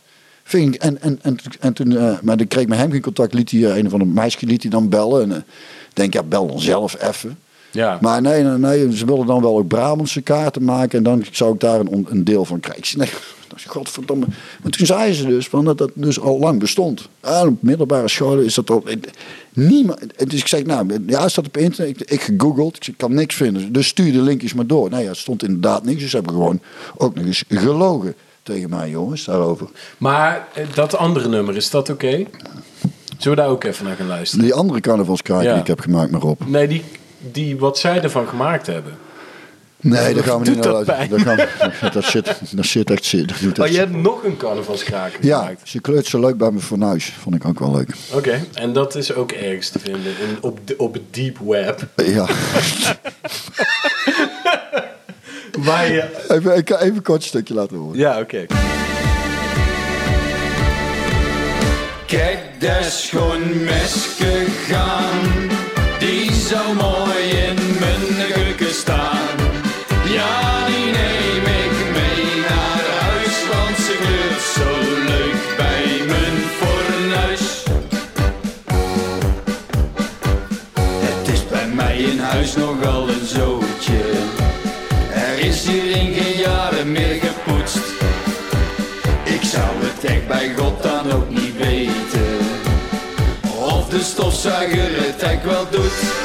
Vind 0.49 0.75
ik, 0.75 0.81
en, 0.81 1.01
en, 1.01 1.19
en, 1.21 1.37
en 1.59 1.73
toen, 1.73 1.97
eh, 1.97 2.19
maar 2.21 2.37
dan 2.37 2.47
kreeg 2.47 2.63
ik 2.63 2.69
met 2.69 2.77
hem 2.77 2.91
geen 2.91 3.01
contact. 3.01 3.33
Liet 3.33 3.51
hij, 3.51 3.65
eh, 3.65 3.77
een 3.77 3.89
van 3.89 3.99
de 3.99 4.05
meisjes 4.05 4.41
liet 4.41 4.61
hij 4.61 4.71
dan 4.71 4.89
bellen. 4.89 5.21
En 5.21 5.31
eh, 5.31 5.41
denk, 5.93 6.13
ja, 6.13 6.23
bel 6.23 6.47
dan 6.47 6.59
zelf 6.59 7.01
even. 7.01 7.37
Ja. 7.71 7.97
Maar 8.01 8.21
nee, 8.21 8.43
nee, 8.43 8.57
nee, 8.57 8.97
ze 8.97 9.05
wilden 9.05 9.25
dan 9.25 9.41
wel 9.41 9.57
ook 9.57 9.67
Brabantse 9.67 10.21
kaarten 10.21 10.63
maken. 10.63 10.97
En 10.97 11.03
dan 11.03 11.25
zou 11.31 11.53
ik 11.53 11.59
daar 11.59 11.79
een, 11.79 12.07
een 12.09 12.23
deel 12.23 12.45
van 12.45 12.59
krijgen. 12.59 12.83
Ik 12.83 12.89
zei, 12.89 13.03
nee, 13.03 13.13
godverdomme. 13.67 14.25
Maar 14.61 14.71
toen 14.71 14.85
zei 14.85 15.13
ze 15.13 15.25
dus 15.25 15.47
van 15.47 15.65
dat 15.65 15.77
dat 15.77 15.91
dus 15.93 16.19
al 16.19 16.39
lang 16.39 16.59
bestond. 16.59 17.09
Ah, 17.19 17.47
op 17.47 17.61
middelbare 17.61 18.07
scholen 18.07 18.45
is 18.45 18.53
dat 18.53 18.69
al... 18.69 18.83
Niemand, 19.53 19.99
dus 20.29 20.39
ik 20.39 20.47
zeg, 20.47 20.65
nou, 20.65 20.97
ja, 21.07 21.27
staat 21.27 21.47
op 21.47 21.57
internet. 21.57 22.01
Ik, 22.01 22.11
ik 22.11 22.21
gegoogeld, 22.21 22.87
ik, 22.87 22.93
kan 22.97 23.13
niks 23.13 23.35
vinden. 23.35 23.73
Dus 23.73 23.87
stuur 23.87 24.11
de 24.11 24.21
linkjes 24.21 24.53
maar 24.53 24.67
door. 24.67 24.89
Nee, 24.89 25.03
ja, 25.03 25.09
het 25.09 25.17
stond 25.17 25.43
inderdaad 25.43 25.83
niks. 25.83 26.01
Dus 26.01 26.11
hebben 26.11 26.33
gewoon 26.33 26.61
ook 26.97 27.15
nog 27.15 27.25
eens 27.25 27.43
gelogen 27.49 28.15
tegen 28.49 28.69
mij, 28.69 28.89
jongens, 28.89 29.25
daarover. 29.25 29.67
Maar 29.97 30.47
eh, 30.53 30.63
dat 30.73 30.95
andere 30.97 31.27
nummer, 31.29 31.55
is 31.55 31.69
dat 31.69 31.89
oké? 31.89 32.25
Zullen 33.17 33.37
we 33.37 33.43
daar 33.43 33.47
ook 33.51 33.63
even 33.63 33.85
naar 33.85 33.95
gaan 33.95 34.07
luisteren? 34.07 34.45
Die 34.45 34.53
andere 34.53 34.79
carnavalskaart 34.81 35.43
Ja. 35.43 35.51
die 35.51 35.61
ik 35.61 35.67
heb 35.67 35.79
gemaakt, 35.79 36.11
maar 36.11 36.21
op. 36.21 36.47
Nee, 36.47 36.67
die, 36.67 36.83
die 37.31 37.57
wat 37.57 37.77
zij 37.79 38.01
ervan 38.01 38.27
gemaakt 38.27 38.67
hebben. 38.67 38.97
Nee, 39.81 40.13
daar 40.13 40.23
gaan 40.23 40.43
we 40.43 40.49
niet 40.49 40.63
naar 40.63 40.71
luisteren. 40.73 41.09
Dat, 41.09 41.21
gaan, 41.21 41.37
dat, 41.93 42.03
zit, 42.03 42.25
dat 42.55 42.65
zit 42.65 42.91
echt. 42.91 43.27
Dat 43.27 43.39
doet 43.41 43.59
Oh, 43.59 43.67
je 43.67 43.77
hebt 43.77 43.95
nog 43.95 44.23
een 44.23 44.37
carnavalskraker 44.37 45.25
Ja, 45.25 45.39
gemaakt. 45.39 45.61
ze 45.69 45.79
kleurt 45.81 46.05
zo 46.05 46.19
leuk 46.19 46.37
bij 46.37 46.49
mijn 46.51 46.61
fornuis. 46.63 47.13
Vond 47.21 47.35
ik 47.35 47.45
ook 47.45 47.59
wel 47.59 47.71
leuk. 47.71 47.89
Oké, 48.13 48.39
en 48.53 48.73
dat 48.73 48.95
is 48.95 49.13
ook 49.13 49.31
ergens 49.31 49.69
te 49.69 49.79
vinden 49.79 50.01
in, 50.19 50.37
op, 50.41 50.59
de, 50.67 50.75
op 50.77 50.93
het 50.93 51.13
deep 51.13 51.37
web. 51.45 51.87
Ja, 51.95 52.25
Waar 55.63 55.91
je... 55.91 56.25
even, 56.27 56.57
ik 56.57 56.69
ga 56.69 56.79
even 56.79 56.95
een 56.95 57.01
kort 57.01 57.23
stukje 57.23 57.53
laten 57.53 57.77
horen. 57.77 57.97
Ja, 57.97 58.19
oké. 58.19 58.45
Kijk, 62.05 62.39
daar 62.59 62.79
is 62.79 63.07
gewoon 63.09 63.63
mesje 63.63 64.45
gaan. 64.67 65.49
Die 65.99 66.31
zou 66.31 66.75
mooi 66.75 67.29
in 67.47 67.55
mijn 67.79 68.31
keuken 68.31 68.73
staan. 68.73 69.37
Ja, 70.05 70.65
die 70.65 70.85
neem 70.85 71.43
ik 71.43 71.91
mee 71.93 72.41
naar 72.49 72.85
huis, 72.99 73.47
want 73.51 73.77
ze 73.77 73.97
kleurt 73.99 74.41
zo 74.55 74.69
leuk 75.07 75.55
bij 75.57 76.05
mijn 76.07 76.37
fornuis. 76.59 77.63
Het 80.99 81.33
is 81.33 81.47
bij 81.47 81.67
mij 81.67 81.97
in 81.97 82.19
huis 82.19 82.55
nogal 82.55 83.09
een 83.09 83.25
zootje. 83.25 83.68
Dan 91.09 91.17
ook 91.17 91.29
niet 91.29 91.57
weten 91.57 92.37
Of 93.59 93.89
de 93.89 93.99
stofzuiger 93.99 95.05
het 95.05 95.21
echt 95.21 95.43
wel 95.43 95.69
doet 95.69 96.18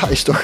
Ja, 0.00 0.08
is 0.08 0.22
toch... 0.22 0.42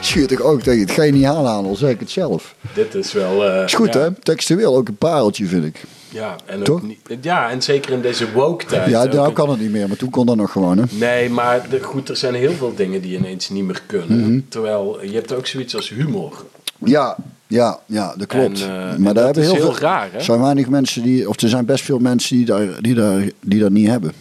Schuurt 0.00 0.28
toch 0.28 0.40
ook 0.40 0.62
tegen 0.62 0.80
het 0.80 0.90
geniaal 0.90 1.46
aan, 1.48 1.64
al 1.64 1.76
zeg 1.76 1.90
ik 1.90 2.00
het 2.00 2.10
zelf. 2.10 2.54
Dit 2.74 2.94
is 2.94 3.12
wel... 3.12 3.44
eh, 3.44 3.64
Is 3.64 3.74
goed, 3.74 3.94
ja. 3.94 4.00
hè? 4.00 4.10
Textueel 4.22 4.76
ook 4.76 4.88
een 4.88 4.96
pareltje, 4.96 5.46
vind 5.46 5.64
ik. 5.64 5.82
Ja, 6.08 6.36
en, 6.46 6.62
Toch? 6.62 6.82
niet, 6.82 6.98
ja, 7.20 7.50
en 7.50 7.62
zeker 7.62 7.92
in 7.92 8.00
deze 8.00 8.32
woke-tijd. 8.32 8.90
Ja, 8.90 9.04
nou 9.04 9.28
een- 9.28 9.32
kan 9.32 9.50
het 9.50 9.60
niet 9.60 9.70
meer, 9.70 9.88
maar 9.88 9.96
toen 9.96 10.10
kon 10.10 10.26
dat 10.26 10.36
nog 10.36 10.52
gewoon, 10.52 10.78
hè? 10.78 10.84
Nee, 10.90 11.30
maar 11.30 11.66
de, 11.70 11.80
goed, 11.82 12.08
er 12.08 12.16
zijn 12.16 12.34
heel 12.34 12.52
veel 12.52 12.74
dingen 12.74 13.00
die 13.00 13.16
ineens 13.18 13.48
niet 13.48 13.64
meer 13.64 13.82
kunnen. 13.86 14.20
Mhm. 14.20 14.40
Terwijl, 14.48 14.98
je 15.04 15.12
hebt 15.14 15.32
ook 15.34 15.46
zoiets 15.46 15.76
als 15.76 15.88
humor. 15.88 16.44
Ja, 16.84 17.16
ja, 17.46 17.78
ja, 17.86 18.14
dat 18.16 18.26
klopt. 18.26 18.62
En, 18.62 18.68
eh, 18.70 18.90
en 18.92 19.02
maar 19.02 19.14
daar 19.14 19.24
dat 19.24 19.24
hebben 19.24 19.42
is 19.42 19.48
heel 19.50 19.62
heel 19.62 19.72
veel... 19.72 19.82
raar, 19.82 20.08
hè? 20.12 20.18
Er 20.18 20.24
zijn 20.24 20.40
weinig 20.40 20.68
mensen 20.68 21.02
die... 21.02 21.28
Of 21.28 21.40
er 21.40 21.48
zijn 21.48 21.64
best 21.64 21.84
veel 21.84 21.98
mensen 21.98 22.36
die, 22.36 22.44
daar, 22.46 22.66
die, 22.82 22.94
daar, 22.94 23.22
die 23.40 23.60
dat 23.60 23.70
niet 23.70 23.88
hebben. 23.88 24.12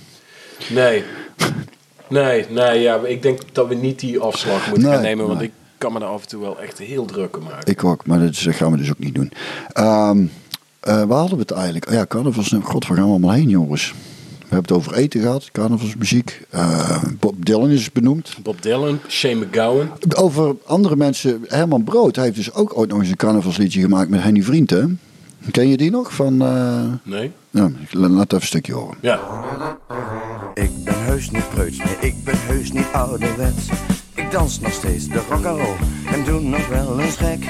Nee. 0.70 1.04
Nee, 2.10 2.46
nee, 2.50 2.80
ja, 2.82 2.96
ik 3.06 3.22
denk 3.22 3.40
dat 3.52 3.68
we 3.68 3.76
niet 3.76 4.00
die 4.00 4.20
afslag 4.20 4.68
moeten 4.68 4.84
Nee, 4.84 4.94
gaan 4.94 5.04
nemen. 5.04 5.26
Want 5.28 5.40
nee. 5.40 5.48
ik 5.48 5.54
kan 5.78 5.94
me 5.94 6.00
er 6.00 6.06
af 6.06 6.22
en 6.22 6.28
toe 6.28 6.42
wel 6.42 6.60
echt 6.60 6.78
heel 6.78 7.06
druk 7.06 7.38
om 7.38 7.44
maken. 7.44 7.72
Ik 7.72 7.84
ook, 7.84 8.06
maar 8.06 8.20
dat 8.20 8.36
gaan 8.38 8.72
we 8.72 8.78
dus 8.78 8.90
ook 8.90 9.00
niet 9.00 9.16
doen. 9.16 9.32
Ehm 9.74 10.26
eh, 10.88 11.04
waar 11.04 11.18
hadden 11.18 11.38
we 11.38 11.42
het 11.42 11.52
eigenlijk? 11.52 11.88
Oh 11.88 11.94
ja, 11.94 12.06
carnavals. 12.06 12.56
God, 12.64 12.88
waar 12.88 12.98
gaan 12.98 13.06
we 13.06 13.12
allemaal 13.12 13.32
heen, 13.32 13.50
jongens? 13.50 13.94
We 14.40 14.54
hebben 14.56 14.76
het 14.76 14.86
over 14.86 14.94
eten 14.94 15.22
gehad, 15.22 15.50
carnavalsmuziek. 15.52 16.42
Eh, 16.50 17.04
Bob 17.20 17.46
Dylan 17.46 17.70
is 17.70 17.92
benoemd. 17.92 18.36
Bob 18.44 18.62
Dylan, 18.62 19.00
Shane 19.08 19.36
McGowan. 19.36 19.90
Over 20.16 20.56
andere 20.66 20.96
mensen, 20.96 21.46
Herman 21.48 21.84
Brood 21.84 22.16
hij 22.16 22.26
heeft 22.26 22.38
dus 22.38 22.54
ook 22.54 22.78
ooit 22.78 22.90
nog 22.90 23.00
eens 23.00 23.10
een 23.10 23.16
carnavalsliedje 23.16 23.82
gemaakt 23.82 24.10
met 24.10 24.24
Henny 24.24 24.42
Vriend, 24.42 24.70
hè? 24.70 24.84
Ken 25.52 25.68
je 25.68 25.78
die 25.78 25.92
nog? 25.92 26.14
Van, 26.14 26.42
eh, 26.42 26.84
Nee? 27.04 27.32
ja, 27.50 27.70
laat 27.92 28.26
even 28.26 28.36
een 28.36 28.42
stukje 28.42 28.74
horen. 28.74 28.98
Ja. 29.02 29.20
Ik 30.54 30.84
ben 30.84 30.97
heus 31.18 31.32
niet 31.32 31.50
preuts, 31.50 31.78
nee, 31.78 31.98
ik 32.00 32.24
ben 32.24 32.38
heus 32.38 32.72
niet 32.72 32.86
ouderwets. 32.92 33.70
Ik 34.14 34.32
dans 34.32 34.60
nog 34.60 34.72
steeds 34.72 35.08
de 35.08 35.22
rock'n'roll 35.30 35.76
en 36.14 36.24
doe 36.24 36.42
nog 36.42 36.68
wel 36.68 37.00
eens 37.00 37.16
gek. 37.16 37.46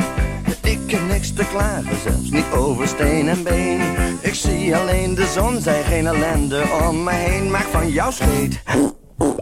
Ik 0.61 0.91
heb 0.91 1.07
niks 1.07 1.33
te 1.33 1.45
klagen, 1.49 1.97
zelfs 2.03 2.29
niet 2.29 2.51
over 2.53 2.87
steen 2.87 3.27
en 3.27 3.43
been. 3.43 3.81
Ik 4.21 4.33
zie 4.33 4.75
alleen 4.75 5.15
de 5.15 5.25
zon, 5.25 5.61
zij 5.61 5.83
geen 5.83 6.07
ellende 6.07 6.63
om 6.87 7.03
me 7.03 7.11
heen. 7.11 7.51
Maak 7.51 7.65
van 7.65 7.89
jouw 7.89 8.11
scheet 8.11 8.61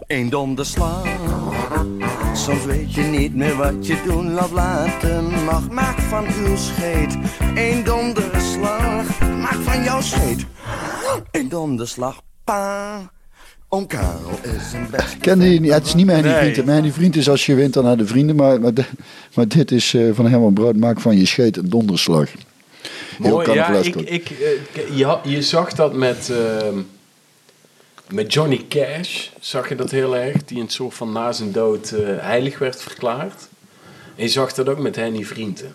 een 0.06 0.30
donderslag. 0.30 1.06
Soms 2.32 2.64
weet 2.64 2.94
je 2.94 3.02
niet 3.02 3.34
meer 3.34 3.56
wat 3.56 3.86
je 3.86 4.02
doen 4.04 4.38
of 4.38 4.50
laten 4.50 5.44
mag. 5.44 5.70
Maak 5.70 5.98
van 5.98 6.26
uw 6.26 6.56
scheet 6.56 7.16
een 7.54 7.84
donderslag. 7.84 9.20
Maak 9.20 9.60
van 9.62 9.82
jouw 9.82 10.00
scheet 10.00 10.46
een 11.30 11.48
donderslag. 11.48 12.20
Pa. 12.44 13.14
Oom 13.68 13.86
Karel 13.86 14.38
is 14.42 14.72
een 14.72 14.90
best. 14.90 15.16
Je 15.20 15.34
niet? 15.34 15.72
Het 15.72 15.86
is 15.86 15.94
niet 15.94 16.06
mijn 16.06 16.24
Nee. 16.24 16.52
vriend. 16.52 16.66
Mijn 16.66 16.92
vriend 16.92 17.16
is 17.16 17.28
als 17.28 17.46
je 17.46 17.54
wint 17.54 17.74
dan 17.74 17.84
naar 17.84 17.96
de 17.96 18.06
vrienden. 18.06 18.36
Maar, 18.36 18.60
maar, 19.34 19.48
dit 19.48 19.70
is 19.70 19.94
eh, 19.94 20.08
van 20.12 20.26
Herman 20.26 20.54
Brood. 20.54 20.76
Maak 20.76 21.00
van 21.00 21.18
je 21.18 21.26
scheet 21.26 21.56
een 21.56 21.68
donderslag. 21.70 22.30
Heel 23.22 23.30
Mooi, 23.30 23.52
ja, 23.52 23.68
ik, 23.68 23.94
ik, 23.94 24.30
eh, 24.30 25.18
je 25.22 25.42
zag 25.42 25.72
dat 25.72 25.94
met, 25.94 26.30
ehm, 26.30 26.78
met 28.10 28.32
Johnny 28.32 28.64
Cash, 28.68 29.28
zag 29.40 29.68
je 29.68 29.74
dat 29.74 29.90
heel 29.90 30.16
erg, 30.16 30.44
die 30.44 30.60
een 30.60 30.68
soort 30.68 30.94
van 30.94 31.12
na 31.12 31.32
zijn 31.32 31.52
dood 31.52 31.90
eh, 31.90 32.00
heilig 32.18 32.58
werd 32.58 32.82
verklaard. 32.82 33.48
En 34.16 34.22
je 34.22 34.28
zag 34.28 34.52
dat 34.52 34.68
ook 34.68 34.78
met 34.78 34.96
Henny 34.96 35.24
Vrienden. 35.24 35.74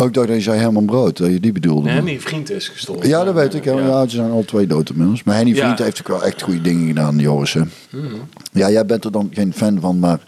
Ook 0.00 0.14
dacht 0.14 0.26
dat 0.28 0.36
je 0.36 0.42
zei 0.42 0.60
Herman 0.60 0.86
Brood. 0.86 1.16
Dat 1.16 1.30
je 1.30 1.40
die 1.40 1.52
bedoelde. 1.52 1.90
Henny 1.90 2.20
Vrienden 2.20 2.56
is 2.56 2.68
gestorven. 2.68 3.08
Ja, 3.08 3.24
dat 3.24 3.34
weet 3.34 3.54
ik. 3.54 3.64
Ja. 3.64 4.06
Ze 4.06 4.16
zijn 4.16 4.30
al 4.30 4.44
twee 4.44 4.66
dood 4.66 4.90
inmiddels. 4.90 5.22
Maar 5.22 5.36
Henny 5.36 5.54
Ja. 5.54 5.62
Vriend 5.64 5.78
heeft 5.78 6.00
ook 6.00 6.08
wel 6.08 6.24
echt 6.24 6.42
goede 6.42 6.60
dingen 6.60 6.86
gedaan, 6.86 7.18
Joris. 7.18 7.52
Hè. 7.52 7.60
Mhm. 7.90 8.14
Ja, 8.52 8.70
jij 8.70 8.86
bent 8.86 9.04
er 9.04 9.12
dan 9.12 9.30
geen 9.32 9.52
fan 9.52 9.80
van, 9.80 9.98
maar 9.98 10.18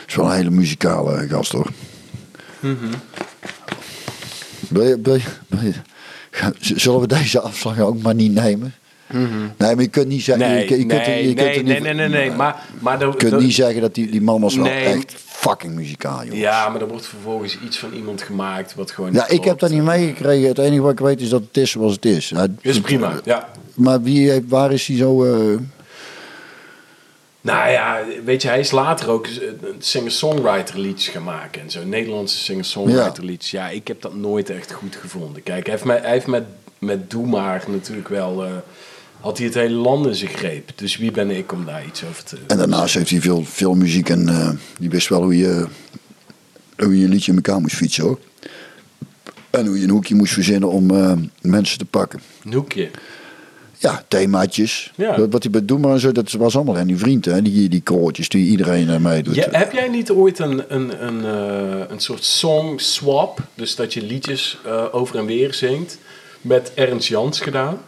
het 0.00 0.08
is 0.08 0.14
wel 0.14 0.24
een 0.26 0.32
hele 0.36 0.50
muzikale 0.50 1.28
gast 1.28 1.52
hoor. 1.52 1.66
Mhm. 2.60 2.74
Wil 4.68 4.82
je, 4.86 4.98
wil 5.02 5.14
je, 5.14 5.22
wil 5.48 5.60
je- 5.62 5.74
zullen 6.76 7.00
we 7.00 7.06
deze 7.06 7.40
afslag 7.40 7.80
ook 7.80 8.02
maar 8.02 8.14
niet 8.14 8.32
nemen? 8.34 8.74
Nee, 9.12 9.74
maar 9.74 9.80
je 9.80 9.88
kunt 9.88 10.08
niet 10.08 10.22
zeggen... 10.22 10.48
Nee, 10.48 10.58
je, 10.60 10.64
kunt, 10.64 10.86
nee, 10.88 11.28
je 11.28 11.34
nee, 11.34 11.62
nee, 11.62 11.80
nee, 11.80 11.94
nee, 11.94 12.08
nee, 12.08 12.30
maar, 12.30 12.56
maar 12.78 12.98
de- 12.98 13.04
Je 13.06 13.16
kunt 13.16 13.30
de- 13.30 13.36
niet 13.40 13.54
zeggen 13.54 13.80
dat 13.80 13.94
die, 13.94 14.10
die 14.10 14.22
man 14.22 14.40
was 14.40 14.56
wel 14.56 14.66
echt 14.66 15.14
fucking 15.26 15.74
muzikaal, 15.74 16.24
joh. 16.24 16.34
Ja, 16.36 16.68
maar 16.68 16.80
er 16.80 16.88
wordt 16.88 17.06
vervolgens 17.06 17.58
iets 17.64 17.78
van 17.78 17.92
iemand 17.92 18.22
gemaakt 18.22 18.74
wat 18.74 18.90
gewoon 18.90 19.12
Ja, 19.12 19.28
ik 19.28 19.44
heb 19.44 19.58
dat 19.58 19.70
niet 19.70 19.82
meegekregen. 19.82 20.48
Het 20.48 20.58
enige 20.58 20.80
wat 20.82 20.92
ik 20.92 20.98
weet 20.98 21.20
is 21.20 21.28
dat 21.28 21.42
het 21.48 21.56
is 21.56 21.70
zoals 21.70 21.92
het 21.92 22.04
is. 22.04 22.28
Ja, 22.28 22.46
Is 22.60 22.80
prima, 22.80 23.20
ja. 23.24 23.48
Maar 23.74 24.02
wie 24.02 24.44
waar 24.48 24.72
is 24.72 24.86
hij 24.86 24.96
zo... 24.96 25.24
eh, 25.24 25.56
Nou 27.40 27.70
ja, 27.70 27.98
weet 28.24 28.42
je, 28.42 28.48
hij 28.48 28.58
is 28.60 28.70
later 28.70 29.10
ook 29.10 29.26
een 29.26 29.74
singer-songwriter 29.78 30.78
liedjes 30.78 31.08
gaan 31.08 31.22
maken 31.24 31.60
en 31.62 31.70
zo. 31.70 31.84
Nederlandse 31.84 32.38
singer-songwriter 32.38 33.24
liedjes. 33.24 33.50
Ja, 33.50 33.68
ik 33.68 33.88
heb 33.88 34.02
dat 34.02 34.14
nooit 34.14 34.50
echt 34.50 34.72
goed 34.72 34.96
gevonden. 34.96 35.42
Kijk, 35.42 35.64
hij 35.66 35.74
heeft, 35.74 35.84
met, 35.86 36.00
hij 36.02 36.10
heeft 36.10 36.26
met, 36.26 36.44
met 36.78 37.10
Doe 37.10 37.26
Maar 37.26 37.64
natuurlijk 37.68 38.08
wel... 38.08 38.44
eh, 38.44 38.50
had 39.20 39.38
hij 39.38 39.46
het 39.46 39.54
hele 39.54 39.74
land 39.74 40.06
in 40.06 40.14
zijn 40.14 40.30
greep. 40.30 40.70
Dus 40.74 40.96
wie 40.96 41.10
ben 41.10 41.30
ik 41.30 41.52
om 41.52 41.64
daar 41.64 41.86
iets 41.86 42.04
over 42.04 42.24
te... 42.24 42.36
En 42.46 42.56
daarnaast 42.56 42.94
heeft 42.94 43.10
hij 43.10 43.20
veel, 43.20 43.44
veel 43.44 43.74
muziek 43.74 44.08
en 44.08 44.28
eh, 44.28 44.50
die 44.78 44.90
wist 44.90 45.08
wel 45.08 45.22
hoe 45.22 45.36
je, 45.36 45.66
hoe 46.76 46.98
je 46.98 47.04
een 47.04 47.10
liedje 47.10 47.30
in 47.30 47.36
elkaar 47.36 47.60
moest 47.60 47.76
fietsen 47.76 48.04
hoor. 48.04 48.18
En 49.50 49.66
hoe 49.66 49.78
je 49.78 49.84
een 49.84 49.90
hoekje 49.90 50.14
moest 50.14 50.32
verzinnen 50.32 50.68
om 50.68 50.90
eh, 50.90 51.12
mensen 51.40 51.78
te 51.78 51.84
pakken. 51.84 52.20
Een 52.44 52.52
hoekje. 52.52 52.90
Ja, 53.80 54.04
themaatjes. 54.08 54.92
Ja. 54.96 55.18
Wat 55.18 55.32
wat 55.32 55.42
hij 55.42 55.62
bij 55.62 55.90
en 55.90 56.00
zo, 56.00 56.12
dat 56.12 56.32
was 56.32 56.56
allemaal. 56.56 56.76
En 56.76 56.86
die 56.86 56.96
vriend, 56.96 57.24
hè, 57.24 57.42
die, 57.42 57.68
die 57.68 57.82
koortjes 57.82 58.28
die 58.28 58.46
iedereen 58.46 58.88
uh, 58.88 58.96
meedoet. 58.96 59.34
Ja, 59.34 59.48
heb 59.50 59.72
jij 59.72 59.88
niet 59.88 60.10
ooit 60.10 60.38
een, 60.38 60.74
een, 60.74 61.06
een, 61.06 61.24
eh, 61.24 61.90
een 61.90 62.00
soort 62.00 62.24
song 62.24 62.78
swap, 62.78 63.40
dus 63.54 63.76
dat 63.76 63.94
je 63.94 64.02
liedjes 64.02 64.58
eh, 64.64 64.84
over 64.92 65.18
en 65.18 65.26
weer 65.26 65.54
zingt, 65.54 65.98
met 66.40 66.72
Ernst 66.74 67.08
Jans 67.08 67.40
gedaan? 67.40 67.78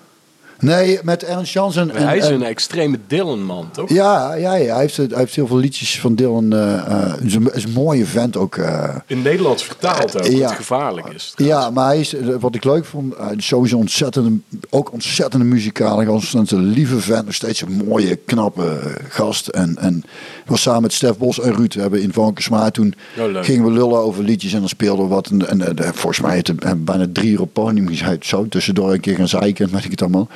Nee, 0.63 0.99
met 1.03 1.25
Ernst 1.25 1.53
Jansen. 1.53 1.87
Maar 1.87 1.97
hij 2.03 2.17
is 2.19 2.27
een 2.27 2.43
extreme 2.43 2.99
Dylan-man, 3.07 3.69
toch? 3.71 3.89
Ja, 3.89 4.35
ja, 4.35 4.55
ja 4.55 4.73
hij, 4.73 4.81
heeft, 4.81 4.97
hij 4.97 5.07
heeft 5.13 5.35
heel 5.35 5.47
veel 5.47 5.57
liedjes 5.57 6.01
van 6.01 6.15
Dylan. 6.15 6.53
eh, 6.53 7.13
is, 7.23 7.35
een, 7.35 7.51
is 7.55 7.65
een 7.65 7.73
mooie 7.73 8.07
vent 8.07 8.37
ook. 8.37 8.57
eh. 8.57 8.97
In 9.07 9.23
Nederlands 9.23 9.65
vertaald 9.65 10.19
ook, 10.19 10.27
Ja. 10.27 10.39
wat 10.47 10.53
gevaarlijk 10.53 11.09
is. 11.09 11.33
Ja, 11.37 11.71
maar 11.71 11.87
hij 11.87 12.01
is, 12.01 12.15
wat 12.41 12.55
ik 12.55 12.65
leuk 12.65 12.85
vond, 12.85 13.15
hij 13.17 13.35
is 13.37 13.47
sowieso 13.47 13.77
ontzettend, 13.77 14.43
ook 14.71 14.93
ontzettende 14.93 15.45
muzikale 15.45 16.05
gast. 16.05 16.35
Een 16.53 16.63
lieve 16.65 17.01
vent, 17.01 17.25
nog 17.25 17.35
steeds 17.35 17.61
een 17.61 17.83
mooie, 17.89 18.17
knappe 18.17 18.81
gast. 19.09 19.49
En, 19.49 19.77
en 19.79 20.05
was 20.47 20.63
samen 20.63 20.83
met 20.83 20.93
Stef 20.93 21.17
Bos 21.17 21.41
en 21.41 21.55
Ruud, 21.55 21.75
we 21.75 21.81
hebben 21.81 22.03
in 22.03 22.13
Valkenswaard 22.13 22.75
toen 22.75 22.95
Oh, 23.19 23.43
gingen 23.45 23.65
we 23.65 23.71
lullen 23.71 23.99
over 23.99 24.25
liedjes 24.25 24.53
en 24.53 24.59
dan 24.61 24.69
speelden 24.69 25.05
we 25.09 25.11
wat. 25.15 25.27
En, 25.27 25.49
en, 25.49 25.79
eh, 25.79 25.89
volgens 25.93 26.21
mij 26.21 26.35
heeft 26.35 26.47
hij 26.63 26.77
bijna 26.79 27.07
drie 27.13 27.31
uur 27.31 27.41
op 27.41 27.53
podium 27.53 27.89
gezeten, 27.89 28.27
zo 28.29 28.49
tussendoor 28.49 28.93
een 28.93 29.01
keer 29.01 29.17
gaan 29.17 29.29
zeiken, 29.29 29.71
weet 29.71 29.85
ik 29.85 29.91
het 29.91 30.01
allemaal. 30.03 30.29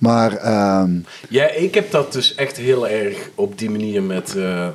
Maar 0.00 0.36
ehm, 0.36 0.90
Ja, 1.28 1.50
ik 1.50 1.74
heb 1.74 1.90
dat 1.90 2.12
dus 2.12 2.34
echt 2.34 2.56
heel 2.56 2.88
erg 2.88 3.16
op 3.34 3.58
die 3.58 3.70
manier 3.70 4.02
met, 4.02 4.36
eh 4.36 4.66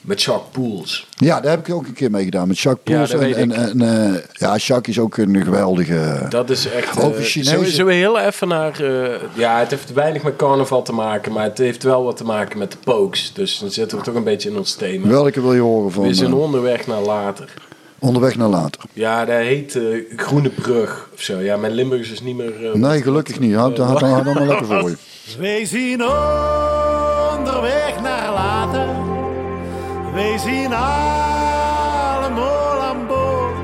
met 0.00 0.22
Jacques 0.22 0.50
Poels. 0.52 1.06
ja, 1.16 1.40
daar 1.40 1.50
heb 1.50 1.66
ik 1.68 1.74
ook 1.74 1.86
een 1.86 1.92
keer 1.92 2.10
mee 2.10 2.24
gedaan 2.24 2.48
met 2.48 2.58
Jacques 2.58 2.96
Ja, 3.10 3.16
Poels. 3.18 3.28
dat 3.28 3.36
en, 3.36 3.52
en, 3.52 3.80
eh, 4.14 4.20
ja, 4.32 4.56
Jacques 4.56 4.96
is 4.96 5.02
ook 5.02 5.16
een 5.16 5.42
geweldige... 5.44 6.26
Dat 6.28 6.50
is 6.50 6.70
echt... 6.70 6.98
eh, 6.98 7.04
Over 7.04 7.22
Chinezen. 7.22 7.44
zullen, 7.44 7.64
we- 7.64 7.70
zullen 7.70 7.86
we 7.86 7.92
heel 7.98 8.18
even 8.18 8.48
naar... 8.48 8.80
eh, 8.80 9.20
ja, 9.34 9.58
het 9.58 9.70
heeft 9.70 9.92
weinig 9.92 10.22
met 10.22 10.36
carnaval 10.36 10.82
te 10.82 10.92
maken, 10.92 11.32
maar 11.32 11.44
het 11.44 11.58
heeft 11.58 11.82
wel 11.82 12.04
wat 12.04 12.16
te 12.16 12.24
maken 12.24 12.58
met 12.58 12.72
de 12.72 12.78
pokes. 12.84 13.32
Dus 13.34 13.58
dan 13.58 13.70
zitten 13.70 13.98
we 13.98 14.04
toch 14.04 14.14
een 14.14 14.24
beetje 14.24 14.48
in 14.50 14.56
ons 14.56 14.74
thema. 14.74 15.08
Welke 15.08 15.40
wil 15.40 15.54
je 15.54 15.60
horen 15.60 15.92
van 15.92 16.02
We 16.06 16.14
zijn 16.14 16.30
eh, 16.30 16.40
onderweg 16.40 16.86
naar 16.86 17.00
later. 17.00 17.54
Onderweg 18.00 18.36
naar 18.36 18.48
later? 18.48 18.80
Ja, 18.92 19.24
dat 19.24 19.36
heet 19.36 19.76
eh, 19.76 19.82
Groene 20.16 20.48
Brug 20.48 21.08
of 21.14 21.20
zo. 21.20 21.38
Ja, 21.38 21.56
mijn 21.56 21.72
Limburgs 21.72 22.10
is 22.10 22.20
niet 22.20 22.36
meer... 22.36 22.66
eh, 22.66 22.72
Nee, 22.74 23.02
gelukkig 23.02 23.40
niet. 23.40 23.54
Houd 23.54 23.78
houd 23.78 24.00
dan 24.00 24.24
maar 24.34 24.46
lekker 24.46 24.66
voor 24.66 24.90
je. 24.90 24.96
Wij 25.38 25.64
zien 25.64 26.02
onderweg 27.38 28.00
naar 28.02 28.32
later. 28.32 28.86
Wij 30.14 30.38
zien 30.38 30.72
allemaal 30.74 32.80
aan 32.80 33.06
boord. 33.06 33.54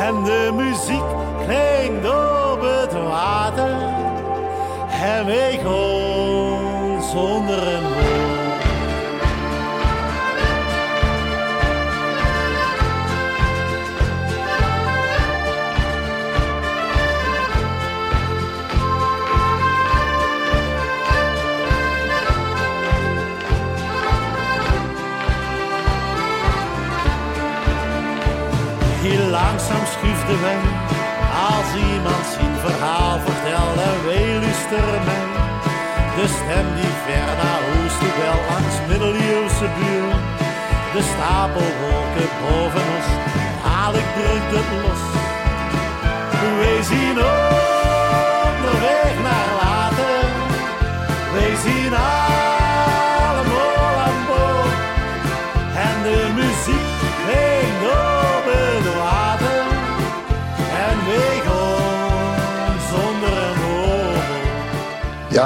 En 0.00 0.24
de 0.24 0.50
muziek 0.56 1.04
klinkt 1.46 2.06
op 2.52 2.60
het 2.60 2.92
water. 2.92 3.76
En 5.02 5.26
wij 5.26 5.60
gaan 5.62 7.02
zonder 7.12 7.68
een 7.68 7.82
woord. 7.82 8.17
Langzaam 29.38 29.86
schuift 29.92 30.26
de 30.30 30.36
als 31.50 31.70
iemand 31.92 32.24
zijn 32.34 32.56
verhaal 32.66 33.18
vertelt 33.26 33.78
en 33.88 33.98
wij 34.06 34.28
luisteren 34.44 35.02
mee. 35.08 35.28
De 36.16 36.26
stem 36.36 36.66
die 36.78 36.94
ver 37.04 37.28
naar 37.40 37.62
oosten 37.74 38.12
wel 38.22 38.38
langs 38.50 38.76
middeleeuwse 38.88 39.68
buur. 39.76 40.12
De 40.94 41.02
stapel 41.10 41.68
wolken 41.82 42.30
boven 42.42 42.84
ons, 42.96 43.08
dadelijk 43.64 44.10
drukt 44.16 44.50
het 44.56 44.68
los. 44.82 45.02
Wij 46.60 46.82
zien 46.82 47.16
onderweg 47.18 47.57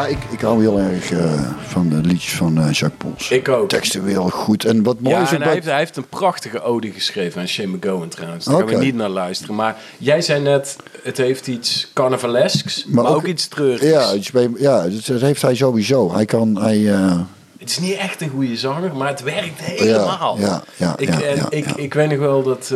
Ja, 0.03 0.09
ik, 0.09 0.19
ik 0.31 0.41
hou 0.41 0.61
heel 0.61 0.79
erg 0.79 1.11
eh, 1.11 1.41
van 1.67 1.89
de 1.89 1.97
liedjes 1.97 2.33
van 2.33 2.59
eh, 2.59 2.73
Jacques 2.73 2.91
Pols. 2.97 3.31
Ik 3.31 3.49
ook. 3.49 3.69
Textueel 3.69 4.29
goed. 4.29 4.65
En 4.65 4.83
wat 4.83 5.01
mooi 5.01 5.15
Ja, 5.15 5.23
is 5.23 5.29
ook 5.29 5.35
en 5.35 5.43
hij 5.43 5.53
heeft, 5.53 5.67
hij 5.67 5.79
heeft 5.79 5.97
een 5.97 6.09
prachtige 6.09 6.63
ode 6.63 6.91
geschreven 6.91 7.41
aan 7.41 7.49
Shane 7.49 7.77
McGowan 7.77 8.09
trouwens. 8.09 8.45
Daar 8.45 8.57
gaan 8.57 8.67
we 8.67 8.77
niet 8.77 8.95
naar 8.95 9.09
luisteren. 9.09 9.55
Maar 9.55 9.77
jij 9.99 10.21
zei 10.21 10.43
net, 10.43 10.77
het 11.03 11.17
heeft 11.17 11.47
iets 11.47 11.91
carnavalesks, 11.93 12.85
maar, 12.87 13.07
ook, 13.07 13.27
iets 13.27 13.49
treurigs. 13.49 13.85
Ja, 13.85 14.15
iets 14.15 14.31
bij, 14.31 14.51
ja 14.57 14.89
dat, 14.89 15.07
dat 15.07 15.21
heeft 15.21 15.43
hij 15.43 15.55
sowieso. 15.55 16.13
Hij 16.13 16.25
kan... 16.25 16.63
Hij, 16.63 16.93
eh, 16.93 17.21
Het 17.59 17.71
is 17.71 17.79
niet 17.79 17.97
echt 17.97 18.21
een 18.21 18.31
goede 18.31 18.57
zanger, 18.57 18.97
maar 18.97 19.09
het 19.09 19.23
werkt 19.23 19.61
helemaal. 19.61 20.39
ja, 20.39 20.63
ja, 20.77 20.95
ik, 20.99 21.09
ja, 21.09 21.21
en 21.21 21.47
ik, 21.51 21.67
ja. 21.67 21.77
ik 21.77 21.95
weet 21.95 22.11
nog 22.11 22.19
wel 22.19 22.43
dat, 22.43 22.71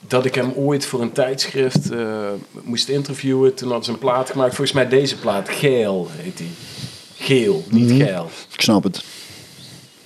dat 0.00 0.24
ik 0.24 0.34
hem 0.34 0.52
ooit 0.56 0.86
voor 0.86 1.00
een 1.02 1.12
tijdschrift 1.12 1.90
eh, 1.90 2.28
moest 2.62 2.88
interviewen. 2.88 3.54
Toen 3.54 3.66
hadden 3.68 3.84
ze 3.86 3.90
een 3.92 3.98
plaat 3.98 4.30
gemaakt. 4.30 4.54
Volgens 4.54 4.76
mij 4.76 4.88
deze 4.88 5.16
plaat, 5.18 5.48
Geel 5.48 6.08
heet 6.10 6.36
die. 6.36 6.50
Geel, 7.14 7.64
niet 7.70 7.88
Mhm. 7.90 8.00
geil. 8.04 8.30
ik 8.52 8.60
snap 8.60 8.82
het. 8.82 9.04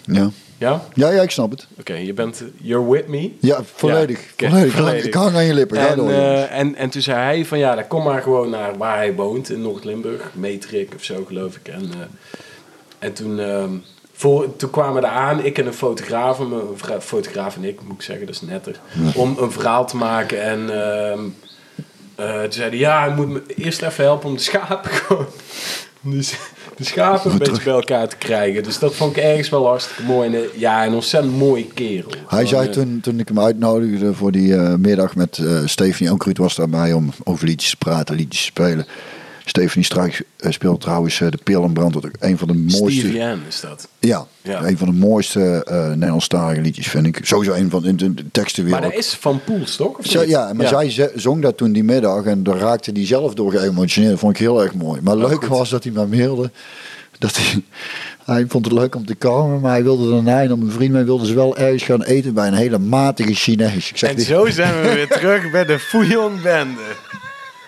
Ja. 0.04 0.30
Ja? 0.58 0.84
Ja, 0.94 1.10
ja, 1.10 1.22
ik 1.22 1.30
snap 1.30 1.50
het. 1.50 1.66
Oké, 1.78 1.94
je 1.94 2.12
bent... 2.12 2.42
You're 2.56 2.90
with 2.90 3.08
me? 3.08 3.30
Ja, 3.40 3.62
volledig. 3.74 4.20
Ja, 4.36 4.48
volledig. 4.50 4.72
volledig. 4.72 5.04
Ik 5.04 5.14
hang 5.14 5.34
aan 5.36 5.44
je 5.44 5.54
lippen. 5.54 5.88
En, 5.88 5.96
door. 5.96 6.10
eh, 6.10 6.58
en, 6.58 6.74
en 6.74 6.90
toen 6.90 7.02
zei 7.02 7.18
hij 7.18 7.44
van 7.44 7.58
ja, 7.58 7.74
dan 7.74 7.86
kom 7.86 8.02
maar 8.04 8.22
gewoon 8.22 8.50
naar 8.50 8.76
waar 8.76 8.96
hij 8.96 9.14
woont 9.14 9.50
in 9.50 9.62
Noord-Limburg. 9.62 10.30
Metrik 10.34 10.94
of 10.96 11.02
zo 11.04 11.24
geloof 11.26 11.56
ik. 11.56 11.68
En, 11.68 11.82
eh, 11.92 11.98
en 12.98 13.12
toen, 13.12 13.38
ehm, 13.40 13.70
voor, 14.20 14.56
toen 14.56 14.70
kwamen 14.70 15.02
we 15.02 15.08
aan, 15.08 15.44
ik 15.44 15.58
en 15.58 15.66
een 15.66 15.72
fotograaf, 15.72 16.38
een 16.38 17.00
fotograaf 17.00 17.56
en 17.56 17.64
ik 17.64 17.82
moet 17.82 17.96
ik 17.96 18.02
zeggen, 18.02 18.26
dat 18.26 18.34
is 18.34 18.40
netter. 18.40 18.80
Om 19.14 19.36
een 19.38 19.50
verhaal 19.50 19.86
te 19.86 19.96
maken 19.96 20.42
en 20.42 20.82
ehm, 20.82 21.20
eh, 22.14 22.42
toen 22.42 22.52
zeiden 22.52 22.78
ja, 22.78 23.04
je 23.04 23.14
moet 23.14 23.28
me 23.28 23.42
eerst 23.46 23.82
even 23.82 24.04
helpen 24.04 24.28
om 24.28 24.34
de 24.34 24.40
schapen 24.40 24.90
gewoon... 25.00 25.26
Dus 26.00 26.34
de 26.76 26.84
schapen 26.84 27.30
een 27.30 27.38
beetje 27.38 27.62
bij 27.62 27.72
elkaar 27.72 28.08
te 28.08 28.16
krijgen. 28.16 28.62
Dus 28.62 28.78
dat 28.78 28.94
vond 28.94 29.16
ik 29.16 29.22
ergens 29.22 29.48
wel 29.48 29.66
hartstikke 29.66 30.02
mooi. 30.02 30.28
En, 30.28 30.34
eh, 30.34 30.40
ja, 30.54 30.86
een 30.86 30.94
ontzettend 30.94 31.36
mooie 31.36 31.66
kerel. 31.66 32.10
Hij 32.26 32.46
zei 32.46 32.66
eh, 32.66 32.72
toen, 32.72 33.00
toen 33.02 33.20
ik 33.20 33.28
hem 33.28 33.40
uitnodigde 33.40 34.14
voor 34.14 34.32
die 34.32 34.54
middag 34.56 35.14
met 35.14 35.42
Stephanie 35.64 36.12
Onkruid 36.12 36.38
was 36.38 36.56
daarbij 36.56 36.92
om 36.92 37.12
over 37.24 37.46
liedjes 37.46 37.70
te 37.70 37.76
praten, 37.76 38.14
liedjes 38.14 38.40
te 38.40 38.46
spelen. 38.46 38.86
Stephanie 39.44 39.84
Struik 39.84 40.22
eh, 40.36 40.50
speelt 40.52 40.80
trouwens 40.80 41.20
eh, 41.20 41.30
de 41.30 41.38
Peerlenbrand, 41.44 41.94
wat 41.94 42.08
een 42.18 42.38
van 42.38 42.48
de 42.48 42.54
mooiste... 42.54 43.00
Stevie 43.00 43.22
is 43.48 43.60
dat. 43.60 43.88
Ja, 43.98 44.26
Ja. 44.42 44.64
een 44.66 44.78
van 44.78 44.88
de 44.88 44.94
mooiste 44.94 45.64
eh 45.64 45.88
Nederlandstalige 45.88 46.60
liedjes 46.60 46.86
vind 46.86 47.06
ik. 47.06 47.18
Sowieso 47.22 47.52
een 47.54 47.70
van 47.70 47.82
de, 47.82 48.14
de 48.14 48.30
teksten 48.32 48.62
weer. 48.64 48.72
Maar 48.72 48.82
dat 48.82 48.94
is 48.94 49.16
Van 49.20 49.40
Poels, 49.44 49.76
toch? 49.76 49.98
Ja, 50.26 50.52
maar 50.52 50.66
zij 50.68 51.10
zong 51.14 51.42
dat 51.42 51.56
toen 51.56 51.72
die 51.72 51.84
middag 51.84 52.24
en 52.24 52.42
daar 52.42 52.56
raakte 52.58 52.90
hij 52.90 53.06
zelf 53.06 53.34
door 53.34 53.52
geëmotioneerd. 53.52 54.10
Dat 54.12 54.20
vond 54.20 54.32
ik 54.34 54.40
heel 54.40 54.62
erg 54.62 54.74
mooi. 54.74 55.00
Maar 55.02 55.16
leuk 55.16 55.44
was 55.44 55.70
dat 55.70 55.82
hij 55.84 55.92
mij 55.92 56.06
mailde. 56.06 56.50
Dat 57.18 57.36
hij, 57.36 57.62
hij 58.24 58.44
vond 58.48 58.64
het 58.64 58.74
leuk 58.74 58.94
om 58.94 59.06
te 59.06 59.14
komen, 59.14 59.60
maar 59.60 59.70
hij 59.70 59.82
wilde 59.82 60.10
daarna 60.10 60.42
en 60.42 60.58
mijn 60.58 60.70
vriend 60.72 60.92
mee 60.92 61.04
wilden 61.04 61.26
ze 61.26 61.34
wel 61.34 61.56
ergens 61.56 61.82
gaan 61.82 62.02
eten 62.02 62.34
bij 62.34 62.46
een 62.46 62.54
hele 62.54 62.78
matige 62.78 63.34
Chinees. 63.34 63.90
Ik 63.90 63.96
zeg, 63.96 64.10
En 64.10 64.16
die- 64.16 64.24
zo 64.24 64.46
zijn 64.50 64.82
we 64.82 64.94
weer 64.94 65.08
terug 65.08 65.50
bij 65.50 65.64
de 65.64 65.78
Fouillon 65.78 66.32
Bende. 66.42 66.80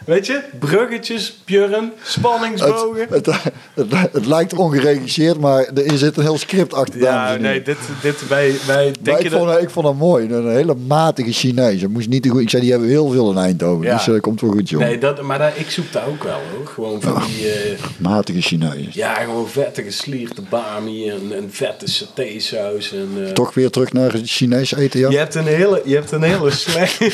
Weet 0.07 0.27
je? 0.27 0.41
Bruggetjes, 0.59 1.33
pjurren, 1.45 1.93
spanningsbogen. 2.03 3.07
het, 3.11 3.27
het, 3.27 3.37
het, 3.75 4.13
het 4.13 4.27
lijkt 4.27 4.55
ongeregisseerd, 4.55 5.39
maar 5.41 5.65
er 5.65 5.99
zit 5.99 6.17
een 6.17 6.23
heel 6.23 6.39
script 6.39 6.75
achter. 6.75 7.01
ja, 7.01 7.37
nee, 7.37 7.63
dit, 7.63 7.77
dit 8.03 8.29
wij, 8.29 8.55
wij 8.67 8.95
denken 9.03 9.25
ik, 9.25 9.31
vond, 9.31 9.45
dat... 9.45 9.55
het- 9.55 9.63
ik 9.63 9.71
vond 9.71 9.87
hem 9.87 9.97
mooi. 9.97 10.29
Een 10.33 10.51
hele 10.51 10.75
matige 10.87 11.33
Chinees. 11.33 11.87
Moest 11.87 12.09
niet 12.09 12.23
te 12.23 12.29
goed. 12.29 12.41
Ik 12.41 12.51
zei, 12.51 12.63
die 12.63 12.71
hebben 12.71 12.89
heel 12.89 13.11
veel 13.11 13.31
in 13.31 13.37
Eindhoven. 13.37 13.85
Ja. 13.87 13.97
Dus 13.97 14.05
dat 14.05 14.21
komt 14.21 14.41
wel 14.41 14.51
goed, 14.51 14.69
jongen. 14.69 14.87
Nee, 14.89 14.99
dat, 14.99 15.23
maar 15.23 15.39
daar, 15.39 15.53
ik 15.57 15.71
zoek 15.71 15.93
daar 15.93 16.07
ook 16.07 16.23
wel 16.25 16.41
hoor. 16.57 16.67
Gewoon 16.67 17.01
van 17.01 17.23
die... 17.27 17.51
eh, 17.53 17.79
Matige 17.99 18.41
Chinees. 18.41 18.95
ja, 18.95 19.15
gewoon 19.15 19.49
vette 19.49 19.83
geslierde 19.83 20.43
bami 20.49 21.09
en, 21.09 21.21
en 21.37 21.49
vette 21.51 21.91
satésaus. 21.91 22.93
En, 22.93 23.09
eh, 23.27 23.31
Toch 23.33 23.55
weer 23.55 23.71
terug 23.71 23.93
naar 23.93 24.13
Chinees 24.25 24.75
eten, 24.75 25.01
ja? 25.01 25.11
Je 25.11 25.17
hebt 25.19 25.35
een 25.35 25.47
hele, 25.47 25.83
je 25.85 25.95
hebt 25.95 26.11
een 26.13 26.23
hele 26.23 26.51
slechte. 26.67 27.11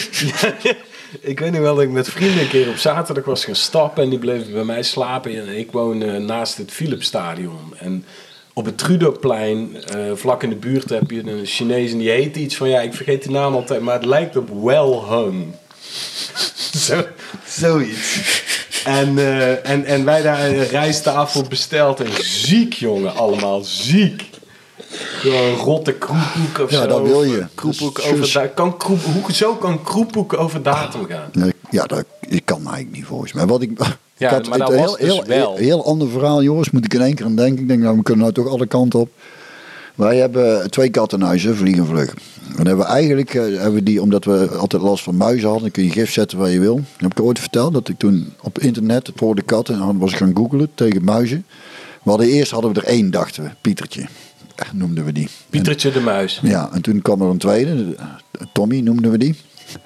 Ik 1.21 1.41
weet 1.41 1.53
nog 1.53 1.61
wel 1.61 1.75
dat 1.75 1.85
ik 1.85 1.91
met 1.91 2.09
vrienden 2.09 2.41
een 2.41 2.49
keer 2.49 2.69
op 2.69 2.77
zaterdag 2.77 3.25
was 3.25 3.45
gaan 3.45 3.55
stappen 3.55 4.03
en 4.03 4.11
die 4.11 4.19
bleven 4.19 4.53
bij 4.53 4.65
mij 4.65 4.83
slapen. 4.83 5.41
En 5.41 5.59
ik 5.59 5.73
woon 5.73 6.25
naast 6.25 6.57
het 6.57 6.71
Philipsstadion. 6.71 7.75
En 7.79 8.05
op 8.59 8.65
het 8.65 8.79
Trudoplein, 8.79 9.85
eh, 9.85 10.01
vlak 10.15 10.43
in 10.43 10.49
de 10.49 10.57
buurt, 10.57 10.89
heb 10.89 11.11
je 11.11 11.31
een 11.31 11.47
Chinees 11.47 11.93
en 11.93 11.99
die 11.99 12.11
heet 12.11 12.37
iets 12.37 12.57
van 12.57 12.69
ja, 12.69 12.81
ik 12.81 12.95
vergeet 12.95 13.23
die 13.23 13.33
naam 13.33 13.55
altijd, 13.55 13.81
maar 13.81 13.95
het 13.95 14.05
lijkt 14.05 14.37
op 14.37 14.49
Well 14.63 15.01
Hung. 15.09 15.55
Zo, 16.87 17.05
zoiets. 17.47 18.21
En, 18.85 19.19
eh, 19.19 19.71
en, 19.71 19.85
en 19.85 20.05
wij 20.05 20.23
daar 20.23 20.45
een 20.45 20.67
rijsttafel 20.67 21.43
besteld 21.43 22.01
en 22.01 22.25
ziek 22.25 22.73
jongen, 22.73 23.15
allemaal 23.15 23.61
ziek. 23.65 24.25
Gewoon 25.19 25.55
rotte 25.55 25.93
kroephoek 25.93 26.59
of 26.59 26.71
Ja, 26.71 26.81
zo. 26.81 26.87
dat 26.87 27.03
wil 27.03 27.25
je. 27.25 27.47
Kroephoek 27.55 27.99
is 27.99 28.37
over 28.37 28.49
kan 28.49 28.77
kroep, 28.77 29.01
hoe, 29.03 29.33
zo 29.33 29.55
kan 29.55 29.83
kroephoek 29.83 30.39
over 30.39 30.63
datum 30.63 31.07
gaan. 31.09 31.29
Nee, 31.33 31.53
Ja, 31.71 31.85
dat 31.87 32.05
ik 32.29 32.45
kan 32.45 32.59
eigenlijk 32.67 32.97
niet 32.97 33.05
volgens 33.05 33.33
mij. 33.33 33.47
Wat 33.47 33.63
ik, 33.63 33.71
Ja, 34.17 34.27
ik 34.29 34.35
had 34.35 34.49
maar 34.49 34.59
het 34.59 34.69
dat 34.69 34.77
een 34.77 34.85
was 34.85 34.97
heel, 34.97 35.07
dus 35.07 35.15
heel, 35.17 35.25
wel. 35.27 35.57
heel, 35.57 35.65
heel 35.67 35.85
ander 35.85 36.09
verhaal, 36.09 36.43
jongens. 36.43 36.71
Moet 36.71 36.85
ik 36.85 36.95
in 36.95 37.01
één 37.01 37.15
keer 37.15 37.25
aan 37.25 37.37
denken. 37.37 37.63
Ik 37.63 37.69
denk, 37.69 37.81
nou, 37.83 37.97
we 37.97 38.03
kunnen 38.03 38.23
nou 38.23 38.35
toch 38.35 38.49
alle 38.53 38.67
kanten 38.67 39.01
op. 39.01 39.09
Wij 39.95 40.17
hebben 40.17 40.71
twee 40.71 40.89
kattenhuizen, 40.91 41.57
vliegen 41.57 41.87
vlug. 41.87 42.15
Dan 42.57 42.67
hebben 42.67 42.87
we 42.87 42.93
eigenlijk, 42.93 43.35
eh, 43.35 43.43
hebben 43.43 43.73
we 43.73 43.83
die, 43.83 44.03
omdat 44.03 44.25
we 44.25 44.49
altijd 44.59 44.83
last 44.83 45.03
van 45.05 45.17
muizen 45.17 45.45
hadden, 45.45 45.63
dan 45.63 45.71
kun 45.71 45.85
je 45.85 45.91
gif 45.91 46.13
zetten 46.13 46.39
waar 46.39 46.51
je 46.51 46.59
wil. 46.61 46.75
Dan 46.75 46.85
heb 47.09 47.19
ik 47.19 47.21
ooit 47.25 47.39
verteld 47.39 47.73
dat 47.73 47.89
ik 47.89 47.99
toen 47.99 48.33
op 48.43 48.59
internet 48.59 49.07
het 49.07 49.21
woord 49.21 49.45
katten, 49.45 49.75
en 49.75 49.81
dan 49.81 49.99
was 49.99 50.11
ik 50.13 50.17
gaan 50.17 50.37
googlen 50.37 50.69
tegen 50.75 51.05
muizen. 51.05 51.47
We 52.03 52.11
hadden 52.11 52.29
eerst 52.29 52.51
hadden 52.51 52.73
we 52.73 52.81
er 52.81 52.87
één, 52.87 53.11
dachten 53.11 53.43
we, 53.43 53.51
Pietertje, 53.61 54.07
noemden 54.73 55.05
we 55.05 55.13
die. 55.13 55.29
Pietertje 55.51 55.93
de 55.93 56.01
Muis. 56.01 56.41
Ja, 56.43 56.71
en 56.73 56.83
toen 56.83 57.03
kwam 57.03 57.21
er 57.23 57.29
een 57.29 57.39
tweede, 57.39 57.77
de- 57.77 57.97
Tommy 58.53 58.81
noemden 58.81 59.11
we 59.11 59.19
die. 59.19 59.35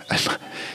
En 0.07 0.19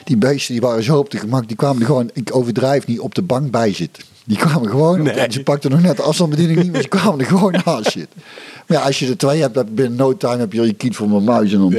die 0.04 0.18
beesten 0.18 0.54
die 0.54 0.62
waren 0.62 0.84
zo 0.84 0.98
op 0.98 1.10
de 1.10 1.18
gemak, 1.18 1.48
die 1.48 1.56
kwamen 1.58 1.80
er 1.80 1.86
gewoon, 1.86 2.10
ik 2.14 2.36
overdrijf 2.36 2.88
niet, 2.88 3.00
op 3.00 3.16
de 3.16 3.22
bank 3.22 3.52
bij 3.52 3.74
zitten. 3.74 4.04
Die 4.26 4.38
kwamen 4.38 4.70
gewoon, 4.70 5.04
de- 5.04 5.12
Nee. 5.12 5.28
ze 5.32 5.44
pakten 5.44 5.72
nog 5.72 5.82
net 5.82 5.98
de 5.98 6.04
afstandsbediening 6.04 6.64
niet, 6.64 6.72
maar 6.72 6.82
ze 6.82 6.88
kwamen 6.88 7.20
er 7.20 7.26
gewoon 7.26 7.56
naast 7.66 7.92
zitten. 7.98 8.22
Maar 8.68 8.78
ja, 8.78 8.84
als 8.84 9.00
je 9.00 9.08
er 9.08 9.18
twee 9.18 9.42
hebt, 9.42 9.54
dan 9.54 9.68
binnen 9.74 9.96
no 9.98 10.18
time 10.18 10.38
heb 10.38 10.54
je 10.54 10.62
je 10.62 10.74
kiet 10.74 10.96
voor 10.96 11.10
mijn 11.10 11.24
muis 11.24 11.54
en 11.54 11.60
dan 11.60 11.76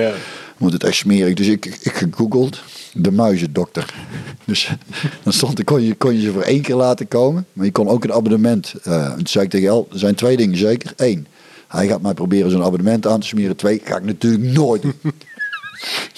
wordt 0.57 0.75
het 0.75 0.85
echt 0.85 0.97
smerig. 0.97 1.35
Dus 1.35 1.47
ik, 1.47 1.67
ik 1.67 1.93
gegoogeld, 1.93 2.63
de 2.93 3.11
muizendokter. 3.11 3.95
Dus 4.45 4.71
dan 5.23 5.33
stond, 5.33 5.65
kon, 5.65 5.83
je, 5.83 5.95
kon 5.95 6.15
je 6.15 6.21
ze 6.21 6.33
voor 6.33 6.43
één 6.43 6.63
keer 6.63 6.75
laten 6.75 7.09
komen, 7.09 7.47
maar 7.53 7.65
je 7.65 7.73
kon 7.73 7.89
ook 7.89 8.05
een 8.05 8.13
abonnement. 8.13 8.75
en 8.83 9.15
toen 9.17 9.27
zei 9.27 9.45
ik 9.45 9.51
tegen 9.51 9.69
El, 9.69 9.89
er 9.93 9.99
zijn 9.99 10.15
twee 10.15 10.37
dingen 10.37 10.57
zeker. 10.59 10.93
Eén, 10.97 11.27
hij 11.69 11.87
gaat 11.89 12.01
mij 12.03 12.15
proberen 12.15 12.51
zo'n 12.51 12.63
abonnement 12.65 13.07
aan 13.07 13.21
te 13.21 13.27
smeren. 13.27 13.57
Twee, 13.57 13.81
ga 13.85 13.97
ik 13.97 14.05
natuurlijk 14.05 14.43
nooit 14.53 14.83
doen. 14.83 15.01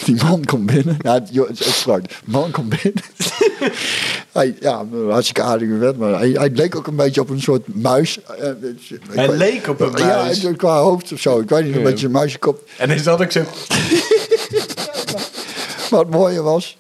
Die 0.05 0.23
man 0.25 0.45
komt 0.45 0.67
binnen. 0.67 0.97
Ja, 0.99 1.13
het, 1.15 1.61
is 1.61 1.87
man 2.25 2.51
komt 2.51 2.69
binnen. 2.83 3.03
hij, 4.33 4.57
ja, 4.61 4.85
hartstikke 5.09 5.43
aardige 5.43 5.77
wet, 5.77 5.99
maar 5.99 6.19
hij, 6.19 6.29
hij 6.31 6.51
leek 6.51 6.77
ook 6.77 6.87
een 6.87 6.97
beetje 6.97 7.21
op 7.21 7.31
een 7.31 7.41
soort 7.41 7.75
muis. 7.75 8.19
Eh, 8.23 8.49
ik 8.49 9.01
Hij 9.11 9.29
weet- 9.29 9.37
leek 9.39 9.69
op 9.69 9.81
een 9.81 9.93
Ja, 9.97 10.07
muis. 10.07 10.45
en 10.45 10.57
qua 10.57 10.81
hoofd 10.81 11.13
of 11.13 11.21
zo. 11.21 11.41
Ik 11.41 11.49
weet 11.49 11.65
niet, 11.65 11.75
een 11.75 11.81
Ja. 11.81 11.87
beetje 11.87 12.07
een 12.07 12.13
muizenkop. 12.13 12.69
En 12.79 12.89
dan 12.89 12.99
zat 12.99 13.21
ik 13.21 13.31
zo... 13.31 13.43
Maar 15.91 16.01
het 16.01 16.11
mooie 16.11 16.43
was, 16.43 16.79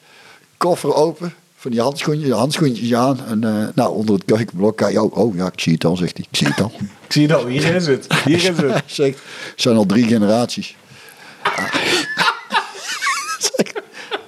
koffer 0.56 0.94
open, 0.94 1.34
van 1.60 1.70
die 1.70 1.80
handschoentjes, 1.80 2.30
handschoentjes 2.30 2.94
aan. 2.94 3.26
En 3.26 3.44
eh, 3.44 3.68
nou, 3.74 3.94
onder 3.94 4.14
het 4.14 4.24
keukenblok, 4.24 4.76
kijk, 4.76 5.02
oh, 5.02 5.16
oh 5.16 5.36
ja, 5.36 5.46
ik 5.46 5.60
zie 5.60 5.72
het 5.72 5.84
al, 5.84 5.96
zegt 5.96 6.16
hij. 6.16 6.26
Ik 6.30 6.36
zie 6.36 6.46
het 6.46 6.60
al. 6.60 6.72
Ik 7.06 7.16
zie 7.16 7.26
het 7.26 7.36
al, 7.36 7.46
hier 7.46 7.74
is 7.74 7.86
het. 7.86 8.06
Hier 8.24 8.36
is 8.36 8.46
het. 8.46 8.82
zegt, 9.00 9.18
zijn 9.56 9.76
al 9.76 9.86
drie 9.86 10.06
generaties. 10.06 10.76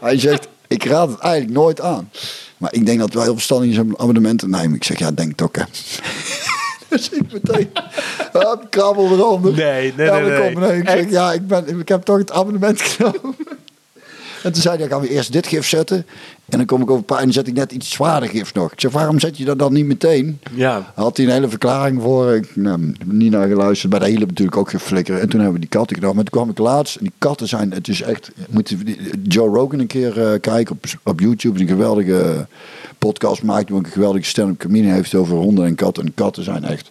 Hij 0.00 0.18
zegt, 0.18 0.48
ik 0.66 0.84
raad 0.84 1.08
het 1.08 1.18
eigenlijk 1.18 1.54
nooit 1.54 1.80
aan. 1.80 2.10
Maar 2.56 2.74
ik 2.74 2.86
denk 2.86 2.98
dat 2.98 3.14
wel 3.14 3.22
heel 3.22 3.34
verstandig 3.34 3.78
om 3.78 3.94
abonnementen 3.96 4.50
te 4.50 4.56
nemen. 4.56 4.76
Ik 4.76 4.84
zeg, 4.84 4.98
ja, 4.98 5.10
denk 5.10 5.42
ook, 5.42 5.56
hè. 5.56 5.62
Dus 6.88 7.08
ik 7.08 7.32
meteen, 7.32 7.70
krabbel 8.70 9.12
eronder. 9.12 9.52
Nee, 9.52 9.92
nee, 9.96 10.06
ja, 10.06 10.18
nee, 10.18 10.56
nee. 10.56 10.78
Ik 10.78 10.88
zeg, 10.88 11.10
ja, 11.10 11.32
ik, 11.32 11.46
ben, 11.46 11.80
ik 11.80 11.88
heb 11.88 12.02
toch 12.02 12.18
het 12.18 12.32
abonnement 12.32 12.80
genomen. 12.80 13.36
En 14.42 14.52
toen 14.52 14.62
zei 14.62 14.76
hij, 14.76 14.88
dan 14.88 14.98
gaan 14.98 15.08
we 15.08 15.14
eerst 15.14 15.32
dit 15.32 15.46
gif 15.46 15.66
zetten. 15.66 16.06
En 16.48 16.58
dan 16.58 16.66
kom 16.66 16.82
ik 16.82 16.86
over 16.86 16.98
een 16.98 17.04
paar 17.04 17.18
en 17.18 17.24
dan 17.24 17.32
zet 17.32 17.46
ik 17.46 17.54
net 17.54 17.72
iets 17.72 17.90
zwaarder 17.90 18.28
gif 18.28 18.54
nog. 18.54 18.72
Ik 18.72 18.80
zeg, 18.80 18.92
waarom 18.92 19.20
zet 19.20 19.38
je 19.38 19.44
dat 19.44 19.58
dan 19.58 19.72
niet 19.72 19.86
meteen? 19.86 20.38
Ja. 20.54 20.92
Had 20.94 21.16
hij 21.16 21.26
een 21.26 21.32
hele 21.32 21.48
verklaring 21.48 22.02
voor. 22.02 22.34
Ik 22.34 22.56
nou, 22.56 22.94
niet 23.04 23.30
naar 23.30 23.48
geluisterd. 23.48 23.90
Bij 23.90 23.98
de 23.98 24.04
hele 24.04 24.26
natuurlijk 24.26 24.56
ook 24.56 24.70
geflikkerd. 24.70 25.20
En 25.20 25.28
toen 25.28 25.40
hebben 25.40 25.60
we 25.60 25.66
die 25.66 25.78
katten 25.78 25.96
gedaan. 25.96 26.14
Maar 26.14 26.24
toen 26.24 26.40
kwam 26.40 26.50
ik 26.50 26.58
laatst. 26.58 26.96
En 26.96 27.02
die 27.02 27.12
katten 27.18 27.48
zijn, 27.48 27.72
het 27.72 27.88
is 27.88 28.02
echt... 28.02 28.30
Moet 28.50 28.76
Joe 29.22 29.48
Rogan 29.48 29.78
een 29.78 29.86
keer 29.86 30.20
eh, 30.20 30.40
kijken 30.40 30.74
op, 30.74 30.84
op 31.02 31.20
YouTube. 31.20 31.60
Een 31.60 31.68
geweldige 31.68 32.46
podcast 32.98 33.42
maakt. 33.42 33.66
Die 33.66 33.76
ook 33.76 33.84
een 33.84 33.92
geweldige 33.92 34.24
stand-up 34.24 34.58
comedian 34.58 34.92
heeft 34.92 35.14
over 35.14 35.36
honden 35.36 35.66
en 35.66 35.74
katten. 35.74 36.04
En 36.04 36.14
katten 36.14 36.44
zijn 36.44 36.64
echt 36.64 36.90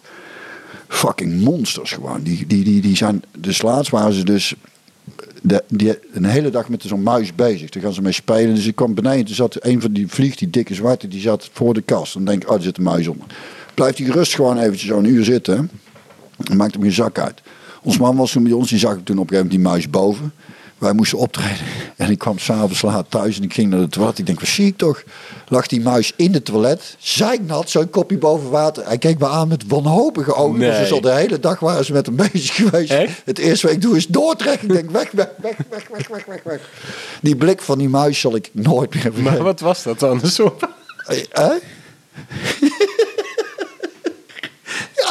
fucking 0.88 1.40
monsters 1.40 1.92
gewoon. 1.92 2.22
Die, 2.22 2.46
die, 2.46 2.64
die, 2.64 2.80
die 2.80 2.96
zijn... 2.96 3.22
Dus 3.38 3.62
laatst 3.62 3.90
waren 3.90 4.12
ze 4.12 4.24
dus 4.24 4.54
de, 5.42 5.64
die, 5.68 5.98
een 6.12 6.24
hele 6.24 6.50
dag 6.50 6.68
met 6.68 6.82
zo'n 6.82 7.02
muis 7.02 7.34
bezig. 7.34 7.70
Daar 7.70 7.82
gaan 7.82 7.92
ze 7.92 8.02
mee 8.02 8.12
spelen. 8.12 8.54
Dus 8.54 8.66
ik 8.66 8.74
kwam 8.74 8.94
beneden. 8.94 9.24
Toen 9.24 9.34
zat 9.34 9.56
een 9.60 9.80
van 9.80 9.92
die 9.92 10.08
vlieg, 10.08 10.36
die 10.36 10.50
dikke 10.50 10.74
zwarte, 10.74 11.08
die 11.08 11.20
zat 11.20 11.50
voor 11.52 11.74
de 11.74 11.82
kast. 11.82 12.14
Dan 12.14 12.24
denk 12.24 12.42
ik, 12.42 12.50
oh, 12.50 12.56
er 12.56 12.62
zit 12.62 12.76
een 12.76 12.82
muis 12.82 13.06
onder. 13.06 13.26
Blijft 13.74 13.98
hij 13.98 14.06
gerust 14.06 14.34
gewoon 14.34 14.58
eventjes 14.58 14.88
zo'n 14.88 15.04
uur 15.04 15.24
zitten. 15.24 15.70
Dan 16.36 16.56
maakt 16.56 16.72
hem 16.72 16.82
geen 16.82 16.92
zak 16.92 17.18
uit. 17.18 17.42
Ons 17.82 17.98
man 17.98 18.16
was 18.16 18.32
toen 18.32 18.42
bij 18.42 18.52
ons, 18.52 18.68
die 18.68 18.78
zag 18.78 18.92
toen 18.92 18.98
op 18.98 19.08
een 19.08 19.16
gegeven 19.16 19.34
moment 19.36 19.50
die 19.50 19.60
muis 19.60 19.90
boven. 19.90 20.32
Wij 20.82 20.92
moesten 20.92 21.18
optreden. 21.18 21.66
En 21.96 22.10
ik 22.10 22.18
kwam 22.18 22.38
s'avonds 22.38 22.82
laat 22.82 23.06
thuis 23.08 23.36
en 23.36 23.42
ik 23.42 23.54
ging 23.54 23.70
naar 23.70 23.80
de 23.80 23.88
toilet. 23.88 24.18
Ik 24.18 24.26
denk, 24.26 24.40
wat 24.40 24.48
zie 24.48 24.66
ik 24.66 24.76
toch? 24.76 25.02
Lag 25.48 25.66
die 25.66 25.80
muis 25.80 26.12
in 26.16 26.34
het 26.34 26.44
toilet. 26.44 26.96
Zeiknat, 26.98 27.70
zo'n 27.70 27.90
kopje 27.90 28.18
boven 28.18 28.50
water. 28.50 28.86
Hij 28.86 28.98
keek 28.98 29.18
me 29.18 29.28
aan 29.28 29.48
met 29.48 29.66
wanhopige 29.66 30.34
ogen. 30.34 30.58
Nee. 30.58 30.70
Dus 30.70 30.78
dus 30.78 30.92
al 30.92 31.00
de 31.00 31.12
hele 31.12 31.40
dag 31.40 31.60
waren 31.60 31.84
ze 31.84 31.92
met 31.92 32.06
hem 32.06 32.16
bezig 32.16 32.54
geweest. 32.54 32.90
Echt? 32.90 33.22
Het 33.24 33.38
eerste 33.38 33.66
wat 33.66 33.74
ik 33.76 33.82
doe 33.82 33.96
is 33.96 34.06
doortrekken. 34.06 34.68
Ik 34.68 34.74
denk, 34.74 34.90
weg, 34.90 35.10
weg, 35.10 35.28
weg, 35.36 35.56
weg, 35.70 35.88
weg, 35.88 36.08
weg, 36.08 36.24
weg, 36.24 36.42
weg. 36.42 36.60
Die 37.20 37.36
blik 37.36 37.60
van 37.60 37.78
die 37.78 37.88
muis 37.88 38.20
zal 38.20 38.34
ik 38.34 38.50
nooit 38.52 38.94
meer 38.94 39.02
vergeten. 39.02 39.24
Maar 39.24 39.42
wat 39.42 39.60
was 39.60 39.82
dat 39.82 39.98
dan? 39.98 40.20
Een 40.22 40.30
soort... 40.30 40.62
Hè? 41.30 41.52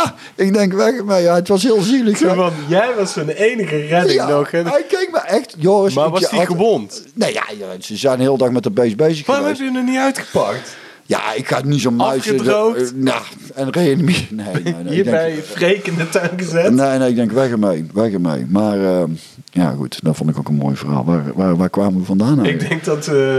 Ja, 0.04 0.44
Ik 0.44 0.54
denk, 0.54 0.74
weg 0.74 0.96
ermee. 0.98 1.22
Ja, 1.24 1.36
het 1.36 1.48
was 1.48 1.64
heel 1.64 1.82
zielig. 1.82 2.18
Van, 2.18 2.54
jij 2.68 2.90
was 2.98 3.14
zijn 3.14 3.30
enige 3.30 3.78
redding 3.86 4.14
Ja, 4.20 4.28
nog. 4.28 4.52
Hè? 4.52 4.62
hij 4.62 4.84
keek 4.88 5.10
me 5.12 5.20
echt... 5.20 5.56
Joris, 5.58 5.94
Maar 5.94 6.06
ik- 6.06 6.12
was 6.12 6.30
hij 6.30 6.40
had- 6.40 6.48
gewond? 6.48 7.04
Nee, 7.14 7.34
ja, 7.34 7.44
ze 7.80 7.96
zijn 7.98 8.18
de 8.18 8.24
hele 8.24 8.38
dag 8.38 8.52
met 8.52 8.64
de 8.64 8.72
beest 8.72 8.96
bezig 8.96 9.26
Waarom 9.26 9.46
geweest. 9.46 9.62
heb 9.62 9.72
je 9.72 9.78
hem 9.78 9.88
er 9.88 9.92
niet 9.94 10.02
uitgepakt? 10.02 10.76
Ja, 11.06 11.34
ik 11.34 11.48
ga 11.48 11.62
niet 11.64 11.82
zo 11.82 11.92
muizen. 11.92 12.32
Afgedroogd? 12.34 12.82
Eh, 12.82 12.88
Nou, 12.96 13.22
en 13.56 13.70
reanimeren. 13.70 14.28
Nee, 14.30 14.46
nee, 14.64 14.74
nee. 14.74 14.84
ik 14.84 14.90
Hierbij 14.90 15.34
Freek 15.44 15.88
in 15.88 15.96
de 15.96 16.10
tuin 16.10 16.30
gezet? 16.38 16.72
nee, 16.74 16.98
nee, 17.00 17.10
ik 17.10 17.16
denk 17.16 17.32
weg 17.32 17.50
ermee. 17.50 17.86
Weg 17.94 18.12
ermee. 18.14 18.46
Maar 18.50 18.84
eh, 18.86 19.04
ja, 19.52 19.72
goed. 19.78 20.00
Dat 20.04 20.16
vond 20.16 20.30
ik 20.30 20.38
ook 20.38 20.48
een 20.48 20.56
mooi 20.56 20.76
verhaal. 20.76 21.06
Waar, 21.06 21.24
waar, 21.36 21.56
waar 21.56 21.70
kwamen 21.70 22.00
we 22.00 22.06
vandaan 22.06 22.40
Ik 22.40 22.46
eigenlijk? 22.46 22.70
denk 22.70 22.84
dat, 22.84 23.08
eh, 23.16 23.36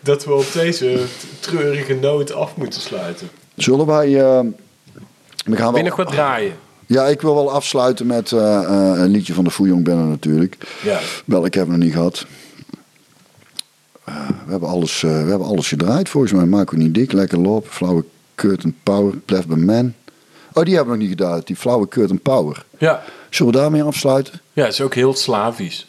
dat 0.00 0.24
we 0.24 0.32
op 0.34 0.46
deze 0.52 0.98
treurige 1.40 1.94
noot 1.94 2.32
af 2.32 2.56
moeten 2.56 2.80
sluiten. 2.80 3.28
Zullen 3.56 3.86
wij... 3.86 4.20
we 5.44 5.56
gaan 5.56 5.72
wel, 5.72 5.82
nog 5.82 5.96
wat 5.96 6.08
draaien? 6.08 6.56
ja, 6.86 7.06
ik 7.06 7.20
wil 7.20 7.34
wel 7.34 7.52
afsluiten 7.52 8.06
met 8.06 8.32
eh, 8.32 8.62
eh, 8.62 9.00
een 9.00 9.10
liedje 9.10 9.34
van 9.34 9.44
de 9.44 9.50
Fouillon 9.50 9.82
Banner 9.82 10.06
natuurlijk. 10.06 10.56
Ja. 10.82 11.00
Welk 11.24 11.54
hebben 11.54 11.74
we 11.74 11.76
nog 11.76 11.84
niet 11.84 11.92
gehad? 11.92 12.26
Eh, 14.04 14.28
we, 14.44 14.50
hebben 14.50 14.68
alles, 14.68 15.00
we 15.00 15.08
hebben 15.08 15.48
alles 15.48 15.68
gedraaid 15.68 16.08
volgens 16.08 16.32
mij. 16.32 16.64
We 16.64 16.76
niet 16.76 16.94
dik. 16.94 17.12
Lekker 17.12 17.38
lopen. 17.38 17.70
Flauwe 17.70 18.04
Curtain 18.34 18.76
Power. 18.82 19.16
Blijf 19.16 19.46
bij 19.46 19.56
Man. 19.56 19.94
Oh, 20.52 20.64
die 20.64 20.74
hebben 20.74 20.92
we 20.92 21.00
nog 21.00 21.08
niet 21.08 21.18
gedaan. 21.18 21.40
Die 21.44 21.56
flauwe 21.56 21.88
Curtain 21.88 22.20
Power. 22.20 22.64
Ja. 22.78 23.02
Zullen 23.30 23.52
we 23.52 23.58
daarmee 23.58 23.82
afsluiten? 23.82 24.40
ja, 24.52 24.64
het 24.64 24.72
is 24.72 24.80
ook 24.80 24.94
heel 24.94 25.14
Slavisch. 25.14 25.86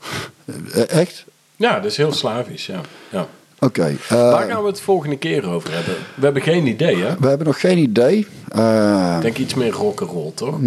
Echt? 0.88 1.24
Ja, 1.56 1.74
dat 1.74 1.84
is 1.84 1.96
heel 1.96 2.12
Slavisch, 2.12 2.66
ja. 2.66 2.80
ja. 3.10 3.28
Oké. 3.60 3.96
eh, 4.08 4.30
Waar 4.30 4.48
gaan 4.50 4.62
we 4.62 4.68
het 4.68 4.80
volgende 4.80 5.16
keer 5.18 5.48
over 5.48 5.72
hebben? 5.74 5.94
We 6.14 6.24
hebben 6.24 6.42
geen 6.42 6.66
idee, 6.66 6.96
hè? 6.96 7.14
we 7.18 7.28
hebben 7.28 7.46
nog 7.46 7.60
geen 7.60 7.78
idee. 7.78 8.26
Eh, 8.48 9.12
Ik 9.16 9.22
denk 9.22 9.38
iets 9.38 9.54
meer 9.54 9.70
rock'n'roll, 9.70 10.32
toch? 10.34 10.58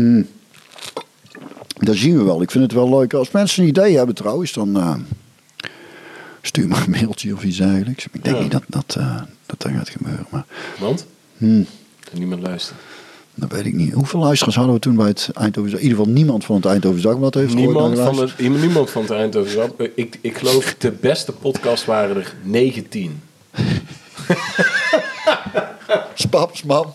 dat 1.74 1.96
zien 1.96 2.18
we 2.18 2.24
wel. 2.24 2.42
Ik 2.42 2.52
vind 2.52 2.64
het 2.64 2.74
wel 2.74 2.90
leuk. 2.90 3.14
Als 3.14 3.32
mensen 3.32 3.64
een 3.64 3.70
idee 3.70 3.98
hebben 3.98 4.16
trouwens, 4.16 4.54
dan 4.54 4.76
eh, 4.78 4.96
stuur 6.42 6.68
maar 6.68 6.84
een 6.84 6.90
mailtje 6.92 7.34
of 7.34 7.44
iets 7.44 7.58
dergelijks. 7.58 8.06
Ik 8.12 8.24
denk 8.24 8.36
Ja. 8.36 8.42
niet 8.42 8.52
dat 8.52 8.64
dat, 8.68 8.96
eh, 8.98 9.22
dat 9.46 9.62
dat 9.62 9.72
gaat 9.72 9.90
gebeuren. 9.90 10.26
Maar 10.30 10.46
Want? 10.80 11.06
Hmm. 11.38 11.66
Dat 12.10 12.14
niemand 12.20 12.42
luistert. 12.42 12.80
Dat 13.36 13.52
weet 13.52 13.66
ik 13.66 13.74
niet. 13.74 13.94
Hoeveel 13.94 14.20
luisteraars 14.20 14.56
hadden 14.56 14.74
we 14.74 14.80
toen 14.80 14.96
bij 14.96 15.08
het 15.08 15.30
Eindhoven? 15.34 15.72
In 15.72 15.78
ieder 15.78 15.98
geval 15.98 16.14
niemand 16.14 16.46
van 16.46 16.56
het 16.56 16.66
Eindhoven 16.66 17.02
Dagblad 17.02 17.34
heeft 17.34 17.48
ooit 17.48 17.60
Niemand 17.66 18.00
van, 18.00 18.20
het, 18.20 18.40
niemand 18.40 18.90
van 18.90 19.02
het 19.02 19.12
Eindhoven. 19.12 19.56
Dagblad. 19.56 19.90
Ik, 19.96 20.20
ik 20.22 20.38
geloof 20.38 20.76
de 20.78 20.92
beste 20.92 21.32
podcast 21.32 21.86
waren 21.86 22.16
er 22.16 22.34
19. 22.44 23.22
Spaps, 26.14 26.64
mam. 26.64 26.94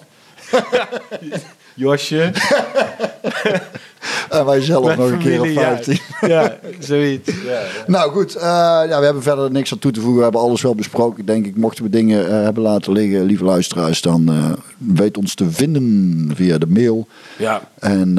Josje. 1.74 2.32
En 4.28 4.44
wij 4.44 4.60
zelf 4.60 4.96
nog 4.96 5.10
een 5.10 5.18
keer 5.18 5.40
op 5.40 5.46
familie, 5.46 5.60
ja. 5.60 5.74
15. 5.74 5.98
Ja, 6.28 6.58
zoiets. 6.78 7.30
Ja, 7.44 7.60
ja. 7.60 7.66
Nou 7.86 8.10
goed, 8.10 8.34
eh, 8.34 8.42
ja, 8.88 8.98
we 8.98 9.04
hebben 9.04 9.22
verder 9.22 9.50
niks 9.50 9.72
aan 9.72 9.78
toe 9.78 9.90
te 9.90 10.00
voegen. 10.00 10.16
We 10.16 10.22
hebben 10.22 10.40
alles 10.40 10.62
wel 10.62 10.74
besproken, 10.74 11.24
denk 11.24 11.46
ik. 11.46 11.56
Mochten 11.56 11.84
we 11.84 11.90
dingen 11.90 12.26
eh, 12.26 12.42
hebben 12.42 12.62
laten 12.62 12.92
liggen, 12.92 13.22
lieve 13.22 13.44
luisteraars, 13.44 14.00
dan 14.00 14.28
eh, 14.28 14.52
weet 14.78 15.16
ons 15.16 15.34
te 15.34 15.50
vinden 15.50 16.30
via 16.34 16.58
de 16.58 16.66
mail. 16.66 17.06
Ja, 17.36 17.62
En 17.78 18.16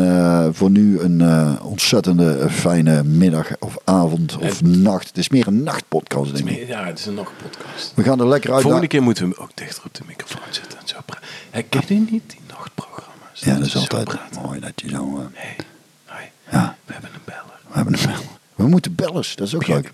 voor 0.53 0.69
nu 0.69 0.99
een 0.99 1.23
ontzettende 1.61 2.49
fijne 2.49 3.03
middag 3.03 3.47
of 3.59 3.77
avond 3.83 4.37
of 4.37 4.61
nacht. 4.61 5.07
Het 5.07 5.17
is 5.17 5.29
meer 5.29 5.47
een 5.47 5.63
nachtpodcast, 5.63 6.35
denk 6.35 6.49
ik. 6.49 6.67
ja, 6.67 6.85
het 6.85 6.99
is 6.99 7.05
een 7.05 7.13
nog 7.13 7.27
een 7.27 7.49
podcast. 7.49 7.91
We 7.95 8.03
gaan 8.03 8.19
er 8.19 8.27
lekker 8.27 8.53
uit. 8.53 8.61
Volgende 8.61 8.87
keer 8.87 9.01
moeten 9.01 9.29
we 9.29 9.37
ook 9.37 9.51
dichter 9.53 9.83
op 9.85 9.93
de 9.93 10.01
microfoon 10.07 10.41
zetten 10.49 10.79
en 10.79 10.87
zo 10.87 10.97
praten. 11.05 11.27
Hey, 11.49 11.63
ken 11.63 11.81
je 11.87 11.93
niet 12.11 12.23
die 12.27 12.39
Ja, 13.39 13.55
dat 13.55 13.65
is 13.65 13.75
altijd 13.75 14.17
mooi 14.43 14.59
dat 14.59 14.71
je 14.75 14.89
zo... 14.89 15.29
eh, 15.35 15.41
hoi. 16.05 16.23
ja, 16.51 16.75
We 16.85 16.93
hebben 16.93 17.09
een 17.13 17.19
beller. 17.25 17.59
we 17.67 17.73
hebben 17.75 17.93
een 17.93 18.05
bellen. 18.05 18.27
We 18.55 18.67
moeten 18.67 18.95
bellers, 18.95 19.35
dat 19.35 19.47
is 19.47 19.55
ook 19.55 19.67
leuk. 19.67 19.91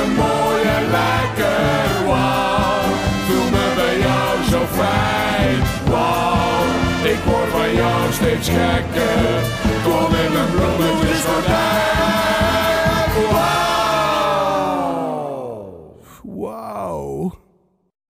jou 7.76 8.12
steeds 8.12 8.50
gekker. 8.50 9.42
Kom 9.84 10.16
in 10.26 10.32
mijn 10.34 10.50
bloemetjes 10.52 11.22
voorbij. 11.22 12.25